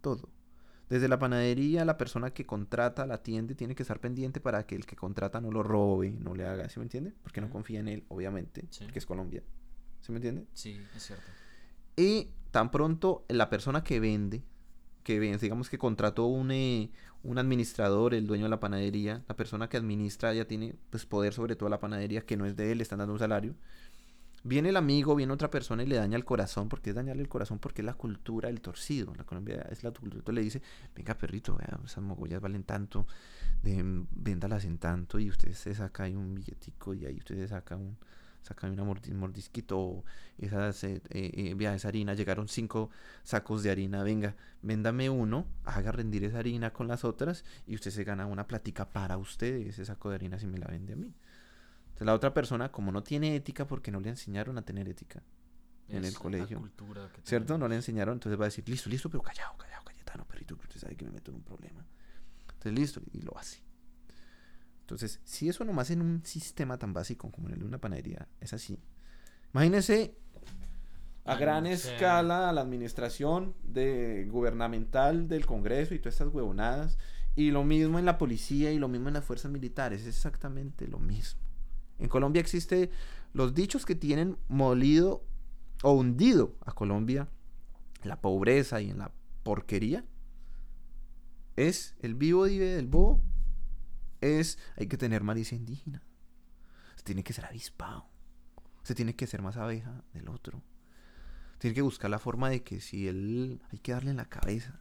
Todo. 0.00 0.28
Desde 0.88 1.08
la 1.08 1.18
panadería, 1.18 1.84
la 1.84 1.98
persona 1.98 2.30
que 2.30 2.46
contrata, 2.46 3.06
la 3.06 3.14
atiende, 3.14 3.54
tiene 3.56 3.74
que 3.74 3.82
estar 3.82 3.98
pendiente 4.00 4.40
para 4.40 4.66
que 4.66 4.76
el 4.76 4.86
que 4.86 4.94
contrata 4.94 5.40
no 5.40 5.50
lo 5.50 5.62
robe, 5.64 6.12
no 6.12 6.34
le 6.34 6.46
haga, 6.46 6.68
¿sí 6.68 6.78
me 6.78 6.84
entiende? 6.84 7.12
Porque 7.22 7.40
no 7.40 7.50
confía 7.50 7.80
en 7.80 7.88
él, 7.88 8.04
obviamente, 8.08 8.66
Sí. 8.70 8.86
que 8.86 8.98
es 9.00 9.06
Colombia. 9.06 9.42
¿Sí 10.00 10.12
me 10.12 10.18
entiende? 10.18 10.46
Sí, 10.52 10.80
es 10.94 11.02
cierto. 11.06 11.24
Y 11.96 12.28
tan 12.52 12.70
pronto 12.70 13.24
la 13.28 13.50
persona 13.50 13.82
que 13.82 13.98
vende, 13.98 14.44
que 15.02 15.18
vende, 15.18 15.38
digamos 15.38 15.68
que 15.68 15.78
contrató 15.78 16.26
un, 16.26 16.52
eh, 16.52 16.90
un 17.24 17.38
administrador, 17.38 18.14
el 18.14 18.26
dueño 18.28 18.44
de 18.44 18.50
la 18.50 18.60
panadería, 18.60 19.24
la 19.28 19.34
persona 19.36 19.68
que 19.68 19.76
administra 19.76 20.32
ya 20.34 20.46
tiene 20.46 20.76
pues, 20.90 21.04
poder 21.06 21.32
sobre 21.32 21.56
toda 21.56 21.70
la 21.70 21.80
panadería, 21.80 22.24
que 22.24 22.36
no 22.36 22.46
es 22.46 22.54
de 22.54 22.70
él, 22.70 22.78
le 22.78 22.82
están 22.82 23.00
dando 23.00 23.12
un 23.12 23.18
salario. 23.18 23.56
Viene 24.48 24.68
el 24.68 24.76
amigo, 24.76 25.16
viene 25.16 25.32
otra 25.32 25.50
persona 25.50 25.82
y 25.82 25.86
le 25.86 25.96
daña 25.96 26.16
el 26.16 26.24
corazón, 26.24 26.68
porque 26.68 26.90
es 26.90 26.96
dañarle 26.96 27.20
el 27.22 27.28
corazón, 27.28 27.58
porque 27.58 27.82
es 27.82 27.86
la 27.86 27.94
cultura 27.94 28.48
del 28.48 28.60
torcido. 28.60 29.12
La 29.16 29.24
Colombia 29.24 29.66
es 29.70 29.82
la 29.82 29.90
cultura. 29.90 30.22
Le 30.32 30.40
dice, 30.40 30.62
venga 30.94 31.18
perrito, 31.18 31.56
vea, 31.56 31.80
esas 31.84 32.04
mogollas 32.04 32.40
valen 32.40 32.62
tanto, 32.62 33.08
de, 33.64 33.82
véndalas 34.12 34.64
en 34.64 34.78
tanto, 34.78 35.18
y 35.18 35.28
usted 35.30 35.52
se 35.52 35.74
saca 35.74 36.04
ahí 36.04 36.14
un 36.14 36.36
billetico 36.36 36.94
y 36.94 37.06
ahí 37.06 37.16
usted 37.16 37.34
se 37.34 37.48
saca 37.48 37.74
un, 37.74 37.96
saca 38.42 38.68
una 38.68 38.84
mordi- 38.84 39.12
mordisquito, 39.12 40.04
esas, 40.38 40.84
eh, 40.84 41.02
eh, 41.10 41.30
eh, 41.34 41.54
vea, 41.54 41.74
esa 41.74 41.88
harina, 41.88 42.14
llegaron 42.14 42.46
cinco 42.46 42.90
sacos 43.24 43.64
de 43.64 43.72
harina, 43.72 44.04
venga, 44.04 44.36
véndame 44.62 45.10
uno, 45.10 45.48
haga 45.64 45.90
rendir 45.90 46.22
esa 46.22 46.38
harina 46.38 46.72
con 46.72 46.86
las 46.86 47.04
otras, 47.04 47.44
y 47.66 47.74
usted 47.74 47.90
se 47.90 48.04
gana 48.04 48.26
una 48.26 48.46
platica 48.46 48.90
para 48.90 49.18
usted, 49.18 49.66
ese 49.66 49.84
saco 49.84 50.10
de 50.10 50.14
harina 50.14 50.38
si 50.38 50.46
me 50.46 50.58
la 50.58 50.68
vende 50.68 50.92
a 50.92 50.96
mí. 50.96 51.12
Entonces 51.96 52.06
la 52.08 52.14
otra 52.14 52.34
persona, 52.34 52.70
como 52.70 52.92
no 52.92 53.02
tiene 53.02 53.34
ética, 53.34 53.66
porque 53.66 53.90
no 53.90 54.00
le 54.00 54.10
enseñaron 54.10 54.58
a 54.58 54.62
tener 54.62 54.86
ética, 54.86 55.22
En 55.88 55.98
el 55.98 56.04
Es 56.06 56.18
colegio. 56.18 56.58
cultura 56.58 57.10
que 57.10 57.22
¿cierto? 57.22 57.56
No 57.56 57.68
le 57.68 57.76
enseñaron, 57.76 58.14
entonces 58.16 58.38
va 58.38 58.44
a 58.44 58.48
decir, 58.48 58.68
listo, 58.68 58.90
listo, 58.90 59.08
pero 59.08 59.22
callado, 59.22 59.56
callado, 59.56 59.82
cayetano, 59.84 60.26
perrito, 60.26 60.56
que 60.58 60.64
usted 60.66 60.80
sabe 60.80 60.94
que 60.96 61.06
me 61.06 61.12
meto 61.12 61.30
en 61.30 61.36
un 61.38 61.42
problema. 61.42 61.86
Entonces, 62.42 62.72
listo, 62.74 63.00
y 63.12 63.22
lo 63.22 63.38
hace. 63.38 63.62
Entonces, 64.80 65.20
si 65.24 65.48
eso 65.48 65.64
nomás 65.64 65.90
en 65.90 66.02
un 66.02 66.22
sistema 66.24 66.78
tan 66.78 66.92
básico 66.92 67.30
como 67.30 67.48
en 67.48 67.54
el 67.54 67.60
de 67.60 67.66
una 67.66 67.78
panadería 67.78 68.28
es 68.40 68.52
así, 68.52 68.78
imagínese 69.54 70.18
a 71.24 71.36
Ay, 71.36 71.38
gran 71.38 71.64
no 71.64 71.76
sé. 71.76 71.92
escala 71.94 72.52
la 72.52 72.60
administración 72.60 73.54
de, 73.62 74.26
gubernamental 74.30 75.28
del 75.28 75.46
Congreso 75.46 75.94
y 75.94 75.98
todas 75.98 76.14
estas 76.14 76.32
huevonadas, 76.34 76.98
y 77.34 77.50
lo 77.52 77.64
mismo 77.64 77.98
en 77.98 78.04
la 78.04 78.18
policía 78.18 78.70
y 78.72 78.78
lo 78.78 78.88
mismo 78.88 79.08
en 79.08 79.14
las 79.14 79.24
fuerzas 79.24 79.50
militares, 79.50 80.02
es 80.02 80.08
exactamente 80.08 80.86
lo 80.88 80.98
mismo. 80.98 81.40
En 81.98 82.08
Colombia 82.08 82.40
existe 82.40 82.90
los 83.32 83.54
dichos 83.54 83.86
que 83.86 83.94
tienen 83.94 84.38
molido 84.48 85.24
o 85.82 85.92
hundido 85.92 86.56
a 86.64 86.72
Colombia 86.72 87.28
en 88.02 88.08
la 88.08 88.20
pobreza 88.20 88.80
y 88.80 88.90
en 88.90 88.98
la 88.98 89.12
porquería. 89.42 90.04
Es 91.56 91.96
el 92.00 92.14
vivo 92.14 92.44
vive 92.44 92.74
del 92.74 92.86
bobo. 92.86 93.22
Es 94.20 94.58
hay 94.76 94.86
que 94.86 94.96
tener 94.96 95.22
malicia 95.22 95.56
indígena. 95.56 96.02
Se 96.96 97.02
tiene 97.02 97.24
que 97.24 97.32
ser 97.32 97.46
avispado. 97.46 98.06
Se 98.82 98.94
tiene 98.94 99.16
que 99.16 99.26
ser 99.26 99.42
más 99.42 99.56
abeja 99.56 100.04
del 100.12 100.28
otro. 100.28 100.62
Tiene 101.58 101.74
que 101.74 101.82
buscar 101.82 102.10
la 102.10 102.18
forma 102.18 102.50
de 102.50 102.62
que 102.62 102.80
si 102.80 103.08
él 103.08 103.62
hay 103.72 103.78
que 103.78 103.92
darle 103.92 104.10
en 104.10 104.18
la 104.18 104.28
cabeza. 104.28 104.80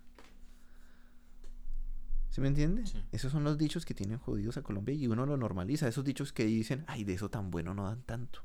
¿Sí 2.36 2.42
me 2.42 2.50
entiende? 2.50 2.86
Sí. 2.86 3.02
Esos 3.14 3.32
son 3.32 3.46
los 3.46 3.58
dichos 3.58 3.86
que 3.86 3.94
tienen 3.94 4.20
jodidos 4.20 4.58
a 4.58 4.62
Colombia 4.62 4.94
y 4.94 5.08
uno 5.08 5.26
lo 5.26 5.38
normaliza. 5.38 5.88
Esos 5.88 6.04
dichos 6.04 6.34
que 6.34 6.44
dicen, 6.44 6.84
ay, 6.86 7.06
de 7.06 7.14
eso 7.14 7.30
tan 7.30 7.50
bueno 7.50 7.74
no 7.74 7.86
dan 7.86 8.02
tanto. 8.02 8.42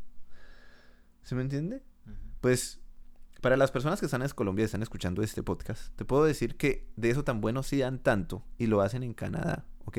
¿Sí 1.25 1.35
me 1.35 1.43
entiende? 1.43 1.83
Pues 2.41 2.79
para 3.41 3.57
las 3.57 3.73
personas 3.73 3.99
que 3.99 4.07
están 4.07 4.23
en 4.23 4.29
Colombia 4.29 4.63
y 4.63 4.67
están 4.67 4.85
escuchando 4.85 5.25
este 5.25 5.43
podcast, 5.43 5.93
te 5.97 6.05
puedo 6.05 6.23
decir 6.23 6.57
que 6.57 6.89
de 6.95 7.11
eso 7.11 7.25
tan 7.25 7.41
bueno 7.41 7.65
sí 7.65 7.79
dan 7.79 7.99
tanto 7.99 8.45
y 8.59 8.69
lo 8.69 8.81
hacen 8.81 9.03
en 9.03 9.13
Canadá, 9.13 9.67
¿ok? 9.87 9.99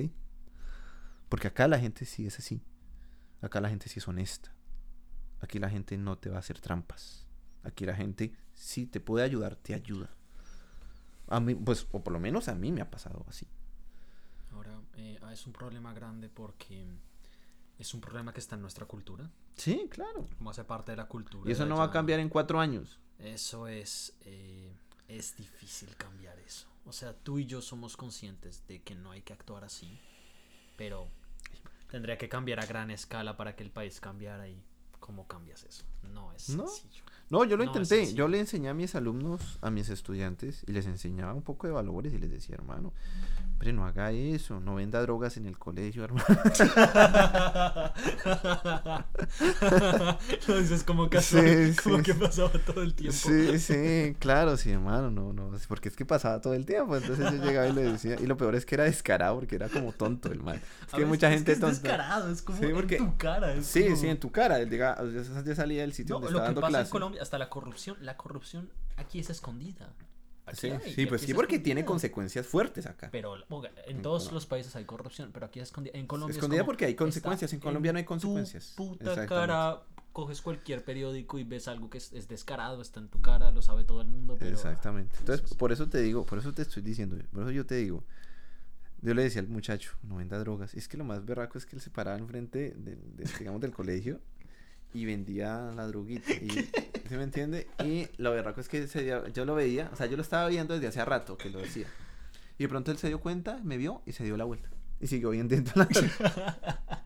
Porque 1.27 1.47
acá 1.47 1.67
la 1.67 1.77
gente 1.77 2.05
sí 2.05 2.25
es 2.25 2.39
así. 2.39 2.63
Acá 3.41 3.59
la 3.59 3.67
gente 3.67 3.89
sí 3.89 3.99
es 3.99 4.07
honesta. 4.07 4.55
Aquí 5.41 5.59
la 5.59 5.69
gente 5.69 5.97
no 5.97 6.17
te 6.17 6.29
va 6.29 6.37
a 6.37 6.39
hacer 6.39 6.61
trampas. 6.61 7.27
Aquí 7.61 7.85
la 7.85 7.95
gente 7.97 8.31
sí 8.53 8.85
te 8.85 9.01
puede 9.01 9.25
ayudar, 9.25 9.57
te 9.57 9.73
ayuda. 9.73 10.11
A 11.27 11.41
mí, 11.41 11.55
pues, 11.55 11.89
o 11.91 12.01
por 12.05 12.13
lo 12.13 12.21
menos 12.21 12.47
a 12.47 12.55
mí 12.55 12.71
me 12.71 12.79
ha 12.79 12.89
pasado 12.89 13.25
así. 13.27 13.49
Eh, 15.01 15.17
ah, 15.23 15.33
es 15.33 15.47
un 15.47 15.53
problema 15.53 15.93
grande 15.93 16.29
porque 16.29 16.85
es 17.79 17.93
un 17.95 18.01
problema 18.01 18.31
que 18.33 18.39
está 18.39 18.55
en 18.55 18.61
nuestra 18.61 18.85
cultura, 18.85 19.27
Sí, 19.55 19.87
claro. 19.89 20.27
como 20.37 20.51
hace 20.51 20.63
parte 20.63 20.91
de 20.91 20.97
la 20.97 21.07
cultura. 21.07 21.49
Y 21.49 21.53
eso 21.53 21.65
no 21.65 21.77
va 21.77 21.85
a 21.85 21.91
cambiar 21.91 22.19
en 22.19 22.29
cuatro 22.29 22.59
años. 22.59 22.99
Eso 23.17 23.67
es, 23.67 24.15
eh, 24.21 24.71
es 25.07 25.35
difícil 25.35 25.95
cambiar 25.95 26.37
eso. 26.39 26.67
O 26.85 26.93
sea, 26.93 27.13
tú 27.13 27.39
y 27.39 27.45
yo 27.47 27.61
somos 27.61 27.97
conscientes 27.97 28.65
de 28.67 28.81
que 28.83 28.93
no 28.95 29.09
hay 29.11 29.21
que 29.23 29.33
actuar 29.33 29.63
así, 29.63 29.99
pero 30.77 31.07
tendría 31.89 32.17
que 32.17 32.29
cambiar 32.29 32.59
a 32.59 32.65
gran 32.67 32.91
escala 32.91 33.37
para 33.37 33.55
que 33.55 33.63
el 33.63 33.71
país 33.71 33.99
cambiara 33.99 34.47
y 34.47 34.63
¿cómo 34.99 35.27
cambias 35.27 35.63
eso? 35.63 35.83
No 36.03 36.31
es 36.33 36.49
¿No? 36.49 36.67
sencillo. 36.67 37.03
No, 37.31 37.45
yo 37.45 37.57
lo 37.57 37.65
No, 37.65 37.71
es 37.71 37.77
intenté. 37.91 38.13
Yo 38.13 38.27
le 38.27 38.39
enseñé 38.39 38.69
a 38.69 38.73
mis 38.73 38.93
alumnos, 38.93 39.57
a 39.61 39.71
mis 39.71 39.89
estudiantes, 39.89 40.63
y 40.67 40.73
les 40.73 40.85
enseñaba 40.85 41.33
un 41.33 41.41
poco 41.41 41.65
de 41.65 41.73
valores 41.73 42.13
y 42.13 42.17
les 42.17 42.29
decía, 42.29 42.55
hermano, 42.55 42.93
pero 43.57 43.71
no 43.73 43.85
haga 43.85 44.11
eso, 44.11 44.59
no 44.59 44.75
venda 44.75 45.01
drogas 45.01 45.37
en 45.37 45.45
el 45.45 45.57
colegio, 45.57 46.03
hermano. 46.03 46.25
Dices 50.61 50.83
como 50.83 51.09
que, 51.09 51.21
Sí, 51.21 51.73
como 51.83 51.97
sí, 51.97 52.03
que 52.03 52.13
pasaba 52.15 52.51
todo 52.65 52.81
el 52.81 52.93
tiempo. 52.93 53.15
Sí, 53.17 53.59
sí, 53.59 54.15
claro, 54.19 54.57
sí, 54.57 54.71
hermano, 54.71 55.11
no, 55.11 55.33
no, 55.33 55.55
es 55.55 55.67
porque 55.67 55.89
es 55.89 55.95
que 55.95 56.05
pasaba 56.05 56.41
todo 56.41 56.53
el 56.53 56.65
tiempo, 56.65 56.95
entonces 56.97 57.31
yo 57.31 57.43
llegaba 57.43 57.67
y 57.67 57.73
le 57.73 57.83
decía, 57.83 58.17
y 58.19 58.25
lo 58.25 58.37
peor 58.37 58.55
es 58.55 58.65
que 58.65 58.75
era 58.75 58.83
descarado 58.85 59.35
porque 59.39 59.55
era 59.55 59.69
como 59.69 59.91
tonto 59.93 60.31
el 60.31 60.41
man. 60.41 60.61
Es 60.87 60.93
A 60.93 60.97
que 60.97 61.05
mucha 61.05 61.27
es 61.29 61.35
gente 61.35 61.51
es 61.53 61.59
tonta. 61.59 61.73
descarado, 61.73 62.31
es 62.31 62.41
como 62.41 62.59
Sí, 62.59 62.67
porque- 62.73 62.97
en 62.97 63.05
tu 63.11 63.17
cara. 63.17 63.53
es 63.53 63.65
Sí, 63.65 63.83
como- 63.85 63.95
sí, 63.95 64.07
en 64.07 64.19
tu 64.19 64.31
cara, 64.31 64.59
él 64.59 64.69
diga, 64.69 64.97
ya 65.03 65.43
ya 65.43 65.55
salía 65.55 65.81
del 65.81 65.93
sitio 65.93 66.15
No, 66.15 66.19
donde 66.21 66.31
lo 66.33 66.37
estaba 66.39 66.49
que 66.49 66.55
dando 66.55 66.61
pasa 66.61 66.71
clase. 66.71 66.87
en 66.87 66.91
Colombia, 66.91 67.20
hasta 67.21 67.37
la 67.37 67.49
corrupción, 67.49 67.97
la 68.01 68.17
corrupción 68.17 68.69
aquí 68.97 69.19
es 69.19 69.29
escondida. 69.29 69.93
Aquí 70.45 70.57
Sí, 70.57 70.69
hay, 70.71 70.79
sí, 70.93 71.01
y 71.03 71.05
pues 71.05 71.21
sí, 71.21 71.33
porque 71.33 71.59
tiene 71.59 71.85
consecuencias 71.85 72.47
fuertes 72.47 72.85
acá. 72.87 73.09
Pero 73.11 73.35
en 73.37 73.43
En 73.87 74.01
todos 74.01 74.31
los 74.31 74.45
países 74.47 74.75
hay 74.75 74.85
corrupción, 74.85 75.29
pero 75.31 75.45
aquí 75.45 75.59
es 75.59 75.69
escondida. 75.69 75.97
En 75.97 76.07
Colombia 76.07 76.31
es 76.31 76.37
Escondida 76.37 76.65
porque 76.65 76.85
hay 76.85 76.95
consecuencias, 76.95 77.53
en 77.53 77.59
Colombia 77.59 77.93
no 77.93 77.99
hay 77.99 78.03
tu 78.03 78.07
consecuencias. 78.09 78.73
puta 78.75 79.03
Exactamente. 79.03 79.29
cara, 79.29 79.83
coges 80.11 80.41
cualquier 80.41 80.83
periódico 80.83 81.37
y 81.39 81.43
ves 81.43 81.67
algo 81.67 81.89
que 81.89 81.99
es, 81.99 82.11
es 82.11 82.27
descarado, 82.27 82.81
está 82.81 82.99
en 82.99 83.07
tu 83.07 83.21
cara, 83.21 83.51
lo 83.51 83.61
sabe 83.61 83.83
todo 83.85 84.01
el 84.01 84.07
mundo, 84.07 84.35
pero... 84.37 84.51
Exactamente. 84.51 85.15
Entonces, 85.19 85.45
eso 85.45 85.53
es- 85.53 85.57
por 85.57 85.71
eso 85.71 85.87
te 85.87 86.01
digo, 86.01 86.25
por 86.25 86.39
eso 86.39 86.51
te 86.51 86.63
estoy 86.63 86.81
diciendo, 86.83 87.17
por 87.31 87.43
eso 87.43 87.51
yo 87.51 87.65
te 87.65 87.75
digo. 87.75 88.03
Yo 89.03 89.13
le 89.13 89.23
decía 89.23 89.41
al 89.41 89.47
muchacho, 89.47 89.91
no 90.03 90.17
venda 90.17 90.37
drogas. 90.39 90.73
Es 90.73 90.87
que 90.87 90.97
lo 90.97 91.03
más 91.03 91.23
berraco 91.25 91.57
es 91.57 91.65
que 91.65 91.75
él 91.75 91.81
se 91.81 91.89
paraba 91.91 92.17
enfrente 92.17 92.71
del, 92.71 93.15
del, 93.15 93.29
digamos, 93.39 93.61
del 93.61 93.71
colegio 93.71 94.19
y 94.93 95.05
vendía 95.05 95.71
la 95.75 95.87
droguita. 95.87 96.31
Y, 96.33 96.49
¿Sí 97.11 97.17
me 97.17 97.23
entiende? 97.23 97.67
Y 97.83 98.07
lo 98.15 98.31
berraco 98.31 98.61
es 98.61 98.69
que 98.69 98.87
yo 99.33 99.43
lo 99.43 99.53
veía, 99.53 99.89
o 99.91 99.97
sea, 99.97 100.05
yo 100.05 100.15
lo 100.15 100.21
estaba 100.21 100.47
viendo 100.47 100.75
desde 100.75 100.87
hace 100.87 101.03
rato 101.03 101.37
que 101.37 101.49
lo 101.49 101.59
decía. 101.59 101.85
Y 102.57 102.63
de 102.63 102.69
pronto 102.69 102.89
él 102.89 102.97
se 102.99 103.09
dio 103.09 103.19
cuenta, 103.19 103.59
me 103.65 103.75
vio 103.75 104.01
y 104.05 104.13
se 104.13 104.23
dio 104.23 104.37
la 104.37 104.45
vuelta. 104.45 104.69
Y 105.01 105.07
siguió 105.07 105.31
bien 105.31 105.49
dentro 105.49 105.73
la 105.75 105.89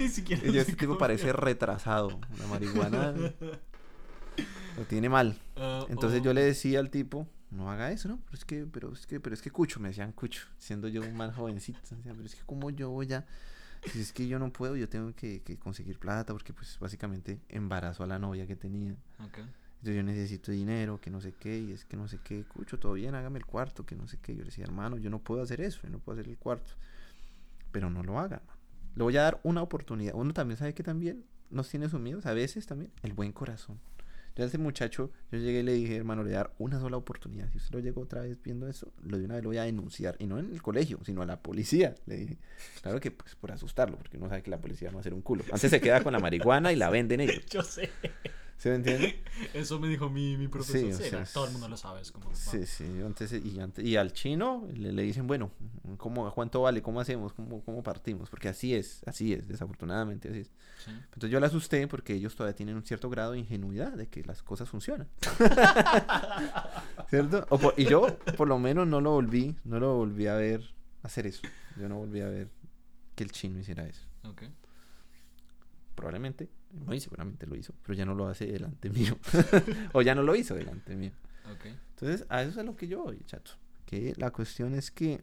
Ni 0.00 0.08
siquiera 0.08 0.44
Y 0.44 0.52
yo, 0.52 0.60
este 0.60 0.74
tipo 0.74 0.98
parece 0.98 1.32
retrasado. 1.32 2.18
La 2.40 2.48
marihuana 2.48 3.14
lo 4.76 4.84
tiene 4.88 5.08
mal. 5.08 5.38
Ah, 5.54 5.86
Entonces 5.88 6.20
oh. 6.20 6.24
yo 6.24 6.32
le 6.34 6.42
decía 6.42 6.80
al 6.80 6.90
tipo, 6.90 7.28
no 7.52 7.70
haga 7.70 7.92
eso, 7.92 8.08
¿no? 8.08 8.18
Pero 8.24 8.38
es 8.38 8.44
que, 8.44 8.66
pero 8.66 8.92
es 8.92 9.06
que, 9.06 9.20
pero 9.20 9.34
es 9.34 9.40
que 9.40 9.52
Cucho, 9.52 9.78
me 9.78 9.90
decían 9.90 10.10
Cucho, 10.10 10.48
siendo 10.58 10.88
yo 10.88 11.02
un 11.02 11.16
man 11.16 11.30
jovencito. 11.30 11.78
decían, 11.80 12.16
pero 12.16 12.26
es 12.26 12.34
que 12.34 12.44
como 12.44 12.70
yo 12.70 12.90
voy 12.90 13.12
a, 13.12 13.24
si 13.92 14.00
es 14.00 14.12
que 14.12 14.26
yo 14.26 14.38
no 14.38 14.52
puedo, 14.52 14.76
yo 14.76 14.88
tengo 14.88 15.14
que, 15.14 15.42
que 15.42 15.58
conseguir 15.58 15.98
plata, 15.98 16.32
porque 16.32 16.52
pues 16.52 16.78
básicamente 16.78 17.40
embarazo 17.48 18.04
a 18.04 18.06
la 18.06 18.18
novia 18.18 18.46
que 18.46 18.56
tenía. 18.56 18.92
Ok. 19.24 19.38
Entonces 19.38 19.96
yo 19.96 20.02
necesito 20.02 20.52
dinero, 20.52 21.00
que 21.00 21.10
no 21.10 21.20
sé 21.20 21.32
qué, 21.32 21.58
y 21.58 21.72
es 21.72 21.84
que 21.84 21.96
no 21.96 22.08
sé 22.08 22.18
qué, 22.24 22.44
Cucho, 22.44 22.78
todo 22.78 22.94
bien, 22.94 23.14
hágame 23.14 23.38
el 23.38 23.46
cuarto, 23.46 23.84
que 23.84 23.94
no 23.94 24.08
sé 24.08 24.18
qué. 24.18 24.34
Yo 24.34 24.40
le 24.40 24.46
decía, 24.46 24.64
hermano, 24.64 24.96
yo 24.96 25.10
no 25.10 25.18
puedo 25.18 25.42
hacer 25.42 25.60
eso, 25.60 25.80
yo 25.82 25.90
no 25.90 25.98
puedo 25.98 26.18
hacer 26.18 26.30
el 26.30 26.38
cuarto. 26.38 26.72
Pero 27.72 27.90
no 27.90 28.02
lo 28.02 28.18
haga, 28.18 28.36
hermano. 28.36 28.58
Le 28.94 29.02
voy 29.02 29.16
a 29.16 29.22
dar 29.22 29.40
una 29.42 29.62
oportunidad. 29.62 30.14
Uno 30.14 30.32
también 30.32 30.56
sabe 30.56 30.72
que 30.72 30.82
también 30.82 31.24
nos 31.50 31.68
tiene 31.68 31.88
sumidos, 31.88 32.26
a 32.26 32.32
veces 32.32 32.66
también, 32.66 32.90
el 33.02 33.12
buen 33.12 33.32
corazón. 33.32 33.78
Yo 34.36 34.44
a 34.44 34.46
ese 34.48 34.58
muchacho, 34.58 35.10
yo 35.32 35.38
llegué 35.38 35.60
y 35.60 35.62
le 35.62 35.72
dije, 35.72 35.96
hermano, 35.96 36.22
le 36.22 36.28
voy 36.28 36.34
a 36.34 36.38
dar 36.38 36.52
una 36.58 36.78
sola 36.78 36.98
oportunidad. 36.98 37.50
Si 37.52 37.56
usted 37.56 37.72
lo 37.72 37.80
llegó 37.80 38.02
otra 38.02 38.20
vez 38.20 38.36
viendo 38.42 38.68
eso, 38.68 38.92
lo 39.02 39.16
de 39.16 39.24
una 39.24 39.36
vez 39.36 39.42
lo 39.42 39.48
voy 39.48 39.56
a 39.56 39.62
denunciar. 39.62 40.14
Y 40.18 40.26
no 40.26 40.38
en 40.38 40.52
el 40.52 40.60
colegio, 40.60 41.00
sino 41.06 41.22
a 41.22 41.26
la 41.26 41.40
policía. 41.40 41.94
Le 42.04 42.16
dije, 42.16 42.38
claro 42.82 43.00
que 43.00 43.10
pues 43.10 43.34
por 43.34 43.50
asustarlo, 43.50 43.96
porque 43.96 44.18
uno 44.18 44.28
sabe 44.28 44.42
que 44.42 44.50
la 44.50 44.60
policía 44.60 44.90
va 44.90 44.98
a 44.98 45.00
hacer 45.00 45.14
un 45.14 45.22
culo. 45.22 45.42
Antes 45.50 45.70
se 45.70 45.80
queda 45.80 46.02
con 46.02 46.12
la 46.12 46.18
marihuana 46.18 46.70
y 46.70 46.76
la 46.76 46.90
venden 46.90 47.20
ellos. 47.20 47.46
Yo 47.50 47.62
sé. 47.62 47.90
¿Se 48.58 48.70
me 48.70 48.76
entiende? 48.76 49.22
Eso 49.54 49.78
me 49.78 49.86
dijo 49.86 50.08
mi, 50.08 50.36
mi 50.38 50.48
profesor. 50.48 50.92
Sí, 50.94 51.14
o 51.14 51.22
todo 51.34 51.44
el 51.46 51.52
mundo 51.52 51.68
lo 51.68 51.76
sabe. 51.76 52.00
Es 52.00 52.10
como, 52.10 52.34
Sí, 52.34 52.64
sí. 52.66 52.84
Antes, 53.04 53.32
y, 53.32 53.60
antes- 53.60 53.84
y 53.84 53.96
al 53.96 54.12
chino 54.14 54.66
le, 54.72 54.92
le 54.92 55.02
dicen, 55.02 55.26
bueno, 55.26 55.50
¿cómo, 55.98 56.32
¿cuánto 56.32 56.62
vale? 56.62 56.80
¿Cómo 56.80 56.98
hacemos? 57.00 57.34
¿Cómo, 57.34 57.62
¿Cómo 57.62 57.82
partimos? 57.82 58.30
Porque 58.30 58.48
así 58.48 58.74
es, 58.74 59.02
así 59.06 59.34
es, 59.34 59.46
desafortunadamente 59.46 60.30
así 60.30 60.38
es. 60.40 60.50
sí. 60.84 60.90
Entonces 60.90 61.30
yo 61.30 61.38
le 61.38 61.46
asusté 61.46 61.86
porque 61.86 62.14
ellos 62.14 62.34
todavía 62.34 62.56
tienen 62.56 62.76
un 62.76 62.82
cierto 62.84 63.10
grado 63.10 63.32
de 63.32 63.40
ingenuidad 63.40 63.92
de 63.92 64.08
que 64.08 64.24
las 64.24 64.42
cosas 64.42 64.70
funcionan. 64.70 65.06
¿Cierto? 67.10 67.46
O 67.50 67.58
por- 67.58 67.74
y 67.76 67.84
yo 67.84 68.18
por 68.36 68.48
lo 68.48 68.58
menos 68.58 68.86
no 68.86 69.00
lo 69.00 69.12
volví, 69.12 69.54
no 69.64 69.78
lo 69.78 69.94
volví 69.96 70.26
a 70.26 70.34
ver 70.34 70.62
hacer 71.02 71.26
eso. 71.26 71.42
Yo 71.78 71.88
no 71.88 71.96
volví 71.98 72.20
a 72.20 72.28
ver 72.28 72.48
que 73.14 73.22
el 73.24 73.30
chino 73.32 73.58
hiciera 73.58 73.84
eso. 73.86 74.02
Ok. 74.24 74.44
Probablemente, 75.94 76.48
muy 76.72 77.00
seguramente 77.00 77.46
lo 77.46 77.56
hizo, 77.56 77.74
pero 77.82 77.94
ya 77.94 78.04
no 78.04 78.14
lo 78.14 78.28
hace 78.28 78.46
delante 78.46 78.90
mío. 78.90 79.18
o 79.92 80.02
ya 80.02 80.14
no 80.14 80.22
lo 80.22 80.34
hizo 80.34 80.54
delante 80.54 80.96
mío. 80.96 81.12
Ok. 81.52 81.66
Entonces, 81.90 82.26
a 82.28 82.42
eso 82.42 82.50
es 82.50 82.58
a 82.58 82.62
lo 82.62 82.76
que 82.76 82.88
yo 82.88 83.04
voy, 83.04 83.20
chato. 83.26 83.52
Que 83.84 84.14
la 84.16 84.30
cuestión 84.30 84.74
es 84.74 84.90
que 84.90 85.22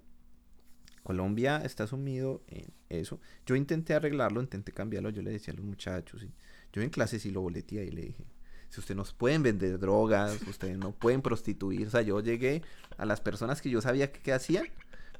Colombia 1.03 1.57
está 1.57 1.86
sumido 1.86 2.44
en 2.48 2.65
eso. 2.90 3.20
Yo 3.45 3.56
intenté 3.56 3.94
arreglarlo, 3.94 4.41
intenté 4.41 4.72
cambiarlo. 4.72 5.10
Yo 5.10 5.22
le 5.22 5.32
decía 5.32 5.53
a 5.53 5.57
los 5.57 5.65
muchachos, 5.65 6.26
yo 6.72 6.82
en 6.82 6.90
clase 6.90 7.20
sí 7.20 7.30
lo 7.30 7.41
boleteé 7.41 7.86
y 7.86 7.91
le 7.91 8.02
dije, 8.03 8.26
si 8.70 8.80
ustedes 8.80 8.98
no 8.98 9.03
pueden 9.18 9.44
vender 9.44 9.78
drogas, 9.78 10.41
ustedes 10.48 10.78
no 10.78 10.94
pueden 10.94 11.22
prostituir. 11.22 11.88
O 11.88 11.91
sea, 11.91 12.02
yo 12.02 12.20
llegué 12.22 12.64
a 12.98 13.06
las 13.06 13.22
personas 13.22 13.61
que 13.61 13.70
yo 13.70 13.82
sabía 13.82 14.11
que, 14.11 14.20
que 14.20 14.34
hacían, 14.34 14.65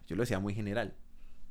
yo 0.08 0.16
lo 0.16 0.24
decía 0.24 0.40
muy 0.40 0.56
general. 0.56 0.96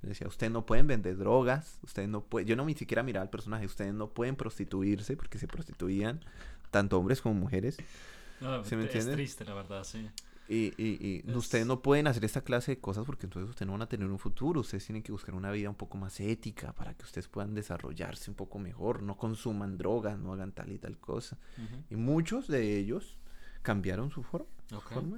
Decía, 0.02 0.26
ustedes 0.26 0.52
no 0.52 0.66
pueden 0.66 0.86
vender 0.88 1.16
drogas, 1.16 1.78
ustedes 1.82 2.08
no 2.08 2.22
pueden... 2.24 2.48
Yo 2.48 2.56
no 2.56 2.64
ni 2.64 2.74
siquiera 2.74 3.02
miraba 3.02 3.22
al 3.22 3.30
personaje, 3.30 3.66
ustedes 3.66 3.94
no 3.94 4.08
pueden 4.10 4.34
prostituirse 4.36 5.16
porque 5.16 5.38
se 5.38 5.46
prostituían 5.46 6.20
tanto 6.70 6.98
hombres 6.98 7.20
como 7.20 7.34
mujeres. 7.36 7.76
No, 8.40 8.64
¿Sí 8.64 8.74
me 8.74 8.84
es 8.86 9.06
triste, 9.10 9.44
la 9.44 9.54
verdad, 9.54 9.84
sí. 9.84 10.08
Y, 10.48 10.74
y, 10.76 10.98
y 11.00 11.30
Es- 11.30 11.36
ustedes 11.36 11.64
no 11.66 11.80
pueden 11.82 12.08
hacer 12.08 12.24
esta 12.24 12.40
clase 12.40 12.72
de 12.72 12.80
cosas 12.80 13.04
porque 13.06 13.26
entonces 13.26 13.48
ustedes 13.48 13.66
no 13.68 13.72
van 13.74 13.82
a 13.82 13.88
tener 13.88 14.08
un 14.08 14.18
futuro. 14.18 14.60
Ustedes 14.60 14.84
tienen 14.84 15.02
que 15.04 15.12
buscar 15.12 15.34
una 15.36 15.52
vida 15.52 15.68
un 15.70 15.76
poco 15.76 15.96
más 15.96 16.18
ética 16.18 16.72
para 16.72 16.94
que 16.94 17.04
ustedes 17.04 17.28
puedan 17.28 17.54
desarrollarse 17.54 18.28
un 18.28 18.34
poco 18.36 18.58
mejor. 18.58 19.02
No 19.04 19.16
consuman 19.16 19.78
drogas, 19.78 20.18
no 20.18 20.32
hagan 20.32 20.50
tal 20.50 20.72
y 20.72 20.78
tal 20.78 20.98
cosa. 20.98 21.38
Y 21.90 21.94
muchos 21.94 22.48
de 22.48 22.76
ellos 22.76 23.16
cambiaron 23.62 24.10
su 24.10 24.24
forma, 24.24 24.48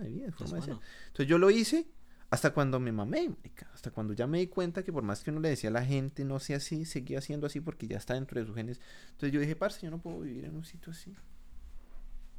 de 0.01 0.11
vida, 0.11 0.27
Es 0.28 0.35
forma 0.35 0.56
de 0.56 0.61
ser. 0.62 0.74
bueno. 0.74 0.81
Entonces 1.06 1.27
yo 1.27 1.39
lo 1.39 1.51
hice 1.51 1.86
hasta 2.30 2.52
cuando 2.52 2.80
me 2.80 2.90
mamé, 2.92 3.28
marica, 3.28 3.70
hasta 3.72 3.90
cuando 3.90 4.12
ya 4.12 4.26
me 4.26 4.38
di 4.38 4.46
cuenta 4.48 4.82
que 4.82 4.92
por 4.92 5.02
más 5.05 5.22
que 5.22 5.30
uno 5.30 5.40
le 5.40 5.51
decía 5.51 5.70
a 5.70 5.72
la 5.72 5.84
gente 5.84 6.24
no 6.24 6.38
sea 6.40 6.56
así, 6.56 6.84
seguía 6.84 7.20
siendo 7.20 7.46
así 7.46 7.60
porque 7.60 7.86
ya 7.86 7.96
está 7.96 8.14
dentro 8.14 8.40
de 8.40 8.46
sus 8.46 8.55
genes. 8.56 8.80
Entonces 9.12 9.32
yo 9.32 9.40
dije, 9.40 9.55
parce, 9.56 9.82
yo 9.84 9.90
no 9.90 9.98
puedo 9.98 10.20
vivir 10.20 10.44
en 10.46 10.56
un 10.56 10.64
sitio 10.64 10.90
así. 10.92 11.14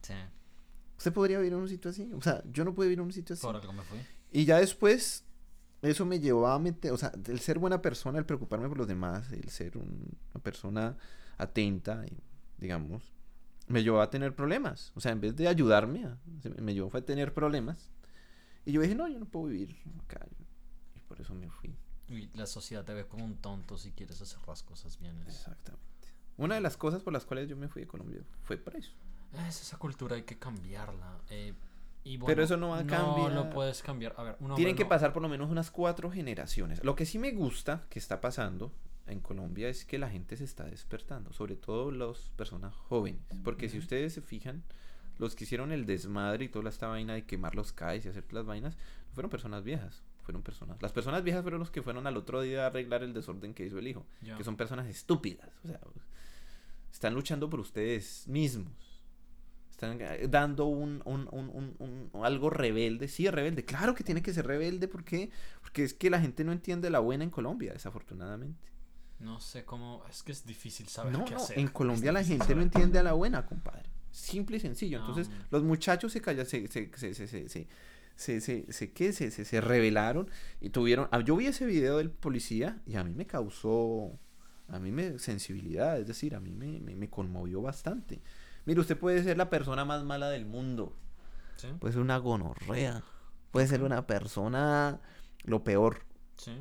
Sí. 0.01 0.13
¿Usted 0.97 1.13
podría 1.13 1.37
vivir 1.39 1.53
en 1.53 1.59
un 1.59 1.67
sitio 1.69 1.91
así? 1.91 2.09
O 2.13 2.21
sea, 2.21 2.43
yo 2.51 2.63
no 2.65 2.73
puedo 2.73 2.87
vivir 2.87 2.99
en 2.99 3.05
un 3.05 3.11
sitio 3.13 3.33
así. 3.33 3.41
Por 3.41 3.55
algo 3.55 3.73
me 3.73 3.83
fui. 3.83 3.99
Y 4.31 4.45
ya 4.45 4.59
después, 4.59 5.23
eso 5.81 6.05
me 6.05 6.19
llevó 6.19 6.47
a 6.47 6.59
meter, 6.59 6.91
o 6.91 6.97
sea, 6.97 7.11
el 7.27 7.39
ser 7.39 7.59
buena 7.59 7.81
persona, 7.81 8.17
el 8.19 8.25
preocuparme 8.25 8.67
por 8.67 8.77
los 8.77 8.87
demás, 8.87 9.31
el 9.31 9.49
ser 9.49 9.77
un- 9.77 10.17
una 10.33 10.43
persona 10.43 10.97
atenta, 11.37 12.03
digamos, 12.57 13.13
me 13.67 13.83
llevó 13.83 14.01
a 14.01 14.09
tener 14.09 14.35
problemas. 14.35 14.91
O 14.95 14.99
sea, 15.01 15.11
en 15.11 15.21
vez 15.21 15.35
de 15.35 15.47
ayudarme, 15.47 16.05
a- 16.05 16.17
me- 16.61 16.73
llevó 16.73 16.95
a 16.95 17.01
tener 17.01 17.33
problemas. 17.33 17.89
Y 18.65 18.71
yo 18.73 18.81
dije, 18.81 18.95
no, 18.95 19.07
yo 19.07 19.19
no 19.19 19.25
puedo 19.25 19.45
vivir 19.47 19.75
acá. 20.03 20.25
Y 20.95 20.99
por 21.01 21.21
eso 21.21 21.33
me 21.33 21.49
fui. 21.49 21.75
Y 22.09 22.29
la 22.37 22.45
sociedad 22.45 22.83
te 22.83 22.93
ve 22.93 23.05
como 23.07 23.25
un 23.25 23.35
tonto 23.37 23.77
si 23.77 23.91
quieres 23.91 24.21
hacer 24.21 24.39
las 24.47 24.63
cosas 24.63 24.97
bien. 24.99 25.17
Es, 25.27 25.35
Exactamente. 25.35 25.85
Una 26.37 26.55
de 26.55 26.61
las 26.61 26.75
cosas 26.77 27.01
por 27.03 27.13
las 27.13 27.25
cuales 27.25 27.47
yo 27.47 27.55
me 27.55 27.67
fui 27.67 27.81
de 27.83 27.87
Colombia 27.87 28.21
fue 28.43 28.57
por 28.57 28.75
eso. 28.75 28.91
es 29.47 29.61
esa 29.61 29.77
cultura 29.77 30.15
hay 30.15 30.23
que 30.23 30.37
cambiarla. 30.37 31.19
eh, 31.29 31.53
y 32.03 32.17
Pero 32.19 32.25
bueno, 32.25 32.43
eso 32.43 32.57
no 32.57 32.69
va 32.69 32.79
a 32.79 32.83
No 32.83 32.89
cambiar. 32.89 33.31
lo 33.31 33.49
puedes 33.49 33.81
cambiar. 33.81 34.13
A 34.17 34.23
ver, 34.23 34.37
Tienen 34.55 34.75
que 34.75 34.83
no- 34.83 34.89
pasar 34.89 35.11
por 35.13 35.23
lo 35.23 35.29
menos 35.29 35.49
unas 35.49 35.71
cuatro 35.71 36.11
generaciones. 36.11 36.83
Lo 36.83 36.95
que 36.95 37.05
sí 37.05 37.17
me 37.17 37.31
gusta 37.31 37.83
que 37.89 37.97
está 37.97 38.21
pasando 38.21 38.71
en 39.07 39.19
Colombia 39.21 39.69
es 39.69 39.85
que 39.85 39.97
la 39.97 40.09
gente 40.09 40.37
se 40.37 40.43
está 40.43 40.65
despertando, 40.65 41.33
sobre 41.33 41.55
todo 41.55 41.89
las 41.91 42.29
personas 42.35 42.75
jóvenes. 42.75 43.21
Porque 43.43 43.69
si 43.69 43.77
Ujú. 43.77 43.85
ustedes 43.85 44.13
se 44.13 44.21
fijan, 44.21 44.63
los 45.17 45.35
que 45.35 45.43
hicieron 45.45 45.71
el 45.71 45.85
desmadre 45.85 46.45
y 46.45 46.49
toda 46.49 46.69
esta 46.69 46.87
vaina 46.87 47.13
de 47.13 47.25
quemar 47.25 47.55
los 47.55 47.71
CAIs 47.73 48.05
y 48.05 48.09
hacer 48.09 48.25
las 48.33 48.45
vainas, 48.45 48.75
no 49.07 49.13
fueron 49.13 49.29
personas 49.29 49.63
viejas. 49.63 50.03
Fueron 50.23 50.41
personas. 50.41 50.81
Las 50.81 50.91
personas 50.91 51.23
viejas 51.23 51.43
fueron 51.43 51.59
los 51.59 51.69
que 51.69 51.83
fueron 51.83 52.07
al 52.07 52.17
otro 52.17 52.41
día 52.41 52.63
a 52.63 52.67
arreglar 52.67 53.03
el 53.03 53.13
desorden 53.13 53.53
que 53.53 53.65
hizo 53.65 53.77
el 53.77 53.87
hijo. 53.87 54.05
Que 54.37 54.43
son 54.43 54.55
personas 54.57 54.87
estúpidas. 54.87 55.49
O 55.63 55.67
sea, 55.67 55.79
están 56.91 57.13
luchando 57.13 57.49
por 57.49 57.59
ustedes 57.59 58.27
mismos. 58.27 58.73
Están 59.69 59.99
eh, 60.01 60.27
dando 60.29 60.65
un, 60.65 61.01
un, 61.05 61.27
un, 61.31 61.49
un- 61.79 62.09
un- 62.11 62.25
algo 62.25 62.49
rebelde. 62.49 63.07
Sí, 63.07 63.29
rebelde. 63.29 63.65
Claro 63.65 63.93
que 63.93 64.03
tiene 64.03 64.21
que 64.23 64.33
ser 64.33 64.47
rebelde. 64.47 64.87
¿Por 64.87 65.03
qué? 65.03 65.29
Porque 65.61 65.83
es 65.83 65.93
que 65.93 66.09
la 66.09 66.19
gente 66.19 66.43
no 66.43 66.53
entiende 66.53 66.89
la 66.89 66.99
buena 66.99 67.23
en 67.25 67.29
Colombia, 67.29 67.73
desafortunadamente. 67.73 68.67
No 69.19 69.39
sé 69.41 69.63
cómo. 69.65 70.03
Es 70.09 70.23
que 70.23 70.31
es 70.31 70.45
difícil 70.45 70.87
saber 70.87 71.13
No, 71.13 71.25
qué 71.25 71.31
no. 71.35 71.37
hacer. 71.37 71.59
En 71.59 71.67
Colombia 71.67 72.11
la 72.11 72.19
difícil 72.21 72.39
gente 72.41 72.55
no 72.55 72.61
entiende 72.61 72.99
a 72.99 73.03
la 73.03 73.13
buena, 73.13 73.45
compadre. 73.45 73.89
Simple 74.15 74.57
y 74.57 74.59
sencillo. 74.61 74.99
Entonces, 74.99 75.29
ah. 75.29 75.47
los 75.51 75.63
muchachos 75.63 76.13
se 76.13 76.21
callaron, 76.21 76.45
se, 76.45 76.65
se, 76.69 76.89
se, 76.95 77.13
se, 77.13 77.27
se, 77.27 78.39
se, 78.39 78.71
se, 78.71 78.93
¿qué? 78.93 79.11
Se, 79.11 79.29
se, 79.29 79.43
se, 79.43 79.61
revelaron 79.61 80.29
y 80.61 80.69
tuvieron... 80.69 81.09
Ah, 81.11 81.19
yo 81.19 81.35
vi 81.35 81.47
ese 81.47 81.65
video 81.65 81.97
del 81.97 82.11
policía 82.11 82.81
y 82.85 82.95
a 82.95 83.03
mí 83.03 83.13
me 83.13 83.27
causó, 83.27 84.17
a 84.69 84.79
mí 84.79 84.93
me 84.93 85.19
sensibilidad, 85.19 85.99
es 85.99 86.07
decir, 86.07 86.33
a 86.33 86.39
mí 86.39 86.55
me, 86.55 86.79
me, 86.79 86.95
me 86.95 87.09
conmovió 87.09 87.61
bastante. 87.61 88.21
Mire, 88.65 88.79
usted 88.79 88.97
puede 88.97 89.21
ser 89.21 89.35
la 89.35 89.49
persona 89.49 89.83
más 89.83 90.05
mala 90.05 90.29
del 90.29 90.45
mundo. 90.45 90.95
Puede 91.79 91.91
ser 91.91 92.01
una 92.01 92.17
gonorrea. 92.17 93.03
Puede 93.51 93.67
ser 93.67 93.83
una 93.83 94.07
persona 94.07 95.01
lo 95.43 95.65
peor. 95.65 96.05
¿Sí? 96.37 96.53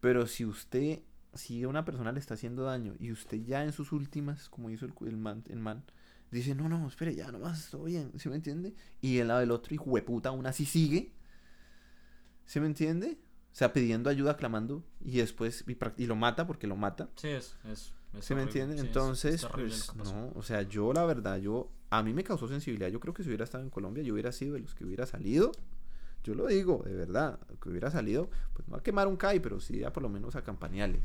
Pero 0.00 0.28
si 0.28 0.44
usted, 0.44 1.00
si 1.34 1.64
a 1.64 1.68
una 1.68 1.84
persona 1.84 2.12
le 2.12 2.20
está 2.20 2.34
haciendo 2.34 2.62
daño 2.62 2.94
y 3.00 3.10
usted 3.10 3.38
ya 3.38 3.64
en 3.64 3.72
sus 3.72 3.90
últimas, 3.90 4.48
como 4.48 4.70
hizo 4.70 4.86
el, 4.86 4.92
el 5.08 5.16
man, 5.16 5.42
el 5.48 5.58
man 5.58 5.82
dice, 6.30 6.54
no, 6.54 6.68
no, 6.68 6.86
espere, 6.86 7.14
ya 7.14 7.30
nomás, 7.32 7.70
todo 7.70 7.84
bien, 7.84 8.12
¿sí 8.18 8.28
me 8.28 8.36
entiende? 8.36 8.74
Y 9.00 9.18
el 9.18 9.28
lado 9.28 9.40
del 9.40 9.50
otro, 9.50 9.74
hijo 9.74 9.94
de 9.94 10.02
puta, 10.02 10.28
aún 10.30 10.46
así 10.46 10.64
sigue, 10.64 11.12
¿sí 12.46 12.60
me 12.60 12.66
entiende? 12.66 13.18
O 13.52 13.54
sea, 13.54 13.72
pidiendo 13.72 14.10
ayuda, 14.10 14.36
clamando, 14.36 14.84
y 15.00 15.18
después, 15.18 15.64
y, 15.96 16.06
lo 16.06 16.16
mata 16.16 16.46
porque 16.46 16.66
lo 16.66 16.76
mata, 16.76 17.10
Sí, 17.16 17.28
es. 17.28 17.56
es, 17.64 17.92
es 18.16 18.24
¿sí 18.24 18.34
me 18.34 18.42
entiende? 18.42 18.78
sí, 18.78 18.86
Entonces, 18.86 19.42
es 19.42 19.46
pues, 19.46 19.94
no, 19.96 20.32
o 20.34 20.42
sea, 20.42 20.62
yo 20.62 20.92
la 20.92 21.04
verdad, 21.04 21.38
yo, 21.38 21.70
a 21.90 22.02
mí 22.02 22.14
me 22.14 22.22
causó 22.22 22.46
sensibilidad, 22.46 22.88
yo 22.88 23.00
creo 23.00 23.12
que 23.12 23.24
si 23.24 23.28
hubiera 23.28 23.44
estado 23.44 23.64
en 23.64 23.70
Colombia, 23.70 24.04
yo 24.04 24.14
hubiera 24.14 24.30
sido 24.30 24.54
de 24.54 24.60
los 24.60 24.74
que 24.74 24.84
hubiera 24.84 25.06
salido, 25.06 25.50
yo 26.24 26.34
lo 26.34 26.46
digo, 26.46 26.82
de 26.84 26.94
verdad, 26.94 27.38
que 27.62 27.68
hubiera 27.70 27.90
salido, 27.90 28.28
pues 28.54 28.68
no 28.68 28.76
a 28.76 28.82
quemar 28.82 29.08
un 29.08 29.16
CAI, 29.16 29.40
pero 29.40 29.58
sí 29.60 29.82
a 29.84 29.92
por 29.92 30.02
lo 30.02 30.08
menos 30.08 30.36
a 30.36 30.42
campañales. 30.42 31.02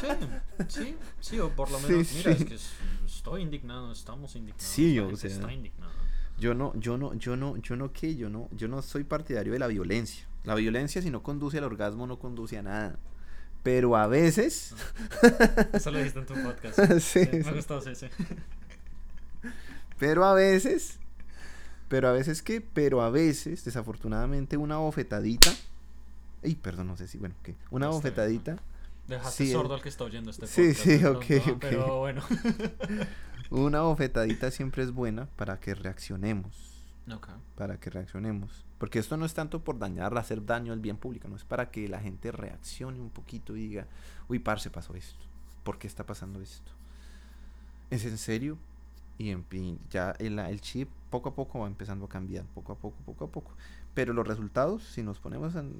Sí, 0.00 0.08
sí, 0.68 0.96
sí, 1.20 1.38
o 1.40 1.50
por 1.50 1.70
lo 1.70 1.78
Sí, 1.80 1.86
menos, 1.92 2.12
mira, 2.14 2.34
sí. 2.36 2.42
es 2.42 2.48
que 2.48 2.54
es- 2.54 2.72
estoy 3.06 3.42
indignado, 3.42 3.92
estamos 3.92 4.34
indignados. 4.36 4.62
Sí, 4.64 4.96
la 4.96 5.04
o 5.06 5.16
sea. 5.16 5.30
está 5.30 5.52
indignada. 5.52 5.92
Yo 6.38 6.54
no, 6.54 6.72
yo 6.76 6.96
no, 6.98 7.14
yo 7.14 7.36
no, 7.36 7.56
yo 7.58 7.76
no 7.76 7.92
qué, 7.92 8.16
yo 8.16 8.28
no, 8.30 8.48
yo 8.52 8.66
no 8.68 8.80
soy 8.82 9.04
partidario 9.04 9.52
de 9.52 9.58
la 9.58 9.66
violencia. 9.68 10.26
La 10.44 10.54
violencia 10.54 11.00
si 11.02 11.10
no 11.10 11.22
conduce 11.22 11.58
al 11.58 11.64
orgasmo 11.64 12.06
no 12.06 12.18
conduce 12.18 12.58
a 12.58 12.62
nada. 12.62 12.98
Pero 13.62 13.94
a 13.96 14.08
veces, 14.08 14.74
Eso 15.72 15.90
lo 15.92 15.98
dijiste 15.98 16.18
en 16.18 16.26
tu 16.26 16.34
podcast. 16.34 16.78
Sí, 17.00 17.24
Sí, 17.26 17.36
me 17.44 17.52
gustó, 17.52 17.80
sí, 17.80 17.94
sí. 17.94 18.06
pero 19.98 20.24
a 20.24 20.34
veces, 20.34 20.98
pero 21.92 22.08
a 22.08 22.12
veces 22.12 22.40
qué, 22.40 22.62
pero 22.62 23.02
a 23.02 23.10
veces, 23.10 23.66
desafortunadamente 23.66 24.56
una 24.56 24.78
bofetadita. 24.78 25.52
Ay, 26.42 26.54
perdón, 26.54 26.86
no 26.86 26.96
sé 26.96 27.06
si, 27.06 27.18
bueno, 27.18 27.34
¿qué? 27.42 27.54
Una 27.70 27.88
bofetadita, 27.88 28.56
Dejaste 29.06 29.44
Sí, 29.44 29.52
sordo 29.52 29.74
al 29.74 29.82
que 29.82 29.90
está 29.90 30.04
oyendo 30.04 30.30
este 30.30 30.46
sí, 30.46 30.68
podcast. 30.68 30.80
sí, 30.80 30.96
de 30.96 31.06
ok, 31.06 31.26
pronto, 31.26 31.52
ok. 31.52 31.58
Pero 31.60 31.98
bueno. 31.98 32.22
una 33.50 33.82
bofetadita 33.82 34.50
siempre 34.50 34.84
es 34.84 34.90
buena 34.90 35.26
para 35.36 35.60
que 35.60 35.74
reaccionemos. 35.74 36.70
Ok. 37.12 37.28
para 37.56 37.78
que 37.78 37.90
reaccionemos. 37.90 38.64
Porque 38.78 38.98
esto 38.98 39.18
no 39.18 39.26
es 39.26 39.34
tanto 39.34 39.60
por 39.62 39.78
dañar, 39.78 40.16
hacer 40.16 40.46
daño 40.46 40.72
al 40.72 40.80
bien 40.80 40.96
público, 40.96 41.28
no 41.28 41.36
es 41.36 41.44
para 41.44 41.70
que 41.70 41.88
la 41.88 42.00
gente 42.00 42.32
reaccione 42.32 42.98
un 43.00 43.10
poquito 43.10 43.54
y 43.54 43.68
diga, 43.68 43.86
uy, 44.28 44.38
parce, 44.38 44.70
pasó 44.70 44.94
esto. 44.94 45.26
¿Por 45.62 45.78
qué 45.78 45.88
está 45.88 46.06
pasando 46.06 46.40
esto? 46.40 46.72
¿Es 47.90 48.06
en 48.06 48.16
serio? 48.16 48.56
Y 49.18 49.28
en 49.28 49.44
fin, 49.44 49.78
ya 49.90 50.12
el, 50.18 50.38
el 50.38 50.62
chip 50.62 50.88
poco 51.12 51.28
a 51.28 51.34
poco 51.36 51.60
va 51.60 51.68
empezando 51.68 52.06
a 52.06 52.08
cambiar, 52.08 52.44
poco 52.46 52.72
a 52.72 52.76
poco, 52.76 52.96
poco 53.06 53.24
a 53.26 53.28
poco. 53.30 53.52
Pero 53.94 54.12
los 54.12 54.26
resultados, 54.26 54.82
si 54.82 55.04
nos 55.04 55.20
ponemos, 55.20 55.54
en- 55.54 55.76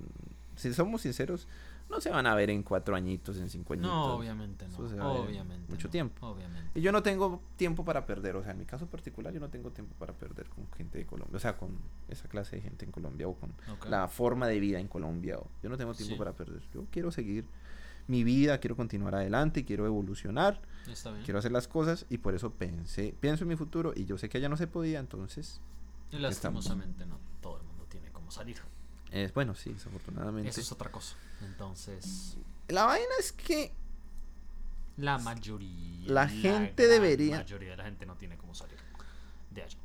si 0.54 0.72
somos 0.74 1.00
sinceros, 1.02 1.48
no 1.90 2.00
se 2.00 2.10
van 2.10 2.26
a 2.26 2.34
ver 2.34 2.50
en 2.50 2.62
cuatro 2.62 2.94
añitos, 2.94 3.38
en 3.38 3.48
cinco 3.50 3.72
añitos. 3.72 3.90
No, 3.90 4.14
obviamente 4.14 4.66
no. 4.68 4.74
Eso 4.74 4.88
se 4.88 4.96
va 4.96 5.10
a 5.10 5.12
ver 5.14 5.22
Obviamente. 5.22 5.70
mucho 5.72 5.88
no, 5.88 5.90
tiempo. 5.90 6.26
Obviamente. 6.26 6.78
Y 6.78 6.82
yo 6.82 6.92
no 6.92 7.02
tengo 7.02 7.40
tiempo 7.56 7.84
para 7.84 8.06
perder, 8.06 8.36
o 8.36 8.42
sea, 8.42 8.52
en 8.52 8.59
mi 8.59 8.64
caso 8.66 8.86
particular 8.86 9.32
yo 9.32 9.40
no 9.40 9.48
tengo 9.48 9.70
tiempo 9.70 9.94
para 9.98 10.12
perder 10.12 10.48
con 10.50 10.70
gente 10.76 10.98
de 10.98 11.06
Colombia, 11.06 11.36
o 11.36 11.40
sea, 11.40 11.56
con 11.56 11.70
esa 12.09 12.28
clase 12.28 12.56
de 12.56 12.62
gente 12.62 12.84
en 12.84 12.92
Colombia 12.92 13.26
o 13.28 13.34
con 13.34 13.52
la 13.90 14.06
forma 14.09 14.46
de 14.46 14.60
vida 14.60 14.78
en 14.78 14.88
Colombia. 14.88 15.38
o- 15.38 15.48
yo 15.62 15.68
no 15.70 15.76
tengo 15.76 15.92
tiempo 15.94 16.14
Sí. 16.14 16.18
para 16.18 16.32
perder. 16.34 16.62
Yo 16.72 16.84
quiero 16.90 17.10
seguir 17.10 17.46
mi 18.08 18.24
vida, 18.24 18.58
quiero 18.58 18.76
continuar 18.76 19.14
adelante, 19.14 19.64
quiero 19.64 19.86
evolucionar, 19.86 20.60
quiero 21.24 21.38
hacer 21.38 21.52
las 21.52 21.68
cosas 21.68 22.06
y 22.10 22.18
por 22.18 22.34
eso 22.34 22.50
pensé, 22.52 23.14
pienso 23.20 23.44
en 23.44 23.48
mi 23.48 23.56
futuro 23.56 23.92
y 23.94 24.04
yo 24.04 24.18
sé 24.18 24.28
que 24.28 24.38
allá 24.38 24.48
no 24.48 24.56
se 24.56 24.66
podía, 24.66 24.98
entonces 25.00 25.60
Y 26.10 26.18
lastimosamente 26.18 27.06
no 27.06 27.18
todo 27.40 27.58
el 27.58 27.62
mundo 27.64 27.86
tiene 27.88 28.10
cómo 28.10 28.30
salir. 28.30 28.56
es 29.10 29.32
bueno, 29.34 29.54
sí, 29.54 29.72
desafortunadamente. 29.72 30.50
Eso 30.50 30.60
es 30.60 30.72
otra 30.72 30.90
cosa. 30.90 31.16
Entonces, 31.42 32.36
La 32.68 32.84
vaina 32.84 33.06
es 33.18 33.32
que 33.32 33.72
la 34.96 35.18
mayoría. 35.18 36.08
La 36.12 36.28
gente 36.28 36.86
debería- 36.86 37.36
La 37.36 37.42
mayoría 37.42 37.70
de 37.70 37.76
la 37.76 37.84
gente 37.84 38.04
no 38.06 38.16
tiene 38.16 38.36
cómo 38.36 38.54
salir 38.54 38.76
de 39.50 39.62
allá. 39.62 39.78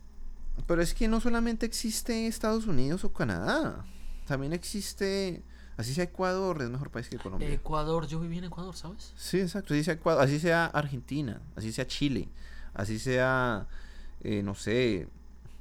Pero 0.67 0.81
es 0.81 0.93
que 0.93 1.07
no 1.07 1.21
solamente 1.21 1.65
existe 1.65 2.27
Estados 2.27 2.65
Unidos 2.67 3.03
o 3.03 3.13
Canadá. 3.13 3.85
También 4.25 4.53
existe. 4.53 5.43
Así 5.77 5.93
sea 5.93 6.03
Ecuador, 6.05 6.61
es 6.61 6.69
mejor 6.69 6.89
país 6.89 7.07
que 7.07 7.17
Colombia. 7.17 7.49
Ecuador, 7.51 8.07
yo 8.07 8.19
viví 8.19 8.37
en 8.39 8.45
Ecuador, 8.45 8.75
¿sabes? 8.75 9.13
Sí, 9.15 9.39
exacto. 9.39 9.73
Así 9.75 9.83
sea 9.83 9.93
Ecuador, 9.93 10.23
así 10.23 10.39
sea 10.39 10.65
Argentina, 10.65 11.39
así 11.55 11.71
sea 11.71 11.85
Chile, 11.87 12.29
así 12.73 12.97
sea. 12.99 13.67
eh, 14.21 14.41
no 14.43 14.55
sé. 14.55 15.07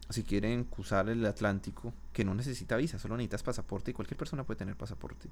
Si 0.08 0.22
quieren 0.22 0.62
cruzar 0.64 1.08
el 1.08 1.26
Atlántico, 1.26 1.92
que 2.12 2.24
no 2.24 2.32
necesita 2.34 2.76
visa, 2.76 2.96
solo 2.98 3.16
necesitas 3.16 3.42
pasaporte 3.42 3.90
y 3.90 3.94
cualquier 3.94 4.16
persona 4.16 4.44
puede 4.44 4.56
tener 4.56 4.76
pasaporte. 4.76 5.28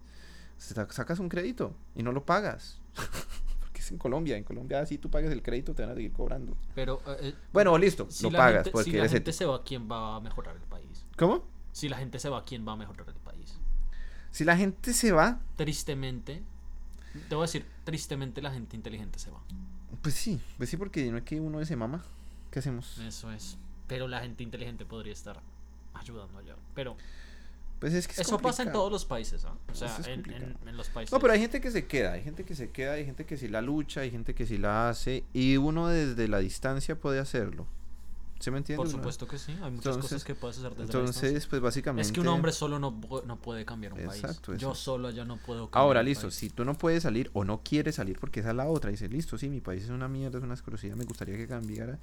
Sa- 0.59 0.91
Sacas 0.91 1.21
un 1.21 1.29
crédito 1.29 1.75
y 1.95 2.03
no 2.03 2.11
lo 2.13 2.25
pagas. 2.27 2.81
Porque 3.61 3.81
es 3.81 3.91
en 3.93 3.99
Colombia. 3.99 4.37
En 4.37 4.43
Colombia, 4.45 4.85
si 4.85 4.99
tú 4.99 5.09
pagas 5.11 5.31
el 5.33 5.43
crédito, 5.43 5.75
te 5.75 5.83
van 5.83 5.93
a 5.93 5.95
seguir 5.95 6.13
cobrando. 6.13 6.57
Pero. 6.75 7.01
eh, 7.07 7.17
eh, 7.21 7.35
Bueno, 7.53 7.79
listo, 7.79 8.09
si 8.11 8.25
lo 8.25 8.37
pagas 8.37 8.55
gente- 8.57 8.71
porque 8.73 8.91
si 8.91 8.97
la 8.97 9.09
gente 9.09 9.33
se 9.33 9.47
va, 9.47 9.63
¿quién 9.63 9.89
va 9.91 10.17
a 10.17 10.21
mejorar 10.21 10.57
el 10.57 10.63
país? 10.63 11.05
¿Cómo? 11.17 11.45
Si 11.73 11.89
la 11.89 11.97
gente 11.97 12.19
se 12.19 12.29
va, 12.29 12.45
¿quién 12.45 12.67
va 12.67 12.73
a 12.73 12.77
mejorar 12.77 13.09
el 13.09 13.15
país? 13.15 13.57
Si 14.35 14.43
la 14.45 14.57
gente 14.57 14.93
se 14.95 15.13
va, 15.13 15.39
Tristemente, 15.55 16.43
te 17.29 17.35
voy 17.37 17.45
a 17.45 17.47
decir, 17.47 17.65
tristemente 17.85 18.43
la 18.43 18.51
gente 18.51 18.75
inteligente 18.75 19.21
se 19.21 19.31
va. 19.31 19.39
Pues 20.03 20.15
sí, 20.17 20.41
pues 20.57 20.69
sí, 20.69 20.77
porque 20.77 21.09
no 21.13 21.19
es 21.19 21.23
que 21.23 21.39
uno 21.41 21.65
se 21.65 21.77
mama. 21.77 22.03
¿Qué 22.51 22.59
hacemos? 22.59 22.99
Eso 22.99 23.31
es. 23.31 23.57
Pero 23.87 24.09
la 24.09 24.19
gente 24.23 24.43
inteligente 24.43 24.85
podría 24.85 25.13
estar 25.13 25.41
ayudando 25.95 26.37
allá. 26.41 26.57
Pero 26.75 26.97
Pues 27.79 27.95
es 27.95 28.09
que 28.09 28.15
es 28.15 28.21
eso 28.21 28.39
pasa 28.41 28.65
en 28.65 28.73
todos 28.73 28.91
los 28.91 29.05
países, 29.05 29.45
¿ah? 29.45 29.55
O 29.71 29.75
sea, 29.75 29.97
es 29.99 30.07
en- 30.09 30.57
en 30.67 30.77
los 30.77 30.89
países. 30.89 31.13
No, 31.13 31.21
pero 31.21 31.33
hay 31.33 31.39
gente 31.39 31.61
que 31.61 31.71
se 31.71 31.87
queda, 31.87 32.13
hay 32.15 32.25
gente 32.25 32.45
que 32.45 32.57
se 32.57 32.71
queda, 32.71 32.95
hay 32.95 33.05
gente 33.05 33.27
que 33.27 33.37
sí 33.37 33.47
la 33.47 33.63
lucha, 33.63 34.01
hay 34.01 34.11
gente 34.11 34.35
que 34.35 34.47
sí 34.47 34.59
la 34.59 34.89
hace 34.89 35.23
y 35.33 35.59
uno 35.59 35.87
desde 35.87 36.27
la 36.27 36.39
distancia 36.39 36.99
puede 36.99 37.21
hacerlo. 37.21 37.67
¿Se 38.45 38.51
me 38.51 38.59
entiende? 38.59 38.77
Por 38.83 38.91
supuesto 38.93 39.27
que 39.27 39.39
sí. 39.39 39.53
Hay 39.53 39.71
muchas 39.71 39.87
Entonces- 39.95 40.03
cosas 40.03 40.25
que 40.25 40.35
puedes 40.35 40.59
hacer 40.59 40.75
desde 40.75 40.93
la. 40.93 40.99
Entonces, 41.01 41.47
pues 41.47 41.63
básicamente... 41.63 42.07
Es 42.07 42.13
que 42.13 42.21
un 42.21 42.29
hombre 42.29 42.53
solo 42.53 42.79
no, 42.79 42.91
no 43.25 43.37
puede 43.39 43.65
cambiar 43.65 43.95
un 43.95 44.01
Exacto, 44.01 44.53
país. 44.53 44.61
Yo 44.61 44.75
solo 44.75 45.09
allá 45.09 45.25
no 45.25 45.39
puedo 45.39 45.71
cambiar 45.71 45.83
Ahora, 45.83 46.01
un 46.01 46.07
listo, 46.07 46.27
país. 46.27 46.35
si 46.35 46.51
tú 46.51 46.63
no 46.67 46.75
puedes 46.75 47.05
salir 47.05 47.31
o 47.33 47.43
no 47.45 47.63
quieres 47.63 47.95
salir 47.95 48.19
porque 48.19 48.41
esa 48.41 48.51
es 48.51 48.57
la 48.57 48.67
otra, 48.67 48.91
dice, 48.91 49.09
listo, 49.09 49.39
sí, 49.39 49.49
mi 49.49 49.63
país 49.63 49.85
es 49.85 49.89
una 49.89 50.09
mierda, 50.09 50.37
es 50.37 50.45
una 50.45 50.53
asquerosidad, 50.53 50.95
me 50.95 51.05
gustaría 51.07 51.39
que 51.39 51.47
cambiara, 51.49 51.99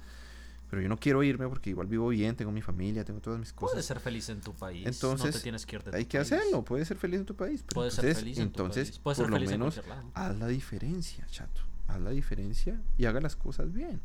pero 0.68 0.82
yo 0.82 0.88
no 0.88 0.96
quiero 0.96 1.22
irme 1.22 1.46
porque 1.46 1.70
igual 1.70 1.86
vivo 1.86 2.08
bien, 2.08 2.34
tengo 2.34 2.50
mi 2.50 2.60
familia, 2.62 3.04
tengo 3.04 3.20
todas 3.20 3.38
mis 3.38 3.52
cosas. 3.52 3.74
Puedes 3.74 3.86
ser 3.86 4.00
feliz 4.00 4.28
en 4.28 4.40
tu 4.40 4.52
país. 4.52 4.82
no 4.84 4.90
Entonces, 4.90 5.36
te 5.36 5.40
tienes 5.42 5.64
que 5.64 5.76
ir 5.76 5.84
de 5.84 5.92
tu 5.92 5.96
Hay 5.96 6.06
que 6.06 6.18
país. 6.18 6.32
hacerlo, 6.32 6.64
puedes 6.64 6.88
ser 6.88 6.96
feliz 6.96 7.20
en 7.20 7.26
tu 7.26 7.36
país. 7.36 7.62
pero 7.64 7.74
Puedes 7.76 7.94
ser 7.94 8.04
entonces, 8.06 8.24
feliz 8.24 8.38
en 8.38 8.50
tu 8.50 8.62
entonces 8.62 8.88
país. 8.88 8.98
Puedes 8.98 9.16
por 9.18 9.26
ser 9.26 9.30
lo 9.30 9.36
feliz 9.36 9.50
en 9.52 9.60
menos 9.60 9.76
lado. 9.86 10.10
haz 10.14 10.36
la 10.40 10.48
diferencia, 10.48 11.24
chato. 11.30 11.60
Haz 11.86 12.00
la 12.00 12.10
diferencia 12.10 12.80
y 12.98 13.04
haga 13.04 13.20
las 13.20 13.36
cosas 13.36 13.72
bien. 13.72 14.00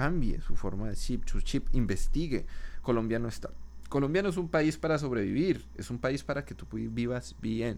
Cambie 0.00 0.40
su 0.40 0.56
forma 0.56 0.88
de 0.88 0.96
chip, 0.96 1.26
su 1.28 1.42
chip, 1.42 1.68
investigue. 1.74 2.46
Colombia 2.80 3.18
no 3.18 3.28
está. 3.28 3.50
Colombia 3.90 4.22
no 4.22 4.30
es 4.30 4.38
un 4.38 4.48
país 4.48 4.78
para 4.78 4.96
sobrevivir, 4.98 5.62
es 5.76 5.90
un 5.90 5.98
país 5.98 6.24
para 6.24 6.42
que 6.46 6.54
tú 6.54 6.66
vivas 6.70 7.36
bien. 7.42 7.76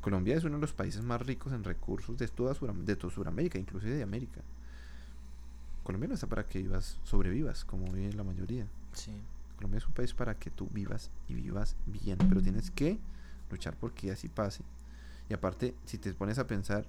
Colombia 0.00 0.34
es 0.38 0.44
uno 0.44 0.54
de 0.54 0.62
los 0.62 0.72
países 0.72 1.02
más 1.02 1.20
ricos 1.20 1.52
en 1.52 1.64
recursos 1.64 2.16
de 2.16 2.28
toda, 2.28 2.54
Suram- 2.54 2.84
de 2.84 2.96
toda 2.96 3.12
Sudamérica, 3.12 3.58
inclusive 3.58 3.94
de 3.94 4.02
América. 4.02 4.40
Colombia 5.82 6.08
no 6.08 6.14
está 6.14 6.28
para 6.28 6.46
que 6.46 6.60
vivas, 6.60 6.98
sobrevivas, 7.04 7.66
como 7.66 7.84
vive 7.92 8.14
la 8.14 8.24
mayoría. 8.24 8.66
Sí. 8.94 9.12
Colombia 9.56 9.76
es 9.76 9.86
un 9.86 9.92
país 9.92 10.14
para 10.14 10.38
que 10.38 10.50
tú 10.50 10.70
vivas 10.72 11.10
y 11.28 11.34
vivas 11.34 11.76
bien, 11.84 12.16
pero 12.26 12.40
tienes 12.40 12.70
que 12.70 12.98
luchar 13.50 13.76
porque 13.76 14.10
así 14.12 14.30
pase. 14.30 14.62
Y 15.28 15.34
aparte, 15.34 15.74
si 15.84 15.98
te 15.98 16.14
pones 16.14 16.38
a 16.38 16.46
pensar, 16.46 16.86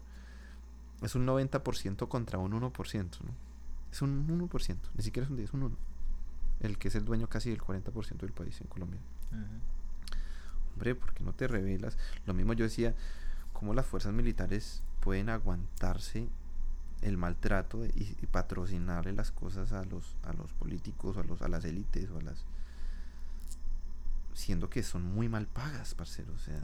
es 1.02 1.14
un 1.15 1.26
90% 1.26 2.07
contra 2.07 2.38
un 2.39 2.53
1%, 2.53 3.19
¿no? 3.26 3.43
Es 3.96 4.02
un 4.02 4.28
1%, 4.28 4.76
ni 4.98 5.04
siquiera 5.06 5.24
es 5.26 5.30
un 5.32 5.38
10, 5.38 5.48
es 5.48 5.54
un 5.54 5.64
1. 5.64 5.78
El 6.60 6.78
que 6.78 6.90
es 6.90 6.96
el 6.96 7.06
dueño 7.06 7.28
casi 7.30 7.50
del 7.50 7.62
40% 7.62 8.18
del 8.18 8.34
país 8.34 8.60
en 8.60 8.68
Colombia. 8.68 9.00
Hombre, 10.74 10.96
¿por 10.96 11.14
qué 11.14 11.24
no 11.24 11.32
te 11.34 11.48
revelas? 11.48 11.98
Lo 12.26 12.34
mismo 12.34 12.52
yo 12.52 12.66
decía, 12.66 12.94
cómo 13.54 13.74
las 13.74 13.86
fuerzas 13.86 14.12
militares 14.14 14.84
pueden 15.00 15.30
aguantarse 15.30 16.28
el 17.04 17.16
maltrato 17.16 17.80
de- 17.80 17.90
y, 17.96 18.18
y 18.22 18.26
patrocinarle 18.28 19.14
las 19.14 19.32
cosas 19.32 19.72
a 19.72 19.86
los 19.86 20.16
a 20.24 20.34
los 20.34 20.52
políticos 20.54 21.16
a 21.18 21.24
los 21.24 21.42
a 21.42 21.48
las 21.48 21.64
élites 21.64 22.10
o 22.10 22.18
a 22.18 22.22
las 22.22 22.44
siendo 24.34 24.70
que 24.70 24.84
son 24.84 25.04
muy 25.04 25.30
mal 25.30 25.48
pagas, 25.48 25.96
parcero, 25.96 26.34
o 26.34 26.40
sea, 26.40 26.62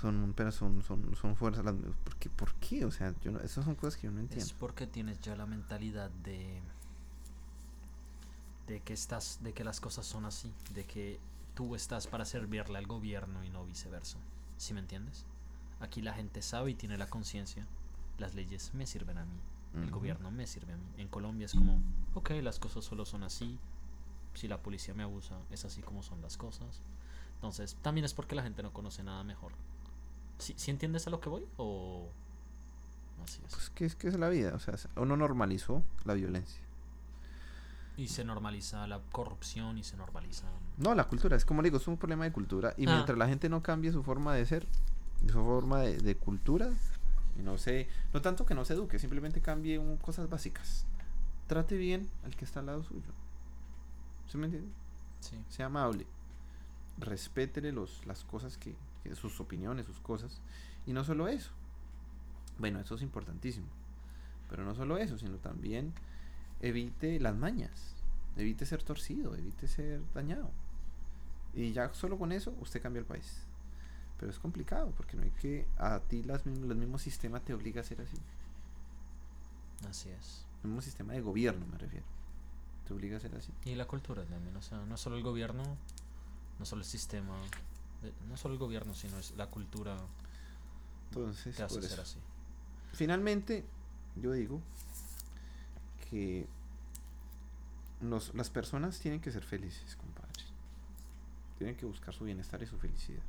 son 0.00 0.32
pero 0.36 0.52
son 0.52 0.82
son, 0.82 1.14
son 1.16 1.36
fuerzas 1.36 1.64
las 1.64 1.74
¿por 1.74 2.16
qué, 2.16 2.30
¿por 2.30 2.54
qué? 2.54 2.84
O 2.84 2.90
sea, 2.90 3.14
yo 3.22 3.32
no, 3.32 3.40
esas 3.40 3.64
son 3.64 3.74
cosas 3.74 3.96
que 3.96 4.06
yo 4.06 4.12
no 4.12 4.20
entiendo. 4.20 4.44
Es 4.44 4.52
porque 4.52 4.86
tienes 4.86 5.20
ya 5.20 5.36
la 5.36 5.46
mentalidad 5.46 6.10
de 6.10 6.62
de 8.66 8.80
que 8.80 8.92
estás 8.92 9.38
de 9.42 9.52
que 9.52 9.64
las 9.64 9.80
cosas 9.80 10.06
son 10.06 10.24
así, 10.24 10.52
de 10.74 10.84
que 10.84 11.18
tú 11.54 11.74
estás 11.74 12.06
para 12.06 12.24
servirle 12.24 12.78
al 12.78 12.86
gobierno 12.86 13.44
y 13.44 13.50
no 13.50 13.64
viceversa. 13.64 14.18
¿Sí 14.56 14.74
me 14.74 14.80
entiendes? 14.80 15.24
Aquí 15.80 16.02
la 16.02 16.12
gente 16.12 16.42
sabe 16.42 16.72
y 16.72 16.74
tiene 16.74 16.98
la 16.98 17.06
conciencia. 17.06 17.66
Las 18.18 18.34
leyes 18.34 18.74
me 18.74 18.86
sirven 18.86 19.18
a 19.18 19.24
mí, 19.24 19.38
el 19.74 19.90
gobierno 19.90 20.30
me 20.30 20.46
sirve 20.46 20.72
a 20.72 20.76
mí. 20.76 20.86
En 20.96 21.08
Colombia 21.08 21.46
es 21.46 21.54
como, 21.54 21.80
ok, 22.14 22.30
las 22.42 22.58
cosas 22.58 22.84
solo 22.84 23.04
son 23.04 23.22
así. 23.22 23.58
Si 24.34 24.48
la 24.48 24.60
policía 24.60 24.94
me 24.94 25.04
abusa, 25.04 25.38
es 25.50 25.64
así 25.64 25.82
como 25.82 26.02
son 26.02 26.20
las 26.20 26.36
cosas. 26.36 26.80
Entonces, 27.34 27.76
también 27.82 28.04
es 28.04 28.14
porque 28.14 28.34
la 28.34 28.42
gente 28.42 28.64
no 28.64 28.72
conoce 28.72 29.04
nada 29.04 29.22
mejor. 29.22 29.52
¿Sí, 30.38 30.54
sí 30.56 30.70
entiendes 30.70 31.06
a 31.06 31.10
lo 31.10 31.20
que 31.20 31.28
voy? 31.28 31.44
O 31.56 32.08
así 33.24 33.40
es. 33.46 33.52
Pues 33.54 33.70
que 33.70 33.84
es 33.84 33.94
que 33.96 34.08
es 34.08 34.18
la 34.18 34.28
vida, 34.28 34.54
o 34.54 34.58
sea, 34.58 34.74
uno 34.96 35.16
normalizó 35.16 35.82
la 36.04 36.14
violencia. 36.14 36.60
Y 37.96 38.06
se 38.08 38.24
normaliza 38.24 38.86
la 38.86 39.00
corrupción 39.10 39.76
y 39.78 39.82
se 39.82 39.96
normaliza. 39.96 40.46
No, 40.76 40.94
la 40.94 41.08
cultura, 41.08 41.36
es 41.36 41.44
como 41.44 41.62
le 41.62 41.66
digo, 41.66 41.78
es 41.78 41.88
un 41.88 41.96
problema 41.96 42.24
de 42.24 42.32
cultura. 42.32 42.72
Y 42.76 42.86
Ah. 42.88 42.92
mientras 42.94 43.18
la 43.18 43.26
gente 43.26 43.48
no 43.48 43.60
cambie 43.62 43.90
su 43.90 44.04
forma 44.04 44.34
de 44.34 44.46
ser, 44.46 44.66
su 45.26 45.32
forma 45.44 45.80
de, 45.80 45.98
de 45.98 46.16
cultura, 46.16 46.70
y 47.36 47.42
no 47.42 47.58
sé, 47.58 47.88
no 48.12 48.22
tanto 48.22 48.46
que 48.46 48.54
no 48.54 48.64
se 48.64 48.74
eduque, 48.74 49.00
simplemente 49.00 49.40
cambie 49.40 49.78
un- 49.80 49.96
cosas 49.96 50.28
básicas. 50.30 50.86
Trate 51.48 51.76
bien 51.76 52.08
al 52.24 52.36
que 52.36 52.44
está 52.44 52.60
al 52.60 52.66
lado 52.66 52.84
suyo. 52.84 53.10
¿Sí 54.28 54.38
me 54.38 54.44
entiende? 54.46 54.70
Sí. 55.18 55.36
Sea 55.48 55.66
amable. 55.66 56.06
Respétele 56.98 57.72
los, 57.72 58.06
las 58.06 58.22
cosas 58.24 58.56
que- 58.58 58.76
sus 59.14 59.40
opiniones, 59.40 59.86
sus 59.86 60.00
cosas. 60.00 60.40
Y 60.86 60.92
no 60.92 61.04
solo 61.04 61.28
eso. 61.28 61.50
Bueno, 62.58 62.80
eso 62.80 62.94
es 62.94 63.02
importantísimo. 63.02 63.66
Pero 64.50 64.64
no 64.64 64.74
solo 64.74 64.96
eso, 64.98 65.18
sino 65.18 65.36
también 65.36 65.92
evite 66.60 67.20
las 67.20 67.36
mañas. 67.36 67.94
Evite 68.36 68.66
ser 68.66 68.82
torcido, 68.82 69.34
evite 69.34 69.68
ser 69.68 70.00
dañado. 70.14 70.50
Y 71.54 71.72
ya 71.72 71.92
solo 71.94 72.18
con 72.18 72.32
eso 72.32 72.54
usted 72.60 72.80
cambia 72.82 73.00
el 73.00 73.06
país. 73.06 73.42
Pero 74.18 74.30
es 74.30 74.38
complicado 74.38 74.92
porque 74.96 75.16
no 75.16 75.22
hay 75.22 75.30
que 75.30 75.66
a 75.78 76.00
ti 76.00 76.22
las, 76.22 76.44
mism- 76.44 76.70
el 76.70 76.76
mismo 76.76 76.98
sistema 76.98 77.40
te 77.40 77.54
obliga 77.54 77.80
a 77.80 77.84
ser 77.84 78.00
así. 78.00 78.16
Así 79.88 80.08
es. 80.10 80.44
El 80.64 80.70
mismo 80.70 80.82
sistema 80.82 81.12
de 81.12 81.20
gobierno 81.20 81.64
me 81.66 81.78
refiero. 81.78 82.06
Te 82.86 82.94
obliga 82.94 83.16
a 83.16 83.20
ser 83.20 83.34
así. 83.36 83.52
Y 83.64 83.74
la 83.74 83.86
cultura 83.86 84.24
también, 84.24 84.56
o 84.56 84.62
sea, 84.62 84.78
no 84.86 84.96
solo 84.96 85.16
el 85.16 85.22
gobierno, 85.22 85.62
no 86.58 86.64
solo 86.64 86.80
el 86.82 86.86
sistema, 86.88 87.36
no 88.28 88.36
solo 88.36 88.54
el 88.54 88.60
gobierno, 88.60 88.94
sino 88.94 89.18
es 89.18 89.32
la 89.36 89.46
cultura 89.48 89.96
Entonces, 91.10 91.56
te 91.56 91.62
hace 91.62 91.82
ser 91.82 92.00
así. 92.00 92.18
Finalmente, 92.92 93.64
yo 94.16 94.32
digo 94.32 94.60
que 96.10 96.46
los- 98.00 98.34
las 98.34 98.50
personas 98.50 98.98
tienen 99.00 99.20
que 99.20 99.30
ser 99.32 99.42
felices, 99.42 99.96
compadre. 99.96 100.28
Tienen 101.58 101.76
que 101.76 101.86
buscar 101.86 102.14
su 102.14 102.24
bienestar 102.24 102.62
y 102.62 102.66
su 102.66 102.78
felicidad. 102.78 103.22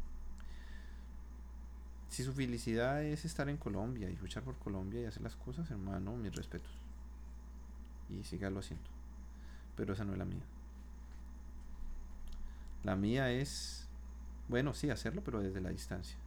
Si 2.10 2.24
su 2.24 2.34
felicidad 2.34 3.04
es 3.04 3.26
estar 3.26 3.50
en 3.50 3.58
Colombia 3.58 4.10
y 4.10 4.16
luchar 4.18 4.44
por 4.44 4.56
Colombia 4.58 5.02
y 5.02 5.06
hacer 5.06 5.22
las 5.24 5.36
cosas, 5.36 5.70
hermano, 5.72 6.16
mis 6.16 6.36
respetos. 6.36 6.72
Y 8.10 8.24
sígalo 8.24 8.60
haciendo. 8.60 8.86
Pero 9.76 9.94
esa 9.94 10.04
no 10.06 10.14
es 10.14 10.18
la 10.20 10.26
mía. 10.26 10.44
La 12.84 12.96
mía 12.96 13.32
es, 13.32 13.88
bueno, 14.50 14.74
sí, 14.74 14.90
hacerlo, 14.90 15.22
pero 15.24 15.40
desde 15.40 15.62
la 15.62 15.70
distancia. 15.70 16.18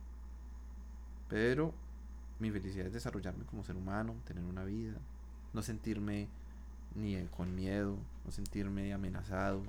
Pero 1.28 1.74
mi 2.38 2.50
felicidad 2.50 2.86
es 2.86 2.92
desarrollarme 2.92 3.44
como 3.44 3.64
ser 3.64 3.76
humano, 3.76 4.14
tener 4.24 4.44
una 4.44 4.64
vida, 4.64 4.98
no 5.52 5.62
sentirme 5.62 6.28
ni 6.94 7.20
con 7.26 7.54
miedo, 7.54 7.96
no 8.24 8.30
sentirme 8.30 8.92
amenazado, 8.92 9.62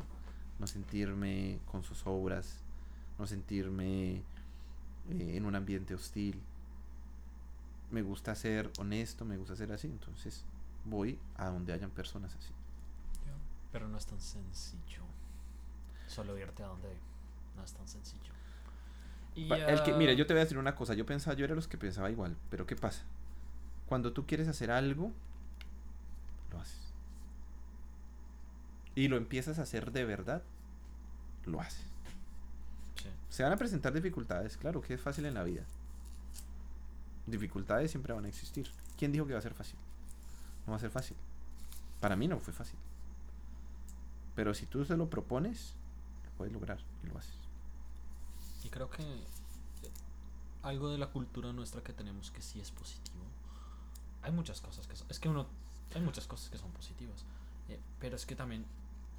no 0.59 0.67
sentirme 0.67 1.59
con 1.71 1.83
sus 1.83 2.05
obras, 2.05 2.59
no 3.17 3.25
sentirme 3.25 4.17
eh, 5.09 5.35
en 5.35 5.45
un 5.45 5.55
ambiente 5.55 5.95
hostil. 5.95 6.41
Me 7.91 8.01
gusta 8.01 8.35
ser 8.35 8.71
honesto, 8.77 9.25
me 9.25 9.37
gusta 9.37 9.55
ser 9.55 9.71
así, 9.71 9.87
entonces 9.87 10.45
voy 10.85 11.19
a 11.37 11.47
donde 11.47 11.73
hayan 11.73 11.91
personas 11.91 12.35
así. 12.35 12.53
Pero 13.71 13.87
no 13.87 13.97
es 13.97 14.05
tan 14.05 14.21
sencillo. 14.21 15.01
Solo 16.07 16.37
irte 16.37 16.61
a 16.61 16.67
donde 16.67 16.95
no 17.55 17.63
es 17.63 17.73
tan 17.73 17.87
sencillo. 17.87 18.31
Y, 19.35 19.51
el 19.51 19.83
que, 19.83 19.93
mira, 19.93 20.13
yo 20.13 20.27
te 20.27 20.33
voy 20.33 20.41
a 20.41 20.43
decir 20.43 20.57
una 20.57 20.75
cosa. 20.75 20.93
Yo 20.93 21.05
pensaba, 21.05 21.35
yo 21.35 21.45
era 21.45 21.55
los 21.55 21.67
que 21.67 21.77
pensaba 21.77 22.11
igual. 22.11 22.35
Pero 22.49 22.65
¿qué 22.65 22.75
pasa? 22.75 23.03
Cuando 23.87 24.13
tú 24.13 24.25
quieres 24.25 24.47
hacer 24.47 24.71
algo, 24.71 25.11
lo 26.51 26.59
haces. 26.59 26.93
Y 28.95 29.07
lo 29.07 29.17
empiezas 29.17 29.59
a 29.59 29.63
hacer 29.63 29.91
de 29.91 30.05
verdad, 30.05 30.43
lo 31.45 31.61
haces. 31.61 31.85
Se 33.29 33.41
van 33.41 33.51
a 33.51 33.57
presentar 33.57 33.91
dificultades, 33.93 34.57
claro 34.57 34.81
que 34.81 34.93
es 34.93 35.01
fácil 35.01 35.25
en 35.25 35.33
la 35.33 35.43
vida. 35.43 35.63
Dificultades 37.25 37.89
siempre 37.89 38.13
van 38.13 38.25
a 38.25 38.27
existir. 38.27 38.69
¿Quién 38.97 39.11
dijo 39.11 39.25
que 39.25 39.33
va 39.33 39.39
a 39.39 39.41
ser 39.41 39.55
fácil? 39.55 39.77
No 40.67 40.71
va 40.71 40.77
a 40.77 40.79
ser 40.79 40.91
fácil. 40.91 41.17
Para 41.99 42.15
mí 42.15 42.27
no 42.27 42.39
fue 42.39 42.53
fácil. 42.53 42.77
Pero 44.35 44.53
si 44.53 44.65
tú 44.65 44.85
se 44.85 44.97
lo 44.97 45.09
propones, 45.09 45.73
lo 46.25 46.31
puedes 46.37 46.53
lograr 46.53 46.79
y 47.03 47.07
lo 47.07 47.17
haces. 47.17 47.42
Creo 48.73 48.89
que 48.89 49.03
algo 50.63 50.89
de 50.89 50.97
la 50.97 51.05
cultura 51.05 51.53
nuestra 51.53 51.83
que 51.83 51.93
tenemos 51.93 52.31
que 52.31 52.41
sí 52.41 52.59
es 52.59 52.71
positivo. 52.71 53.23
Hay 54.23 54.31
muchas 54.31 54.61
cosas 54.61 54.87
que 54.87 54.95
son, 54.95 55.05
es 55.11 55.19
que 55.19 55.29
uno 55.29 55.45
hay 55.93 56.01
muchas 56.01 56.25
cosas 56.25 56.49
que 56.49 56.57
son 56.57 56.71
positivas, 56.71 57.23
eh, 57.69 57.79
pero 57.99 58.15
es 58.15 58.25
que 58.25 58.35
también 58.35 58.65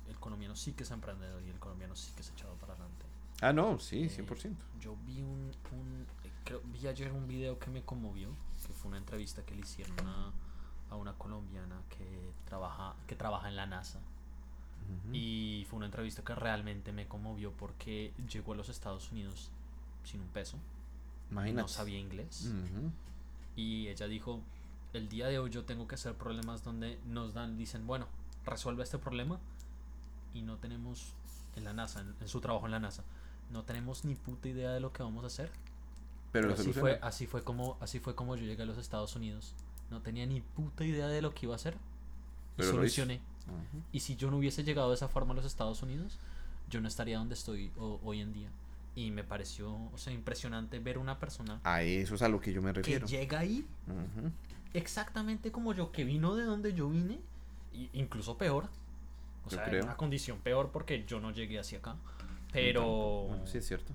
el 0.08 0.16
colombiano 0.16 0.56
sí 0.56 0.72
que 0.72 0.82
es 0.82 0.90
emprendedor 0.90 1.40
y 1.44 1.50
el 1.50 1.60
colombiano 1.60 1.94
sí 1.94 2.10
que 2.16 2.22
es 2.22 2.30
echado 2.30 2.54
para 2.54 2.72
adelante. 2.72 3.06
Ah, 3.42 3.52
no, 3.52 3.78
sí, 3.78 4.08
100%. 4.08 4.46
Eh, 4.46 4.54
yo 4.80 4.96
vi 5.06 5.22
un, 5.22 5.52
un 5.70 6.06
creo, 6.44 6.60
vi 6.64 6.88
ayer 6.88 7.12
un 7.12 7.28
video 7.28 7.56
que 7.56 7.70
me 7.70 7.84
conmovió, 7.84 8.30
que 8.66 8.72
fue 8.72 8.88
una 8.88 8.98
entrevista 8.98 9.44
que 9.46 9.54
le 9.54 9.60
hicieron 9.60 9.96
a, 10.00 10.32
a 10.90 10.96
una 10.96 11.12
colombiana 11.12 11.80
que 11.90 12.32
trabaja 12.44 12.96
que 13.06 13.14
trabaja 13.14 13.48
en 13.48 13.54
la 13.54 13.66
NASA. 13.66 14.00
Y 15.12 15.66
fue 15.68 15.78
una 15.78 15.86
entrevista 15.86 16.22
que 16.22 16.34
realmente 16.34 16.92
me 16.92 17.06
conmovió 17.06 17.52
porque 17.52 18.12
llegó 18.30 18.52
a 18.52 18.56
los 18.56 18.68
Estados 18.68 19.10
Unidos 19.12 19.50
sin 20.04 20.20
un 20.20 20.28
peso. 20.28 20.58
No 21.30 21.68
sabía 21.68 21.98
inglés. 21.98 22.52
Y 23.56 23.88
ella 23.88 24.06
dijo, 24.06 24.40
el 24.92 25.08
día 25.08 25.28
de 25.28 25.38
hoy 25.38 25.50
yo 25.50 25.64
tengo 25.64 25.86
que 25.86 25.94
hacer 25.94 26.14
problemas 26.14 26.64
donde 26.64 26.98
nos 27.06 27.34
dan, 27.34 27.56
dicen, 27.56 27.86
bueno, 27.86 28.06
resuelve 28.44 28.82
este 28.82 28.98
problema. 28.98 29.38
Y 30.32 30.42
no 30.42 30.56
tenemos 30.56 31.14
en 31.56 31.64
la 31.64 31.72
NASA, 31.72 32.04
en, 32.20 32.28
su 32.28 32.40
trabajo 32.40 32.66
en 32.66 32.72
la 32.72 32.80
NASA, 32.80 33.04
no 33.52 33.62
tenemos 33.62 34.04
ni 34.04 34.16
puta 34.16 34.48
idea 34.48 34.72
de 34.72 34.80
lo 34.80 34.92
que 34.92 35.02
vamos 35.02 35.24
a 35.24 35.28
hacer. 35.28 35.50
Pero, 36.32 36.52
así 36.52 36.72
fue, 36.72 36.98
así 37.00 37.26
fue 37.28 37.44
como, 37.44 37.76
así 37.80 38.00
fue 38.00 38.16
como 38.16 38.34
yo 38.34 38.44
llegué 38.44 38.64
a 38.64 38.66
los 38.66 38.78
Estados 38.78 39.14
Unidos. 39.14 39.54
No 39.90 40.02
tenía 40.02 40.26
ni 40.26 40.40
puta 40.40 40.84
idea 40.84 41.06
de 41.06 41.22
lo 41.22 41.32
que 41.32 41.46
iba 41.46 41.54
a 41.54 41.56
hacer. 41.56 41.76
Y 42.58 42.64
solucioné. 42.64 43.20
Y 43.92 44.00
si 44.00 44.16
yo 44.16 44.30
no 44.30 44.38
hubiese 44.38 44.64
llegado 44.64 44.88
de 44.90 44.94
esa 44.94 45.08
forma 45.08 45.32
a 45.32 45.36
los 45.36 45.44
Estados 45.44 45.82
Unidos, 45.82 46.18
yo 46.70 46.80
no 46.80 46.88
estaría 46.88 47.18
donde 47.18 47.34
estoy 47.34 47.70
hoy 47.76 48.20
en 48.20 48.32
día. 48.32 48.48
Y 48.96 49.10
me 49.10 49.24
pareció, 49.24 49.74
o 49.92 49.98
sea, 49.98 50.12
impresionante 50.12 50.78
ver 50.78 50.98
una 50.98 51.18
persona. 51.18 51.60
A 51.64 51.82
eso 51.82 52.14
es 52.14 52.22
a 52.22 52.28
lo 52.28 52.40
que 52.40 52.52
yo 52.52 52.62
me 52.62 52.72
refiero. 52.72 53.06
Que 53.06 53.16
llega 53.18 53.40
ahí, 53.40 53.66
exactamente 54.72 55.50
como 55.50 55.74
yo, 55.74 55.90
que 55.92 56.04
vino 56.04 56.36
de 56.36 56.44
donde 56.44 56.74
yo 56.74 56.88
vine, 56.88 57.18
incluso 57.92 58.38
peor. 58.38 58.68
O 59.46 59.50
sea, 59.50 59.66
en 59.66 59.84
una 59.84 59.96
condición 59.96 60.38
peor 60.38 60.70
porque 60.70 61.04
yo 61.04 61.20
no 61.20 61.30
llegué 61.30 61.58
hacia 61.58 61.78
acá. 61.78 61.96
Pero. 62.52 63.26
Bueno, 63.28 63.46
sí, 63.46 63.58
es 63.58 63.66
cierto. 63.66 63.92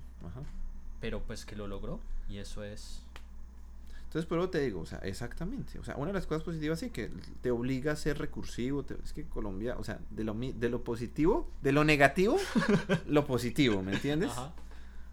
Pero 1.00 1.22
pues 1.22 1.44
que 1.44 1.56
lo 1.56 1.66
logró. 1.66 1.98
Y 2.28 2.38
eso 2.38 2.62
es. 2.62 3.02
Entonces, 4.10 4.26
por 4.26 4.40
eso 4.40 4.50
te 4.50 4.58
digo, 4.58 4.80
o 4.80 4.86
sea, 4.86 4.98
exactamente. 5.04 5.78
O 5.78 5.84
sea, 5.84 5.94
una 5.94 6.08
de 6.08 6.14
las 6.14 6.26
cosas 6.26 6.42
positivas 6.42 6.80
sí 6.80 6.90
que 6.90 7.12
te 7.42 7.52
obliga 7.52 7.92
a 7.92 7.96
ser 7.96 8.18
recursivo. 8.18 8.84
es 9.04 9.12
que 9.12 9.22
Colombia, 9.22 9.76
o 9.78 9.84
sea, 9.84 10.00
de 10.10 10.24
lo, 10.24 10.34
de 10.34 10.68
lo 10.68 10.82
positivo, 10.82 11.48
de 11.62 11.70
lo 11.70 11.84
negativo, 11.84 12.36
lo 13.06 13.24
positivo, 13.24 13.84
¿me 13.84 13.92
entiendes? 13.92 14.32
O 14.36 14.52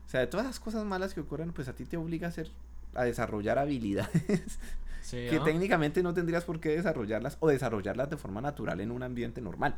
sea, 0.09 0.21
de 0.21 0.25
todas 0.25 0.47
las 0.47 0.59
cosas 0.59 0.83
malas 0.83 1.13
que 1.13 1.19
ocurren, 1.19 1.53
pues 1.53 1.67
a 1.67 1.75
ti 1.75 1.85
te 1.85 1.95
obliga 1.95 2.25
a 2.25 2.29
hacer, 2.29 2.49
a 2.95 3.03
desarrollar 3.03 3.59
habilidades 3.59 4.57
que 5.11 5.39
técnicamente 5.45 6.01
no 6.01 6.15
tendrías 6.15 6.43
por 6.43 6.59
qué 6.59 6.69
desarrollarlas 6.69 7.37
o 7.39 7.49
desarrollarlas 7.49 8.09
de 8.09 8.17
forma 8.17 8.41
natural 8.41 8.81
en 8.81 8.89
un 8.89 9.03
ambiente 9.03 9.41
normal. 9.41 9.75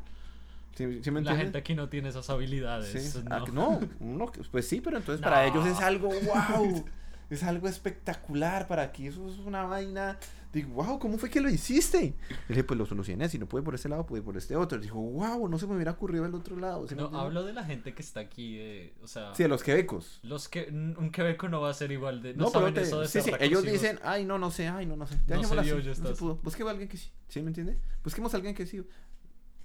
La 0.78 1.36
gente 1.36 1.58
aquí 1.58 1.76
no 1.76 1.90
tiene 1.90 2.08
esas 2.08 2.30
habilidades. 2.30 3.22
No, 3.52 3.82
no 4.00 4.32
pues 4.50 4.66
sí, 4.66 4.80
pero 4.80 4.96
entonces 4.96 5.22
para 5.24 5.46
ellos 5.46 5.66
es 5.68 5.80
algo 5.82 6.08
wow. 6.08 6.86
Es 7.30 7.44
algo 7.44 7.68
espectacular 7.68 8.68
para 8.68 8.84
aquí. 8.84 9.08
Eso 9.08 9.28
es 9.28 9.38
una 9.40 9.64
vaina. 9.64 10.18
Digo, 10.52 10.84
wow, 10.84 10.98
¿cómo 10.98 11.20
fue 11.20 11.30
que 11.30 11.42
lo 11.42 11.50
hiciste? 11.50 12.16
Le 12.30 12.36
dije, 12.48 12.64
pues 12.64 12.76
lo 12.76 12.88
solucioné. 12.88 13.30
Si 13.30 13.38
no 13.38 13.46
puede 13.46 13.64
por 13.64 13.76
ese 13.76 13.88
lado, 13.88 14.08
puede 14.08 14.24
por 14.24 14.36
este 14.36 14.56
otro. 14.56 14.80
dijo, 14.80 15.00
wow, 15.00 15.48
no 15.48 15.60
se 15.60 15.68
me 15.68 15.76
hubiera 15.76 15.92
ocurrido 15.92 16.26
el 16.26 16.34
otro 16.34 16.56
lado. 16.56 16.88
no, 16.96 17.20
hablo 17.20 17.44
de 17.44 17.54
la 17.54 17.64
gente 17.64 17.94
que 17.94 18.02
está 18.02 18.22
aquí. 18.22 18.60
o 19.04 19.08
sea, 19.08 19.36
sí, 19.36 19.44
de 19.44 19.50
los 19.50 19.62
quebecos. 19.62 20.20
Los 20.24 20.50
que, 20.50 20.70
un 20.72 21.12
quebeco 21.12 21.50
no 21.50 21.62
va 21.62 21.70
a 21.70 21.74
ser 21.76 21.92
igual 21.92 22.24
de. 22.24 22.34
No, 22.34 22.52
pero 22.52 22.68
eso 22.70 23.02
de 23.02 23.08
sí, 23.08 23.22
sí, 23.22 23.32
ellos 23.40 23.64
dicen, 23.64 24.00
ay, 24.04 24.26
no, 24.26 24.40
no 24.40 24.50
sé, 24.50 24.68
ay, 24.68 24.88
no, 24.88 24.96
no 24.96 25.06
sé. 25.06 25.20
no 25.28 25.44
sé 25.44 25.56
yo, 25.66 25.80
yo 25.80 25.94
no 26.02 26.14
pudo. 26.14 26.38
Busquemos 26.38 26.70
a 26.70 26.72
alguien 26.72 26.90
que 26.90 26.98
sí. 26.98 27.12
¿Sí 27.28 27.42
me 27.42 27.50
entiende? 27.50 27.78
Busquemos 28.04 28.34
a 28.34 28.38
alguien 28.38 28.56
que 28.56 28.66
sí. 28.66 28.82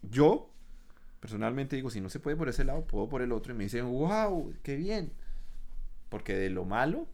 Yo, 0.03 0.51
personalmente 1.19 1.77
digo, 1.77 1.89
si 1.89 2.03
no 2.03 2.11
se 2.11 2.21
puede 2.21 2.37
por 2.37 2.51
ese 2.51 2.63
lado, 2.63 2.85
puedo 2.87 3.09
por 3.09 3.23
el 3.23 3.33
otro. 3.33 3.55
Y 3.55 3.57
me 3.57 3.65
dicen, 3.65 3.91
wow, 3.91 4.53
qué 4.63 4.77
bien. 4.77 5.15
Porque 6.11 6.35
de 6.35 6.51
lo 6.51 6.67
malo 6.67 7.09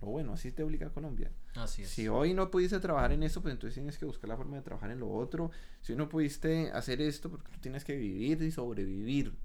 o 0.00 0.06
bueno, 0.06 0.32
así 0.32 0.52
te 0.52 0.62
obliga 0.62 0.88
a 0.88 0.90
Colombia. 0.90 1.30
Así 1.54 1.82
es. 1.82 1.90
Si 1.90 2.08
hoy 2.08 2.34
no 2.34 2.50
pudiste 2.50 2.78
trabajar 2.80 3.12
en 3.12 3.22
eso, 3.22 3.40
pues 3.42 3.52
entonces 3.52 3.74
tienes 3.74 3.98
que 3.98 4.04
buscar 4.04 4.28
la 4.28 4.36
forma 4.36 4.56
de 4.56 4.62
trabajar 4.62 4.90
en 4.90 5.00
lo 5.00 5.10
otro. 5.10 5.50
Si 5.80 5.92
hoy 5.92 5.98
no 5.98 6.08
pudiste 6.08 6.70
hacer 6.72 7.00
esto, 7.00 7.30
porque 7.30 7.50
tú 7.52 7.60
tienes 7.60 7.84
que 7.84 7.96
vivir 7.96 8.42
y 8.42 8.50
sobrevivir. 8.50 9.36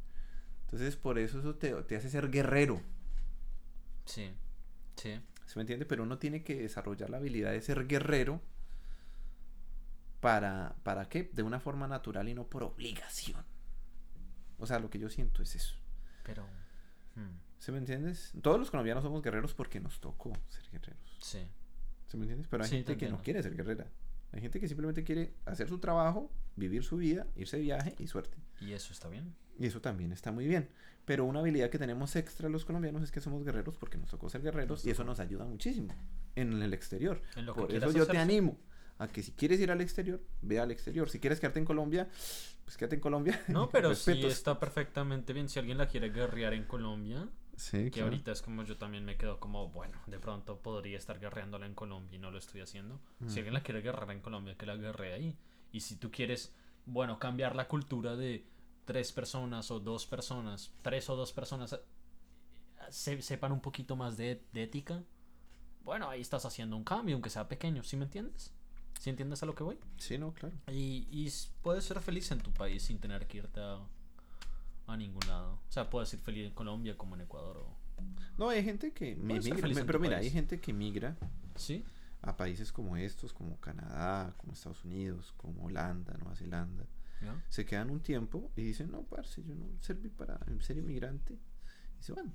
Entonces, 0.65 0.95
por 0.95 1.17
eso 1.17 1.39
eso 1.39 1.55
te, 1.55 1.71
te 1.83 1.95
hace 1.95 2.09
ser 2.09 2.29
guerrero. 2.29 2.81
Sí, 4.05 4.31
sí. 4.95 5.19
¿Se 5.45 5.57
me 5.57 5.61
entiende? 5.61 5.85
Pero 5.85 6.03
uno 6.03 6.19
tiene 6.19 6.43
que 6.43 6.55
desarrollar 6.55 7.09
la 7.09 7.17
habilidad 7.17 7.51
de 7.51 7.61
ser 7.61 7.87
guerrero 7.87 8.41
para, 10.19 10.75
¿para 10.83 11.09
qué? 11.09 11.29
De 11.33 11.43
una 11.43 11.59
forma 11.59 11.87
natural 11.87 12.27
y 12.29 12.33
no 12.33 12.47
por 12.47 12.63
obligación. 12.63 13.43
O 14.59 14.67
sea, 14.67 14.79
lo 14.79 14.89
que 14.89 14.99
yo 14.99 15.09
siento 15.09 15.41
es 15.41 15.55
eso. 15.55 15.75
Pero... 16.23 16.45
Hmm. 17.15 17.48
¿Se 17.59 17.71
me 17.71 17.77
entiendes? 17.77 18.31
Todos 18.41 18.57
los 18.57 18.71
colombianos 18.71 19.03
somos 19.03 19.21
guerreros 19.21 19.53
porque 19.53 19.79
nos 19.79 19.99
tocó 19.99 20.33
ser 20.47 20.63
guerreros. 20.71 21.17
Sí. 21.21 21.39
¿Se 22.07 22.17
me 22.17 22.23
entiendes? 22.23 22.47
Pero 22.49 22.63
hay 22.63 22.69
gente 22.69 22.97
que 22.97 23.09
no 23.09 23.21
quiere 23.21 23.43
ser 23.43 23.55
guerrera. 23.55 23.85
Hay 24.31 24.41
gente 24.41 24.59
que 24.59 24.67
simplemente 24.67 25.03
quiere 25.03 25.33
hacer 25.45 25.67
su 25.67 25.79
trabajo, 25.79 26.31
vivir 26.55 26.83
su 26.83 26.97
vida, 26.97 27.27
irse 27.35 27.57
de 27.57 27.63
viaje 27.63 27.95
y 27.99 28.07
suerte. 28.07 28.37
Y 28.61 28.73
eso 28.73 28.93
está 28.93 29.09
bien. 29.09 29.35
Y 29.57 29.65
eso 29.65 29.81
también 29.81 30.11
está 30.11 30.31
muy 30.31 30.47
bien. 30.47 30.69
Pero 31.05 31.25
una 31.25 31.39
habilidad 31.39 31.69
que 31.69 31.79
tenemos 31.79 32.15
extra 32.15 32.47
los 32.47 32.63
colombianos 32.63 33.03
es 33.03 33.11
que 33.11 33.19
somos 33.19 33.43
guerreros 33.43 33.77
porque 33.77 33.97
nos 33.97 34.09
tocó 34.09 34.29
ser 34.29 34.41
guerreros 34.41 34.85
y 34.85 34.91
eso 34.91 35.03
nos 35.03 35.19
ayuda 35.19 35.45
muchísimo 35.45 35.93
en 36.35 36.61
el 36.61 36.73
exterior. 36.73 37.21
Por 37.55 37.73
eso 37.73 37.91
yo 37.91 38.07
te 38.07 38.17
animo 38.17 38.57
a 38.99 39.07
que 39.07 39.23
si 39.23 39.31
quieres 39.31 39.59
ir 39.59 39.71
al 39.71 39.81
exterior, 39.81 40.21
ve 40.41 40.59
al 40.59 40.71
exterior. 40.71 41.09
Si 41.09 41.19
quieres 41.19 41.39
quedarte 41.39 41.59
en 41.59 41.65
Colombia, 41.65 42.07
pues 42.63 42.77
quédate 42.77 42.95
en 42.95 43.01
Colombia. 43.01 43.41
No, 43.47 43.69
pero 43.69 43.95
sí 43.95 44.25
está 44.25 44.59
perfectamente 44.59 45.33
bien. 45.33 45.49
Si 45.49 45.57
alguien 45.57 45.77
la 45.77 45.87
quiere 45.87 46.09
guerrear 46.09 46.53
en 46.53 46.65
Colombia, 46.65 47.27
que 47.91 48.01
ahorita 48.01 48.31
es 48.31 48.41
como 48.41 48.63
yo 48.63 48.77
también 48.77 49.05
me 49.05 49.17
quedo 49.17 49.39
como, 49.39 49.69
bueno, 49.69 49.97
de 50.07 50.19
pronto 50.19 50.61
podría 50.61 50.97
estar 50.97 51.19
guerreándola 51.19 51.65
en 51.65 51.75
Colombia 51.75 52.15
y 52.15 52.19
no 52.19 52.31
lo 52.31 52.37
estoy 52.37 52.61
haciendo. 52.61 52.99
Si 53.27 53.39
alguien 53.39 53.53
la 53.53 53.63
quiere 53.63 53.81
guerrear 53.81 54.11
en 54.11 54.21
Colombia, 54.21 54.55
que 54.55 54.65
la 54.65 54.75
guerre 54.75 55.13
ahí. 55.13 55.37
Y 55.71 55.81
si 55.81 55.97
tú 55.97 56.11
quieres, 56.11 56.55
bueno, 56.85 57.19
cambiar 57.19 57.55
la 57.55 57.67
cultura 57.67 58.15
de 58.15 58.45
tres 58.85 59.11
personas 59.11 59.69
o 59.71 59.79
dos 59.79 60.05
personas, 60.05 60.73
tres 60.81 61.09
o 61.09 61.15
dos 61.15 61.33
personas, 61.33 61.79
se, 62.89 63.21
sepan 63.21 63.51
un 63.51 63.61
poquito 63.61 63.95
más 63.95 64.17
de, 64.17 64.43
ética, 64.53 65.03
bueno, 65.83 66.09
ahí 66.09 66.21
estás 66.21 66.45
haciendo 66.45 66.75
un 66.75 66.83
cambio, 66.83 67.15
aunque 67.15 67.29
sea 67.29 67.47
pequeño, 67.47 67.83
¿sí 67.83 67.97
me 67.97 68.05
entiendes? 68.05 68.53
¿Sí 68.99 69.09
entiendes 69.09 69.43
a 69.43 69.45
lo 69.45 69.55
que 69.55 69.63
voy? 69.63 69.77
Sí, 69.97 70.17
no, 70.17 70.33
claro. 70.33 70.55
Y, 70.67 71.07
y 71.11 71.31
puedes 71.61 71.85
ser 71.85 71.99
feliz 72.01 72.31
en 72.31 72.39
tu 72.39 72.51
país 72.51 72.83
sin 72.83 72.99
tener 72.99 73.27
que 73.27 73.37
irte 73.37 73.59
a 73.59 73.79
a 74.91 74.97
ningún 74.97 75.25
lado. 75.27 75.53
O 75.67 75.71
sea, 75.71 75.89
puedes 75.89 76.13
ir 76.13 76.19
feliz 76.19 76.47
en 76.47 76.53
Colombia 76.53 76.97
como 76.97 77.15
en 77.15 77.21
Ecuador. 77.21 77.57
O... 77.57 77.77
No, 78.37 78.49
hay 78.49 78.63
gente 78.63 78.91
que 78.93 79.15
migra, 79.15 79.57
pero 79.85 79.99
mira, 79.99 80.17
hay 80.17 80.29
gente 80.29 80.59
que 80.59 80.71
migra 80.73 81.17
¿Sí? 81.55 81.83
a 82.21 82.35
países 82.37 82.71
como 82.71 82.95
estos, 82.97 83.33
como 83.33 83.59
Canadá, 83.59 84.33
como 84.37 84.53
Estados 84.53 84.83
Unidos, 84.85 85.33
como 85.37 85.65
Holanda, 85.65 86.13
Nueva 86.17 86.35
Zelanda. 86.35 86.85
Se 87.49 87.65
quedan 87.65 87.89
un 87.89 87.99
tiempo 87.99 88.49
y 88.55 88.63
dicen, 88.63 88.91
no, 88.91 89.03
parce, 89.03 89.43
yo 89.43 89.53
no 89.53 89.65
serví 89.81 90.07
para 90.07 90.39
ser 90.61 90.77
inmigrante. 90.77 91.37
Y 91.99 92.03
se 92.03 92.13
van. 92.13 92.33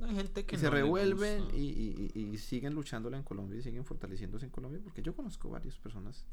Hay 0.00 0.14
gente 0.16 0.46
que 0.46 0.56
y 0.56 0.58
se 0.58 0.64
no 0.64 0.70
revuelven 0.72 1.44
y- 1.52 2.10
y- 2.14 2.20
y 2.32 2.38
siguen 2.38 2.74
luchándola 2.74 3.16
en 3.18 3.22
Colombia 3.22 3.58
y 3.58 3.62
siguen 3.62 3.84
fortaleciéndose 3.84 4.46
en 4.46 4.50
Colombia 4.50 4.80
porque 4.82 5.02
yo 5.02 5.14
conozco 5.14 5.50
varias 5.50 5.76
personas 5.78 6.26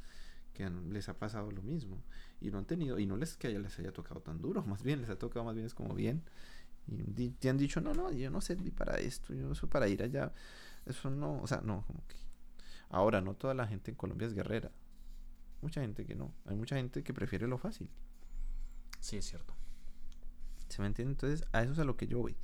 que 0.53 0.64
han- 0.65 0.91
les 0.94 1.07
ha 1.10 1.14
pasado 1.18 1.52
lo 1.52 1.61
mismo 1.61 2.03
y 2.40 2.52
no 2.52 2.57
han 2.60 2.65
tenido 2.65 2.99
y 2.99 3.06
no 3.06 3.18
les 3.18 3.38
que 3.38 3.48
haya, 3.48 3.60
les 3.60 3.78
haya 3.80 3.91
tocado 3.91 4.22
tan 4.22 4.41
duro 4.41 4.64
más 4.68 4.84
bien 4.84 5.02
les 5.02 5.10
ha 5.10 5.18
tocado 5.18 5.45
más 5.45 5.56
bien 5.56 5.65
es 5.68 5.73
como 5.73 5.94
bien 5.95 6.23
y 6.88 7.03
di- 7.03 7.30
te 7.32 7.49
han 7.49 7.57
dicho 7.57 7.80
no 7.82 7.94
no 7.94 8.11
yo 8.11 8.30
no 8.32 8.41
serví 8.41 8.72
para 8.72 8.98
esto 8.98 9.34
yo 9.34 9.48
no 9.48 9.56
soy 9.56 9.69
para 9.69 9.88
ir 9.88 10.03
allá 10.03 10.34
eso 10.86 11.10
no 11.10 11.41
o 11.41 11.48
sea 11.48 11.61
no 11.61 11.84
como 11.88 12.06
que 12.07 12.18
ahora 12.90 13.22
no 13.22 13.34
toda 13.36 13.53
la 13.53 13.68
gente 13.68 13.91
en 13.91 13.98
Colombia 13.98 14.28
es 14.28 14.34
guerrera 14.34 14.72
mucha 15.61 15.82
gente 15.82 16.06
que 16.06 16.15
no 16.15 16.34
hay 16.45 16.56
mucha 16.56 16.76
gente 16.76 17.03
que 17.03 17.14
prefiere 17.14 17.48
lo 17.48 17.57
fácil 17.57 17.90
Sí, 18.99 19.18
es 19.18 19.26
cierto. 19.26 19.56
¿Se 20.69 20.80
me 20.80 20.88
entiende? 20.88 21.14
Entonces, 21.14 21.44
a 21.53 21.64
eso 21.64 21.72
es 21.73 21.80
a 21.80 21.84
lo 21.86 21.98
que 21.98 22.06
yo 22.07 22.19
voy. 22.19 22.36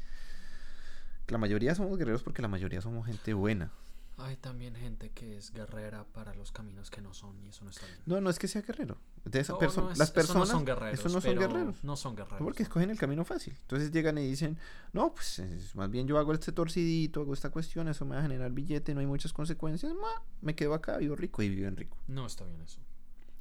La 1.28 1.38
mayoría 1.38 1.76
somos 1.76 1.98
guerreros 2.00 2.24
porque 2.24 2.42
la 2.42 2.48
mayoría 2.48 2.82
somos 2.82 3.06
gente 3.06 3.34
buena. 3.36 3.72
Hay 4.20 4.36
también 4.38 4.76
gente 4.76 5.12
que 5.12 5.38
es 5.38 5.52
guerrera 5.54 6.04
para 6.06 6.34
los 6.34 6.52
caminos 6.52 6.90
que 6.90 7.02
no 7.02 7.14
son 7.14 7.40
y 7.44 7.50
eso 7.50 7.64
no 7.64 7.70
está 7.70 7.86
bien. 7.86 8.00
No, 8.08 8.20
no 8.20 8.32
es 8.32 8.40
que 8.40 8.48
sea 8.48 8.64
guerrero. 8.64 8.98
De 9.26 9.40
esa 9.42 9.54
No, 9.54 9.60
perso- 9.60 9.84
no 9.84 9.92
es- 9.92 9.98
las 10.00 10.08
eso 10.08 10.14
personas, 10.16 10.48
no 10.48 10.54
son 10.56 10.66
guerreros. 10.66 11.00
eso 11.00 11.10
no 11.10 11.22
son 11.22 11.36
pero 11.36 11.42
guerreros. 11.42 11.84
No 11.84 11.96
son 11.96 12.16
guerreros. 12.16 12.40
Porque 12.40 12.64
escogen 12.64 12.90
el 12.90 12.98
camino 12.98 13.24
fácil. 13.26 13.56
Entonces 13.62 13.92
llegan 13.92 14.18
y 14.18 14.28
dicen, 14.28 14.58
no, 14.92 15.14
pues 15.14 15.38
es- 15.38 15.76
más 15.76 15.92
bien 15.92 16.08
yo 16.08 16.18
hago 16.18 16.34
este 16.34 16.52
torcidito, 16.52 17.22
hago 17.22 17.34
esta 17.36 17.52
cuestión, 17.52 17.88
eso 17.90 18.06
me 18.06 18.16
va 18.16 18.20
a 18.22 18.24
generar 18.24 18.52
billete, 18.52 18.96
no 18.96 19.02
hay 19.02 19.06
muchas 19.06 19.34
consecuencias, 19.34 19.94
ma, 19.94 20.10
me 20.42 20.56
quedo 20.56 20.74
acá, 20.74 20.98
vivo 20.98 21.16
rico 21.16 21.44
y 21.44 21.50
viven 21.50 21.78
rico. 21.78 21.98
No 22.08 22.26
está 22.26 22.44
bien 22.46 22.60
eso. 22.62 22.82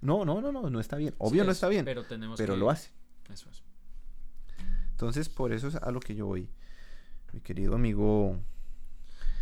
No, 0.02 0.26
no, 0.26 0.42
no, 0.42 0.52
no, 0.52 0.68
no 0.68 0.78
está 0.78 0.96
bien. 0.96 1.14
Obvio 1.16 1.42
Sí 1.42 1.46
no 1.46 1.52
es, 1.52 1.56
está 1.56 1.68
bien, 1.68 1.86
pero, 1.86 2.02
Pero 2.02 2.08
tenemos 2.08 2.38
que... 2.38 2.46
lo 2.54 2.68
hacen. 2.68 2.92
Eso 3.32 3.48
es. 3.48 3.62
Entonces, 4.90 5.30
por 5.30 5.52
eso 5.52 5.68
es 5.68 5.76
a 5.76 5.90
lo 5.90 6.00
que 6.00 6.14
yo 6.14 6.26
voy. 6.26 6.50
Mi 7.32 7.40
querido 7.40 7.74
amigo, 7.74 8.38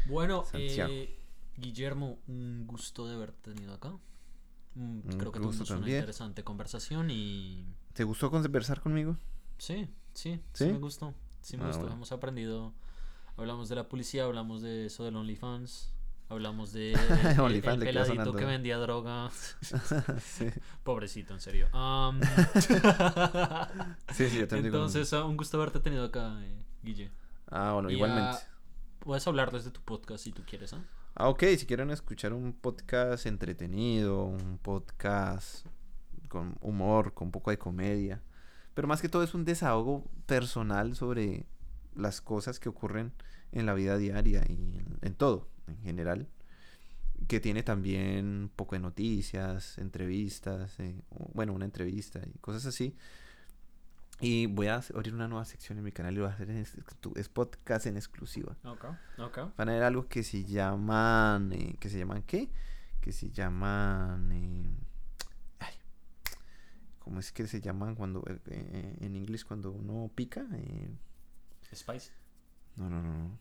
Bueno, 0.06 0.44
Santiago. 0.44 0.92
eh, 0.92 1.16
Guillermo, 1.56 2.18
un 2.26 2.66
gusto 2.66 3.06
de 3.06 3.14
haberte 3.14 3.52
tenido 3.52 3.74
acá. 3.74 3.90
Mm, 4.74 4.80
Un 4.80 5.02
Creo 5.18 5.30
que 5.32 5.38
tuvimos 5.38 5.56
una 5.60 5.68
también. 5.80 5.98
interesante 5.98 6.42
conversación 6.44 7.10
y... 7.10 7.64
¿te 7.92 8.02
gustó 8.04 8.30
conversar 8.30 8.80
conmigo? 8.80 9.16
Sí, 9.58 9.88
sí, 10.14 10.40
¿Sí? 10.52 10.64
sí 10.64 10.72
me 10.72 10.78
gustó. 10.78 11.14
Sí 11.42 11.56
me 11.56 11.62
Ah, 11.64 11.66
gustó. 11.68 11.80
bueno. 11.82 11.94
Hemos 11.96 12.10
aprendido. 12.12 12.72
Hablamos 13.36 13.68
de 13.68 13.76
la 13.76 13.88
policía, 13.88 14.24
hablamos 14.24 14.62
de 14.62 14.86
eso 14.86 15.04
del 15.04 15.14
OnlyFans. 15.16 15.90
Hablamos 16.28 16.72
de 16.72 16.92
el, 17.38 17.54
el 17.54 17.62
peladito 17.62 18.32
que 18.34 18.44
vendía 18.46 18.78
droga. 18.78 19.30
sí. 20.20 20.46
Pobrecito, 20.82 21.34
en 21.34 21.40
serio. 21.40 21.68
Am, 21.72 22.20
sí, 24.12 24.28
sí, 24.28 24.38
yo 24.38 24.46
lo 24.50 24.56
Entonces, 24.56 25.12
ah, 25.12 25.24
un 25.24 25.36
gusto 25.36 25.56
haberte 25.58 25.80
tenido 25.80 26.04
acá, 26.04 26.42
eh, 26.44 26.64
Guille. 26.82 27.10
Ah, 27.50 27.72
bueno, 27.74 27.90
Y, 27.90 27.94
igualmente. 27.94 28.30
ah, 28.30 28.38
Puedes 29.00 29.26
hablar 29.28 29.52
desde 29.52 29.70
tu 29.70 29.80
podcast 29.82 30.24
si 30.24 30.32
tú 30.32 30.42
quieres, 30.46 30.72
¿ah? 30.72 30.82
Ah, 31.16 31.28
ok, 31.28 31.44
si 31.56 31.66
quieren 31.66 31.90
escuchar 31.92 32.32
un 32.32 32.52
podcast 32.52 33.26
entretenido, 33.26 34.24
un 34.24 34.58
podcast 34.58 35.64
con 36.28 36.56
humor, 36.60 37.14
con 37.14 37.28
un 37.28 37.32
poco 37.32 37.52
de 37.52 37.58
comedia, 37.58 38.20
pero 38.74 38.88
más 38.88 39.00
que 39.00 39.08
todo 39.08 39.22
es 39.22 39.32
un 39.32 39.44
desahogo 39.44 40.04
personal 40.26 40.96
sobre 40.96 41.46
las 41.94 42.20
cosas 42.20 42.58
que 42.58 42.68
ocurren 42.68 43.12
en 43.52 43.64
la 43.64 43.74
vida 43.74 43.96
diaria 43.96 44.42
y 44.48 44.82
en, 45.02 45.14
todo, 45.14 45.46
en 45.68 45.78
general, 45.82 46.26
que 47.28 47.38
tiene 47.38 47.62
también 47.62 48.26
un 48.26 48.50
poco 48.54 48.74
de 48.74 48.80
noticias, 48.80 49.78
entrevistas, 49.78 50.80
eh, 50.80 51.00
bueno, 51.32 51.52
una 51.52 51.64
entrevista 51.64 52.20
y 52.26 52.38
cosas 52.40 52.66
así. 52.66 52.96
Y 54.24 54.46
voy 54.46 54.68
a 54.68 54.76
abrir 54.94 55.12
una 55.12 55.28
nueva 55.28 55.44
sección 55.44 55.76
en 55.76 55.84
mi 55.84 55.92
canal 55.92 56.14
y 56.14 56.16
lo 56.16 56.22
voy 56.22 56.30
a 56.30 56.34
hacer 56.34 56.48
en 56.48 56.56
es, 56.56 56.74
es 57.16 57.28
podcast 57.28 57.84
en 57.84 57.96
exclusiva. 57.96 58.56
Ok, 58.64 58.84
ok. 59.18 59.38
Van 59.54 59.68
a 59.68 59.72
ver 59.72 59.82
algo 59.82 60.08
que 60.08 60.22
se 60.22 60.44
llaman. 60.44 61.52
eh, 61.52 61.76
¿Que 61.78 61.90
se 61.90 61.98
llaman 61.98 62.22
qué? 62.22 62.48
Que 63.02 63.12
se 63.12 63.30
llaman. 63.30 64.32
eh, 64.32 64.76
ay, 65.60 65.74
¿Cómo 67.00 67.20
es 67.20 67.32
que 67.32 67.46
se 67.46 67.60
llaman 67.60 67.94
cuando. 67.94 68.24
eh, 68.26 68.40
eh, 68.46 68.96
en 69.02 69.14
inglés 69.14 69.44
cuando 69.44 69.70
uno 69.72 70.10
pica? 70.14 70.46
Eh, 70.54 70.88
Spice, 71.74 72.12
no, 72.76 72.88
no, 72.88 73.02
no, 73.02 73.38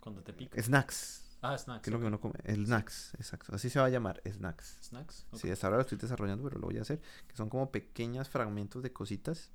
cuando 0.00 0.22
te 0.22 0.32
pica. 0.32 0.60
Snacks. 0.60 1.22
Ah, 1.42 1.56
snacks. 1.56 1.82
¿Qué 1.84 1.90
es 1.90 1.92
lo 1.92 2.00
que 2.00 2.06
uno 2.06 2.18
come? 2.20 2.34
Snacks, 2.52 3.14
exacto. 3.14 3.54
Así 3.54 3.70
se 3.70 3.78
va 3.78 3.84
a 3.84 3.90
llamar, 3.90 4.20
snacks. 4.26 4.78
Snacks. 4.82 5.26
Sí, 5.34 5.50
hasta 5.50 5.66
ahora 5.68 5.76
lo 5.76 5.82
estoy 5.82 5.98
desarrollando, 5.98 6.42
pero 6.42 6.58
lo 6.58 6.66
voy 6.66 6.78
a 6.78 6.82
hacer. 6.82 7.00
Que 7.28 7.36
son 7.36 7.48
como 7.48 7.70
pequeños 7.70 8.28
fragmentos 8.30 8.82
de 8.82 8.92
cositas, 8.92 9.50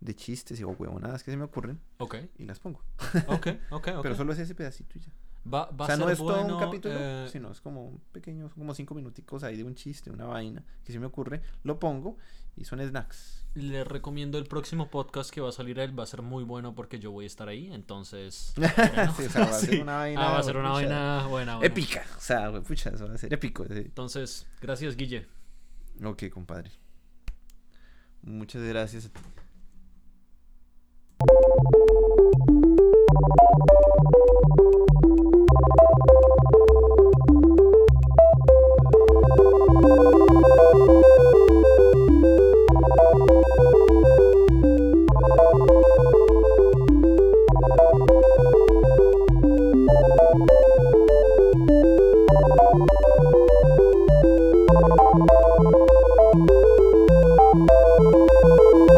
de 0.00 0.14
chistes 0.14 0.60
y 0.60 0.64
o 0.64 0.68
huevonadas 0.70 1.22
que 1.22 1.30
se 1.30 1.36
me 1.36 1.44
ocurren 1.44 1.80
Ok, 1.98 2.16
y 2.38 2.44
las 2.44 2.58
pongo. 2.60 2.82
ok, 3.28 3.46
ok. 3.70 3.88
ok. 3.96 4.02
Pero 4.02 4.14
solo 4.14 4.32
es 4.32 4.38
ese 4.38 4.54
pedacito 4.54 4.98
y 4.98 5.00
ya. 5.00 5.08
va, 5.50 5.70
va 5.70 5.84
o 5.84 5.86
sea, 5.86 5.94
a 5.94 5.98
no 5.98 6.10
es 6.10 6.18
todo 6.18 6.34
un 6.40 6.42
bueno, 6.48 6.58
capítulo, 6.60 6.94
eh, 6.98 7.28
sino 7.32 7.50
es 7.50 7.60
como 7.60 7.86
un 7.88 8.00
pequeño, 8.12 8.50
como 8.50 8.74
cinco 8.74 8.94
minuticos 8.94 9.42
ahí 9.42 9.56
de 9.56 9.64
un 9.64 9.74
chiste, 9.74 10.10
una 10.10 10.26
vaina 10.26 10.62
que 10.84 10.92
se 10.92 10.98
me 10.98 11.06
ocurre, 11.06 11.40
lo 11.62 11.78
pongo 11.78 12.18
y 12.56 12.64
son 12.64 12.80
snacks. 12.86 13.44
Le 13.54 13.84
recomiendo 13.84 14.36
el 14.36 14.44
próximo 14.44 14.90
podcast 14.90 15.30
que 15.30 15.40
va 15.40 15.48
a 15.48 15.52
salir 15.52 15.78
él. 15.78 15.98
Va 15.98 16.02
a 16.02 16.06
ser 16.06 16.20
muy 16.20 16.44
bueno 16.44 16.74
porque 16.74 16.98
yo 16.98 17.10
voy 17.10 17.24
a 17.24 17.26
estar 17.26 17.48
ahí. 17.48 17.72
Entonces. 17.72 18.52
Sí, 19.16 19.24
o 19.24 19.30
sea, 19.30 19.44
va 19.46 19.50
a 19.50 19.52
ser 19.54 19.70
Sí. 19.76 19.80
una 19.80 19.96
vaina, 19.96 20.28
Ah, 20.28 20.32
va 20.32 20.38
a 20.40 20.42
ser 20.42 20.56
una 20.58 20.68
pucha, 20.74 20.80
vaina 20.82 21.26
buena. 21.28 21.54
buena. 21.56 21.66
épica. 21.66 22.04
O 22.18 22.20
sea, 22.20 22.52
pucha, 22.60 22.90
eso 22.90 23.08
va 23.08 23.14
a 23.14 23.18
ser 23.18 23.32
épico. 23.32 23.64
sí. 23.64 23.72
Entonces, 23.78 24.46
gracias, 24.60 24.94
Guille. 24.94 25.26
Ok, 26.04 26.24
compadre. 26.28 26.70
Muchas 28.22 28.62
gracias 28.62 29.06
a 29.06 29.08
ti. 29.08 29.20